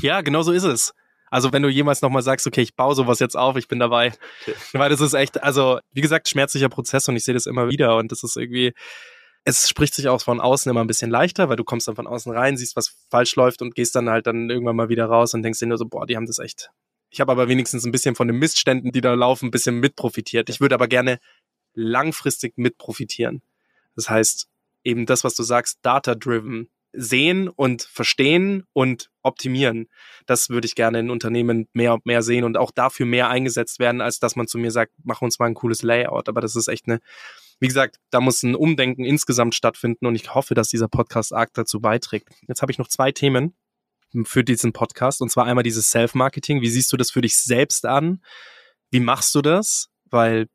Ja, 0.00 0.22
genau 0.22 0.42
so 0.42 0.52
ist 0.52 0.64
es. 0.64 0.94
Also 1.30 1.52
wenn 1.52 1.62
du 1.62 1.68
jemals 1.68 2.00
nochmal 2.00 2.22
sagst, 2.22 2.46
okay, 2.46 2.62
ich 2.62 2.76
baue 2.76 2.94
sowas 2.94 3.18
jetzt 3.18 3.36
auf, 3.36 3.56
ich 3.56 3.66
bin 3.66 3.80
dabei. 3.80 4.12
Okay. 4.42 4.54
Weil 4.72 4.90
das 4.90 5.00
ist 5.00 5.14
echt, 5.14 5.42
also 5.42 5.80
wie 5.92 6.00
gesagt, 6.00 6.28
schmerzlicher 6.28 6.68
Prozess 6.68 7.08
und 7.08 7.16
ich 7.16 7.24
sehe 7.24 7.34
das 7.34 7.46
immer 7.46 7.68
wieder 7.68 7.96
und 7.96 8.12
das 8.12 8.22
ist 8.22 8.36
irgendwie, 8.36 8.72
es 9.44 9.68
spricht 9.68 9.94
sich 9.94 10.08
auch 10.08 10.22
von 10.22 10.40
außen 10.40 10.70
immer 10.70 10.82
ein 10.82 10.86
bisschen 10.86 11.10
leichter, 11.10 11.48
weil 11.48 11.56
du 11.56 11.64
kommst 11.64 11.86
dann 11.86 11.96
von 11.96 12.06
außen 12.06 12.32
rein, 12.32 12.56
siehst, 12.56 12.76
was 12.76 12.96
falsch 13.10 13.36
läuft 13.36 13.60
und 13.60 13.74
gehst 13.74 13.94
dann 13.94 14.08
halt 14.08 14.26
dann 14.26 14.48
irgendwann 14.48 14.76
mal 14.76 14.88
wieder 14.88 15.06
raus 15.06 15.34
und 15.34 15.42
denkst 15.42 15.58
dir 15.58 15.66
nur 15.66 15.78
so, 15.78 15.84
boah, 15.84 16.06
die 16.06 16.16
haben 16.16 16.26
das 16.26 16.38
echt. 16.38 16.70
Ich 17.10 17.20
habe 17.20 17.30
aber 17.30 17.48
wenigstens 17.48 17.84
ein 17.84 17.92
bisschen 17.92 18.14
von 18.14 18.26
den 18.26 18.38
Missständen, 18.38 18.90
die 18.90 19.00
da 19.00 19.14
laufen, 19.14 19.46
ein 19.46 19.50
bisschen 19.50 19.78
mitprofitiert. 19.78 20.48
Ich 20.48 20.60
würde 20.60 20.74
aber 20.74 20.88
gerne 20.88 21.20
langfristig 21.74 22.56
mitprofitieren. 22.56 23.42
Das 23.94 24.08
heißt, 24.08 24.48
eben 24.82 25.06
das, 25.06 25.24
was 25.24 25.34
du 25.34 25.42
sagst, 25.42 25.78
data-driven, 25.82 26.68
sehen 26.92 27.48
und 27.48 27.82
verstehen 27.82 28.64
und 28.72 29.10
optimieren. 29.22 29.88
Das 30.26 30.48
würde 30.48 30.66
ich 30.66 30.74
gerne 30.74 31.00
in 31.00 31.10
Unternehmen 31.10 31.68
mehr 31.72 31.94
und 31.94 32.06
mehr 32.06 32.22
sehen 32.22 32.44
und 32.44 32.56
auch 32.56 32.70
dafür 32.70 33.04
mehr 33.04 33.28
eingesetzt 33.28 33.78
werden, 33.78 34.00
als 34.00 34.20
dass 34.20 34.36
man 34.36 34.46
zu 34.46 34.58
mir 34.58 34.70
sagt, 34.70 34.92
mach 35.02 35.20
uns 35.20 35.38
mal 35.38 35.46
ein 35.46 35.54
cooles 35.54 35.82
Layout. 35.82 36.28
Aber 36.28 36.40
das 36.40 36.56
ist 36.56 36.68
echt 36.68 36.86
eine, 36.86 37.00
wie 37.64 37.68
gesagt, 37.68 37.98
da 38.10 38.20
muss 38.20 38.42
ein 38.42 38.54
Umdenken 38.54 39.06
insgesamt 39.06 39.54
stattfinden 39.54 40.04
und 40.04 40.14
ich 40.14 40.34
hoffe, 40.34 40.52
dass 40.52 40.68
dieser 40.68 40.86
Podcast 40.86 41.32
arg 41.32 41.54
dazu 41.54 41.80
beiträgt. 41.80 42.28
Jetzt 42.46 42.60
habe 42.60 42.70
ich 42.70 42.76
noch 42.76 42.88
zwei 42.88 43.10
Themen 43.10 43.56
für 44.24 44.44
diesen 44.44 44.74
Podcast 44.74 45.22
und 45.22 45.30
zwar 45.30 45.46
einmal 45.46 45.62
dieses 45.62 45.88
Self-Marketing. 45.88 46.60
Wie 46.60 46.68
siehst 46.68 46.92
du 46.92 46.98
das 46.98 47.10
für 47.10 47.22
dich 47.22 47.38
selbst 47.38 47.86
an? 47.86 48.22
Wie 48.90 49.00
machst 49.00 49.34
du 49.34 49.40
das? 49.40 49.88
Weil 50.10 50.48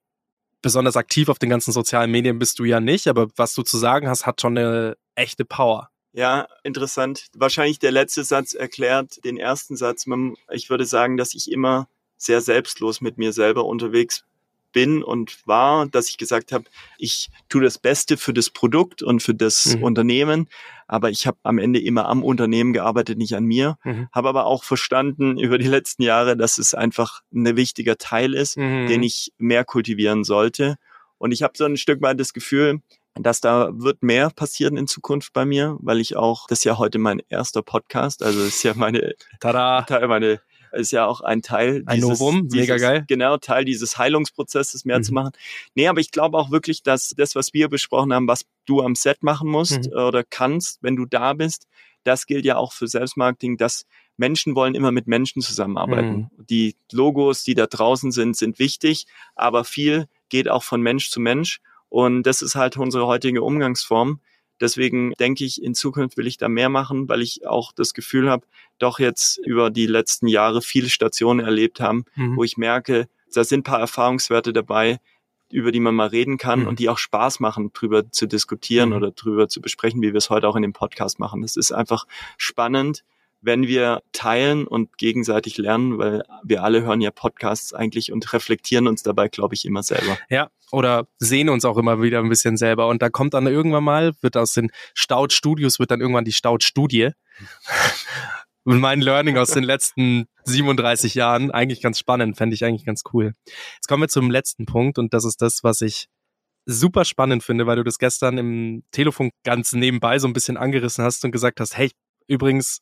besonders 0.61 0.97
aktiv 0.97 1.29
auf 1.29 1.39
den 1.39 1.49
ganzen 1.49 1.71
sozialen 1.71 2.11
Medien 2.11 2.37
bist 2.37 2.59
du 2.59 2.63
ja 2.63 2.79
nicht, 2.79 3.07
aber 3.07 3.27
was 3.35 3.55
du 3.55 3.63
zu 3.63 3.79
sagen 3.79 4.07
hast, 4.07 4.27
hat 4.27 4.39
schon 4.39 4.55
eine 4.55 4.95
echte 5.15 5.45
Power. 5.45 5.89
Ja, 6.13 6.47
interessant. 6.61 7.25
Wahrscheinlich 7.33 7.79
der 7.79 7.91
letzte 7.91 8.23
Satz 8.23 8.53
erklärt 8.53 9.25
den 9.25 9.37
ersten 9.37 9.75
Satz. 9.77 10.05
Ich 10.51 10.69
würde 10.69 10.85
sagen, 10.85 11.17
dass 11.17 11.33
ich 11.33 11.51
immer 11.51 11.89
sehr 12.17 12.41
selbstlos 12.41 13.01
mit 13.01 13.17
mir 13.17 13.33
selber 13.33 13.65
unterwegs 13.65 14.25
bin 14.71 15.03
und 15.03 15.45
war, 15.45 15.87
dass 15.87 16.09
ich 16.09 16.17
gesagt 16.17 16.51
habe, 16.51 16.65
ich 16.97 17.29
tue 17.49 17.61
das 17.61 17.77
Beste 17.77 18.17
für 18.17 18.33
das 18.33 18.49
Produkt 18.49 19.01
und 19.03 19.21
für 19.21 19.33
das 19.33 19.75
mhm. 19.75 19.83
Unternehmen, 19.83 20.47
aber 20.87 21.11
ich 21.11 21.27
habe 21.27 21.37
am 21.43 21.59
Ende 21.59 21.79
immer 21.79 22.07
am 22.07 22.23
Unternehmen 22.23 22.73
gearbeitet, 22.73 23.17
nicht 23.17 23.35
an 23.35 23.45
mir. 23.45 23.77
Mhm. 23.83 24.09
Habe 24.11 24.29
aber 24.29 24.45
auch 24.45 24.63
verstanden 24.63 25.37
über 25.39 25.57
die 25.57 25.67
letzten 25.67 26.01
Jahre, 26.01 26.35
dass 26.35 26.57
es 26.57 26.73
einfach 26.73 27.21
ein 27.33 27.55
wichtiger 27.55 27.97
Teil 27.97 28.33
ist, 28.33 28.57
mhm. 28.57 28.87
den 28.87 29.03
ich 29.03 29.31
mehr 29.37 29.63
kultivieren 29.65 30.23
sollte. 30.23 30.77
Und 31.19 31.31
ich 31.31 31.43
habe 31.43 31.53
so 31.55 31.65
ein 31.65 31.77
Stück 31.77 32.01
weit 32.01 32.19
das 32.19 32.33
Gefühl, 32.33 32.81
dass 33.13 33.41
da 33.41 33.69
wird 33.73 34.01
mehr 34.01 34.29
passieren 34.29 34.77
in 34.77 34.87
Zukunft 34.87 35.33
bei 35.33 35.45
mir, 35.45 35.77
weil 35.81 35.99
ich 35.99 36.15
auch, 36.15 36.47
das 36.47 36.59
ist 36.59 36.63
ja 36.63 36.77
heute 36.77 36.97
mein 36.99 37.21
erster 37.29 37.61
Podcast, 37.61 38.23
also 38.23 38.41
ist 38.41 38.63
ja 38.63 38.73
meine, 38.75 39.13
Tada. 39.39 39.85
meine 40.07 40.39
ist 40.71 40.91
ja 40.91 41.05
auch 41.05 41.21
ein 41.21 41.41
Teil 41.41 41.83
ein 41.85 41.97
dieses, 41.97 42.19
Novum, 42.19 42.47
mega 42.51 42.75
dieses, 42.75 42.81
geil. 42.81 43.05
Genau, 43.07 43.37
Teil 43.37 43.65
dieses 43.65 43.97
Heilungsprozesses 43.97 44.85
mehr 44.85 44.99
mhm. 44.99 45.03
zu 45.03 45.13
machen. 45.13 45.31
Nee, 45.75 45.87
aber 45.87 45.99
ich 45.99 46.11
glaube 46.11 46.37
auch 46.37 46.51
wirklich, 46.51 46.83
dass 46.83 47.09
das, 47.17 47.35
was 47.35 47.53
wir 47.53 47.69
besprochen 47.69 48.13
haben, 48.13 48.27
was 48.27 48.45
du 48.65 48.81
am 48.81 48.95
Set 48.95 49.23
machen 49.23 49.49
musst 49.49 49.87
mhm. 49.87 49.97
oder 49.97 50.23
kannst, 50.23 50.81
wenn 50.81 50.95
du 50.95 51.05
da 51.05 51.33
bist, 51.33 51.67
das 52.03 52.25
gilt 52.25 52.45
ja 52.45 52.57
auch 52.57 52.73
für 52.73 52.87
Selbstmarketing, 52.87 53.57
dass 53.57 53.85
Menschen 54.17 54.55
wollen 54.55 54.75
immer 54.75 54.91
mit 54.91 55.07
Menschen 55.07 55.41
zusammenarbeiten. 55.41 56.29
Mhm. 56.37 56.45
Die 56.49 56.75
Logos, 56.91 57.43
die 57.43 57.53
da 57.53 57.67
draußen 57.67 58.11
sind, 58.11 58.35
sind 58.35 58.59
wichtig, 58.59 59.05
aber 59.35 59.63
viel 59.63 60.07
geht 60.29 60.49
auch 60.49 60.63
von 60.63 60.81
Mensch 60.81 61.09
zu 61.09 61.19
Mensch. 61.19 61.61
Und 61.87 62.23
das 62.23 62.41
ist 62.41 62.55
halt 62.55 62.77
unsere 62.77 63.07
heutige 63.07 63.41
Umgangsform. 63.41 64.19
Deswegen 64.59 65.13
denke 65.19 65.45
ich, 65.45 65.61
in 65.61 65.73
Zukunft 65.73 66.17
will 66.17 66.27
ich 66.27 66.37
da 66.37 66.49
mehr 66.49 66.69
machen, 66.69 67.07
weil 67.07 67.21
ich 67.21 67.47
auch 67.47 67.71
das 67.71 67.93
Gefühl 67.93 68.29
habe, 68.29 68.45
doch 68.77 68.99
jetzt 68.99 69.37
über 69.37 69.69
die 69.69 69.87
letzten 69.87 70.27
Jahre 70.27 70.61
viele 70.61 70.89
Stationen 70.89 71.45
erlebt 71.45 71.79
haben, 71.79 72.05
mhm. 72.15 72.37
wo 72.37 72.43
ich 72.43 72.57
merke, 72.57 73.07
da 73.33 73.43
sind 73.43 73.59
ein 73.59 73.63
paar 73.63 73.79
Erfahrungswerte 73.79 74.53
dabei, 74.53 74.99
über 75.51 75.71
die 75.71 75.79
man 75.79 75.95
mal 75.95 76.07
reden 76.07 76.37
kann 76.37 76.61
mhm. 76.61 76.67
und 76.67 76.79
die 76.79 76.89
auch 76.89 76.97
Spaß 76.97 77.39
machen, 77.39 77.71
drüber 77.73 78.11
zu 78.11 78.27
diskutieren 78.27 78.89
mhm. 78.89 78.95
oder 78.95 79.11
drüber 79.11 79.47
zu 79.47 79.61
besprechen, 79.61 80.01
wie 80.01 80.13
wir 80.13 80.17
es 80.17 80.29
heute 80.29 80.47
auch 80.47 80.55
in 80.55 80.61
dem 80.61 80.73
Podcast 80.73 81.19
machen. 81.19 81.41
Das 81.41 81.55
ist 81.55 81.71
einfach 81.71 82.05
spannend, 82.37 83.03
wenn 83.41 83.67
wir 83.67 84.01
teilen 84.11 84.67
und 84.67 84.97
gegenseitig 84.97 85.57
lernen, 85.57 85.97
weil 85.97 86.23
wir 86.43 86.63
alle 86.63 86.83
hören 86.83 87.01
ja 87.01 87.11
Podcasts 87.11 87.73
eigentlich 87.73 88.11
und 88.11 88.31
reflektieren 88.33 88.87
uns 88.87 89.01
dabei, 89.01 89.29
glaube 89.29 89.55
ich, 89.55 89.65
immer 89.65 89.81
selber. 89.81 90.17
Ja, 90.29 90.49
oder 90.71 91.07
sehen 91.17 91.49
uns 91.49 91.65
auch 91.65 91.77
immer 91.77 92.01
wieder 92.01 92.19
ein 92.19 92.29
bisschen 92.29 92.57
selber. 92.57 92.87
Und 92.87 93.01
da 93.01 93.09
kommt 93.09 93.33
dann 93.33 93.47
irgendwann 93.47 93.83
mal, 93.83 94.13
wird 94.21 94.37
aus 94.37 94.53
den 94.53 94.71
Staud-Studios, 94.93 95.79
wird 95.79 95.91
dann 95.91 96.01
irgendwann 96.01 96.25
die 96.25 96.33
Staud-Studie. 96.33 97.11
Und 98.65 98.79
mein 98.79 99.01
Learning 99.01 99.37
aus 99.37 99.51
den 99.51 99.63
letzten 99.63 100.25
37 100.43 101.15
Jahren, 101.15 101.49
eigentlich 101.49 101.81
ganz 101.81 101.97
spannend, 101.97 102.37
fände 102.37 102.53
ich 102.53 102.63
eigentlich 102.63 102.85
ganz 102.85 103.01
cool. 103.13 103.33
Jetzt 103.45 103.87
kommen 103.87 104.03
wir 104.03 104.09
zum 104.09 104.29
letzten 104.29 104.65
Punkt 104.65 104.99
und 104.99 105.13
das 105.13 105.25
ist 105.25 105.41
das, 105.41 105.63
was 105.63 105.81
ich 105.81 106.07
super 106.65 107.03
spannend 107.03 107.43
finde, 107.43 107.65
weil 107.65 107.77
du 107.77 107.83
das 107.83 107.97
gestern 107.97 108.37
im 108.37 108.83
Telefon 108.91 109.31
ganz 109.43 109.73
nebenbei 109.73 110.19
so 110.19 110.27
ein 110.27 110.33
bisschen 110.33 110.57
angerissen 110.57 111.03
hast 111.03 111.25
und 111.25 111.31
gesagt 111.31 111.59
hast, 111.59 111.77
hey, 111.77 111.89
übrigens, 112.27 112.81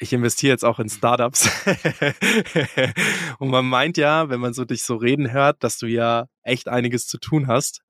ich 0.00 0.12
investiere 0.14 0.52
jetzt 0.52 0.64
auch 0.64 0.80
in 0.80 0.88
Startups. 0.88 1.48
und 3.38 3.50
man 3.50 3.66
meint 3.66 3.98
ja, 3.98 4.30
wenn 4.30 4.40
man 4.40 4.54
so 4.54 4.64
dich 4.64 4.82
so 4.82 4.96
reden 4.96 5.30
hört, 5.30 5.62
dass 5.62 5.78
du 5.78 5.86
ja 5.86 6.26
echt 6.42 6.68
einiges 6.68 7.06
zu 7.06 7.18
tun 7.18 7.46
hast. 7.46 7.82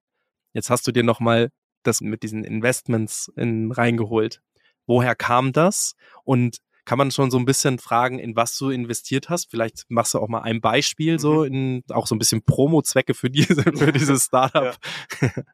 Jetzt 0.52 0.70
hast 0.70 0.86
du 0.86 0.92
dir 0.92 1.04
nochmal 1.04 1.50
das 1.84 2.00
mit 2.00 2.24
diesen 2.24 2.44
Investments 2.44 3.30
in, 3.36 3.70
reingeholt. 3.70 4.42
Woher 4.86 5.14
kam 5.14 5.52
das? 5.52 5.94
Und 6.24 6.58
kann 6.84 6.98
man 6.98 7.12
schon 7.12 7.30
so 7.30 7.38
ein 7.38 7.44
bisschen 7.44 7.78
fragen, 7.78 8.18
in 8.18 8.34
was 8.34 8.58
du 8.58 8.70
investiert 8.70 9.28
hast? 9.28 9.48
Vielleicht 9.48 9.84
machst 9.88 10.14
du 10.14 10.18
auch 10.18 10.28
mal 10.28 10.40
ein 10.40 10.60
Beispiel 10.60 11.20
so 11.20 11.44
mhm. 11.44 11.44
in 11.44 11.82
auch 11.90 12.08
so 12.08 12.16
ein 12.16 12.18
bisschen 12.18 12.42
Promo-Zwecke 12.42 13.14
für 13.14 13.30
diese, 13.30 13.62
für 13.62 13.92
dieses 13.92 14.24
Startup. 14.24 14.76
Ja. 15.20 15.28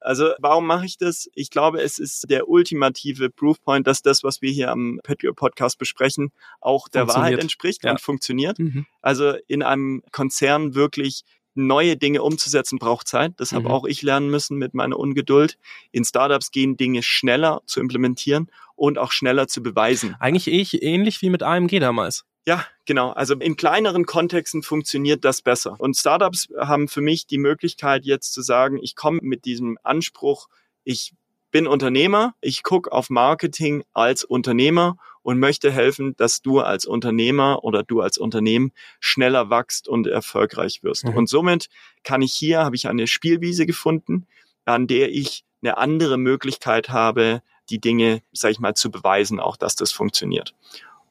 Also 0.00 0.30
warum 0.38 0.66
mache 0.66 0.86
ich 0.86 0.96
das? 0.98 1.28
Ich 1.34 1.50
glaube, 1.50 1.80
es 1.82 1.98
ist 1.98 2.30
der 2.30 2.48
ultimative 2.48 3.30
Proofpoint, 3.30 3.86
dass 3.86 4.02
das, 4.02 4.24
was 4.24 4.40
wir 4.42 4.50
hier 4.50 4.70
am 4.70 5.00
Patriot 5.02 5.36
Podcast 5.36 5.78
besprechen, 5.78 6.32
auch 6.60 6.88
der 6.88 7.06
Wahrheit 7.06 7.38
entspricht 7.38 7.84
ja. 7.84 7.92
und 7.92 8.00
funktioniert. 8.00 8.58
Mhm. 8.58 8.86
Also 9.02 9.34
in 9.46 9.62
einem 9.62 10.02
Konzern 10.10 10.74
wirklich 10.74 11.24
neue 11.54 11.96
Dinge 11.96 12.22
umzusetzen 12.22 12.78
braucht 12.78 13.08
Zeit. 13.08 13.34
Das 13.36 13.52
mhm. 13.52 13.56
habe 13.56 13.70
auch 13.70 13.84
ich 13.84 14.02
lernen 14.02 14.30
müssen 14.30 14.56
mit 14.56 14.74
meiner 14.74 14.98
Ungeduld. 14.98 15.58
In 15.92 16.04
Startups 16.04 16.50
gehen 16.50 16.76
Dinge 16.76 17.02
schneller 17.02 17.60
zu 17.66 17.80
implementieren 17.80 18.50
und 18.76 18.98
auch 18.98 19.12
schneller 19.12 19.48
zu 19.48 19.62
beweisen. 19.62 20.16
Eigentlich 20.20 20.48
ich, 20.48 20.82
ähnlich 20.82 21.20
wie 21.22 21.30
mit 21.30 21.42
AMG 21.42 21.80
damals. 21.80 22.24
Ja, 22.46 22.64
genau. 22.86 23.10
Also 23.10 23.34
in 23.34 23.56
kleineren 23.56 24.06
Kontexten 24.06 24.62
funktioniert 24.62 25.24
das 25.24 25.42
besser. 25.42 25.76
Und 25.78 25.96
Startups 25.96 26.48
haben 26.58 26.88
für 26.88 27.02
mich 27.02 27.26
die 27.26 27.38
Möglichkeit 27.38 28.04
jetzt 28.04 28.32
zu 28.32 28.42
sagen, 28.42 28.78
ich 28.82 28.96
komme 28.96 29.20
mit 29.22 29.44
diesem 29.44 29.78
Anspruch, 29.82 30.48
ich 30.84 31.12
bin 31.50 31.66
Unternehmer, 31.66 32.34
ich 32.40 32.62
gucke 32.62 32.92
auf 32.92 33.10
Marketing 33.10 33.84
als 33.92 34.24
Unternehmer 34.24 34.96
und 35.22 35.38
möchte 35.38 35.70
helfen, 35.70 36.16
dass 36.16 36.42
du 36.42 36.60
als 36.60 36.86
Unternehmer 36.86 37.62
oder 37.62 37.82
du 37.82 38.00
als 38.00 38.16
Unternehmen 38.18 38.72
schneller 39.00 39.50
wachst 39.50 39.88
und 39.88 40.06
erfolgreich 40.06 40.82
wirst. 40.82 41.04
Mhm. 41.04 41.16
Und 41.16 41.28
somit 41.28 41.68
kann 42.04 42.22
ich 42.22 42.32
hier, 42.32 42.60
habe 42.60 42.76
ich 42.76 42.88
eine 42.88 43.06
Spielwiese 43.06 43.66
gefunden, 43.66 44.26
an 44.64 44.86
der 44.86 45.10
ich 45.10 45.44
eine 45.62 45.76
andere 45.76 46.16
Möglichkeit 46.16 46.88
habe, 46.88 47.42
die 47.68 47.80
Dinge, 47.80 48.22
sage 48.32 48.52
ich 48.52 48.60
mal, 48.60 48.74
zu 48.74 48.90
beweisen, 48.90 49.40
auch 49.40 49.56
dass 49.56 49.76
das 49.76 49.92
funktioniert. 49.92 50.54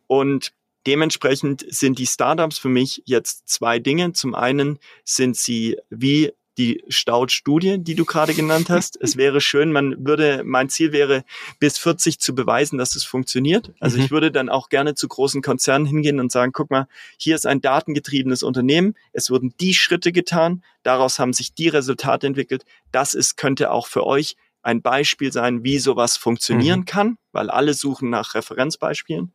Und 0.07 0.53
Dementsprechend 0.87 1.65
sind 1.67 1.99
die 1.99 2.07
Startups 2.07 2.57
für 2.57 2.69
mich 2.69 3.03
jetzt 3.05 3.47
zwei 3.49 3.79
Dinge. 3.79 4.13
Zum 4.13 4.33
einen 4.33 4.79
sind 5.03 5.35
sie 5.35 5.77
wie 5.89 6.31
die 6.59 6.83
Staud-Studie, 6.89 7.77
die 7.79 7.95
du 7.95 8.03
gerade 8.03 8.33
genannt 8.33 8.69
hast. 8.69 9.01
Es 9.01 9.15
wäre 9.17 9.39
schön, 9.39 9.71
man 9.71 10.05
würde, 10.05 10.43
mein 10.45 10.69
Ziel 10.69 10.91
wäre, 10.91 11.23
bis 11.59 11.77
40 11.77 12.19
zu 12.19 12.35
beweisen, 12.35 12.77
dass 12.77 12.95
es 12.95 13.05
funktioniert. 13.05 13.71
Also 13.79 13.97
mhm. 13.97 14.03
ich 14.03 14.11
würde 14.11 14.31
dann 14.31 14.49
auch 14.49 14.67
gerne 14.67 14.93
zu 14.93 15.07
großen 15.07 15.41
Konzernen 15.41 15.85
hingehen 15.85 16.19
und 16.19 16.31
sagen, 16.31 16.51
guck 16.51 16.69
mal, 16.69 16.87
hier 17.17 17.35
ist 17.35 17.47
ein 17.47 17.61
datengetriebenes 17.61 18.43
Unternehmen. 18.43 18.95
Es 19.13 19.29
wurden 19.29 19.53
die 19.59 19.73
Schritte 19.73 20.11
getan. 20.11 20.63
Daraus 20.83 21.17
haben 21.17 21.33
sich 21.33 21.53
die 21.53 21.69
Resultate 21.69 22.27
entwickelt. 22.27 22.65
Das 22.91 23.13
ist, 23.13 23.37
könnte 23.37 23.71
auch 23.71 23.87
für 23.87 24.05
euch 24.05 24.35
ein 24.61 24.81
Beispiel 24.81 25.31
sein, 25.31 25.63
wie 25.63 25.79
sowas 25.79 26.17
funktionieren 26.17 26.81
mhm. 26.81 26.85
kann, 26.85 27.17
weil 27.31 27.49
alle 27.49 27.73
suchen 27.73 28.09
nach 28.09 28.35
Referenzbeispielen. 28.35 29.31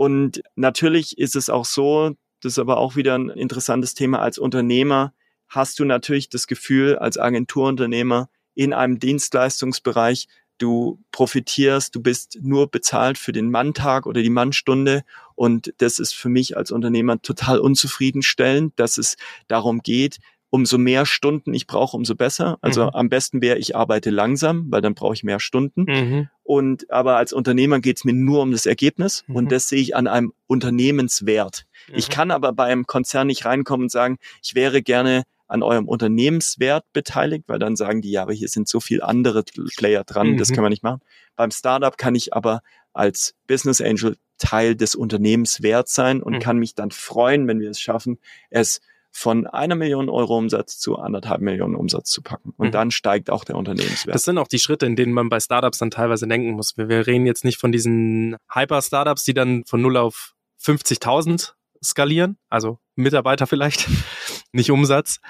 Und 0.00 0.42
natürlich 0.56 1.18
ist 1.18 1.36
es 1.36 1.50
auch 1.50 1.66
so, 1.66 2.16
das 2.40 2.52
ist 2.52 2.58
aber 2.58 2.78
auch 2.78 2.96
wieder 2.96 3.18
ein 3.18 3.28
interessantes 3.28 3.92
Thema 3.92 4.20
als 4.20 4.38
Unternehmer, 4.38 5.12
hast 5.46 5.78
du 5.78 5.84
natürlich 5.84 6.30
das 6.30 6.46
Gefühl 6.46 6.96
als 6.96 7.18
Agenturunternehmer 7.18 8.30
in 8.54 8.72
einem 8.72 8.98
Dienstleistungsbereich, 8.98 10.26
du 10.56 11.04
profitierst, 11.12 11.94
du 11.94 12.00
bist 12.00 12.38
nur 12.40 12.70
bezahlt 12.70 13.18
für 13.18 13.32
den 13.32 13.50
Manntag 13.50 14.06
oder 14.06 14.22
die 14.22 14.30
Mannstunde. 14.30 15.02
Und 15.34 15.74
das 15.76 15.98
ist 15.98 16.14
für 16.14 16.30
mich 16.30 16.56
als 16.56 16.70
Unternehmer 16.70 17.20
total 17.20 17.58
unzufriedenstellend, 17.58 18.72
dass 18.80 18.96
es 18.96 19.18
darum 19.48 19.80
geht, 19.80 20.16
umso 20.50 20.78
mehr 20.78 21.06
Stunden 21.06 21.54
ich 21.54 21.66
brauche, 21.66 21.96
umso 21.96 22.14
besser. 22.16 22.58
Also 22.60 22.84
Mhm. 22.84 22.90
am 22.90 23.08
besten 23.08 23.40
wäre, 23.40 23.58
ich 23.58 23.76
arbeite 23.76 24.10
langsam, 24.10 24.66
weil 24.70 24.80
dann 24.80 24.94
brauche 24.94 25.14
ich 25.14 25.22
mehr 25.22 25.38
Stunden. 25.40 25.84
Mhm. 25.84 26.28
Und 26.42 26.90
aber 26.90 27.16
als 27.16 27.32
Unternehmer 27.32 27.78
geht 27.80 27.98
es 27.98 28.04
mir 28.04 28.12
nur 28.12 28.42
um 28.42 28.50
das 28.50 28.66
Ergebnis 28.66 29.22
Mhm. 29.28 29.36
und 29.36 29.52
das 29.52 29.68
sehe 29.68 29.80
ich 29.80 29.94
an 29.94 30.08
einem 30.08 30.32
Unternehmenswert. 30.48 31.66
Ich 31.92 32.08
Mhm. 32.08 32.12
kann 32.12 32.30
aber 32.30 32.52
beim 32.52 32.86
Konzern 32.86 33.28
nicht 33.28 33.44
reinkommen 33.44 33.84
und 33.84 33.90
sagen, 33.90 34.18
ich 34.42 34.54
wäre 34.54 34.82
gerne 34.82 35.22
an 35.46 35.62
eurem 35.62 35.88
Unternehmenswert 35.88 36.84
beteiligt, 36.92 37.44
weil 37.48 37.58
dann 37.58 37.74
sagen 37.76 38.02
die, 38.02 38.10
ja, 38.10 38.22
aber 38.22 38.32
hier 38.32 38.48
sind 38.48 38.68
so 38.68 38.78
viele 38.80 39.04
andere 39.04 39.42
Player 39.76 40.04
dran, 40.04 40.36
das 40.36 40.50
Mhm. 40.50 40.54
können 40.54 40.64
wir 40.66 40.70
nicht 40.70 40.82
machen. 40.84 41.00
Beim 41.36 41.50
Startup 41.50 41.96
kann 41.96 42.14
ich 42.14 42.34
aber 42.34 42.60
als 42.92 43.34
Business 43.46 43.80
Angel 43.80 44.16
Teil 44.38 44.74
des 44.74 44.94
Unternehmenswerts 44.94 45.94
sein 45.94 46.22
und 46.22 46.34
Mhm. 46.34 46.38
kann 46.40 46.58
mich 46.58 46.74
dann 46.74 46.90
freuen, 46.90 47.46
wenn 47.46 47.60
wir 47.60 47.68
es 47.70 47.80
schaffen, 47.80 48.18
es 48.48 48.80
von 49.12 49.46
einer 49.46 49.74
Million 49.74 50.08
Euro 50.08 50.38
Umsatz 50.38 50.78
zu 50.78 50.98
anderthalb 50.98 51.40
Millionen 51.40 51.74
Umsatz 51.74 52.10
zu 52.10 52.22
packen. 52.22 52.52
Und 52.56 52.68
Mhm. 52.68 52.72
dann 52.72 52.90
steigt 52.90 53.30
auch 53.30 53.44
der 53.44 53.56
Unternehmenswert. 53.56 54.14
Das 54.14 54.22
sind 54.22 54.38
auch 54.38 54.46
die 54.48 54.58
Schritte, 54.60 54.86
in 54.86 54.96
denen 54.96 55.12
man 55.12 55.28
bei 55.28 55.40
Startups 55.40 55.78
dann 55.78 55.90
teilweise 55.90 56.26
denken 56.28 56.52
muss. 56.52 56.76
Wir, 56.76 56.88
wir 56.88 57.06
reden 57.06 57.26
jetzt 57.26 57.44
nicht 57.44 57.58
von 57.58 57.72
diesen 57.72 58.36
Hyper-Startups, 58.52 59.24
die 59.24 59.34
dann 59.34 59.64
von 59.66 59.80
0 59.82 59.96
auf 59.96 60.34
50.000 60.62 61.52
skalieren, 61.82 62.36
also 62.48 62.78
Mitarbeiter 62.94 63.46
vielleicht, 63.46 63.88
nicht 64.52 64.70
Umsatz, 64.70 65.20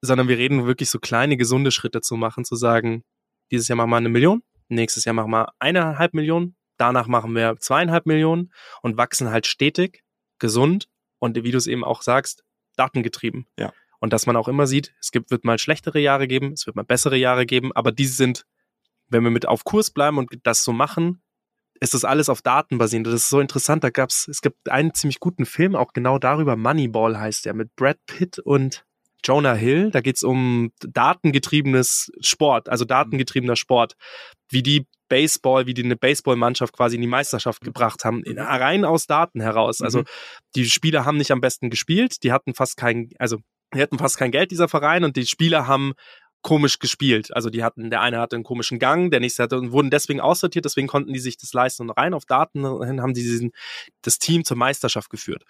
sondern 0.00 0.28
wir 0.28 0.36
reden 0.38 0.66
wirklich 0.66 0.90
so 0.90 0.98
kleine, 0.98 1.36
gesunde 1.36 1.70
Schritte 1.70 2.00
zu 2.00 2.16
machen, 2.16 2.44
zu 2.44 2.56
sagen, 2.56 3.02
dieses 3.50 3.68
Jahr 3.68 3.76
machen 3.76 3.90
wir 3.90 3.96
eine 3.98 4.08
Million, 4.08 4.42
nächstes 4.68 5.04
Jahr 5.04 5.14
machen 5.14 5.30
wir 5.30 5.52
eineinhalb 5.58 6.14
Millionen, 6.14 6.56
danach 6.78 7.06
machen 7.06 7.34
wir 7.34 7.56
zweieinhalb 7.58 8.06
Millionen 8.06 8.52
und 8.82 8.96
wachsen 8.96 9.30
halt 9.30 9.46
stetig, 9.46 10.02
gesund 10.38 10.88
und 11.20 11.36
wie 11.36 11.50
du 11.52 11.58
es 11.58 11.66
eben 11.68 11.84
auch 11.84 12.02
sagst, 12.02 12.42
datengetrieben. 12.76 13.46
Ja. 13.58 13.72
Und 14.00 14.12
dass 14.12 14.26
man 14.26 14.36
auch 14.36 14.48
immer 14.48 14.66
sieht, 14.66 14.94
es 15.00 15.12
gibt, 15.12 15.30
wird 15.30 15.44
mal 15.44 15.58
schlechtere 15.58 16.00
Jahre 16.00 16.26
geben, 16.26 16.52
es 16.52 16.66
wird 16.66 16.76
mal 16.76 16.84
bessere 16.84 17.16
Jahre 17.16 17.46
geben, 17.46 17.70
aber 17.72 17.92
diese 17.92 18.14
sind, 18.14 18.44
wenn 19.08 19.22
wir 19.22 19.30
mit 19.30 19.46
auf 19.46 19.64
Kurs 19.64 19.90
bleiben 19.90 20.18
und 20.18 20.30
das 20.42 20.64
so 20.64 20.72
machen, 20.72 21.22
ist 21.82 21.94
das 21.94 22.04
alles 22.04 22.28
auf 22.28 22.42
Daten 22.42 22.78
basierend. 22.78 23.08
Das 23.08 23.14
ist 23.14 23.28
so 23.28 23.40
interessant. 23.40 23.82
Da 23.82 23.90
gab's, 23.90 24.28
es 24.28 24.40
gibt 24.40 24.70
einen 24.70 24.94
ziemlich 24.94 25.18
guten 25.18 25.44
Film, 25.44 25.74
auch 25.74 25.92
genau 25.92 26.18
darüber, 26.18 26.56
Moneyball 26.56 27.18
heißt 27.18 27.44
der, 27.44 27.54
mit 27.54 27.74
Brad 27.74 27.98
Pitt 28.06 28.38
und 28.38 28.84
Jonah 29.24 29.54
Hill. 29.54 29.90
Da 29.90 30.00
geht's 30.00 30.22
um 30.22 30.72
datengetriebenes 30.80 32.12
Sport, 32.20 32.68
also 32.68 32.84
datengetriebener 32.84 33.56
Sport, 33.56 33.94
wie 34.48 34.62
die 34.62 34.86
Baseball, 35.12 35.66
wie 35.66 35.74
die 35.74 35.84
eine 35.84 35.96
Baseballmannschaft 35.96 36.74
quasi 36.74 36.94
in 36.96 37.02
die 37.02 37.06
Meisterschaft 37.06 37.60
gebracht 37.60 38.02
haben, 38.06 38.24
in, 38.24 38.38
rein 38.38 38.86
aus 38.86 39.06
Daten 39.06 39.42
heraus. 39.42 39.82
Also 39.82 39.98
Mhm. 39.98 40.04
die 40.56 40.64
Spieler 40.64 41.04
haben 41.04 41.18
nicht 41.18 41.32
am 41.32 41.42
besten 41.42 41.68
gespielt, 41.68 42.22
die 42.22 42.32
hatten 42.32 42.54
fast 42.54 42.78
kein, 42.78 43.10
also 43.18 43.36
die 43.74 43.82
hatten 43.82 43.98
fast 43.98 44.16
kein 44.16 44.30
Geld, 44.30 44.50
dieser 44.52 44.68
Verein, 44.68 45.04
und 45.04 45.16
die 45.16 45.26
Spieler 45.26 45.66
haben 45.66 45.92
komisch 46.40 46.78
gespielt. 46.78 47.36
Also 47.36 47.50
die 47.50 47.62
hatten, 47.62 47.90
der 47.90 48.00
eine 48.00 48.20
hatte 48.20 48.36
einen 48.36 48.42
komischen 48.42 48.78
Gang, 48.78 49.10
der 49.10 49.20
nächste 49.20 49.42
hatte 49.42 49.58
und 49.58 49.70
wurden 49.70 49.90
deswegen 49.90 50.20
aussortiert, 50.22 50.64
deswegen 50.64 50.88
konnten 50.88 51.12
die 51.12 51.20
sich 51.20 51.36
das 51.36 51.52
leisten 51.52 51.82
und 51.82 51.90
rein 51.90 52.14
auf 52.14 52.24
Daten 52.24 52.64
hin 52.82 53.02
haben 53.02 53.12
die 53.12 53.22
diesen, 53.22 53.52
das 54.00 54.18
Team 54.18 54.46
zur 54.46 54.56
Meisterschaft 54.56 55.10
geführt. 55.10 55.44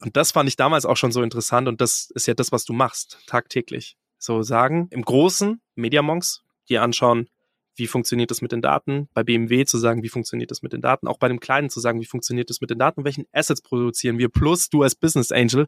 Und 0.00 0.16
das 0.16 0.32
fand 0.32 0.48
ich 0.48 0.56
damals 0.56 0.86
auch 0.86 0.96
schon 0.96 1.12
so 1.12 1.22
interessant 1.22 1.68
und 1.68 1.82
das 1.82 2.10
ist 2.14 2.26
ja 2.26 2.32
das, 2.32 2.50
was 2.50 2.64
du 2.64 2.72
machst, 2.72 3.18
tagtäglich. 3.26 3.96
So 4.18 4.42
sagen, 4.42 4.88
im 4.90 5.02
Großen, 5.02 5.60
Mediamonks, 5.74 6.42
die 6.70 6.78
anschauen, 6.78 7.28
wie 7.74 7.86
funktioniert 7.86 8.30
das 8.30 8.42
mit 8.42 8.52
den 8.52 8.62
Daten, 8.62 9.08
bei 9.14 9.22
BMW 9.22 9.64
zu 9.64 9.78
sagen, 9.78 10.02
wie 10.02 10.08
funktioniert 10.08 10.50
das 10.50 10.62
mit 10.62 10.72
den 10.72 10.80
Daten, 10.80 11.08
auch 11.08 11.18
bei 11.18 11.28
dem 11.28 11.40
Kleinen 11.40 11.70
zu 11.70 11.80
sagen, 11.80 12.00
wie 12.00 12.06
funktioniert 12.06 12.50
das 12.50 12.60
mit 12.60 12.70
den 12.70 12.78
Daten, 12.78 13.04
welchen 13.04 13.26
Assets 13.32 13.62
produzieren 13.62 14.18
wir, 14.18 14.28
plus 14.28 14.68
du 14.68 14.82
als 14.82 14.94
Business 14.94 15.32
Angel 15.32 15.66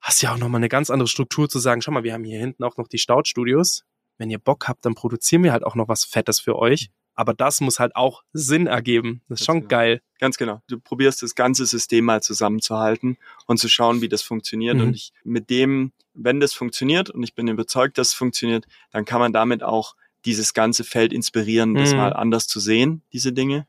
hast 0.00 0.22
ja 0.22 0.32
auch 0.32 0.38
nochmal 0.38 0.60
eine 0.60 0.68
ganz 0.68 0.90
andere 0.90 1.08
Struktur 1.08 1.48
zu 1.48 1.58
sagen, 1.58 1.82
schau 1.82 1.90
mal, 1.90 2.04
wir 2.04 2.12
haben 2.12 2.24
hier 2.24 2.38
hinten 2.38 2.62
auch 2.64 2.76
noch 2.76 2.88
die 2.88 2.98
Staud-Studios, 2.98 3.84
wenn 4.16 4.30
ihr 4.30 4.38
Bock 4.38 4.68
habt, 4.68 4.84
dann 4.84 4.94
produzieren 4.94 5.42
wir 5.42 5.52
halt 5.52 5.64
auch 5.64 5.74
noch 5.74 5.88
was 5.88 6.04
Fettes 6.04 6.40
für 6.40 6.56
euch, 6.56 6.90
aber 7.14 7.34
das 7.34 7.60
muss 7.60 7.80
halt 7.80 7.96
auch 7.96 8.22
Sinn 8.32 8.68
ergeben, 8.68 9.22
das 9.28 9.40
ist 9.40 9.46
schon 9.46 9.58
genau. 9.58 9.68
geil. 9.68 10.02
Ganz 10.20 10.36
genau. 10.36 10.62
Du 10.68 10.78
probierst 10.78 11.20
das 11.22 11.34
ganze 11.34 11.66
System 11.66 12.04
mal 12.04 12.22
zusammenzuhalten 12.22 13.18
und 13.46 13.58
zu 13.58 13.68
schauen, 13.68 14.00
wie 14.00 14.08
das 14.08 14.22
funktioniert. 14.22 14.76
Mhm. 14.76 14.82
Und 14.82 14.94
ich 14.94 15.12
mit 15.24 15.50
dem, 15.50 15.92
wenn 16.14 16.38
das 16.38 16.54
funktioniert, 16.54 17.10
und 17.10 17.24
ich 17.24 17.34
bin 17.34 17.48
überzeugt, 17.48 17.98
dass 17.98 18.08
es 18.08 18.14
funktioniert, 18.14 18.66
dann 18.92 19.04
kann 19.04 19.18
man 19.18 19.32
damit 19.32 19.64
auch 19.64 19.96
dieses 20.28 20.54
ganze 20.54 20.84
Feld 20.84 21.12
inspirieren, 21.12 21.74
das 21.74 21.90
Mhm. 21.92 21.96
mal 21.98 22.12
anders 22.12 22.46
zu 22.46 22.60
sehen, 22.60 23.02
diese 23.12 23.32
Dinge. 23.32 23.66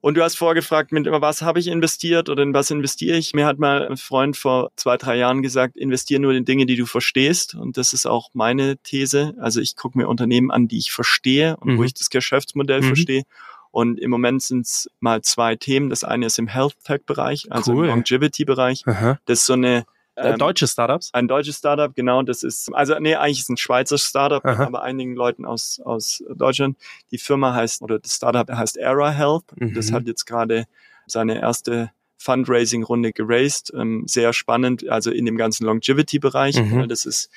Und 0.00 0.18
du 0.18 0.22
hast 0.22 0.36
vorgefragt, 0.36 0.92
mit 0.92 1.06
was 1.06 1.40
habe 1.40 1.58
ich 1.60 1.66
investiert 1.68 2.28
oder 2.28 2.42
in 2.42 2.52
was 2.52 2.70
investiere 2.70 3.16
ich? 3.16 3.32
Mir 3.32 3.46
hat 3.46 3.58
mal 3.58 3.88
ein 3.88 3.96
Freund 3.96 4.36
vor 4.36 4.70
zwei, 4.76 4.98
drei 4.98 5.16
Jahren 5.16 5.40
gesagt, 5.40 5.76
investiere 5.78 6.20
nur 6.20 6.34
in 6.34 6.44
Dinge, 6.44 6.66
die 6.66 6.76
du 6.76 6.84
verstehst. 6.84 7.54
Und 7.54 7.78
das 7.78 7.94
ist 7.94 8.04
auch 8.04 8.28
meine 8.34 8.76
These. 8.78 9.34
Also 9.40 9.62
ich 9.62 9.76
gucke 9.76 9.96
mir 9.96 10.06
Unternehmen 10.08 10.50
an, 10.50 10.68
die 10.68 10.76
ich 10.76 10.92
verstehe 10.92 11.56
und 11.56 11.76
wo 11.78 11.80
Mhm. 11.80 11.84
ich 11.86 11.94
das 11.94 12.10
Geschäftsmodell 12.10 12.82
Mhm. 12.82 12.86
verstehe. 12.88 13.22
Und 13.70 13.98
im 13.98 14.10
Moment 14.10 14.42
sind 14.42 14.66
es 14.66 14.90
mal 15.00 15.22
zwei 15.22 15.56
Themen. 15.56 15.88
Das 15.88 16.04
eine 16.04 16.26
ist 16.26 16.38
im 16.38 16.48
Health 16.48 16.76
Tech-Bereich, 16.84 17.50
also 17.50 17.72
Cool. 17.72 17.86
im 17.86 17.90
Longevity-Bereich. 17.94 18.82
Aha. 18.86 19.18
Das 19.24 19.40
ist 19.40 19.46
so 19.46 19.54
eine 19.54 19.86
ähm, 20.16 20.38
Deutsche 20.38 20.66
Startups? 20.66 21.10
ein 21.12 21.26
deutsches 21.28 21.56
Startup, 21.58 21.94
genau, 21.94 22.22
das 22.22 22.42
ist, 22.42 22.72
also 22.74 22.98
nee, 23.00 23.14
eigentlich 23.16 23.38
ist 23.38 23.44
es 23.44 23.48
ein 23.50 23.56
Schweizer 23.56 23.98
Startup, 23.98 24.44
Aha. 24.44 24.64
aber 24.66 24.82
einigen 24.82 25.14
Leuten 25.14 25.44
aus, 25.44 25.80
aus 25.84 26.22
Deutschland. 26.34 26.76
Die 27.10 27.18
Firma 27.18 27.54
heißt, 27.54 27.82
oder 27.82 27.98
das 27.98 28.14
Startup 28.14 28.48
heißt 28.50 28.76
Era 28.76 29.10
Health. 29.10 29.44
Das 29.56 29.90
Mhm. 29.90 29.94
hat 29.94 30.06
jetzt 30.06 30.24
gerade 30.26 30.66
seine 31.06 31.40
erste 31.40 31.90
Fundraising-Runde 32.18 33.12
geraced. 33.12 33.72
Ähm, 33.74 34.04
sehr 34.06 34.32
spannend, 34.32 34.88
also 34.88 35.10
in 35.10 35.24
dem 35.26 35.36
ganzen 35.36 35.66
Longevity-Bereich. 35.66 36.56
Mhm. 36.62 36.88
Das 36.88 37.04
ist 37.04 37.30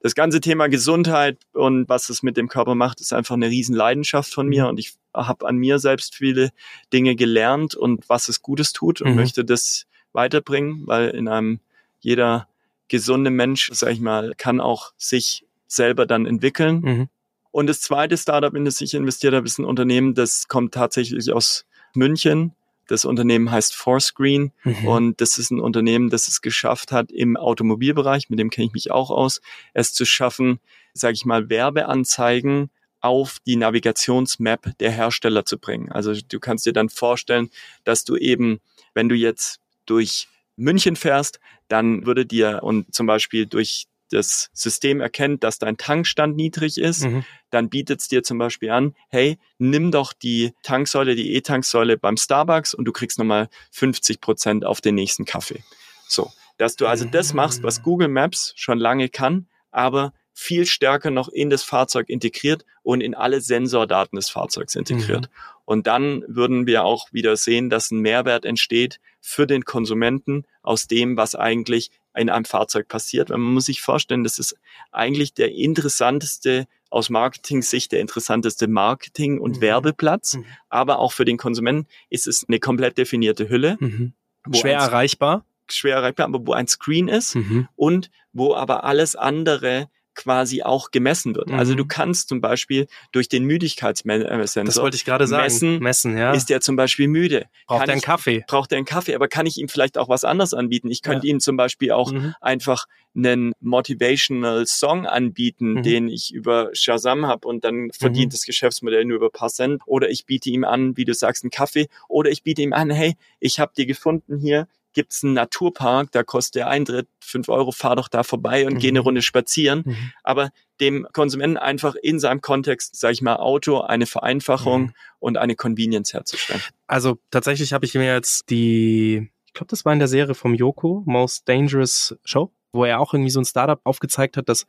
das 0.00 0.14
ganze 0.14 0.40
Thema 0.40 0.68
Gesundheit 0.68 1.38
und 1.52 1.88
was 1.88 2.10
es 2.10 2.22
mit 2.22 2.36
dem 2.36 2.48
Körper 2.48 2.74
macht, 2.74 3.00
ist 3.00 3.12
einfach 3.12 3.34
eine 3.34 3.48
riesen 3.48 3.74
Leidenschaft 3.74 4.32
von 4.32 4.46
Mhm. 4.46 4.50
mir 4.50 4.68
und 4.68 4.78
ich 4.78 4.94
habe 5.14 5.48
an 5.48 5.56
mir 5.56 5.78
selbst 5.78 6.14
viele 6.14 6.50
Dinge 6.92 7.16
gelernt 7.16 7.74
und 7.74 8.08
was 8.08 8.28
es 8.28 8.42
Gutes 8.42 8.72
tut 8.72 9.00
und 9.00 9.10
Mhm. 9.10 9.16
möchte 9.16 9.44
das 9.44 9.86
weiterbringen, 10.12 10.86
weil 10.86 11.08
in 11.08 11.28
einem 11.28 11.60
jeder 12.06 12.46
gesunde 12.86 13.30
Mensch, 13.32 13.68
sag 13.72 13.90
ich 13.90 14.00
mal, 14.00 14.34
kann 14.36 14.60
auch 14.60 14.92
sich 14.96 15.44
selber 15.66 16.06
dann 16.06 16.24
entwickeln. 16.24 16.80
Mhm. 16.80 17.08
Und 17.50 17.66
das 17.66 17.80
zweite 17.80 18.16
Startup, 18.16 18.54
in 18.54 18.64
das 18.64 18.80
ich 18.80 18.94
investiert 18.94 19.34
habe, 19.34 19.44
ist 19.44 19.58
ein 19.58 19.64
Unternehmen, 19.64 20.14
das 20.14 20.46
kommt 20.46 20.72
tatsächlich 20.72 21.32
aus 21.32 21.66
München. 21.94 22.52
Das 22.86 23.04
Unternehmen 23.04 23.50
heißt 23.50 23.74
Fourscreen 23.74 24.52
Mhm. 24.62 24.86
und 24.86 25.20
das 25.20 25.36
ist 25.38 25.50
ein 25.50 25.58
Unternehmen, 25.58 26.08
das 26.08 26.28
es 26.28 26.42
geschafft 26.42 26.92
hat 26.92 27.10
im 27.10 27.36
Automobilbereich, 27.36 28.30
mit 28.30 28.38
dem 28.38 28.50
kenne 28.50 28.68
ich 28.68 28.72
mich 28.72 28.92
auch 28.92 29.10
aus, 29.10 29.40
es 29.74 29.92
zu 29.92 30.04
schaffen, 30.04 30.60
sage 30.94 31.14
ich 31.14 31.24
mal, 31.24 31.50
Werbeanzeigen 31.50 32.70
auf 33.00 33.38
die 33.44 33.56
Navigationsmap 33.56 34.78
der 34.78 34.92
Hersteller 34.92 35.44
zu 35.44 35.58
bringen. 35.58 35.90
Also 35.90 36.12
du 36.14 36.38
kannst 36.38 36.66
dir 36.66 36.72
dann 36.72 36.88
vorstellen, 36.88 37.50
dass 37.82 38.04
du 38.04 38.14
eben, 38.16 38.60
wenn 38.94 39.08
du 39.08 39.16
jetzt 39.16 39.58
durch 39.86 40.28
München 40.56 40.96
fährst, 40.96 41.38
dann 41.68 42.06
würde 42.06 42.26
dir 42.26 42.60
und 42.62 42.94
zum 42.94 43.06
Beispiel 43.06 43.46
durch 43.46 43.86
das 44.10 44.50
System 44.52 45.00
erkennt, 45.00 45.42
dass 45.42 45.58
dein 45.58 45.76
Tankstand 45.76 46.36
niedrig 46.36 46.78
ist, 46.78 47.02
Mhm. 47.04 47.24
dann 47.50 47.68
bietet 47.68 48.00
es 48.00 48.08
dir 48.08 48.22
zum 48.22 48.38
Beispiel 48.38 48.70
an, 48.70 48.94
hey, 49.08 49.36
nimm 49.58 49.90
doch 49.90 50.12
die 50.12 50.52
Tanksäule, 50.62 51.16
die 51.16 51.34
E-Tanksäule 51.34 51.98
beim 51.98 52.16
Starbucks 52.16 52.72
und 52.72 52.84
du 52.84 52.92
kriegst 52.92 53.18
nochmal 53.18 53.48
50 53.72 54.20
Prozent 54.20 54.64
auf 54.64 54.80
den 54.80 54.94
nächsten 54.94 55.24
Kaffee. 55.24 55.64
So, 56.08 56.30
dass 56.56 56.76
du 56.76 56.86
also 56.86 57.04
das 57.04 57.34
machst, 57.34 57.64
was 57.64 57.82
Google 57.82 58.06
Maps 58.08 58.52
schon 58.54 58.78
lange 58.78 59.08
kann, 59.08 59.48
aber 59.72 60.12
viel 60.32 60.66
stärker 60.66 61.10
noch 61.10 61.28
in 61.28 61.50
das 61.50 61.64
Fahrzeug 61.64 62.08
integriert 62.08 62.64
und 62.82 63.00
in 63.00 63.14
alle 63.14 63.40
Sensordaten 63.40 64.16
des 64.16 64.28
Fahrzeugs 64.30 64.74
integriert. 64.76 65.30
Und 65.64 65.86
dann 65.88 66.22
würden 66.28 66.66
wir 66.66 66.84
auch 66.84 67.12
wieder 67.12 67.36
sehen, 67.36 67.70
dass 67.70 67.90
ein 67.90 67.98
Mehrwert 68.00 68.44
entsteht 68.44 69.00
für 69.28 69.48
den 69.48 69.64
Konsumenten 69.64 70.44
aus 70.62 70.86
dem, 70.86 71.16
was 71.16 71.34
eigentlich 71.34 71.90
in 72.14 72.30
einem 72.30 72.44
Fahrzeug 72.44 72.86
passiert. 72.86 73.28
Weil 73.28 73.38
man 73.38 73.54
muss 73.54 73.64
sich 73.66 73.82
vorstellen, 73.82 74.22
das 74.22 74.38
ist 74.38 74.56
eigentlich 74.92 75.34
der 75.34 75.52
interessanteste, 75.52 76.66
aus 76.90 77.10
Marketing-Sicht 77.10 77.90
der 77.90 78.00
interessanteste 78.00 78.68
Marketing- 78.68 79.40
und 79.40 79.56
Mhm. 79.56 79.60
Werbeplatz. 79.62 80.34
Mhm. 80.34 80.44
Aber 80.68 81.00
auch 81.00 81.12
für 81.12 81.24
den 81.24 81.38
Konsumenten 81.38 81.88
ist 82.08 82.28
es 82.28 82.44
eine 82.46 82.60
komplett 82.60 82.96
definierte 82.98 83.48
Hülle. 83.48 83.76
Mhm. 83.80 84.12
wo 84.48 84.58
Schwer 84.60 84.78
erreichbar. 84.78 85.44
Schwer 85.68 85.96
erreichbar, 85.96 86.26
aber 86.26 86.46
wo 86.46 86.52
ein 86.52 86.68
Screen 86.68 87.08
ist 87.08 87.34
Mhm. 87.34 87.66
und 87.74 88.12
wo 88.32 88.54
aber 88.54 88.84
alles 88.84 89.16
andere 89.16 89.88
quasi 90.16 90.62
auch 90.62 90.90
gemessen 90.90 91.36
wird. 91.36 91.50
Also 91.52 91.72
Mhm. 91.74 91.76
du 91.76 91.84
kannst 91.86 92.28
zum 92.28 92.40
Beispiel 92.40 92.86
durch 93.12 93.28
den 93.28 93.44
Müdigkeitssensor 93.44 94.64
Das 94.64 94.76
wollte 94.78 94.96
ich 94.96 95.04
gerade 95.04 95.26
sagen. 95.26 95.44
messen, 95.44 95.78
Messen, 95.78 96.16
ja. 96.18 96.32
ist 96.32 96.50
der 96.50 96.60
zum 96.60 96.74
Beispiel 96.76 97.06
müde. 97.08 97.46
Braucht 97.66 97.80
Kann 97.80 97.88
er 97.88 97.92
einen 97.92 97.98
ich- 97.98 98.04
Kaffee? 98.04 98.44
Braucht 98.48 98.72
er 98.72 98.78
einen 98.78 98.86
Kaffee, 98.86 99.14
aber 99.14 99.28
kann 99.28 99.46
ich 99.46 99.58
ihm 99.58 99.68
vielleicht 99.68 99.98
auch 99.98 100.08
was 100.08 100.24
anderes 100.24 100.54
anbieten? 100.54 100.90
Ich 100.90 101.02
könnte 101.02 101.26
Ja. 101.26 101.34
ihm 101.34 101.40
zum 101.40 101.56
Beispiel 101.56 101.92
auch 101.92 102.10
Mhm. 102.12 102.34
einfach 102.40 102.86
einen 103.14 103.52
Motivational 103.60 104.66
Song 104.66 105.06
anbieten, 105.06 105.74
Mhm. 105.74 105.82
den 105.82 106.08
ich 106.08 106.32
über 106.34 106.70
Shazam 106.72 107.26
habe 107.26 107.46
und 107.48 107.64
dann 107.64 107.90
verdient 107.92 108.26
Mhm. 108.26 108.30
das 108.30 108.44
Geschäftsmodell 108.44 109.04
nur 109.04 109.16
über 109.16 109.30
paar 109.30 109.48
Cent. 109.48 109.80
Oder 109.86 110.10
ich 110.10 110.26
biete 110.26 110.50
ihm 110.50 110.64
an, 110.64 110.96
wie 110.96 111.04
du 111.04 111.14
sagst, 111.14 111.44
einen 111.44 111.50
Kaffee. 111.50 111.88
Oder 112.08 112.30
ich 112.30 112.42
biete 112.42 112.62
ihm 112.62 112.72
an, 112.72 112.90
hey, 112.90 113.16
ich 113.40 113.58
habe 113.60 113.72
dir 113.76 113.86
gefunden 113.86 114.38
hier, 114.38 114.66
gibt's 114.96 115.22
einen 115.22 115.34
Naturpark, 115.34 116.10
da 116.10 116.22
kostet 116.24 116.54
der 116.56 116.68
Eintritt 116.68 117.06
fünf 117.20 117.50
Euro, 117.50 117.70
fahr 117.70 117.96
doch 117.96 118.08
da 118.08 118.22
vorbei 118.22 118.66
und 118.66 118.78
geh 118.78 118.88
eine 118.88 119.00
Mhm. 119.00 119.04
Runde 119.04 119.22
spazieren. 119.22 119.82
Mhm. 119.84 120.12
Aber 120.24 120.48
dem 120.80 121.06
Konsumenten 121.12 121.58
einfach 121.58 121.94
in 122.02 122.18
seinem 122.18 122.40
Kontext, 122.40 122.96
sage 122.98 123.12
ich 123.12 123.20
mal, 123.22 123.36
Auto, 123.36 123.82
eine 123.82 124.06
Vereinfachung 124.06 124.82
Mhm. 124.82 124.92
und 125.18 125.36
eine 125.36 125.54
Convenience 125.54 126.14
herzustellen. 126.14 126.62
Also 126.86 127.18
tatsächlich 127.30 127.74
habe 127.74 127.84
ich 127.84 127.94
mir 127.94 128.12
jetzt 128.14 128.48
die, 128.48 129.30
ich 129.46 129.52
glaube, 129.52 129.68
das 129.68 129.84
war 129.84 129.92
in 129.92 129.98
der 129.98 130.08
Serie 130.08 130.34
vom 130.34 130.54
Yoko, 130.54 131.02
Most 131.04 131.46
Dangerous 131.46 132.16
Show, 132.24 132.50
wo 132.72 132.84
er 132.86 132.98
auch 133.00 133.12
irgendwie 133.12 133.30
so 133.30 133.40
ein 133.40 133.44
Startup 133.44 133.80
aufgezeigt 133.84 134.38
hat, 134.38 134.48
dass 134.48 134.66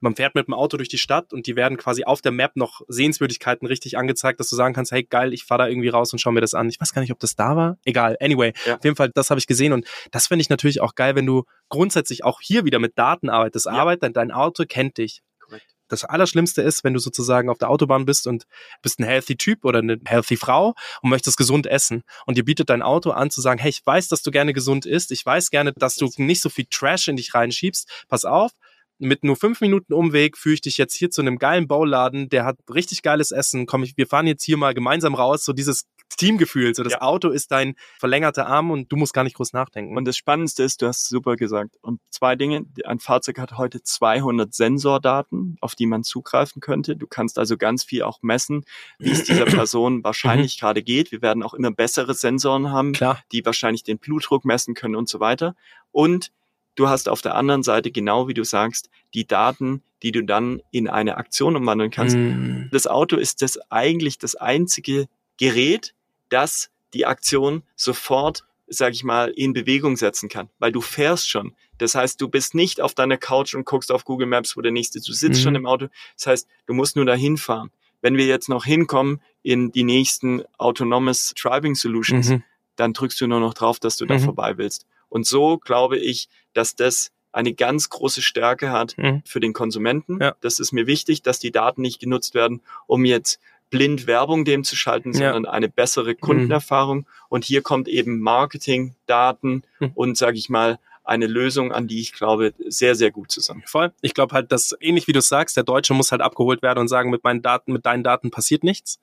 man 0.00 0.14
fährt 0.14 0.34
mit 0.34 0.46
dem 0.46 0.54
Auto 0.54 0.76
durch 0.76 0.88
die 0.88 0.98
Stadt 0.98 1.32
und 1.32 1.46
die 1.46 1.56
werden 1.56 1.76
quasi 1.78 2.04
auf 2.04 2.20
der 2.20 2.32
Map 2.32 2.52
noch 2.56 2.82
Sehenswürdigkeiten 2.88 3.66
richtig 3.66 3.96
angezeigt, 3.96 4.40
dass 4.40 4.48
du 4.48 4.56
sagen 4.56 4.74
kannst, 4.74 4.92
hey 4.92 5.02
geil, 5.04 5.32
ich 5.32 5.44
fahre 5.44 5.62
da 5.64 5.68
irgendwie 5.68 5.88
raus 5.88 6.12
und 6.12 6.18
schau 6.18 6.30
mir 6.32 6.40
das 6.40 6.54
an. 6.54 6.68
Ich 6.68 6.80
weiß 6.80 6.92
gar 6.92 7.00
nicht, 7.02 7.12
ob 7.12 7.18
das 7.20 7.34
da 7.36 7.56
war. 7.56 7.78
Egal. 7.84 8.16
Anyway, 8.20 8.52
Ja. 8.66 8.76
auf 8.76 8.84
jeden 8.84 8.96
Fall, 8.96 9.10
das 9.14 9.30
habe 9.30 9.38
ich 9.38 9.46
gesehen 9.46 9.72
und 9.72 9.86
das 10.10 10.26
finde 10.26 10.42
ich 10.42 10.50
natürlich 10.50 10.80
auch 10.80 10.94
geil, 10.94 11.14
wenn 11.14 11.26
du 11.26 11.44
grundsätzlich 11.68 12.24
auch 12.24 12.40
hier 12.40 12.64
wieder 12.64 12.78
mit 12.78 12.98
Daten 12.98 13.28
arbeitest. 13.30 13.66
Ja. 13.66 13.72
Arbeit, 13.72 14.02
dein, 14.02 14.12
dein 14.12 14.30
Auto 14.30 14.64
kennt 14.68 14.98
dich. 14.98 15.22
Korrekt. 15.40 15.66
Das 15.88 16.04
Allerschlimmste 16.04 16.62
ist, 16.62 16.82
wenn 16.84 16.94
du 16.94 16.98
sozusagen 16.98 17.48
auf 17.48 17.58
der 17.58 17.70
Autobahn 17.70 18.04
bist 18.06 18.26
und 18.26 18.44
bist 18.82 18.98
ein 18.98 19.04
healthy 19.04 19.36
Typ 19.36 19.64
oder 19.64 19.78
eine 19.78 19.98
healthy 20.04 20.36
Frau 20.36 20.74
und 21.00 21.10
möchtest 21.10 21.36
gesund 21.36 21.66
essen. 21.66 22.02
Und 22.26 22.36
dir 22.36 22.44
bietet 22.44 22.70
dein 22.70 22.82
Auto 22.82 23.12
an 23.12 23.30
zu 23.30 23.40
sagen, 23.40 23.60
hey, 23.60 23.70
ich 23.70 23.86
weiß, 23.86 24.08
dass 24.08 24.22
du 24.22 24.30
gerne 24.32 24.52
gesund 24.52 24.84
isst. 24.84 25.12
Ich 25.12 25.24
weiß 25.24 25.50
gerne, 25.50 25.72
dass 25.72 25.94
du 25.94 26.10
nicht 26.16 26.42
so 26.42 26.48
viel 26.48 26.66
Trash 26.70 27.06
in 27.08 27.16
dich 27.16 27.32
reinschiebst. 27.34 27.88
Pass 28.08 28.24
auf. 28.24 28.50
Mit 28.98 29.24
nur 29.24 29.36
fünf 29.36 29.60
Minuten 29.60 29.92
Umweg 29.92 30.38
führe 30.38 30.54
ich 30.54 30.60
dich 30.62 30.78
jetzt 30.78 30.94
hier 30.94 31.10
zu 31.10 31.20
einem 31.20 31.38
geilen 31.38 31.68
Bauladen, 31.68 32.28
der 32.28 32.44
hat 32.44 32.56
richtig 32.72 33.02
geiles 33.02 33.30
Essen. 33.30 33.66
Komm, 33.66 33.82
ich, 33.82 33.96
wir 33.96 34.06
fahren 34.06 34.26
jetzt 34.26 34.42
hier 34.44 34.56
mal 34.56 34.72
gemeinsam 34.74 35.14
raus. 35.14 35.44
So 35.44 35.52
dieses 35.52 35.86
Teamgefühl. 36.16 36.74
So 36.74 36.82
das 36.82 36.94
Ja. 36.94 37.02
Auto 37.02 37.28
ist 37.30 37.50
dein 37.50 37.74
verlängerter 37.98 38.46
Arm 38.46 38.70
und 38.70 38.90
du 38.90 38.96
musst 38.96 39.12
gar 39.12 39.24
nicht 39.24 39.36
groß 39.36 39.52
nachdenken. 39.52 39.96
Und 39.96 40.06
das 40.06 40.16
Spannendste 40.16 40.62
ist, 40.62 40.80
du 40.80 40.86
hast 40.86 41.02
es 41.02 41.08
super 41.08 41.36
gesagt. 41.36 41.76
Und 41.82 42.00
zwei 42.10 42.36
Dinge. 42.36 42.64
Ein 42.84 42.98
Fahrzeug 42.98 43.38
hat 43.38 43.58
heute 43.58 43.82
200 43.82 44.54
Sensordaten, 44.54 45.56
auf 45.60 45.74
die 45.74 45.86
man 45.86 46.02
zugreifen 46.04 46.60
könnte. 46.60 46.96
Du 46.96 47.06
kannst 47.06 47.38
also 47.38 47.56
ganz 47.56 47.84
viel 47.84 48.02
auch 48.02 48.20
messen, 48.22 48.64
wie 48.98 49.10
es 49.10 49.24
dieser 49.24 49.44
Person 49.44 50.04
wahrscheinlich 50.04 50.58
gerade 50.58 50.82
geht. 50.82 51.12
Wir 51.12 51.22
werden 51.22 51.42
auch 51.42 51.54
immer 51.54 51.70
bessere 51.70 52.14
Sensoren 52.14 52.70
haben, 52.70 52.92
Klar. 52.92 53.22
die 53.32 53.44
wahrscheinlich 53.44 53.82
den 53.82 53.98
Blutdruck 53.98 54.44
messen 54.44 54.74
können 54.74 54.96
und 54.96 55.08
so 55.08 55.20
weiter. 55.20 55.54
Und 55.92 56.30
du 56.76 56.88
hast 56.88 57.08
auf 57.08 57.20
der 57.22 57.34
anderen 57.34 57.62
Seite, 57.62 57.90
genau 57.90 58.28
wie 58.28 58.34
du 58.34 58.44
sagst, 58.44 58.88
die 59.14 59.26
Daten, 59.26 59.82
die 60.02 60.12
du 60.12 60.22
dann 60.22 60.62
in 60.70 60.88
eine 60.88 61.16
Aktion 61.16 61.56
umwandeln 61.56 61.90
kannst. 61.90 62.16
Mm. 62.16 62.68
Das 62.70 62.86
Auto 62.86 63.16
ist 63.16 63.42
das 63.42 63.58
eigentlich 63.70 64.18
das 64.18 64.34
einzige 64.36 65.08
Gerät, 65.38 65.94
das 66.28 66.70
die 66.94 67.06
Aktion 67.06 67.62
sofort, 67.74 68.44
sag 68.68 68.92
ich 68.94 69.04
mal, 69.04 69.28
in 69.30 69.52
Bewegung 69.52 69.96
setzen 69.96 70.28
kann, 70.28 70.48
weil 70.58 70.72
du 70.72 70.80
fährst 70.80 71.28
schon. 71.28 71.54
Das 71.78 71.94
heißt, 71.94 72.20
du 72.20 72.28
bist 72.28 72.54
nicht 72.54 72.80
auf 72.80 72.94
deiner 72.94 73.16
Couch 73.18 73.54
und 73.54 73.64
guckst 73.66 73.92
auf 73.92 74.04
Google 74.04 74.26
Maps, 74.26 74.56
wo 74.56 74.60
der 74.62 74.72
nächste, 74.72 75.00
du 75.00 75.12
sitzt 75.12 75.40
Mhm. 75.40 75.42
schon 75.44 75.54
im 75.56 75.66
Auto. 75.66 75.88
Das 76.16 76.26
heißt, 76.26 76.48
du 76.66 76.74
musst 76.74 76.96
nur 76.96 77.04
dahin 77.04 77.36
fahren. 77.36 77.70
Wenn 78.02 78.16
wir 78.16 78.26
jetzt 78.26 78.48
noch 78.48 78.64
hinkommen 78.64 79.20
in 79.42 79.72
die 79.72 79.84
nächsten 79.84 80.42
Autonomous 80.58 81.34
Driving 81.40 81.74
Solutions, 81.74 82.30
Mhm. 82.30 82.42
dann 82.76 82.92
drückst 82.92 83.20
du 83.20 83.26
nur 83.26 83.40
noch 83.40 83.54
drauf, 83.54 83.78
dass 83.78 83.96
du 83.96 84.04
da 84.06 84.14
Mhm. 84.14 84.20
vorbei 84.20 84.58
willst. 84.58 84.86
Und 85.08 85.26
so 85.26 85.58
glaube 85.58 85.98
ich, 85.98 86.28
dass 86.54 86.74
das 86.76 87.10
eine 87.32 87.52
ganz 87.52 87.90
große 87.90 88.22
Stärke 88.22 88.70
hat 88.70 88.96
Mhm. 88.96 89.22
für 89.26 89.40
den 89.40 89.52
Konsumenten. 89.52 90.18
Ja. 90.22 90.34
Das 90.40 90.58
ist 90.58 90.72
mir 90.72 90.86
wichtig, 90.86 91.22
dass 91.22 91.38
die 91.38 91.50
Daten 91.52 91.82
nicht 91.82 92.00
genutzt 92.00 92.34
werden, 92.34 92.62
um 92.86 93.04
jetzt 93.04 93.38
blind 93.68 94.06
Werbung 94.06 94.44
dem 94.44 94.64
zu 94.64 94.74
schalten, 94.76 95.12
Ja. 95.12 95.32
sondern 95.32 95.52
eine 95.52 95.68
bessere 95.68 96.14
Kundenerfahrung. 96.14 97.06
Und 97.28 97.44
hier 97.44 97.62
kommt 97.62 97.88
eben 97.88 98.20
Marketing, 98.20 98.94
Daten 99.06 99.64
Mhm. 99.80 99.90
und, 99.94 100.16
sage 100.16 100.38
ich 100.38 100.48
mal, 100.48 100.78
eine 101.04 101.26
Lösung, 101.26 101.72
an 101.72 101.86
die 101.86 102.00
ich 102.00 102.12
glaube, 102.12 102.52
sehr, 102.66 102.94
sehr 102.96 103.10
gut 103.12 103.30
zusammen. 103.30 103.62
Voll. 103.66 103.92
Ich 104.00 104.14
glaube 104.14 104.34
halt, 104.34 104.50
dass 104.50 104.74
ähnlich 104.80 105.06
wie 105.06 105.12
du 105.12 105.20
sagst, 105.20 105.56
der 105.56 105.62
Deutsche 105.64 105.94
muss 105.94 106.10
halt 106.12 106.20
abgeholt 106.22 106.62
werden 106.62 106.80
und 106.80 106.88
sagen, 106.88 107.10
mit 107.10 107.22
meinen 107.22 107.42
Daten, 107.42 107.72
mit 107.72 107.86
deinen 107.86 108.02
Daten 108.02 108.30
passiert 108.32 108.64
nichts. 108.64 108.98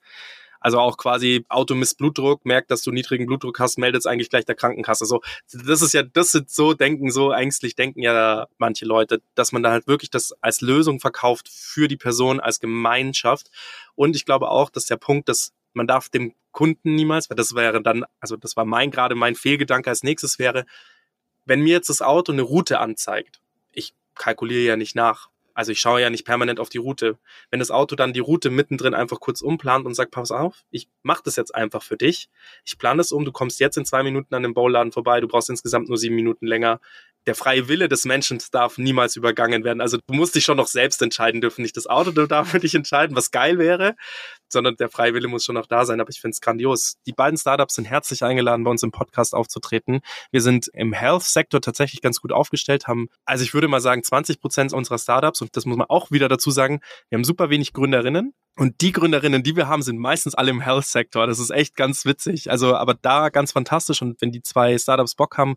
Also 0.64 0.78
auch 0.78 0.96
quasi 0.96 1.44
Auto 1.50 1.74
misst 1.74 1.98
Blutdruck, 1.98 2.46
merkt, 2.46 2.70
dass 2.70 2.80
du 2.80 2.90
niedrigen 2.90 3.26
Blutdruck 3.26 3.60
hast, 3.60 3.76
meldet 3.76 4.00
es 4.00 4.06
eigentlich 4.06 4.30
gleich 4.30 4.46
der 4.46 4.54
Krankenkasse. 4.54 5.04
So, 5.04 5.20
das 5.52 5.82
ist 5.82 5.92
ja, 5.92 6.02
das 6.02 6.32
sind 6.32 6.48
so 6.48 6.72
denken, 6.72 7.10
so 7.10 7.32
ängstlich 7.32 7.76
denken 7.76 8.00
ja 8.00 8.46
manche 8.56 8.86
Leute, 8.86 9.20
dass 9.34 9.52
man 9.52 9.62
da 9.62 9.72
halt 9.72 9.86
wirklich 9.86 10.08
das 10.08 10.32
als 10.40 10.62
Lösung 10.62 11.00
verkauft 11.00 11.50
für 11.50 11.86
die 11.86 11.98
Person, 11.98 12.40
als 12.40 12.60
Gemeinschaft. 12.60 13.50
Und 13.94 14.16
ich 14.16 14.24
glaube 14.24 14.48
auch, 14.48 14.70
dass 14.70 14.86
der 14.86 14.96
Punkt, 14.96 15.28
dass 15.28 15.52
man 15.74 15.86
darf 15.86 16.08
dem 16.08 16.34
Kunden 16.50 16.94
niemals, 16.94 17.28
weil 17.28 17.36
das 17.36 17.54
wäre 17.54 17.82
dann, 17.82 18.06
also 18.18 18.38
das 18.38 18.56
war 18.56 18.64
mein 18.64 18.90
gerade 18.90 19.16
mein 19.16 19.34
Fehlgedanke 19.34 19.90
als 19.90 20.02
nächstes 20.02 20.38
wäre, 20.38 20.64
wenn 21.44 21.60
mir 21.60 21.72
jetzt 21.74 21.90
das 21.90 22.00
Auto 22.00 22.32
eine 22.32 22.40
Route 22.40 22.80
anzeigt, 22.80 23.42
ich 23.70 23.92
kalkuliere 24.14 24.62
ja 24.64 24.76
nicht 24.76 24.94
nach. 24.94 25.28
Also 25.54 25.72
ich 25.72 25.80
schaue 25.80 26.00
ja 26.00 26.10
nicht 26.10 26.24
permanent 26.24 26.60
auf 26.60 26.68
die 26.68 26.78
Route. 26.78 27.18
Wenn 27.50 27.60
das 27.60 27.70
Auto 27.70 27.96
dann 27.96 28.12
die 28.12 28.20
Route 28.20 28.50
mittendrin 28.50 28.92
einfach 28.92 29.20
kurz 29.20 29.40
umplant 29.40 29.86
und 29.86 29.94
sagt, 29.94 30.10
pass 30.10 30.30
auf, 30.30 30.64
ich 30.70 30.88
mache 31.02 31.22
das 31.24 31.36
jetzt 31.36 31.54
einfach 31.54 31.82
für 31.82 31.96
dich. 31.96 32.28
Ich 32.64 32.76
plane 32.76 32.98
das 32.98 33.12
um, 33.12 33.24
du 33.24 33.32
kommst 33.32 33.60
jetzt 33.60 33.76
in 33.76 33.84
zwei 33.84 34.02
Minuten 34.02 34.34
an 34.34 34.42
dem 34.42 34.54
Bauladen 34.54 34.92
vorbei, 34.92 35.20
du 35.20 35.28
brauchst 35.28 35.50
insgesamt 35.50 35.88
nur 35.88 35.96
sieben 35.96 36.16
Minuten 36.16 36.46
länger. 36.46 36.80
Der 37.26 37.34
freie 37.34 37.68
Wille 37.68 37.88
des 37.88 38.04
Menschen 38.04 38.38
darf 38.52 38.78
niemals 38.78 39.16
übergangen 39.16 39.64
werden. 39.64 39.80
Also 39.80 39.98
du 40.06 40.14
musst 40.14 40.34
dich 40.34 40.44
schon 40.44 40.56
noch 40.56 40.66
selbst 40.66 41.00
entscheiden 41.02 41.40
dürfen. 41.40 41.62
Nicht 41.62 41.76
das 41.76 41.86
Auto 41.86 42.10
darf 42.10 42.50
für 42.50 42.60
dich 42.60 42.74
entscheiden, 42.74 43.16
was 43.16 43.30
geil 43.30 43.58
wäre, 43.58 43.96
sondern 44.48 44.76
der 44.76 44.88
freie 44.88 45.14
Wille 45.14 45.28
muss 45.28 45.44
schon 45.44 45.54
noch 45.54 45.66
da 45.66 45.84
sein. 45.84 46.00
Aber 46.00 46.10
ich 46.10 46.20
finde 46.20 46.34
es 46.34 46.40
grandios. 46.40 46.96
Die 47.06 47.12
beiden 47.12 47.38
Startups 47.38 47.74
sind 47.74 47.84
herzlich 47.84 48.22
eingeladen, 48.22 48.64
bei 48.64 48.70
uns 48.70 48.82
im 48.82 48.90
Podcast 48.90 49.34
aufzutreten. 49.34 50.00
Wir 50.30 50.40
sind 50.40 50.68
im 50.74 50.92
Health-Sektor 50.92 51.60
tatsächlich 51.60 52.00
ganz 52.02 52.20
gut 52.20 52.32
aufgestellt, 52.32 52.86
haben, 52.86 53.08
also 53.24 53.44
ich 53.44 53.54
würde 53.54 53.68
mal 53.68 53.80
sagen, 53.80 54.02
20 54.02 54.40
Prozent 54.40 54.72
unserer 54.72 54.98
Startups, 54.98 55.40
und 55.42 55.56
das 55.56 55.64
muss 55.66 55.76
man 55.76 55.88
auch 55.88 56.10
wieder 56.10 56.28
dazu 56.28 56.50
sagen, 56.50 56.80
wir 57.08 57.16
haben 57.16 57.24
super 57.24 57.50
wenig 57.50 57.72
Gründerinnen. 57.72 58.34
Und 58.56 58.80
die 58.82 58.92
Gründerinnen, 58.92 59.42
die 59.42 59.56
wir 59.56 59.66
haben, 59.66 59.82
sind 59.82 59.98
meistens 59.98 60.34
alle 60.34 60.50
im 60.50 60.60
Health-Sektor. 60.60 61.26
Das 61.26 61.40
ist 61.40 61.50
echt 61.50 61.74
ganz 61.74 62.04
witzig. 62.04 62.50
Also, 62.50 62.76
aber 62.76 62.94
da 62.94 63.28
ganz 63.30 63.50
fantastisch. 63.50 64.00
Und 64.00 64.20
wenn 64.20 64.30
die 64.30 64.42
zwei 64.42 64.78
Startups 64.78 65.16
Bock 65.16 65.36
haben, 65.36 65.56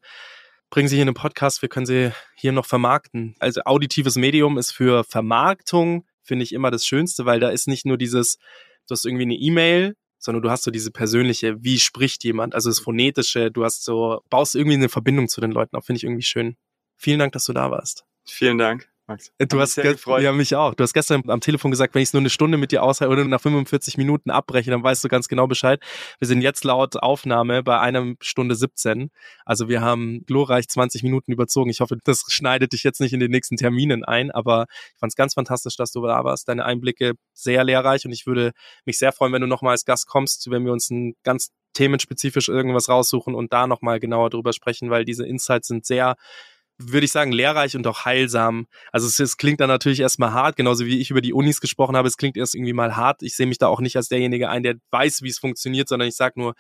bringen 0.70 0.88
sie 0.88 0.96
hier 0.96 1.04
in 1.04 1.08
den 1.08 1.16
Podcast, 1.16 1.62
wir 1.62 1.70
können 1.70 1.86
sie 1.86 2.12
hier 2.36 2.52
noch 2.52 2.66
vermarkten. 2.66 3.36
Also 3.40 3.62
auditives 3.66 4.16
Medium 4.16 4.58
ist 4.58 4.72
für 4.72 5.04
Vermarktung, 5.04 6.06
finde 6.24 6.44
ich 6.44 6.54
immer 6.54 6.72
das 6.72 6.86
Schönste, 6.86 7.26
weil 7.26 7.40
da 7.40 7.50
ist 7.50 7.68
nicht 7.68 7.86
nur 7.86 7.98
dieses, 7.98 8.38
du 8.88 8.92
hast 8.94 9.06
irgendwie 9.06 9.24
eine 9.24 9.36
E-Mail, 9.36 9.96
sondern 10.20 10.42
du 10.42 10.50
hast 10.50 10.64
so 10.64 10.72
diese 10.72 10.92
persönliche, 10.92 11.64
wie 11.64 11.80
spricht 11.80 12.24
jemand, 12.24 12.56
also 12.56 12.70
das 12.70 12.80
Phonetische, 12.80 13.52
du 13.52 13.64
hast 13.64 13.84
so, 13.84 14.22
baust 14.30 14.56
irgendwie 14.56 14.76
eine 14.76 14.90
Verbindung 14.90 15.28
zu 15.30 15.42
den 15.42 15.52
Leuten 15.52 15.76
auf, 15.76 15.86
finde 15.86 15.98
ich 15.98 16.04
irgendwie 16.04 16.24
schön. 16.24 16.58
Vielen 16.98 17.20
Dank, 17.20 17.34
dass 17.34 17.46
du 17.46 17.54
da 17.54 17.72
warst. 17.72 18.06
Vielen 18.26 18.58
Dank, 18.58 18.90
Max. 19.08 19.32
Du 19.38 19.44
Hat 19.44 19.54
mich 19.54 19.62
hast 19.62 19.76
gefreut. 19.76 20.22
ja 20.22 20.32
mich 20.34 20.56
auch. 20.56 20.74
Du 20.74 20.84
hast 20.84 20.94
gestern 20.94 21.24
am 21.30 21.40
Telefon 21.40 21.72
gesagt, 21.72 21.96
wenn 21.96 22.02
ich 22.02 22.10
es 22.10 22.14
nur 22.14 22.20
eine 22.20 22.30
Stunde 22.30 22.58
mit 22.58 22.72
dir 22.74 22.84
aushalte 22.84 23.12
oder 23.12 23.24
nach 23.24 23.40
45 23.40 23.98
Minuten 23.98 24.30
abbreche, 24.30 24.70
dann 24.70 24.84
weißt 24.84 25.04
du 25.04 25.08
ganz 25.08 25.28
genau 25.30 25.48
Bescheid. 25.48 25.82
Wir 26.20 26.28
sind 26.28 26.42
jetzt 26.42 26.66
laut 26.66 26.98
Aufnahme 26.98 27.64
bei 27.64 27.80
einer 27.80 28.16
Stunde 28.20 28.56
17. 28.56 29.10
Also 29.46 29.70
wir 29.70 29.82
haben 29.82 30.26
glorreich 30.26 30.68
20 30.68 31.04
Minuten 31.04 31.32
überzogen. 31.32 31.70
Ich 31.70 31.80
hoffe, 31.80 31.98
das 32.04 32.26
schneidet 32.28 32.74
dich 32.74 32.84
jetzt 32.84 33.00
nicht 33.00 33.14
in 33.14 33.22
den 33.22 33.32
nächsten 33.32 33.56
Terminen 33.56 34.04
ein, 34.04 34.30
aber 34.30 34.66
ich 34.94 35.00
fand 35.00 35.12
es 35.12 35.16
ganz 35.16 35.36
fantastisch, 35.36 35.78
dass 35.78 35.92
du 35.92 36.06
da 36.06 36.24
warst. 36.26 36.50
Deine 36.50 36.66
Einblicke 36.66 37.14
sehr 37.34 37.64
lehrreich 37.64 38.06
und 38.06 38.12
ich 38.12 38.28
würde 38.28 38.52
mich 38.86 38.98
sehr 38.98 39.14
freuen, 39.14 39.32
wenn 39.32 39.42
du 39.42 39.48
nochmal 39.48 39.72
als 39.72 39.86
Gast 39.86 40.08
kommst, 40.08 40.52
wenn 40.52 40.66
wir 40.66 40.74
uns 40.74 40.90
ein 40.90 41.16
ganz 41.24 41.52
themenspezifisch 41.74 42.50
irgendwas 42.50 42.90
raussuchen 42.90 43.36
und 43.36 43.54
da 43.54 43.68
nochmal 43.68 44.00
genauer 44.00 44.32
drüber 44.32 44.52
sprechen, 44.52 44.90
weil 44.90 45.06
diese 45.06 45.26
Insights 45.26 45.68
sind 45.68 45.86
sehr 45.86 46.16
würde 46.78 47.06
ich 47.06 47.12
sagen, 47.12 47.32
lehrreich 47.32 47.76
und 47.76 47.88
auch 47.88 48.06
heilsam. 48.06 48.68
Also 48.92 49.08
es, 49.08 49.20
es 49.20 49.38
klingt 49.38 49.60
dann 49.60 49.70
natürlich 49.70 50.00
erstmal 50.00 50.32
hart, 50.32 50.56
genauso 50.56 50.86
wie 50.86 51.00
ich 51.00 51.10
über 51.10 51.22
die 51.22 51.34
Unis 51.34 51.60
gesprochen 51.60 51.96
habe. 51.96 52.08
Es 52.08 52.18
klingt 52.18 52.38
erst 52.38 52.56
irgendwie 52.56 52.74
mal 52.74 52.96
hart. 52.96 53.24
Ich 53.24 53.36
sehe 53.36 53.48
mich 53.48 53.58
da 53.58 53.68
auch 53.68 53.80
nicht 53.80 53.96
als 53.96 54.10
derjenige 54.10 54.50
ein, 54.50 54.64
der 54.64 54.76
weiß, 54.92 55.22
wie 55.24 55.30
es 55.30 55.40
funktioniert, 55.40 55.90
sondern 55.90 56.08
ich 56.08 56.16
sage 56.16 56.40
nur, 56.40 56.54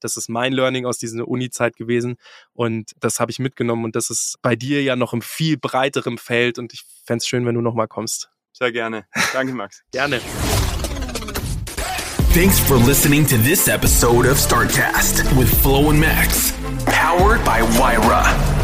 das 0.00 0.16
ist 0.16 0.28
mein 0.28 0.52
Learning 0.52 0.86
aus 0.86 0.98
dieser 0.98 1.26
Uni-Zeit 1.26 1.76
gewesen 1.76 2.16
und 2.52 2.92
das 3.00 3.20
habe 3.20 3.30
ich 3.30 3.38
mitgenommen 3.38 3.84
und 3.84 3.96
das 3.96 4.10
ist 4.10 4.36
bei 4.42 4.54
dir 4.56 4.82
ja 4.82 4.96
noch 4.96 5.12
im 5.12 5.22
viel 5.22 5.56
breiterem 5.56 6.18
Feld 6.18 6.58
und 6.58 6.72
ich 6.72 6.84
fände 7.04 7.18
es 7.18 7.26
schön, 7.26 7.44
wenn 7.46 7.54
du 7.54 7.60
nochmal 7.60 7.88
kommst. 7.88 8.30
Sehr 8.52 8.72
gerne. 8.72 9.06
Danke, 9.32 9.52
Max. 9.52 9.82
Gerne. 9.92 10.20
Thanks 12.34 12.60
for 12.60 12.76
listening 12.76 13.26
to 13.26 13.36
this 13.38 13.68
episode 13.68 14.26
of 14.26 14.36
StartCast 14.36 15.36
with 15.36 15.50
Flo 15.62 15.90
and 15.90 16.00
Max, 16.00 16.52
powered 16.86 17.44
by 17.44 17.62
Wyra. 17.78 18.57